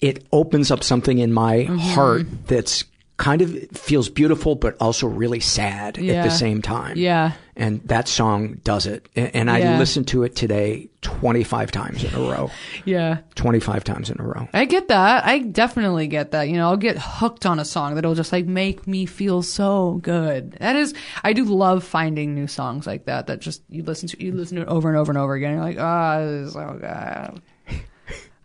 it 0.02 0.26
opens 0.34 0.70
up 0.72 0.84
something 0.84 1.18
in 1.20 1.32
my 1.32 1.60
Mm-hmm. 1.60 1.78
heart 1.78 2.26
that's 2.48 2.84
kind 3.18 3.44
of 3.44 3.56
feels 3.74 4.10
beautiful 4.10 4.56
but 4.56 4.76
also 4.80 5.06
really 5.08 5.40
sad 5.40 5.98
at 6.00 6.24
the 6.24 6.30
same 6.32 6.60
time. 6.62 6.98
Yeah. 6.98 7.34
And 7.56 7.80
that 7.88 8.08
song 8.08 8.60
does 8.64 8.88
it. 8.88 9.08
A- 9.16 9.36
And 9.38 9.52
I 9.52 9.60
Yeah. 9.60 9.78
listened 9.78 10.08
to 10.08 10.24
it 10.24 10.36
today 10.36 10.90
25 11.02 11.72
times 11.72 12.04
in 12.04 12.14
a 12.16 12.20
row. 12.20 12.50
Yeah. 12.86 13.20
25 13.36 13.84
times 13.84 14.10
in 14.10 14.20
a 14.20 14.24
row. 14.24 14.48
I 14.54 14.66
get 14.66 14.88
that. 14.88 15.24
I 15.26 15.38
definitely 15.40 16.08
get 16.08 16.32
that. 16.32 16.50
You 16.50 16.56
know, 16.56 16.70
I'll 16.70 16.78
get 16.78 16.98
hooked 17.00 17.46
on 17.46 17.60
a 17.60 17.66
song 17.66 17.94
that'll 17.94 18.16
just 18.16 18.32
like 18.32 18.48
make 18.48 18.88
me 18.88 19.06
feel 19.06 19.44
so 19.44 20.00
good. 20.02 20.54
That 20.54 20.76
is, 20.76 20.96
I 21.24 21.34
do 21.34 21.44
love 21.46 21.84
finding 21.84 22.34
new 22.34 22.48
songs 22.48 22.88
like 22.88 23.06
that. 23.06 23.28
That 23.28 23.40
just 23.40 23.62
you 23.70 23.84
listen 23.84 24.10
to, 24.10 24.24
you 24.24 24.32
listen 24.32 24.56
to 24.56 24.64
it 24.64 24.68
over 24.68 24.90
and 24.90 24.98
over 24.98 25.12
and 25.12 25.20
over 25.20 25.36
again. 25.36 25.54
You're 25.54 25.62
like, 25.64 25.78
ah, 25.80 26.20
this 26.22 26.48
is 26.48 26.54
so 26.54 26.78
good. 26.80 27.42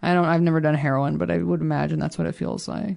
I 0.03 0.13
don't. 0.13 0.27
I've 0.27 0.43
never 0.43 0.61
done 0.61 0.75
heroin, 0.75 1.17
but 1.17 1.31
I 1.31 1.39
would 1.39 1.63
imagine 1.63 1.99
that's 1.99 2.19
what 2.19 2.27
it 2.27 2.35
feels 2.35 2.69
like. 2.69 2.97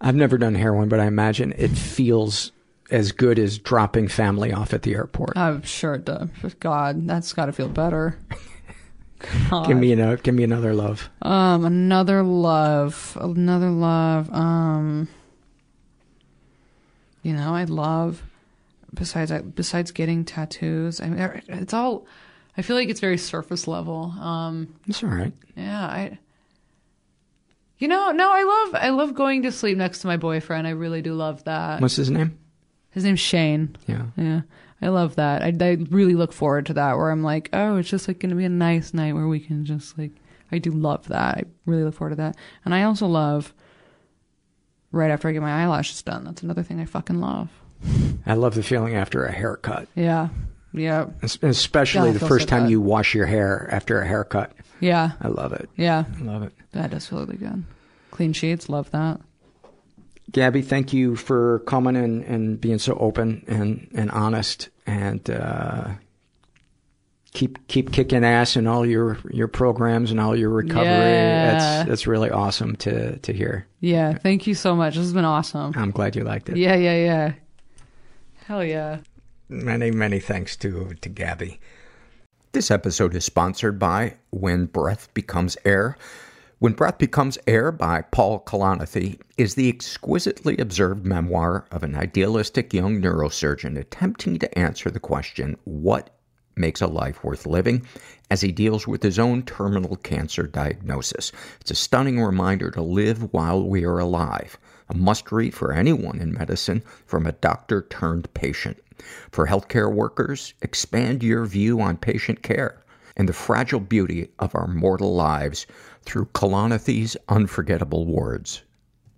I've 0.00 0.14
never 0.14 0.36
done 0.38 0.54
heroin, 0.54 0.88
but 0.88 1.00
I 1.00 1.06
imagine 1.06 1.54
it 1.56 1.70
feels 1.70 2.52
as 2.90 3.12
good 3.12 3.38
as 3.38 3.58
dropping 3.58 4.08
family 4.08 4.52
off 4.52 4.72
at 4.74 4.82
the 4.82 4.94
airport. 4.94 5.36
I'm 5.36 5.62
sure 5.62 5.94
it 5.94 6.04
does. 6.04 6.28
God, 6.60 7.06
that's 7.06 7.32
got 7.32 7.46
to 7.46 7.52
feel 7.52 7.68
better. 7.68 8.18
God. 9.50 9.66
Give 9.68 9.76
me 9.76 9.92
another. 9.92 10.18
give 10.18 10.34
me 10.34 10.44
another 10.44 10.74
love. 10.74 11.08
Um, 11.22 11.64
another 11.64 12.22
love, 12.22 13.16
another 13.20 13.70
love. 13.70 14.30
Um, 14.32 15.08
you 17.22 17.32
know, 17.32 17.54
I 17.54 17.64
love. 17.64 18.22
Besides, 18.94 19.32
besides 19.54 19.90
getting 19.90 20.24
tattoos, 20.24 21.00
I 21.00 21.08
mean, 21.08 21.42
it's 21.48 21.74
all. 21.74 22.06
I 22.56 22.62
feel 22.62 22.76
like 22.76 22.88
it's 22.88 23.00
very 23.00 23.18
surface 23.18 23.66
level. 23.66 24.14
Um, 24.20 24.74
It's 24.86 25.02
all 25.02 25.10
right. 25.10 25.32
yeah, 25.56 25.84
I. 25.86 26.18
You 27.78 27.88
know, 27.88 28.10
no, 28.10 28.30
I 28.32 28.42
love, 28.42 28.82
I 28.82 28.88
love 28.90 29.14
going 29.14 29.42
to 29.42 29.52
sleep 29.52 29.76
next 29.76 30.00
to 30.00 30.06
my 30.06 30.16
boyfriend. 30.16 30.66
I 30.66 30.70
really 30.70 31.02
do 31.02 31.14
love 31.14 31.44
that. 31.44 31.80
What's 31.80 31.96
his 31.96 32.10
name? 32.10 32.38
His 32.90 33.04
name's 33.04 33.20
Shane. 33.20 33.76
Yeah. 33.86 34.06
Yeah. 34.16 34.40
I 34.80 34.88
love 34.88 35.16
that. 35.16 35.42
I, 35.42 35.52
I 35.60 35.76
really 35.90 36.14
look 36.14 36.32
forward 36.32 36.66
to 36.66 36.74
that 36.74 36.96
where 36.96 37.10
I'm 37.10 37.22
like, 37.22 37.50
oh, 37.52 37.76
it's 37.76 37.88
just 37.88 38.08
like 38.08 38.20
going 38.20 38.30
to 38.30 38.36
be 38.36 38.44
a 38.44 38.50
nice 38.50 38.94
night 38.94 39.14
where 39.14 39.28
we 39.28 39.40
can 39.40 39.64
just 39.64 39.98
like, 39.98 40.12
I 40.50 40.58
do 40.58 40.70
love 40.70 41.08
that. 41.08 41.38
I 41.38 41.44
really 41.66 41.84
look 41.84 41.94
forward 41.94 42.10
to 42.10 42.16
that. 42.16 42.36
And 42.64 42.74
I 42.74 42.84
also 42.84 43.06
love 43.06 43.52
right 44.92 45.10
after 45.10 45.28
I 45.28 45.32
get 45.32 45.42
my 45.42 45.62
eyelashes 45.62 46.00
done. 46.02 46.24
That's 46.24 46.42
another 46.42 46.62
thing 46.62 46.80
I 46.80 46.86
fucking 46.86 47.20
love. 47.20 47.50
I 48.24 48.34
love 48.34 48.54
the 48.54 48.62
feeling 48.62 48.94
after 48.94 49.24
a 49.24 49.32
haircut. 49.32 49.88
Yeah. 49.94 50.28
Yeah. 50.72 51.08
Especially 51.22 52.12
God, 52.12 52.20
the 52.20 52.26
first 52.26 52.48
so 52.48 52.56
time 52.56 52.70
you 52.70 52.80
wash 52.80 53.14
your 53.14 53.26
hair 53.26 53.68
after 53.70 54.00
a 54.00 54.06
haircut. 54.06 54.52
Yeah. 54.80 55.12
I 55.20 55.28
love 55.28 55.52
it. 55.52 55.68
Yeah. 55.76 56.04
I 56.18 56.22
love 56.22 56.42
it. 56.42 56.52
That 56.72 56.90
does 56.90 57.06
feel 57.06 57.20
really 57.20 57.36
good. 57.36 57.64
Clean 58.10 58.32
sheets. 58.32 58.68
Love 58.68 58.90
that. 58.90 59.20
Gabby, 60.30 60.62
thank 60.62 60.92
you 60.92 61.16
for 61.16 61.60
coming 61.60 61.96
and, 61.96 62.24
and 62.24 62.60
being 62.60 62.78
so 62.78 62.94
open 62.94 63.44
and, 63.46 63.88
and 63.94 64.10
honest 64.10 64.70
and 64.86 65.28
uh, 65.30 65.90
keep 67.32 67.66
keep 67.68 67.92
kicking 67.92 68.24
ass 68.24 68.56
in 68.56 68.66
all 68.66 68.84
your, 68.84 69.18
your 69.30 69.48
programs 69.48 70.10
and 70.10 70.18
all 70.18 70.34
your 70.34 70.50
recovery. 70.50 70.84
Yeah. 70.84 71.52
That's 71.52 71.88
that's 71.88 72.06
really 72.06 72.30
awesome 72.30 72.74
to, 72.76 73.18
to 73.18 73.32
hear. 73.32 73.66
Yeah. 73.80 74.14
Thank 74.14 74.46
you 74.46 74.54
so 74.54 74.74
much. 74.74 74.94
This 74.94 75.04
has 75.04 75.12
been 75.12 75.24
awesome. 75.24 75.72
I'm 75.76 75.92
glad 75.92 76.16
you 76.16 76.24
liked 76.24 76.48
it. 76.48 76.56
Yeah. 76.56 76.74
Yeah. 76.74 76.96
Yeah. 76.96 77.32
Hell 78.46 78.64
yeah. 78.64 78.98
Many, 79.48 79.92
many 79.92 80.18
thanks 80.18 80.56
to, 80.56 80.94
to 81.02 81.08
Gabby. 81.08 81.60
This 82.56 82.70
episode 82.70 83.14
is 83.14 83.22
sponsored 83.22 83.78
by 83.78 84.14
When 84.30 84.64
Breath 84.64 85.12
Becomes 85.12 85.58
Air. 85.66 85.98
When 86.58 86.72
Breath 86.72 86.96
Becomes 86.96 87.36
Air 87.46 87.70
by 87.70 88.00
Paul 88.00 88.40
Kalanithi 88.40 89.20
is 89.36 89.56
the 89.56 89.68
exquisitely 89.68 90.56
observed 90.56 91.04
memoir 91.04 91.66
of 91.70 91.82
an 91.82 91.94
idealistic 91.94 92.72
young 92.72 93.02
neurosurgeon 93.02 93.78
attempting 93.78 94.38
to 94.38 94.58
answer 94.58 94.90
the 94.90 94.98
question, 94.98 95.58
what 95.64 96.16
makes 96.56 96.80
a 96.80 96.86
life 96.86 97.22
worth 97.22 97.44
living, 97.44 97.86
as 98.30 98.40
he 98.40 98.52
deals 98.52 98.86
with 98.86 99.02
his 99.02 99.18
own 99.18 99.42
terminal 99.42 99.96
cancer 99.96 100.44
diagnosis. 100.44 101.32
It's 101.60 101.72
a 101.72 101.74
stunning 101.74 102.24
reminder 102.24 102.70
to 102.70 102.80
live 102.80 103.34
while 103.34 103.62
we 103.62 103.84
are 103.84 103.98
alive, 103.98 104.56
a 104.88 104.94
must 104.94 105.30
read 105.30 105.52
for 105.52 105.74
anyone 105.74 106.20
in 106.20 106.32
medicine 106.32 106.82
from 107.04 107.26
a 107.26 107.32
doctor 107.32 107.82
turned 107.82 108.32
patient. 108.32 108.78
For 109.30 109.46
healthcare 109.46 109.92
workers, 109.92 110.54
expand 110.62 111.22
your 111.22 111.44
view 111.46 111.80
on 111.80 111.96
patient 111.96 112.42
care 112.42 112.82
and 113.16 113.28
the 113.28 113.32
fragile 113.32 113.80
beauty 113.80 114.28
of 114.38 114.54
our 114.54 114.66
mortal 114.66 115.14
lives 115.14 115.66
through 116.02 116.26
Kalanithi's 116.26 117.16
unforgettable 117.28 118.06
words. 118.06 118.62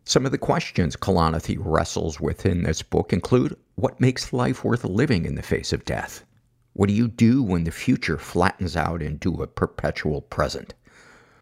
Some 0.05 0.25
of 0.25 0.33
the 0.33 0.39
questions 0.39 0.97
Kalanithi 0.97 1.59
wrestles 1.61 2.21
with 2.21 2.47
in 2.47 2.63
this 2.63 2.83
book 2.83 3.13
include 3.13 3.57
what 3.75 4.01
makes 4.01 4.33
life 4.33 4.65
worth 4.65 4.85
living 4.85 5.25
in 5.25 5.35
the 5.35 5.43
face 5.43 5.73
of 5.73 5.85
death? 5.85 6.25
What 6.73 6.89
do 6.89 6.95
you 6.95 7.09
do 7.09 7.43
when 7.43 7.65
the 7.65 7.71
future 7.71 8.19
flattens 8.19 8.77
out 8.77 9.03
into 9.03 9.43
a 9.43 9.47
perpetual 9.47 10.23
present? 10.23 10.75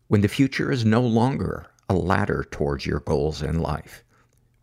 When 0.08 0.22
the 0.22 0.28
future 0.28 0.72
is 0.72 0.84
no 0.84 1.02
longer 1.02 1.66
a 1.88 1.94
ladder 1.94 2.46
towards 2.50 2.86
your 2.86 3.00
goals 3.00 3.42
in 3.42 3.60
life? 3.60 4.02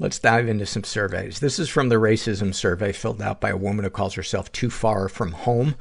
Let's 0.00 0.18
dive 0.18 0.48
into 0.48 0.64
some 0.64 0.84
surveys. 0.84 1.40
This 1.40 1.58
is 1.58 1.68
from 1.68 1.90
the 1.90 1.96
racism 1.96 2.54
survey 2.54 2.90
filled 2.90 3.20
out 3.20 3.38
by 3.38 3.50
a 3.50 3.56
woman 3.56 3.84
who 3.84 3.90
calls 3.90 4.14
herself 4.14 4.50
Too 4.50 4.70
Far 4.70 5.10
From 5.10 5.32
Home. 5.32 5.74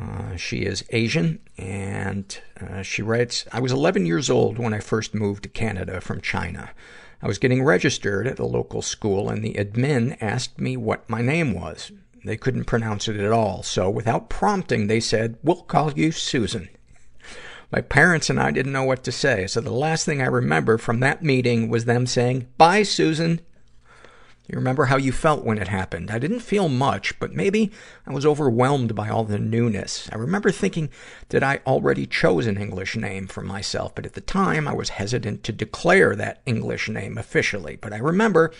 Uh, 0.00 0.36
she 0.36 0.60
is 0.60 0.86
Asian, 0.88 1.40
and 1.58 2.40
uh, 2.58 2.80
she 2.80 3.02
writes, 3.02 3.44
I 3.52 3.60
was 3.60 3.70
11 3.70 4.06
years 4.06 4.30
old 4.30 4.58
when 4.58 4.72
I 4.72 4.80
first 4.80 5.14
moved 5.14 5.42
to 5.42 5.50
Canada 5.50 6.00
from 6.00 6.22
China. 6.22 6.70
I 7.20 7.26
was 7.26 7.36
getting 7.36 7.62
registered 7.62 8.26
at 8.26 8.38
a 8.38 8.46
local 8.46 8.80
school, 8.80 9.28
and 9.28 9.44
the 9.44 9.52
admin 9.52 10.16
asked 10.18 10.58
me 10.58 10.78
what 10.78 11.10
my 11.10 11.20
name 11.20 11.52
was. 11.52 11.92
They 12.24 12.38
couldn't 12.38 12.64
pronounce 12.64 13.06
it 13.06 13.16
at 13.16 13.32
all, 13.32 13.62
so 13.62 13.90
without 13.90 14.30
prompting, 14.30 14.86
they 14.86 15.00
said, 15.00 15.36
We'll 15.42 15.56
call 15.56 15.92
you 15.92 16.10
Susan. 16.10 16.70
My 17.70 17.82
parents 17.82 18.30
and 18.30 18.40
I 18.40 18.50
didn't 18.50 18.72
know 18.72 18.84
what 18.84 19.04
to 19.04 19.12
say, 19.12 19.46
so 19.46 19.60
the 19.60 19.72
last 19.72 20.06
thing 20.06 20.22
I 20.22 20.26
remember 20.26 20.78
from 20.78 21.00
that 21.00 21.22
meeting 21.22 21.68
was 21.68 21.84
them 21.84 22.06
saying, 22.06 22.48
Bye, 22.56 22.82
Susan. 22.82 23.42
You 24.48 24.56
remember 24.56 24.86
how 24.86 24.96
you 24.96 25.12
felt 25.12 25.44
when 25.44 25.58
it 25.58 25.68
happened? 25.68 26.10
I 26.10 26.18
didn't 26.18 26.40
feel 26.40 26.70
much, 26.70 27.18
but 27.20 27.34
maybe 27.34 27.70
I 28.06 28.14
was 28.14 28.24
overwhelmed 28.24 28.94
by 28.94 29.10
all 29.10 29.24
the 29.24 29.38
newness. 29.38 30.08
I 30.10 30.16
remember 30.16 30.50
thinking 30.50 30.88
that 31.28 31.42
I 31.42 31.60
already 31.66 32.06
chose 32.06 32.46
an 32.46 32.56
English 32.56 32.96
name 32.96 33.26
for 33.26 33.42
myself, 33.42 33.94
but 33.94 34.06
at 34.06 34.14
the 34.14 34.22
time 34.22 34.66
I 34.66 34.72
was 34.72 34.88
hesitant 34.88 35.44
to 35.44 35.52
declare 35.52 36.16
that 36.16 36.40
English 36.46 36.88
name 36.88 37.18
officially. 37.18 37.76
But 37.76 37.92
I 37.92 37.98
remember 37.98 38.50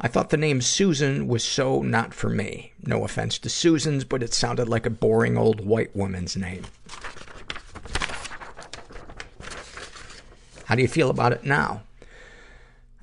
I 0.00 0.08
thought 0.08 0.30
the 0.30 0.38
name 0.38 0.62
Susan 0.62 1.28
was 1.28 1.44
so 1.44 1.82
not 1.82 2.14
for 2.14 2.30
me. 2.30 2.72
No 2.82 3.04
offense 3.04 3.38
to 3.40 3.50
Susans, 3.50 4.04
but 4.04 4.22
it 4.22 4.32
sounded 4.32 4.68
like 4.68 4.86
a 4.86 4.90
boring 4.90 5.36
old 5.36 5.64
white 5.64 5.94
woman's 5.94 6.38
name. 6.38 6.62
How 10.64 10.74
do 10.74 10.80
you 10.80 10.88
feel 10.88 11.10
about 11.10 11.32
it 11.32 11.44
now? 11.44 11.82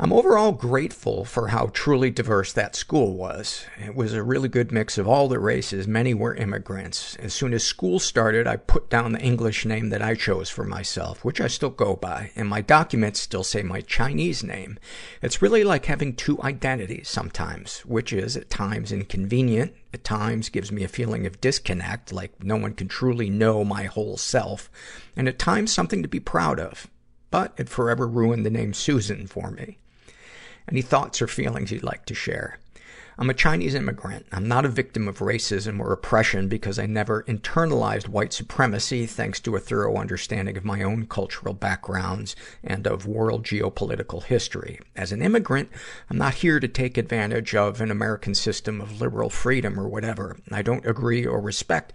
I'm 0.04 0.12
overall 0.12 0.52
grateful 0.52 1.26
for 1.26 1.50
how 1.50 1.70
truly 1.74 2.10
diverse 2.10 2.52
that 2.54 2.76
school 2.76 3.14
was. 3.14 3.68
It 3.78 3.94
was 3.94 4.14
a 4.14 4.24
really 4.24 4.50
good 4.50 4.72
mix 4.72 4.98
of 4.98 5.08
all 5.08 5.28
the 5.28 5.38
races. 5.38 5.88
Many 5.88 6.16
were 6.16 6.34
immigrants. 6.34 7.16
As 7.18 7.36
soon 7.36 7.54
as 7.54 7.64
school 7.64 8.00
started, 8.00 8.48
I 8.48 8.56
put 8.56 8.90
down 8.90 9.12
the 9.12 9.22
English 9.22 9.64
name 9.64 9.90
that 9.90 10.02
I 10.02 10.16
chose 10.16 10.50
for 10.50 10.64
myself, 10.64 11.24
which 11.24 11.40
I 11.40 11.46
still 11.46 11.70
go 11.70 11.96
by, 11.96 12.32
and 12.36 12.50
my 12.50 12.62
documents 12.62 13.20
still 13.20 13.44
say 13.44 13.62
my 13.62 13.82
Chinese 13.82 14.44
name. 14.44 14.80
It's 15.22 15.40
really 15.40 15.64
like 15.64 15.86
having 15.86 16.16
two 16.16 16.42
identities 16.42 17.08
sometimes, 17.08 17.82
which 17.82 18.12
is 18.12 18.36
at 18.36 18.50
times 18.50 18.92
inconvenient, 18.92 19.72
at 19.94 20.04
times 20.04 20.50
gives 20.50 20.72
me 20.72 20.84
a 20.84 20.88
feeling 20.88 21.28
of 21.28 21.40
disconnect, 21.40 22.12
like 22.12 22.44
no 22.44 22.56
one 22.56 22.74
can 22.74 22.88
truly 22.88 23.30
know 23.30 23.64
my 23.64 23.84
whole 23.84 24.18
self, 24.18 24.72
and 25.16 25.28
at 25.28 25.38
times 25.38 25.72
something 25.72 26.02
to 26.02 26.10
be 26.10 26.20
proud 26.20 26.60
of. 26.60 26.88
But 27.30 27.54
it 27.58 27.70
forever 27.70 28.08
ruined 28.08 28.48
the 28.48 28.50
name 28.50 28.74
Susan 28.74 29.28
for 29.28 29.52
me. 29.52 29.78
Any 30.72 30.82
thoughts 30.82 31.22
or 31.22 31.28
feelings 31.28 31.70
you'd 31.70 31.84
like 31.84 32.06
to 32.06 32.16
share? 32.16 32.58
I'm 33.18 33.30
a 33.30 33.34
Chinese 33.34 33.76
immigrant. 33.76 34.26
I'm 34.32 34.48
not 34.48 34.64
a 34.64 34.70
victim 34.70 35.06
of 35.06 35.20
racism 35.20 35.82
or 35.82 35.92
oppression 35.92 36.48
because 36.48 36.80
I 36.80 36.86
never 36.86 37.24
internalized 37.24 38.08
white 38.08 38.32
supremacy 38.32 39.06
thanks 39.06 39.42
to 39.42 39.58
a 39.58 39.60
thorough 39.60 39.98
understanding 39.98 40.56
of 40.56 40.64
my 40.64 40.82
own 40.82 41.08
cultural 41.08 41.54
backgrounds 41.54 42.38
and 42.64 42.88
of 42.88 43.06
world 43.06 43.44
geopolitical 43.44 44.24
history. 44.24 44.80
As 44.96 45.12
an 45.12 45.22
immigrant, 45.22 45.70
I'm 46.10 46.18
not 46.18 46.36
here 46.36 46.62
to 46.62 46.70
take 46.70 46.98
advantage 46.98 47.54
of 47.54 47.82
an 47.82 47.92
American 47.92 48.34
system 48.34 48.80
of 48.80 49.02
liberal 49.02 49.30
freedom 49.30 49.78
or 49.78 49.90
whatever. 49.90 50.38
I 50.50 50.62
don't 50.62 50.88
agree 50.88 51.26
or 51.26 51.42
respect 51.42 51.92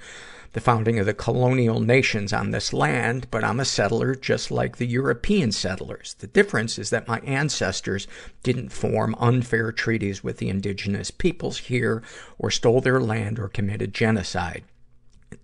the 0.56 0.60
founding 0.62 0.98
of 0.98 1.04
the 1.04 1.12
colonial 1.12 1.80
nations 1.80 2.32
on 2.32 2.50
this 2.50 2.72
land, 2.72 3.30
but 3.30 3.44
I'm 3.44 3.60
a 3.60 3.64
settler 3.66 4.14
just 4.14 4.50
like 4.50 4.78
the 4.78 4.86
European 4.86 5.52
settlers. 5.52 6.16
The 6.20 6.28
difference 6.28 6.78
is 6.78 6.88
that 6.88 7.06
my 7.06 7.18
ancestors 7.18 8.08
didn't 8.42 8.70
form 8.70 9.14
unfair 9.18 9.70
treaties 9.70 10.24
with 10.24 10.38
the 10.38 10.48
indigenous 10.48 11.10
peoples 11.10 11.58
here 11.58 12.02
or 12.38 12.50
stole 12.50 12.80
their 12.80 13.02
land 13.02 13.38
or 13.38 13.48
committed 13.48 13.92
genocide. 13.92 14.64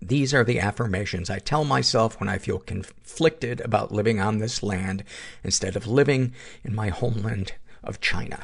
These 0.01 0.33
are 0.33 0.43
the 0.43 0.59
affirmations 0.59 1.29
I 1.29 1.37
tell 1.37 1.63
myself 1.63 2.19
when 2.19 2.27
I 2.27 2.39
feel 2.39 2.57
conflicted 2.57 3.61
about 3.61 3.91
living 3.91 4.19
on 4.19 4.39
this 4.39 4.63
land 4.63 5.03
instead 5.43 5.75
of 5.75 5.85
living 5.85 6.33
in 6.63 6.73
my 6.73 6.89
homeland 6.89 7.53
of 7.83 8.01
China. 8.01 8.39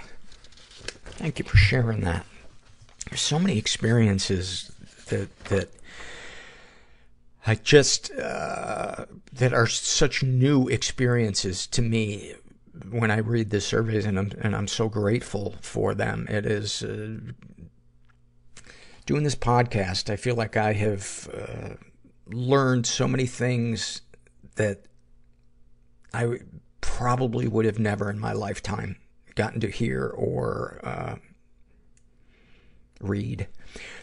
Thank 1.18 1.40
you 1.40 1.46
for 1.46 1.58
sharing 1.58 2.02
that. 2.02 2.28
There's 3.10 3.22
so 3.22 3.40
many 3.40 3.58
experiences 3.58 4.72
that, 5.08 5.46
that 5.46 5.70
I 7.48 7.56
just, 7.56 8.12
uh, 8.12 9.06
that 9.34 9.54
are 9.54 9.68
such 9.68 10.24
new 10.24 10.68
experiences 10.68 11.68
to 11.68 11.82
me 11.82 12.36
when 12.92 13.12
I 13.12 13.18
read 13.18 13.50
the 13.50 13.62
surveys 13.62 14.06
and 14.06 14.20
I'm, 14.20 14.32
and 14.42 14.56
I'm 14.56 14.68
so 14.68 14.90
grateful 14.90 15.56
for 15.62 15.96
them. 15.96 16.28
It 16.30 16.46
is, 16.46 16.84
uh, 16.84 17.18
doing 19.06 19.24
this 19.24 19.36
podcast, 19.36 20.10
I 20.10 20.16
feel 20.16 20.36
like 20.36 20.58
I 20.58 20.74
have, 20.74 21.30
uh, 21.34 21.76
learned 22.28 22.86
so 22.86 23.08
many 23.08 23.26
things 23.26 24.02
that 24.56 24.86
I 26.14 26.40
probably 26.82 27.48
would 27.48 27.66
have 27.66 27.80
never 27.80 28.10
in 28.10 28.20
my 28.20 28.34
lifetime 28.34 28.98
gotten 29.36 29.60
to 29.62 29.70
hear 29.70 30.08
or, 30.08 30.80
uh, 30.84 31.16
read. 33.02 33.48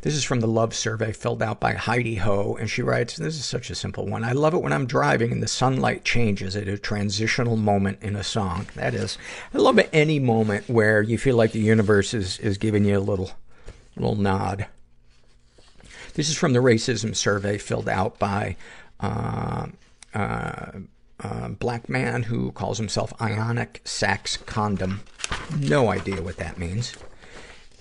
This 0.03 0.15
is 0.15 0.25
from 0.25 0.41
the 0.41 0.47
love 0.47 0.75
survey 0.75 1.13
filled 1.13 1.43
out 1.43 1.59
by 1.59 1.75
Heidi 1.75 2.17
Ho, 2.17 2.57
and 2.59 2.71
she 2.71 2.83
writes, 2.83 3.17
this 3.17 3.35
is 3.35 3.45
such 3.45 3.71
a 3.71 3.75
simple 3.75 4.07
one. 4.07 4.25
I 4.25 4.33
love 4.33 4.55
it 4.55 4.63
when 4.63 4.73
I'm 4.73 4.87
driving 4.87 5.33
and 5.33 5.43
the 5.43 5.49
sunlight 5.49 6.05
changes 6.05 6.55
at 6.55 6.69
a 6.69 6.79
transitional 6.79 7.57
moment 7.57 7.99
in 8.03 8.15
a 8.15 8.23
song. 8.23 8.67
That 8.75 8.95
is, 8.95 9.19
I 9.53 9.59
love 9.59 9.79
it 9.79 9.91
any 9.93 10.19
moment 10.19 10.69
where 10.69 11.03
you 11.03 11.19
feel 11.19 11.37
like 11.37 11.53
the 11.53 11.59
universe 11.59 12.15
is, 12.15 12.39
is 12.39 12.59
giving 12.59 12.85
you 12.85 12.99
a 12.99 13.01
little, 13.01 13.33
little 13.97 14.17
nod. 14.17 14.67
This 16.15 16.29
is 16.29 16.37
from 16.37 16.53
the 16.53 16.61
racism 16.61 17.17
survey 17.17 17.59
filled 17.59 17.89
out 17.89 18.19
by, 18.19 18.57
uh, 19.01 19.67
uh, 20.15 20.73
uh, 21.21 21.49
black 21.49 21.89
man 21.89 22.25
who 22.25 22.53
calls 22.53 22.79
himself 22.79 23.13
Ionic 23.21 23.81
Sax 23.85 24.37
Condom. 24.37 25.01
No 25.59 25.89
idea 25.91 26.23
what 26.23 26.37
that 26.37 26.59
means. 26.59 26.95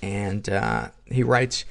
And, 0.05 0.47
uh, 0.47 0.89
he 1.05 1.23
writes, 1.23 1.65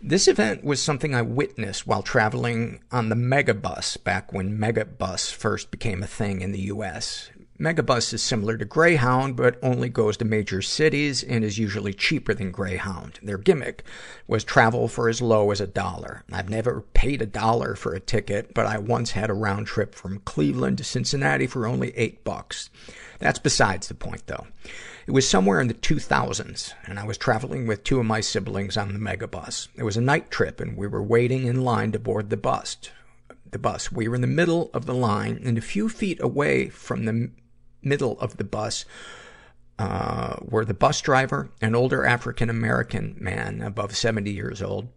this 0.00 0.26
event 0.26 0.64
was 0.64 0.82
something 0.82 1.14
I 1.14 1.22
witnessed 1.22 1.86
while 1.86 2.02
traveling 2.02 2.80
on 2.90 3.08
the 3.08 3.14
Megabus 3.14 4.02
back 4.02 4.32
when 4.32 4.58
Megabus 4.58 5.32
first 5.32 5.70
became 5.70 6.02
a 6.02 6.06
thing 6.06 6.40
in 6.40 6.52
the 6.52 6.60
U.S. 6.60 7.30
Megabus 7.58 8.12
is 8.12 8.22
similar 8.22 8.56
to 8.56 8.64
Greyhound, 8.64 9.36
but 9.36 9.58
only 9.62 9.88
goes 9.88 10.16
to 10.16 10.24
major 10.24 10.60
cities 10.60 11.22
and 11.22 11.44
is 11.44 11.58
usually 11.58 11.94
cheaper 11.94 12.34
than 12.34 12.50
Greyhound. 12.50 13.20
Their 13.22 13.38
gimmick 13.38 13.84
was 14.26 14.44
travel 14.44 14.88
for 14.88 15.08
as 15.08 15.22
low 15.22 15.50
as 15.50 15.60
a 15.60 15.66
dollar. 15.66 16.24
I've 16.32 16.50
never 16.50 16.80
paid 16.94 17.22
a 17.22 17.26
dollar 17.26 17.74
for 17.74 17.94
a 17.94 18.00
ticket, 18.00 18.54
but 18.54 18.66
I 18.66 18.78
once 18.78 19.12
had 19.12 19.30
a 19.30 19.34
round 19.34 19.66
trip 19.66 19.94
from 19.94 20.18
Cleveland 20.20 20.78
to 20.78 20.84
Cincinnati 20.84 21.46
for 21.46 21.66
only 21.66 21.96
eight 21.96 22.24
bucks. 22.24 22.70
That's 23.20 23.38
besides 23.38 23.88
the 23.88 23.94
point, 23.94 24.26
though. 24.26 24.46
It 25.06 25.12
was 25.12 25.28
somewhere 25.28 25.60
in 25.60 25.68
the 25.68 25.74
2000s, 25.74 26.72
and 26.86 26.98
I 26.98 27.04
was 27.04 27.18
traveling 27.18 27.66
with 27.66 27.84
two 27.84 28.00
of 28.00 28.06
my 28.06 28.20
siblings 28.20 28.76
on 28.76 28.92
the 28.92 28.98
megabus. 28.98 29.68
It 29.76 29.82
was 29.82 29.98
a 29.98 30.00
night 30.00 30.30
trip, 30.30 30.60
and 30.60 30.76
we 30.76 30.86
were 30.86 31.02
waiting 31.02 31.46
in 31.46 31.62
line 31.62 31.92
to 31.92 31.98
board 31.98 32.30
the 32.30 32.38
bus. 32.38 32.78
The 33.50 33.58
bus. 33.58 33.92
We 33.92 34.08
were 34.08 34.14
in 34.14 34.22
the 34.22 34.26
middle 34.26 34.70
of 34.72 34.86
the 34.86 34.94
line, 34.94 35.40
and 35.44 35.58
a 35.58 35.62
few 35.62 35.90
feet 35.90 36.22
away 36.22 36.70
from 36.70 37.04
the 37.04 37.30
middle 37.82 38.18
of 38.18 38.38
the 38.38 38.44
bus 38.44 38.86
uh, 39.78 40.36
were 40.40 40.64
the 40.64 40.72
bus 40.72 41.00
driver, 41.02 41.50
an 41.60 41.74
older 41.74 42.06
African 42.06 42.48
American 42.48 43.16
man, 43.18 43.60
above 43.60 43.94
70 43.96 44.30
years 44.30 44.62
old, 44.62 44.88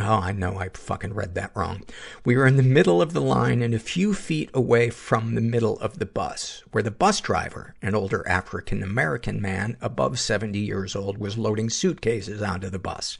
Oh, 0.00 0.20
I 0.20 0.30
know 0.30 0.58
I 0.58 0.68
fucking 0.68 1.14
read 1.14 1.34
that 1.34 1.50
wrong. 1.56 1.82
We 2.24 2.36
were 2.36 2.46
in 2.46 2.56
the 2.56 2.62
middle 2.62 3.02
of 3.02 3.12
the 3.12 3.20
line 3.20 3.62
and 3.62 3.74
a 3.74 3.80
few 3.80 4.14
feet 4.14 4.48
away 4.54 4.90
from 4.90 5.34
the 5.34 5.40
middle 5.40 5.76
of 5.80 5.98
the 5.98 6.06
bus, 6.06 6.62
where 6.70 6.84
the 6.84 6.92
bus 6.92 7.20
driver, 7.20 7.74
an 7.82 7.96
older 7.96 8.26
African 8.28 8.84
American 8.84 9.42
man 9.42 9.76
above 9.80 10.20
70 10.20 10.56
years 10.56 10.94
old, 10.94 11.18
was 11.18 11.36
loading 11.36 11.68
suitcases 11.68 12.40
onto 12.40 12.70
the 12.70 12.78
bus. 12.78 13.18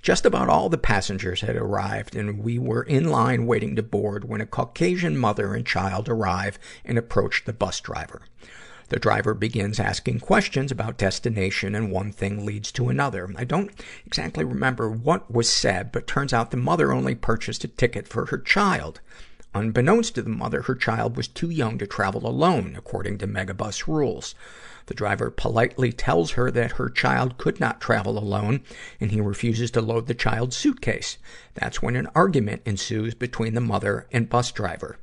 Just 0.00 0.24
about 0.24 0.48
all 0.48 0.70
the 0.70 0.78
passengers 0.78 1.42
had 1.42 1.56
arrived 1.56 2.16
and 2.16 2.42
we 2.42 2.58
were 2.58 2.84
in 2.84 3.10
line 3.10 3.44
waiting 3.44 3.76
to 3.76 3.82
board 3.82 4.24
when 4.24 4.40
a 4.40 4.46
Caucasian 4.46 5.18
mother 5.18 5.52
and 5.52 5.66
child 5.66 6.08
arrive 6.08 6.58
and 6.86 6.96
approach 6.96 7.44
the 7.44 7.52
bus 7.52 7.80
driver. 7.80 8.22
The 8.90 8.98
driver 8.98 9.34
begins 9.34 9.78
asking 9.78 10.20
questions 10.20 10.72
about 10.72 10.96
destination 10.96 11.74
and 11.74 11.92
one 11.92 12.10
thing 12.10 12.46
leads 12.46 12.72
to 12.72 12.88
another. 12.88 13.28
I 13.36 13.44
don't 13.44 13.70
exactly 14.06 14.44
remember 14.44 14.88
what 14.90 15.30
was 15.30 15.52
said, 15.52 15.92
but 15.92 16.06
turns 16.06 16.32
out 16.32 16.50
the 16.50 16.56
mother 16.56 16.92
only 16.92 17.14
purchased 17.14 17.64
a 17.64 17.68
ticket 17.68 18.08
for 18.08 18.26
her 18.26 18.38
child. 18.38 19.00
Unbeknownst 19.54 20.14
to 20.14 20.22
the 20.22 20.30
mother, 20.30 20.62
her 20.62 20.74
child 20.74 21.16
was 21.16 21.28
too 21.28 21.50
young 21.50 21.78
to 21.78 21.86
travel 21.86 22.26
alone, 22.26 22.74
according 22.76 23.18
to 23.18 23.26
Megabus 23.26 23.86
rules. 23.86 24.34
The 24.86 24.94
driver 24.94 25.30
politely 25.30 25.92
tells 25.92 26.32
her 26.32 26.50
that 26.50 26.72
her 26.72 26.88
child 26.88 27.36
could 27.36 27.60
not 27.60 27.80
travel 27.80 28.18
alone, 28.18 28.60
and 29.00 29.10
he 29.10 29.20
refuses 29.20 29.70
to 29.72 29.82
load 29.82 30.06
the 30.06 30.14
child's 30.14 30.56
suitcase. 30.56 31.18
That's 31.54 31.82
when 31.82 31.96
an 31.96 32.08
argument 32.14 32.62
ensues 32.64 33.14
between 33.14 33.52
the 33.52 33.60
mother 33.60 34.06
and 34.12 34.30
bus 34.30 34.50
driver. 34.50 34.98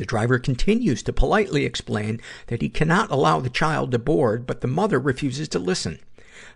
The 0.00 0.06
driver 0.06 0.38
continues 0.38 1.02
to 1.02 1.12
politely 1.12 1.66
explain 1.66 2.22
that 2.46 2.62
he 2.62 2.70
cannot 2.70 3.10
allow 3.10 3.38
the 3.38 3.50
child 3.50 3.90
to 3.90 3.98
board, 3.98 4.46
but 4.46 4.62
the 4.62 4.66
mother 4.66 4.98
refuses 4.98 5.46
to 5.50 5.58
listen. 5.58 5.98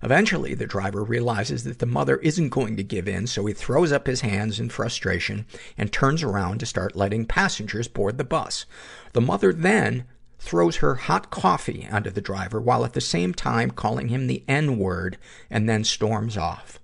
Eventually, 0.03 0.55
the 0.55 0.67
driver 0.67 1.05
realizes 1.05 1.63
that 1.65 1.79
the 1.79 1.85
mother 1.85 2.17
isn't 2.17 2.49
going 2.49 2.75
to 2.79 2.83
give 2.83 3.07
in, 3.07 3.27
so 3.27 3.45
he 3.45 3.53
throws 3.53 3.93
up 3.93 4.07
his 4.07 4.23
hands 4.23 4.59
in 4.59 4.71
frustration 4.71 5.45
and 5.77 5.93
turns 5.93 6.23
around 6.23 6.61
to 6.61 6.65
start 6.65 6.97
letting 6.97 7.27
passengers 7.27 7.87
board 7.87 8.17
the 8.17 8.25
bus. 8.25 8.65
The 9.13 9.21
mother 9.21 9.53
then 9.53 10.05
throws 10.39 10.77
her 10.77 10.95
hot 10.95 11.31
coffee 11.31 11.87
onto 11.93 12.09
the 12.09 12.23
driver 12.23 12.63
while 12.63 12.83
at 12.83 12.95
the 12.95 13.03
same 13.03 13.35
time 13.35 13.71
calling 13.71 14.09
him 14.09 14.27
the 14.27 14.43
N-word 14.49 15.19
and 15.51 15.69
then 15.69 15.85
storms 15.85 16.39
off. 16.39 16.81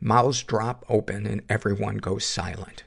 Mouths 0.00 0.42
drop 0.42 0.84
open 0.88 1.24
and 1.24 1.42
everyone 1.48 1.98
goes 1.98 2.24
silent. 2.24 2.82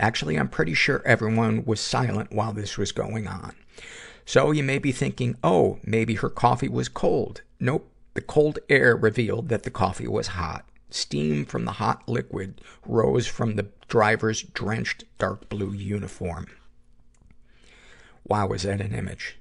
Actually, 0.00 0.36
I'm 0.36 0.48
pretty 0.48 0.72
sure 0.72 1.02
everyone 1.04 1.62
was 1.66 1.78
silent 1.78 2.32
while 2.32 2.54
this 2.54 2.78
was 2.78 2.90
going 2.90 3.28
on. 3.28 3.54
So 4.24 4.50
you 4.50 4.62
may 4.62 4.78
be 4.78 4.92
thinking, 4.92 5.36
oh, 5.44 5.78
maybe 5.84 6.14
her 6.14 6.30
coffee 6.30 6.70
was 6.70 6.88
cold. 6.88 7.42
Nope. 7.60 7.86
The 8.14 8.22
cold 8.22 8.58
air 8.70 8.96
revealed 8.96 9.50
that 9.50 9.62
the 9.62 9.70
coffee 9.70 10.08
was 10.08 10.28
hot. 10.28 10.66
Steam 10.88 11.44
from 11.44 11.66
the 11.66 11.72
hot 11.72 12.08
liquid 12.08 12.62
rose 12.86 13.26
from 13.26 13.54
the 13.54 13.68
driver's 13.88 14.42
drenched 14.42 15.04
dark 15.18 15.48
blue 15.50 15.72
uniform. 15.72 16.46
Wow, 18.26 18.46
was 18.46 18.62
that 18.62 18.80
an 18.80 18.94
image? 18.94 19.36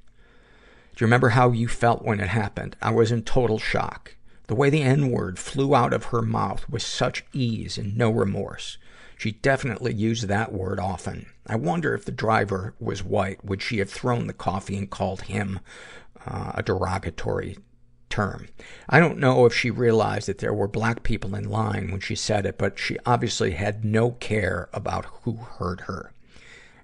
Do 0.96 1.04
you 1.04 1.08
remember 1.08 1.30
how 1.30 1.52
you 1.52 1.70
felt 1.70 2.04
when 2.04 2.20
it 2.20 2.28
happened? 2.28 2.76
I 2.82 2.92
was 2.92 3.14
in 3.14 3.24
total 3.24 3.60
shock. 3.60 4.16
The 4.48 4.56
way 4.56 4.70
the 4.70 4.84
N-word 4.84 5.40
flew 5.40 5.74
out 5.74 5.94
of 5.94 6.06
her 6.06 6.22
mouth 6.22 6.68
with 6.68 6.82
such 6.82 7.24
ease 7.32 7.78
and 7.78 7.98
no 7.98 8.12
remorse. 8.12 8.78
She 9.20 9.34
definitely 9.34 9.94
used 9.94 10.30
that 10.30 10.54
word 10.54 10.80
often. 10.80 11.26
I 11.46 11.58
wonder 11.58 11.94
if 11.94 12.06
the 12.06 12.12
driver 12.12 12.74
was 12.80 13.04
white, 13.04 13.44
would 13.44 13.62
she 13.62 13.80
have 13.80 13.90
thrown 13.90 14.28
the 14.28 14.34
coffee 14.34 14.78
and 14.78 14.90
called 14.90 15.24
him 15.24 15.60
uh, 16.26 16.54
a 16.56 16.64
derogatory 16.64 17.58
term. 18.10 18.48
I 18.88 19.02
don't 19.02 19.18
know 19.18 19.46
if 19.46 19.54
she 19.54 19.72
realized 19.72 20.30
that 20.30 20.38
there 20.38 20.54
were 20.54 20.70
black 20.70 21.04
people 21.04 21.36
in 21.36 21.50
line 21.50 21.92
when 21.92 22.00
she 22.00 22.16
said 22.16 22.46
it, 22.46 22.58
but 22.58 22.80
she 22.80 22.98
obviously 23.06 23.52
had 23.52 23.84
no 23.84 24.12
care 24.12 24.70
about 24.72 25.04
who 25.24 25.34
heard 25.34 25.82
her. 25.82 26.14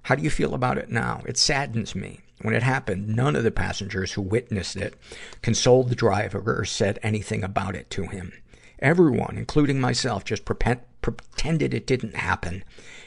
How 0.02 0.16
do 0.16 0.22
you 0.22 0.30
feel 0.30 0.54
about 0.54 0.78
it 0.78 0.90
now? 0.90 1.22
It 1.26 1.38
saddens 1.38 1.96
me. 1.96 2.20
When 2.42 2.54
it 2.54 2.64
happened, 2.64 3.08
none 3.08 3.38
of 3.38 3.46
the 3.46 3.50
passengers 3.50 4.12
who 4.12 4.22
witnessed 4.22 4.76
it 4.76 4.96
consoled 5.42 5.88
the 5.88 5.96
driver 5.96 6.44
or 6.46 6.66
said 6.66 7.00
anything 7.02 7.46
about 7.46 7.78
it 7.78 7.90
to 7.92 8.04
him. 8.04 8.34
Everyone, 8.80 9.38
including 9.38 9.80
myself, 9.80 10.26
just 10.26 10.46
pretended 10.46 11.74
it 11.74 11.88
didn't 11.88 12.16
happen, 12.16 12.64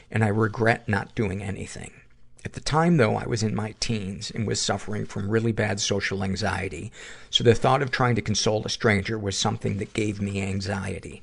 and 0.09 0.23
I 0.23 0.29
regret 0.29 0.89
not 0.89 1.15
doing 1.15 1.43
anything. 1.43 1.91
At 2.45 2.53
the 2.53 2.61
time, 2.61 2.97
though, 2.97 3.15
I 3.15 3.25
was 3.25 3.43
in 3.43 3.53
my 3.53 3.75
teens 3.79 4.31
and 4.31 4.47
was 4.47 4.61
suffering 4.61 5.05
from 5.05 5.29
really 5.29 5.51
bad 5.51 5.79
social 5.79 6.23
anxiety, 6.23 6.91
so 7.29 7.43
the 7.43 7.53
thought 7.53 7.81
of 7.81 7.91
trying 7.91 8.15
to 8.15 8.21
console 8.21 8.65
a 8.65 8.69
stranger 8.69 9.19
was 9.19 9.37
something 9.37 9.77
that 9.77 9.93
gave 9.93 10.21
me 10.21 10.41
anxiety. 10.41 11.21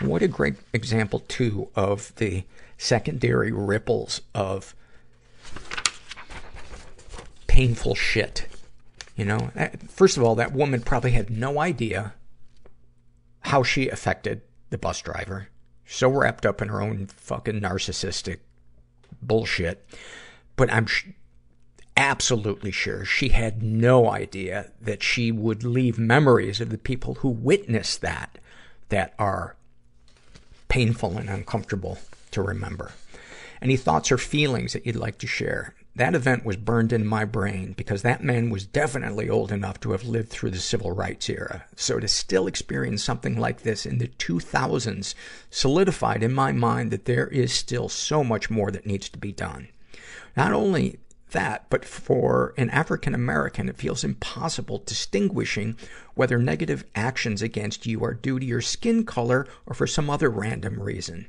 What 0.00 0.22
a 0.22 0.28
great 0.28 0.56
example, 0.72 1.20
too, 1.20 1.68
of 1.74 2.14
the 2.16 2.44
secondary 2.76 3.50
ripples 3.50 4.20
of 4.34 4.74
painful 7.46 7.94
shit. 7.94 8.46
You 9.16 9.24
know, 9.24 9.50
first 9.88 10.16
of 10.16 10.22
all, 10.22 10.34
that 10.34 10.52
woman 10.52 10.82
probably 10.82 11.12
had 11.12 11.30
no 11.30 11.60
idea 11.60 12.14
how 13.44 13.62
she 13.62 13.88
affected 13.88 14.42
the 14.70 14.78
bus 14.78 15.00
driver. 15.00 15.48
So 15.86 16.08
wrapped 16.08 16.46
up 16.46 16.62
in 16.62 16.68
her 16.68 16.80
own 16.80 17.06
fucking 17.06 17.60
narcissistic 17.60 18.38
bullshit. 19.20 19.86
But 20.56 20.72
I'm 20.72 20.86
sh- 20.86 21.08
absolutely 21.96 22.70
sure 22.70 23.04
she 23.04 23.28
had 23.28 23.62
no 23.62 24.10
idea 24.10 24.72
that 24.80 25.02
she 25.02 25.30
would 25.30 25.62
leave 25.62 25.98
memories 25.98 26.60
of 26.60 26.70
the 26.70 26.78
people 26.78 27.14
who 27.16 27.28
witnessed 27.28 28.00
that 28.00 28.38
that 28.88 29.14
are 29.18 29.56
painful 30.68 31.18
and 31.18 31.28
uncomfortable 31.28 31.98
to 32.30 32.42
remember. 32.42 32.92
Any 33.60 33.76
thoughts 33.76 34.10
or 34.10 34.18
feelings 34.18 34.72
that 34.72 34.86
you'd 34.86 34.96
like 34.96 35.18
to 35.18 35.26
share? 35.26 35.74
That 35.96 36.16
event 36.16 36.44
was 36.44 36.56
burned 36.56 36.92
in 36.92 37.06
my 37.06 37.24
brain 37.24 37.72
because 37.76 38.02
that 38.02 38.24
man 38.24 38.50
was 38.50 38.66
definitely 38.66 39.30
old 39.30 39.52
enough 39.52 39.78
to 39.80 39.92
have 39.92 40.02
lived 40.02 40.28
through 40.28 40.50
the 40.50 40.58
civil 40.58 40.90
rights 40.90 41.30
era. 41.30 41.66
So 41.76 42.00
to 42.00 42.08
still 42.08 42.48
experience 42.48 43.04
something 43.04 43.38
like 43.38 43.62
this 43.62 43.86
in 43.86 43.98
the 43.98 44.08
2000s 44.08 45.14
solidified 45.50 46.24
in 46.24 46.34
my 46.34 46.50
mind 46.50 46.90
that 46.90 47.04
there 47.04 47.28
is 47.28 47.52
still 47.52 47.88
so 47.88 48.24
much 48.24 48.50
more 48.50 48.72
that 48.72 48.86
needs 48.86 49.08
to 49.10 49.18
be 49.18 49.30
done. 49.30 49.68
Not 50.36 50.52
only 50.52 50.98
that, 51.30 51.66
but 51.70 51.84
for 51.84 52.54
an 52.56 52.70
African 52.70 53.14
American, 53.14 53.68
it 53.68 53.76
feels 53.76 54.02
impossible 54.02 54.82
distinguishing 54.84 55.76
whether 56.14 56.38
negative 56.38 56.84
actions 56.96 57.40
against 57.40 57.86
you 57.86 58.02
are 58.02 58.14
due 58.14 58.40
to 58.40 58.46
your 58.46 58.60
skin 58.60 59.04
color 59.04 59.46
or 59.64 59.74
for 59.74 59.86
some 59.86 60.10
other 60.10 60.28
random 60.28 60.80
reason 60.80 61.28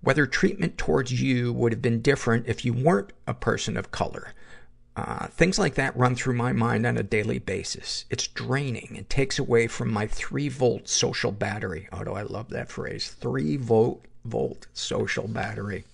whether 0.00 0.26
treatment 0.26 0.78
towards 0.78 1.20
you 1.20 1.52
would 1.52 1.72
have 1.72 1.82
been 1.82 2.00
different 2.00 2.46
if 2.46 2.64
you 2.64 2.72
weren't 2.72 3.12
a 3.26 3.34
person 3.34 3.76
of 3.76 3.90
color. 3.90 4.32
Uh, 4.96 5.28
things 5.28 5.58
like 5.58 5.74
that 5.76 5.96
run 5.96 6.16
through 6.16 6.34
my 6.34 6.52
mind 6.52 6.84
on 6.84 6.96
a 6.96 7.02
daily 7.04 7.38
basis. 7.38 8.04
It's 8.10 8.26
draining. 8.26 8.96
It 8.96 9.08
takes 9.08 9.38
away 9.38 9.68
from 9.68 9.92
my 9.92 10.08
three 10.08 10.48
volt 10.48 10.88
social 10.88 11.30
battery. 11.30 11.88
Oh, 11.92 12.02
do 12.02 12.14
I 12.14 12.22
love 12.22 12.48
that 12.50 12.70
phrase? 12.70 13.08
Three 13.08 13.56
volt, 13.56 14.04
volt 14.24 14.66
social 14.72 15.28
battery. 15.28 15.84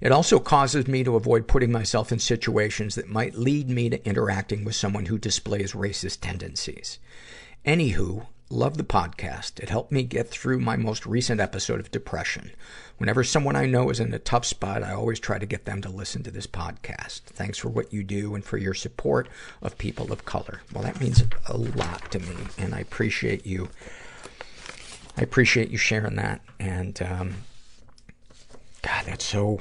It 0.00 0.10
also 0.10 0.40
causes 0.40 0.88
me 0.88 1.04
to 1.04 1.14
avoid 1.14 1.46
putting 1.46 1.70
myself 1.70 2.10
in 2.10 2.18
situations 2.18 2.96
that 2.96 3.08
might 3.08 3.36
lead 3.36 3.70
me 3.70 3.88
to 3.88 4.04
interacting 4.04 4.64
with 4.64 4.74
someone 4.74 5.06
who 5.06 5.16
displays 5.16 5.72
racist 5.72 6.20
tendencies. 6.20 6.98
Anywho, 7.64 8.26
love 8.48 8.76
the 8.76 8.84
podcast. 8.84 9.58
It 9.60 9.70
helped 9.70 9.90
me 9.90 10.02
get 10.02 10.28
through 10.28 10.60
my 10.60 10.76
most 10.76 11.04
recent 11.06 11.40
episode 11.40 11.80
of 11.80 11.90
depression. 11.90 12.52
Whenever 12.98 13.24
someone 13.24 13.56
I 13.56 13.66
know 13.66 13.90
is 13.90 14.00
in 14.00 14.14
a 14.14 14.18
tough 14.18 14.44
spot, 14.44 14.82
I 14.82 14.92
always 14.92 15.20
try 15.20 15.38
to 15.38 15.46
get 15.46 15.64
them 15.64 15.82
to 15.82 15.88
listen 15.88 16.22
to 16.22 16.30
this 16.30 16.46
podcast. 16.46 17.20
Thanks 17.22 17.58
for 17.58 17.68
what 17.68 17.92
you 17.92 18.02
do 18.04 18.34
and 18.34 18.44
for 18.44 18.56
your 18.56 18.74
support 18.74 19.28
of 19.62 19.76
people 19.78 20.12
of 20.12 20.24
color. 20.24 20.60
Well, 20.72 20.84
that 20.84 21.00
means 21.00 21.22
a 21.48 21.56
lot 21.56 22.10
to 22.12 22.20
me, 22.20 22.36
and 22.56 22.74
I 22.74 22.78
appreciate 22.80 23.44
you. 23.44 23.68
I 25.16 25.22
appreciate 25.22 25.70
you 25.70 25.78
sharing 25.78 26.16
that. 26.16 26.40
And, 26.60 27.00
um, 27.02 27.34
God, 28.82 29.06
that's 29.06 29.24
so. 29.24 29.58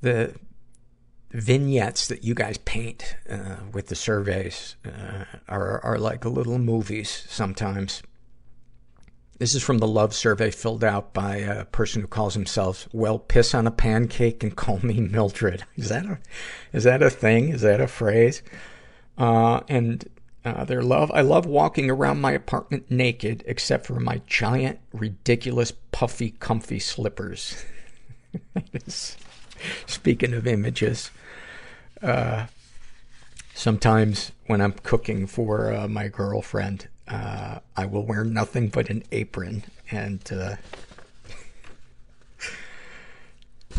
The 0.00 0.34
vignettes 1.36 2.08
that 2.08 2.24
you 2.24 2.34
guys 2.34 2.56
paint 2.58 3.16
uh, 3.28 3.56
with 3.72 3.88
the 3.88 3.94
surveys 3.94 4.76
uh, 4.86 5.24
are, 5.48 5.84
are 5.84 5.98
like 5.98 6.24
little 6.24 6.58
movies 6.58 7.26
sometimes. 7.28 8.02
This 9.38 9.54
is 9.54 9.62
from 9.62 9.78
the 9.78 9.86
love 9.86 10.14
survey 10.14 10.50
filled 10.50 10.82
out 10.82 11.12
by 11.12 11.36
a 11.36 11.66
person 11.66 12.00
who 12.00 12.08
calls 12.08 12.32
himself, 12.32 12.88
well, 12.90 13.18
piss 13.18 13.54
on 13.54 13.66
a 13.66 13.70
pancake 13.70 14.42
and 14.42 14.56
call 14.56 14.78
me 14.82 14.98
Mildred. 14.98 15.62
Is 15.76 15.90
that 15.90 16.06
a, 16.06 16.18
is 16.72 16.84
that 16.84 17.02
a 17.02 17.10
thing? 17.10 17.50
Is 17.50 17.60
that 17.60 17.82
a 17.82 17.86
phrase? 17.86 18.42
Uh, 19.18 19.60
and, 19.68 20.08
uh, 20.42 20.64
their 20.64 20.82
love, 20.82 21.10
I 21.12 21.20
love 21.20 21.44
walking 21.44 21.90
around 21.90 22.20
my 22.20 22.32
apartment 22.32 22.90
naked, 22.90 23.42
except 23.46 23.84
for 23.84 24.00
my 24.00 24.22
giant, 24.26 24.78
ridiculous, 24.92 25.72
puffy, 25.92 26.30
comfy 26.30 26.78
slippers. 26.78 27.62
Speaking 29.86 30.32
of 30.32 30.46
images, 30.46 31.10
uh, 32.02 32.46
sometimes 33.54 34.32
when 34.46 34.60
I'm 34.60 34.72
cooking 34.72 35.26
for 35.26 35.72
uh, 35.72 35.88
my 35.88 36.08
girlfriend, 36.08 36.88
uh, 37.08 37.60
I 37.76 37.86
will 37.86 38.04
wear 38.04 38.24
nothing 38.24 38.68
but 38.68 38.90
an 38.90 39.02
apron, 39.12 39.64
and 39.90 40.20
uh, 40.32 40.56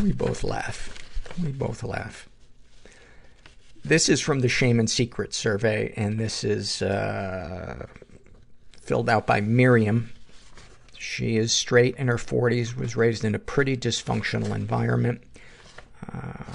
we 0.02 0.12
both 0.12 0.42
laugh. 0.42 0.94
We 1.42 1.52
both 1.52 1.82
laugh. 1.82 2.28
This 3.84 4.08
is 4.08 4.20
from 4.20 4.40
the 4.40 4.48
Shame 4.48 4.78
and 4.80 4.90
Secret 4.90 5.32
survey, 5.32 5.92
and 5.96 6.18
this 6.18 6.44
is 6.44 6.82
uh, 6.82 7.86
filled 8.80 9.08
out 9.08 9.26
by 9.26 9.40
Miriam. 9.40 10.10
She 10.98 11.36
is 11.36 11.52
straight 11.52 11.94
in 11.96 12.08
her 12.08 12.16
40s, 12.16 12.76
was 12.76 12.96
raised 12.96 13.24
in 13.24 13.34
a 13.34 13.38
pretty 13.38 13.76
dysfunctional 13.76 14.54
environment, 14.54 15.22
uh, 16.12 16.54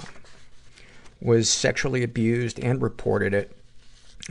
was 1.24 1.48
sexually 1.48 2.02
abused 2.02 2.60
and 2.60 2.82
reported 2.82 3.32
it. 3.32 3.56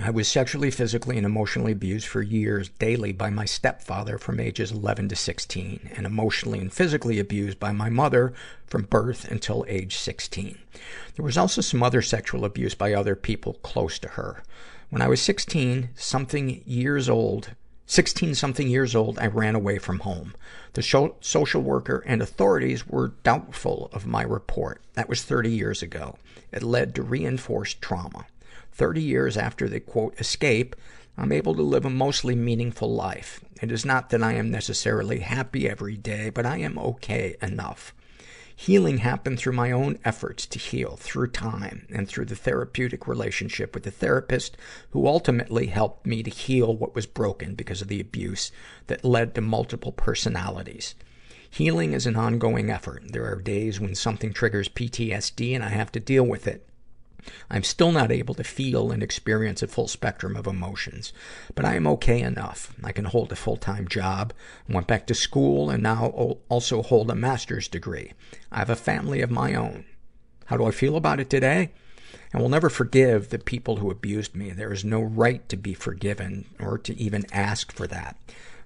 I 0.02 0.12
was 0.12 0.28
sexually, 0.28 0.72
physically, 0.72 1.18
and 1.18 1.26
emotionally 1.26 1.72
abused 1.72 2.08
for 2.08 2.22
years 2.22 2.70
daily 2.70 3.12
by 3.12 3.30
my 3.30 3.46
stepfather 3.46 4.18
from 4.18 4.40
ages 4.40 4.72
11 4.72 5.10
to 5.10 5.16
16, 5.16 5.90
and 5.96 6.06
emotionally 6.06 6.60
and 6.60 6.72
physically 6.72 7.20
abused 7.20 7.60
by 7.60 7.72
my 7.72 7.90
mother 7.90 8.34
from 8.66 8.84
birth 8.84 9.30
until 9.30 9.66
age 9.68 9.96
16. 9.96 10.58
There 11.16 11.26
was 11.26 11.38
also 11.38 11.62
some 11.62 11.84
other 11.84 12.02
sexual 12.02 12.46
abuse 12.46 12.76
by 12.76 12.94
other 12.94 13.16
people 13.16 13.56
close 13.64 14.00
to 14.00 14.10
her. 14.10 14.44
When 14.90 15.02
I 15.02 15.08
was 15.08 15.22
16, 15.22 15.90
something 15.96 16.64
years 16.66 17.10
old 17.10 17.50
16 17.86 18.36
something 18.36 18.70
years 18.70 18.96
old, 18.96 19.20
I 19.20 19.28
ran 19.28 19.56
away 19.56 19.78
from 19.78 20.00
home. 20.00 20.34
The 20.74 20.82
sho- 20.82 21.16
social 21.20 21.62
worker 21.62 22.04
and 22.06 22.22
authorities 22.22 22.88
were 22.88 23.14
doubtful 23.24 23.90
of 23.92 24.08
my 24.08 24.24
report. 24.24 24.82
That 24.94 25.10
was 25.10 25.24
30 25.24 25.52
years 25.52 25.82
ago. 25.82 26.18
It 26.52 26.64
led 26.64 26.96
to 26.96 27.04
reinforced 27.04 27.82
trauma. 27.82 28.26
30 28.72 29.02
years 29.02 29.38
after 29.38 29.68
the 29.68 29.80
quote 29.80 30.20
escape, 30.20 30.76
I'm 31.18 31.32
able 31.32 31.54
to 31.56 31.62
live 31.62 31.86
a 31.86 31.90
mostly 31.90 32.36
meaningful 32.36 32.94
life. 32.94 33.42
It 33.62 33.72
is 33.72 33.86
not 33.86 34.10
that 34.10 34.24
I 34.24 34.34
am 34.34 34.50
necessarily 34.50 35.20
happy 35.20 35.70
every 35.70 35.96
day, 35.96 36.30
but 36.30 36.46
I 36.46 36.58
am 36.58 36.80
okay 36.80 37.36
enough. 37.42 37.94
Healing 38.56 39.00
happened 39.00 39.40
through 39.40 39.54
my 39.54 39.72
own 39.72 39.98
efforts 40.06 40.46
to 40.48 40.60
heal, 40.60 40.96
through 40.98 41.32
time, 41.32 41.88
and 41.90 42.08
through 42.08 42.26
the 42.26 42.36
therapeutic 42.36 43.08
relationship 43.08 43.74
with 43.74 43.84
the 43.84 43.92
therapist 43.92 44.58
who 44.92 45.08
ultimately 45.08 45.68
helped 45.68 46.06
me 46.06 46.24
to 46.24 46.30
heal 46.30 46.76
what 46.76 46.96
was 46.96 47.06
broken 47.06 47.56
because 47.56 47.82
of 47.82 47.88
the 47.88 48.00
abuse 48.00 48.52
that 48.88 49.04
led 49.04 49.36
to 49.36 49.42
multiple 49.42 49.92
personalities. 49.92 50.96
Healing 51.50 51.94
is 51.94 52.08
an 52.08 52.16
ongoing 52.16 52.70
effort. 52.70 53.04
There 53.12 53.26
are 53.32 53.42
days 53.42 53.80
when 53.80 53.96
something 53.96 54.34
triggers 54.34 54.70
PTSD 54.70 55.54
and 55.54 55.64
I 55.64 55.70
have 55.70 55.92
to 55.92 56.00
deal 56.00 56.24
with 56.24 56.48
it. 56.48 56.68
I'm 57.50 57.64
still 57.64 57.92
not 57.92 58.12
able 58.12 58.34
to 58.36 58.44
feel 58.44 58.92
and 58.92 59.04
experience 59.04 59.62
a 59.62 59.68
full 59.68 59.88
spectrum 59.88 60.36
of 60.36 60.48
emotions, 60.48 61.14
but 61.56 61.66
I 61.66 61.76
am 61.76 61.88
okay 61.88 62.22
enough. 62.22 62.74
I 62.84 62.92
can 62.92 63.06
hold 63.06 63.32
a 63.32 63.36
full-time 63.36 63.88
job, 63.88 64.34
went 64.68 64.88
back 64.88 65.08
to 65.08 65.14
school, 65.14 65.70
and 65.70 65.84
now 65.84 66.38
also 66.50 66.82
hold 66.82 67.10
a 67.10 67.16
master's 67.16 67.68
degree. 67.68 68.14
I 68.52 68.60
have 68.60 68.70
a 68.70 68.76
family 68.76 69.22
of 69.22 69.32
my 69.32 69.54
own. 69.56 69.86
How 70.46 70.58
do 70.58 70.66
I 70.66 70.72
feel 70.72 70.96
about 70.96 71.20
it 71.20 71.30
today? 71.30 71.72
I 72.34 72.40
will 72.40 72.50
never 72.50 72.70
forgive 72.70 73.30
the 73.30 73.40
people 73.40 73.78
who 73.78 73.92
abused 73.92 74.36
me. 74.36 74.52
There 74.52 74.74
is 74.74 74.84
no 74.84 75.02
right 75.02 75.48
to 75.50 75.58
be 75.58 75.74
forgiven 75.74 76.46
or 76.60 76.78
to 76.80 76.98
even 76.98 77.26
ask 77.32 77.72
for 77.72 77.88
that. 77.88 78.18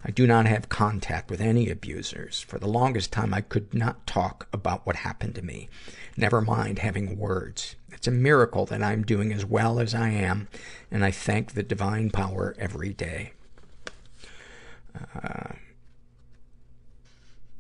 I 0.06 0.12
do 0.12 0.28
not 0.28 0.46
have 0.46 0.70
contact 0.70 1.30
with 1.30 1.42
any 1.42 1.70
abusers. 1.70 2.40
For 2.40 2.60
the 2.60 2.68
longest 2.68 3.12
time, 3.12 3.34
I 3.34 3.42
could 3.42 3.74
not 3.74 4.06
talk 4.06 4.48
about 4.54 4.86
what 4.86 4.98
happened 4.98 5.36
to 5.36 5.42
me. 5.42 5.70
Never 6.16 6.40
mind 6.40 6.80
having 6.80 7.18
words. 7.18 7.76
It's 7.98 8.08
a 8.08 8.12
miracle 8.12 8.66
that 8.68 8.84
I'm 8.84 9.04
doing 9.04 9.34
as 9.34 9.44
well 9.44 9.80
as 9.80 9.96
I 9.96 10.10
am, 10.10 10.48
and 10.92 11.04
I 11.04 11.12
thank 11.12 11.54
the 11.54 11.64
divine 11.64 12.12
power 12.12 12.56
every 12.60 12.94
day. 12.94 13.34
Uh, 14.96 15.54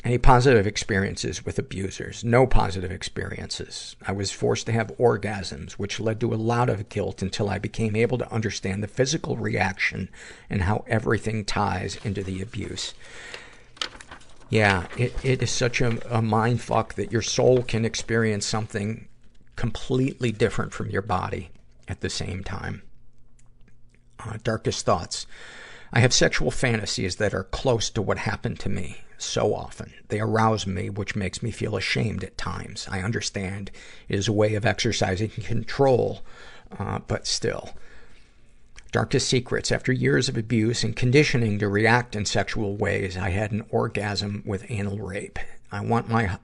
any 0.03 0.19
positive 0.19 0.68
experiences 0.68 1.43
with 1.43 1.57
abusers? 1.57 2.23
No 2.23 2.45
positive 2.45 2.91
experiences. 2.91 3.95
I 4.05 4.11
was 4.11 4.31
forced 4.31 4.68
to 4.68 4.72
have 4.72 4.95
orgasms, 4.97 5.73
which 5.73 5.99
led 5.99 6.19
to 6.22 6.34
a 6.34 6.35
lot 6.35 6.69
of 6.69 6.88
guilt 6.88 7.23
until 7.23 7.49
I 7.49 7.57
became 7.57 7.95
able 7.95 8.19
to 8.19 8.31
understand 8.31 8.84
the 8.84 8.88
physical 8.88 9.38
reaction 9.38 10.07
and 10.51 10.61
how 10.61 10.85
everything 10.88 11.43
ties 11.45 11.97
into 12.05 12.23
the 12.23 12.41
abuse. 12.41 12.93
Yeah, 14.49 14.85
it, 14.97 15.14
it 15.26 15.41
is 15.43 15.51
such 15.51 15.81
a, 15.81 15.99
a 16.15 16.22
mind 16.22 16.61
fuck 16.61 16.93
that 16.93 17.11
your 17.11 17.23
soul 17.23 17.64
can 17.64 17.84
experience 17.84 18.45
something 18.45 19.07
completely 19.57 20.31
different 20.31 20.71
from 20.71 20.89
your 20.89 21.01
body 21.01 21.49
at 21.89 21.99
the 21.99 22.09
same 22.09 22.43
time. 22.43 22.84
Uh, 24.19 24.38
darkest 24.43 24.85
thoughts. 24.85 25.27
I 25.91 25.99
have 25.99 26.13
sexual 26.13 26.51
fantasies 26.51 27.17
that 27.17 27.34
are 27.34 27.43
close 27.43 27.89
to 27.91 28.01
what 28.01 28.19
happened 28.19 28.59
to 28.61 28.69
me 28.69 29.01
so 29.17 29.53
often. 29.53 29.93
They 30.09 30.19
arouse 30.19 30.67
me, 30.67 30.89
which 30.89 31.15
makes 31.15 31.41
me 31.41 31.51
feel 31.51 31.75
ashamed 31.75 32.23
at 32.23 32.38
times. 32.38 32.88
I 32.89 33.01
understand 33.01 33.71
it 34.07 34.15
is 34.15 34.27
a 34.27 34.34
way 34.34 34.55
of 34.55 34.65
exercising 34.65 35.29
control, 35.29 36.21
uh, 36.77 36.99
but 36.99 37.25
still. 37.27 37.71
Darkest 38.91 39.27
secrets. 39.27 39.71
After 39.71 39.91
years 39.91 40.29
of 40.29 40.38
abuse 40.38 40.84
and 40.84 40.95
conditioning 40.95 41.59
to 41.59 41.67
react 41.67 42.15
in 42.15 42.25
sexual 42.25 42.75
ways, 42.75 43.17
I 43.17 43.31
had 43.31 43.51
an 43.51 43.65
orgasm 43.69 44.43
with 44.45 44.69
anal 44.69 44.99
rape. 44.99 45.39
I 45.71 45.81
want 45.81 46.09
my 46.09 46.38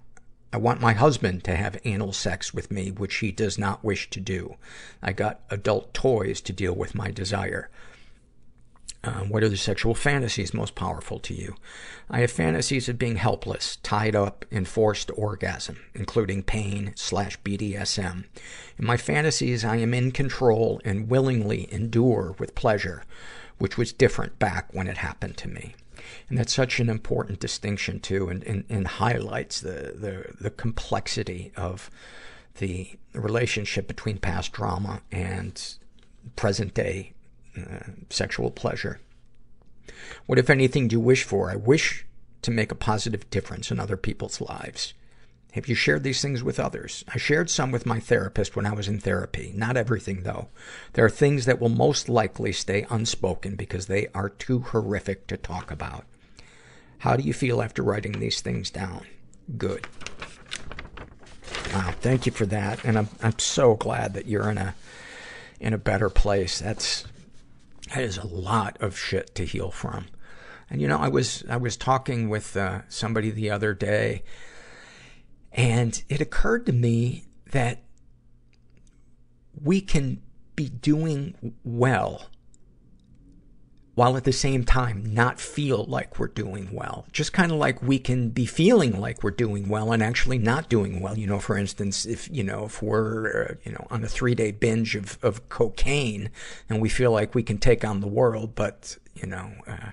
I 0.53 0.57
want 0.57 0.79
my 0.81 0.93
husband 0.93 1.43
to 1.45 1.55
have 1.55 1.81
anal 1.83 2.13
sex 2.13 2.53
with 2.53 2.69
me, 2.69 2.91
which 2.91 3.15
he 3.15 3.31
does 3.31 3.57
not 3.57 3.83
wish 3.83 4.11
to 4.11 4.19
do. 4.19 4.57
I 5.01 5.11
got 5.11 5.41
adult 5.49 5.95
toys 5.95 6.41
to 6.41 6.53
deal 6.53 6.75
with 6.75 6.93
my 6.93 7.09
desire. 7.09 7.71
Um, 9.03 9.29
what 9.29 9.41
are 9.41 9.49
the 9.49 9.57
sexual 9.57 9.95
fantasies 9.95 10.53
most 10.53 10.75
powerful 10.75 11.17
to 11.21 11.33
you? 11.33 11.55
I 12.07 12.19
have 12.19 12.29
fantasies 12.29 12.87
of 12.87 12.99
being 12.99 13.15
helpless, 13.15 13.77
tied 13.77 14.15
up, 14.15 14.45
in 14.51 14.65
forced 14.65 15.09
orgasm, 15.15 15.79
including 15.95 16.43
pain 16.43 16.93
slash 16.95 17.41
BDSM. 17.41 18.25
In 18.77 18.85
my 18.85 18.95
fantasies, 18.95 19.65
I 19.65 19.77
am 19.77 19.95
in 19.95 20.11
control 20.11 20.79
and 20.85 21.09
willingly 21.09 21.67
endure 21.73 22.35
with 22.37 22.53
pleasure, 22.53 23.03
which 23.57 23.75
was 23.75 23.91
different 23.91 24.37
back 24.37 24.71
when 24.71 24.87
it 24.87 24.97
happened 24.97 25.35
to 25.37 25.49
me. 25.49 25.73
And 26.29 26.37
that's 26.37 26.53
such 26.53 26.79
an 26.79 26.89
important 26.89 27.39
distinction 27.39 27.99
too, 27.99 28.29
and, 28.29 28.43
and, 28.43 28.63
and 28.69 28.87
highlights 28.87 29.61
the, 29.61 29.93
the, 29.95 30.33
the 30.39 30.49
complexity 30.49 31.51
of 31.55 31.89
the 32.57 32.95
relationship 33.13 33.87
between 33.87 34.17
past 34.17 34.53
trauma 34.53 35.01
and 35.11 35.75
present 36.35 36.73
day 36.73 37.13
uh, 37.57 37.79
sexual 38.09 38.51
pleasure. 38.51 38.99
What, 40.25 40.39
if 40.39 40.49
anything, 40.49 40.87
do 40.87 40.95
you 40.95 40.99
wish 40.99 41.23
for? 41.23 41.51
I 41.51 41.55
wish 41.55 42.05
to 42.41 42.51
make 42.51 42.71
a 42.71 42.75
positive 42.75 43.29
difference 43.29 43.71
in 43.71 43.79
other 43.79 43.97
people's 43.97 44.41
lives. 44.41 44.93
Have 45.53 45.67
you 45.67 45.75
shared 45.75 46.01
these 46.01 46.19
things 46.19 46.43
with 46.43 46.59
others? 46.59 47.05
I 47.13 47.19
shared 47.19 47.47
some 47.47 47.71
with 47.71 47.85
my 47.85 47.99
therapist 47.99 48.55
when 48.55 48.65
I 48.65 48.73
was 48.73 48.87
in 48.87 48.99
therapy. 48.99 49.53
Not 49.55 49.77
everything, 49.77 50.23
though. 50.23 50.47
There 50.93 51.05
are 51.05 51.11
things 51.11 51.45
that 51.45 51.61
will 51.61 51.69
most 51.69 52.09
likely 52.09 52.51
stay 52.51 52.87
unspoken 52.89 53.55
because 53.55 53.85
they 53.85 54.07
are 54.15 54.29
too 54.29 54.61
horrific 54.61 55.27
to 55.27 55.37
talk 55.37 55.69
about. 55.69 56.05
How 56.99 57.15
do 57.15 57.21
you 57.21 57.33
feel 57.33 57.61
after 57.61 57.83
writing 57.83 58.13
these 58.13 58.41
things 58.41 58.71
down? 58.71 59.05
Good. 59.55 59.85
Wow, 61.71 61.93
thank 62.01 62.25
you 62.25 62.31
for 62.31 62.47
that. 62.47 62.83
And 62.83 62.97
I'm, 62.97 63.09
I'm 63.21 63.37
so 63.37 63.75
glad 63.75 64.15
that 64.15 64.25
you're 64.25 64.49
in 64.49 64.57
a, 64.57 64.73
in 65.59 65.73
a 65.73 65.77
better 65.77 66.09
place. 66.09 66.59
That's, 66.59 67.05
that 67.93 68.03
is 68.03 68.17
a 68.17 68.25
lot 68.25 68.77
of 68.81 68.97
shit 68.97 69.35
to 69.35 69.45
heal 69.45 69.69
from. 69.69 70.07
And 70.71 70.81
you 70.81 70.87
know, 70.87 70.97
I 70.97 71.09
was, 71.09 71.43
I 71.47 71.57
was 71.57 71.77
talking 71.77 72.27
with, 72.27 72.57
uh, 72.57 72.81
somebody 72.89 73.29
the 73.29 73.51
other 73.51 73.75
day, 73.75 74.23
and 75.53 76.03
it 76.09 76.19
occurred 76.19 76.65
to 76.65 76.73
me 76.73 77.25
that 77.51 77.83
we 79.61 79.79
can 79.81 80.21
be 80.55 80.69
doing 80.69 81.53
well 81.63 82.27
while 83.95 84.17
at 84.17 84.23
the 84.23 84.33
same 84.33 84.63
time 84.63 85.03
not 85.13 85.39
feel 85.39 85.85
like 85.85 86.17
we're 86.17 86.27
doing 86.27 86.69
well. 86.73 87.05
Just 87.11 87.31
kind 87.31 87.51
of 87.51 87.59
like 87.59 87.83
we 87.83 87.99
can 87.99 88.29
be 88.29 88.47
feeling 88.47 88.99
like 88.99 89.21
we're 89.21 89.29
doing 89.29 89.69
well 89.69 89.91
and 89.91 90.01
actually 90.01 90.39
not 90.39 90.67
doing 90.67 90.99
well. 90.99 91.15
You 91.17 91.27
know, 91.27 91.39
for 91.39 91.55
instance, 91.55 92.05
if, 92.05 92.27
you 92.31 92.43
know, 92.43 92.65
if 92.65 92.81
we're, 92.81 93.51
uh, 93.51 93.53
you 93.63 93.71
know, 93.71 93.85
on 93.91 94.03
a 94.03 94.07
three 94.07 94.33
day 94.33 94.51
binge 94.51 94.95
of, 94.95 95.19
of 95.21 95.47
cocaine 95.49 96.31
and 96.69 96.81
we 96.81 96.89
feel 96.89 97.11
like 97.11 97.35
we 97.35 97.43
can 97.43 97.59
take 97.59 97.85
on 97.85 98.01
the 98.01 98.07
world, 98.07 98.55
but, 98.55 98.97
you 99.13 99.27
know, 99.27 99.51
uh, 99.67 99.91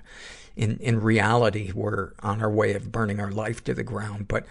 in, 0.61 0.77
in 0.77 1.01
reality, 1.01 1.71
we're 1.73 2.11
on 2.19 2.39
our 2.39 2.49
way 2.51 2.75
of 2.75 2.91
burning 2.91 3.19
our 3.19 3.31
life 3.31 3.63
to 3.63 3.73
the 3.73 3.81
ground. 3.83 4.27
But 4.27 4.45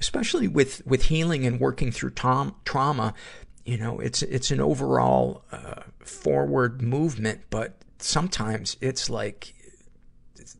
especially 0.00 0.46
with, 0.46 0.86
with 0.86 1.02
healing 1.02 1.44
and 1.44 1.58
working 1.58 1.90
through 1.90 2.10
tom- 2.10 2.54
trauma, 2.64 3.14
you 3.64 3.76
know, 3.76 3.98
it's, 3.98 4.22
it's 4.22 4.52
an 4.52 4.60
overall, 4.60 5.42
uh, 5.50 5.82
forward 5.98 6.80
movement, 6.82 7.40
but 7.50 7.82
sometimes 7.98 8.76
it's 8.80 9.10
like, 9.10 9.54
it's, 10.36 10.56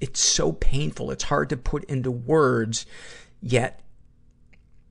it's 0.00 0.20
so 0.20 0.52
painful. 0.52 1.10
It's 1.10 1.24
hard 1.24 1.48
to 1.50 1.56
put 1.56 1.82
into 1.86 2.12
words, 2.12 2.86
yet 3.40 3.80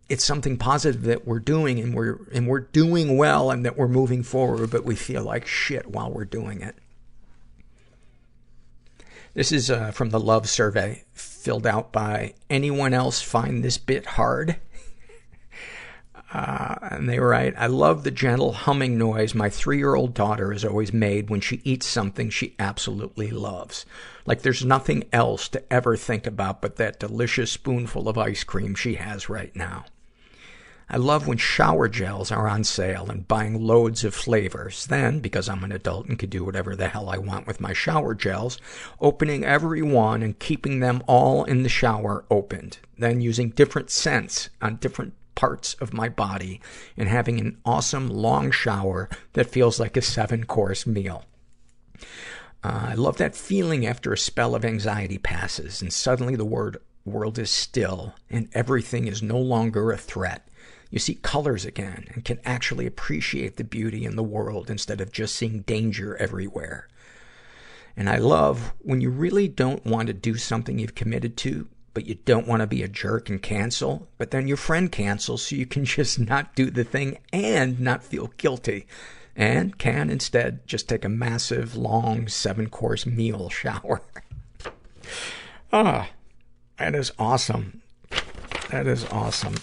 it's 0.10 0.26
something 0.26 0.58
positive 0.58 1.04
that 1.04 1.26
we're 1.26 1.40
doing 1.40 1.80
and 1.80 1.96
we're, 1.96 2.20
and 2.34 2.46
we're 2.46 2.60
doing 2.60 3.16
well 3.16 3.52
and 3.52 3.64
that 3.64 3.78
we're 3.78 3.88
moving 3.88 4.22
forward, 4.22 4.70
but 4.70 4.84
we 4.84 4.96
feel 4.98 5.24
like 5.24 5.48
shit 5.48 5.88
while 5.88 6.12
we're 6.12 6.26
doing 6.26 6.60
it. 6.60 6.76
This 9.34 9.54
is 9.54 9.72
uh, 9.72 9.92
from 9.92 10.10
the 10.10 10.20
love 10.20 10.50
survey 10.50 11.06
filled 11.14 11.66
out 11.66 11.94
by 11.94 12.34
anyone 12.50 12.94
else 12.94 13.22
find 13.22 13.64
this 13.64 13.78
bit 13.78 14.06
hard? 14.06 14.58
Uh, 16.34 16.76
and 16.92 17.10
they 17.10 17.20
write, 17.20 17.54
I 17.58 17.68
love 17.68 18.06
the 18.06 18.10
gentle 18.10 18.54
humming 18.54 18.98
noise 18.98 19.36
my 19.36 19.50
three-year-old 19.50 20.14
daughter 20.14 20.54
has 20.54 20.64
always 20.64 20.94
made 20.94 21.30
when 21.30 21.42
she 21.42 21.60
eats 21.66 21.86
something 21.86 22.30
she 22.30 22.56
absolutely 22.58 23.32
loves. 23.32 23.86
Like 24.26 24.42
there's 24.42 24.64
nothing 24.64 25.04
else 25.12 25.50
to 25.50 25.74
ever 25.74 25.98
think 25.98 26.26
about 26.26 26.62
but 26.62 26.78
that 26.78 27.02
delicious 27.02 27.52
spoonful 27.52 28.08
of 28.08 28.18
ice 28.18 28.46
cream 28.46 28.76
she 28.76 28.96
has 28.96 29.28
right 29.28 29.54
now. 29.58 29.84
I 30.94 30.98
love 30.98 31.26
when 31.26 31.38
shower 31.38 31.88
gels 31.88 32.34
are 32.34 32.50
on 32.50 32.66
sale 32.66 33.10
and 33.10 33.26
buying 33.26 33.66
loads 33.66 34.04
of 34.04 34.14
flavors. 34.14 34.88
Then, 34.88 35.22
because 35.22 35.48
I'm 35.48 35.64
an 35.64 35.72
adult 35.72 36.08
and 36.08 36.20
can 36.20 36.30
do 36.30 36.44
whatever 36.44 36.76
the 36.76 36.90
hell 36.90 37.08
I 37.08 37.18
want 37.18 37.48
with 37.48 37.62
my 37.62 37.72
shower 37.72 38.14
gels, 38.14 38.60
opening 39.00 39.46
every 39.46 39.82
one 39.82 40.22
and 40.22 40.38
keeping 40.38 40.82
them 40.82 41.02
all 41.08 41.46
in 41.46 41.64
the 41.64 41.70
shower 41.70 42.26
opened. 42.30 42.80
Then 42.98 43.22
using 43.22 43.52
different 43.52 43.90
scents 43.90 44.50
on 44.62 44.76
different 44.76 45.14
parts 45.34 45.76
of 45.76 45.94
my 45.94 46.10
body 46.10 46.60
and 46.98 47.08
having 47.08 47.40
an 47.40 47.58
awesome 47.64 48.10
long 48.10 48.52
shower 48.52 49.08
that 49.32 49.50
feels 49.50 49.80
like 49.80 49.96
a 49.96 50.02
seven 50.02 50.44
course 50.44 50.86
meal. 50.86 51.24
Uh, 52.66 52.88
I 52.90 52.94
love 52.96 53.16
that 53.16 53.34
feeling 53.34 53.86
after 53.86 54.12
a 54.12 54.18
spell 54.18 54.56
of 54.56 54.66
anxiety 54.66 55.18
passes 55.18 55.82
and 55.82 55.94
suddenly 55.94 56.36
the 56.36 56.44
word, 56.44 56.82
world 57.06 57.40
is 57.40 57.50
still 57.50 58.14
and 58.30 58.50
everything 58.52 59.08
is 59.08 59.24
no 59.24 59.40
longer 59.40 59.94
a 59.94 59.98
threat. 59.98 60.46
You 60.92 61.00
see 61.00 61.16
colors 61.16 61.66
again 61.66 62.06
and 62.14 62.24
can 62.24 62.40
actually 62.46 62.86
appreciate 62.86 63.56
the 63.56 63.64
beauty 63.64 64.06
in 64.06 64.18
the 64.18 64.24
world 64.24 64.70
instead 64.70 65.02
of 65.02 65.12
just 65.12 65.36
seeing 65.36 65.62
danger 65.62 66.16
everywhere. 66.18 66.88
And 67.96 68.10
I 68.10 68.18
love 68.18 68.74
when 68.80 69.02
you 69.02 69.10
really 69.10 69.48
don't 69.48 69.86
want 69.86 70.08
to 70.08 70.14
do 70.14 70.36
something 70.36 70.78
you've 70.78 70.96
committed 70.96 71.38
to, 71.38 71.68
but 71.94 72.06
you 72.06 72.16
don't 72.16 72.48
want 72.48 72.62
to 72.62 72.68
be 72.68 72.84
a 72.84 72.88
jerk 72.88 73.30
and 73.30 73.42
cancel, 73.42 74.10
but 74.18 74.32
then 74.32 74.48
your 74.48 74.58
friend 74.58 74.92
cancels 74.92 75.44
so 75.44 75.56
you 75.56 75.66
can 75.66 75.86
just 75.98 76.20
not 76.20 76.56
do 76.56 76.70
the 76.70 76.84
thing 76.84 77.18
and 77.34 77.80
not 77.80 78.04
feel 78.04 78.28
guilty 78.38 78.86
and 79.36 79.78
can 79.78 80.10
instead 80.10 80.68
just 80.68 80.90
take 80.90 81.06
a 81.06 81.10
massive, 81.10 81.76
long, 81.76 82.28
seven 82.28 82.70
course 82.70 83.06
meal 83.06 83.50
shower. 83.50 84.02
ah, 85.72 86.10
that 86.78 86.96
is 86.96 87.12
awesome. 87.18 87.82
That 88.70 88.88
is 88.88 89.06
awesome. 89.06 89.56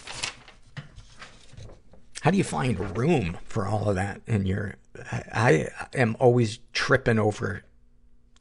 How 2.23 2.31
do 2.31 2.37
you 2.37 2.45
find 2.45 2.97
room 2.97 3.39
for 3.45 3.67
all 3.67 3.89
of 3.89 3.95
that 3.97 4.21
in 4.27 4.45
your, 4.47 4.75
I, 5.13 5.23
I 5.33 5.69
am 5.95 6.17
always 6.19 6.59
tripping 6.73 7.19
over 7.19 7.63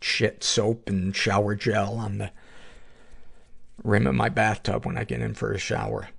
shit 0.02 0.44
soap 0.44 0.90
and 0.90 1.16
shower 1.16 1.56
gel 1.56 1.96
on 1.96 2.18
the 2.18 2.32
rim 3.84 4.08
of 4.08 4.16
my 4.16 4.30
bathtub 4.30 4.86
when 4.86 4.98
I 4.98 5.04
get 5.04 5.22
in 5.22 5.34
for 5.34 5.52
a 5.52 5.60
shower. 5.60 6.10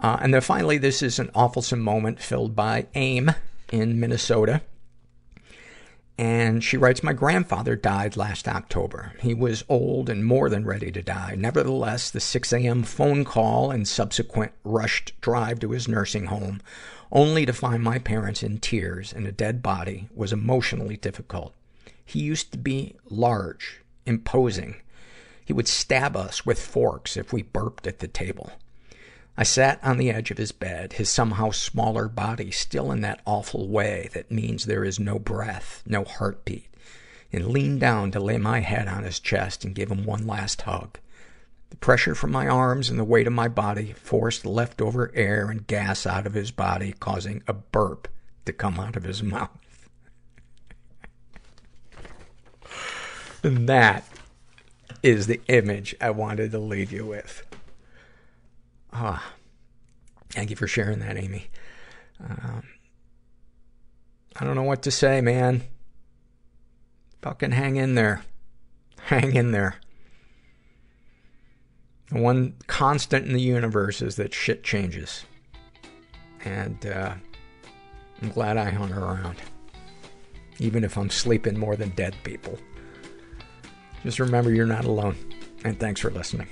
Uh, 0.00 0.18
and 0.20 0.32
then 0.34 0.40
finally, 0.40 0.78
this 0.78 1.02
is 1.02 1.18
an 1.18 1.28
awfulsome 1.34 1.80
moment 1.80 2.20
filled 2.20 2.56
by 2.56 2.86
Amy 2.94 3.32
in 3.70 4.00
Minnesota. 4.00 4.62
And 6.20 6.62
she 6.62 6.76
writes, 6.76 7.02
My 7.02 7.14
grandfather 7.14 7.76
died 7.76 8.14
last 8.14 8.46
October. 8.46 9.14
He 9.20 9.32
was 9.32 9.64
old 9.70 10.10
and 10.10 10.22
more 10.22 10.50
than 10.50 10.66
ready 10.66 10.92
to 10.92 11.00
die. 11.00 11.34
Nevertheless, 11.34 12.10
the 12.10 12.20
6 12.20 12.52
a.m. 12.52 12.82
phone 12.82 13.24
call 13.24 13.70
and 13.70 13.88
subsequent 13.88 14.52
rushed 14.62 15.18
drive 15.22 15.60
to 15.60 15.70
his 15.70 15.88
nursing 15.88 16.26
home, 16.26 16.60
only 17.10 17.46
to 17.46 17.54
find 17.54 17.82
my 17.82 17.98
parents 17.98 18.42
in 18.42 18.58
tears 18.58 19.14
and 19.14 19.26
a 19.26 19.32
dead 19.32 19.62
body, 19.62 20.10
was 20.14 20.30
emotionally 20.30 20.98
difficult. 20.98 21.54
He 22.04 22.20
used 22.20 22.52
to 22.52 22.58
be 22.58 22.96
large, 23.08 23.80
imposing. 24.04 24.76
He 25.42 25.54
would 25.54 25.68
stab 25.68 26.18
us 26.18 26.44
with 26.44 26.60
forks 26.60 27.16
if 27.16 27.32
we 27.32 27.44
burped 27.44 27.86
at 27.86 28.00
the 28.00 28.08
table. 28.08 28.52
I 29.40 29.42
sat 29.42 29.82
on 29.82 29.96
the 29.96 30.10
edge 30.10 30.30
of 30.30 30.36
his 30.36 30.52
bed, 30.52 30.92
his 30.92 31.08
somehow 31.08 31.50
smaller 31.50 32.08
body 32.08 32.50
still 32.50 32.92
in 32.92 33.00
that 33.00 33.22
awful 33.24 33.68
way 33.68 34.10
that 34.12 34.30
means 34.30 34.66
there 34.66 34.84
is 34.84 35.00
no 35.00 35.18
breath, 35.18 35.82
no 35.86 36.04
heartbeat, 36.04 36.68
and 37.32 37.46
leaned 37.46 37.80
down 37.80 38.10
to 38.10 38.20
lay 38.20 38.36
my 38.36 38.60
head 38.60 38.86
on 38.86 39.04
his 39.04 39.18
chest 39.18 39.64
and 39.64 39.74
give 39.74 39.90
him 39.90 40.04
one 40.04 40.26
last 40.26 40.60
hug. 40.60 40.98
The 41.70 41.78
pressure 41.78 42.14
from 42.14 42.32
my 42.32 42.48
arms 42.48 42.90
and 42.90 42.98
the 42.98 43.04
weight 43.04 43.26
of 43.26 43.32
my 43.32 43.48
body 43.48 43.94
forced 43.94 44.44
leftover 44.44 45.10
air 45.14 45.48
and 45.48 45.66
gas 45.66 46.04
out 46.04 46.26
of 46.26 46.34
his 46.34 46.50
body, 46.50 46.92
causing 47.00 47.42
a 47.48 47.54
burp 47.54 48.08
to 48.44 48.52
come 48.52 48.78
out 48.78 48.94
of 48.94 49.04
his 49.04 49.22
mouth. 49.22 49.48
and 53.42 53.66
that 53.70 54.04
is 55.02 55.28
the 55.28 55.40
image 55.48 55.94
I 55.98 56.10
wanted 56.10 56.50
to 56.50 56.58
leave 56.58 56.92
you 56.92 57.06
with. 57.06 57.49
Ah, 58.92 59.32
thank 60.30 60.50
you 60.50 60.56
for 60.56 60.66
sharing 60.66 60.98
that, 61.00 61.16
Amy. 61.16 61.46
Um, 62.22 62.62
I 64.36 64.44
don't 64.44 64.56
know 64.56 64.62
what 64.62 64.82
to 64.82 64.90
say, 64.90 65.20
man. 65.20 65.62
Fucking 67.22 67.52
hang 67.52 67.76
in 67.76 67.94
there. 67.94 68.22
Hang 69.02 69.34
in 69.34 69.52
there. 69.52 69.76
The 72.10 72.20
one 72.20 72.54
constant 72.66 73.26
in 73.26 73.32
the 73.32 73.40
universe 73.40 74.02
is 74.02 74.16
that 74.16 74.34
shit 74.34 74.64
changes. 74.64 75.24
And, 76.44 76.84
uh, 76.86 77.14
I'm 78.22 78.28
glad 78.30 78.56
I 78.56 78.70
hung 78.70 78.92
around. 78.92 79.36
Even 80.58 80.84
if 80.84 80.96
I'm 80.98 81.10
sleeping 81.10 81.58
more 81.58 81.76
than 81.76 81.90
dead 81.90 82.14
people. 82.24 82.58
Just 84.02 84.18
remember 84.18 84.52
you're 84.52 84.66
not 84.66 84.84
alone. 84.84 85.16
And 85.64 85.78
thanks 85.78 86.00
for 86.00 86.10
listening. 86.10 86.48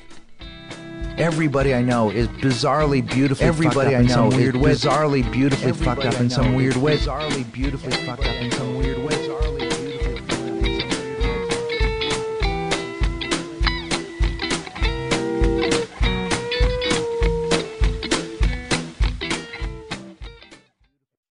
Everybody 1.18 1.74
I 1.74 1.82
know 1.82 2.10
is 2.10 2.28
bizarrely 2.28 3.04
beautifully 3.04 3.46
Everybody 3.46 3.74
fucked 3.74 3.86
up 3.88 3.92
I 3.94 4.02
in 4.02 4.08
some 4.08 4.30
know 4.30 4.36
weird 4.36 4.54
is 4.54 4.60
way. 4.62 4.70
bizarrely 4.72 5.32
beautifully 5.32 5.68
Everybody 5.70 6.02
fucked 6.02 6.14
up 6.14 6.20
in 6.20 6.30
some 6.30 6.52
know 6.52 6.56
weird 6.56 6.76
way. 6.76 6.96
Bizarrely 6.96 7.52
beautifully 7.52 7.90
fucked 7.92 8.24
up 8.24 8.36
in 8.36 8.52
some 8.52 8.76
weird 8.78 8.98
way. 8.98 9.07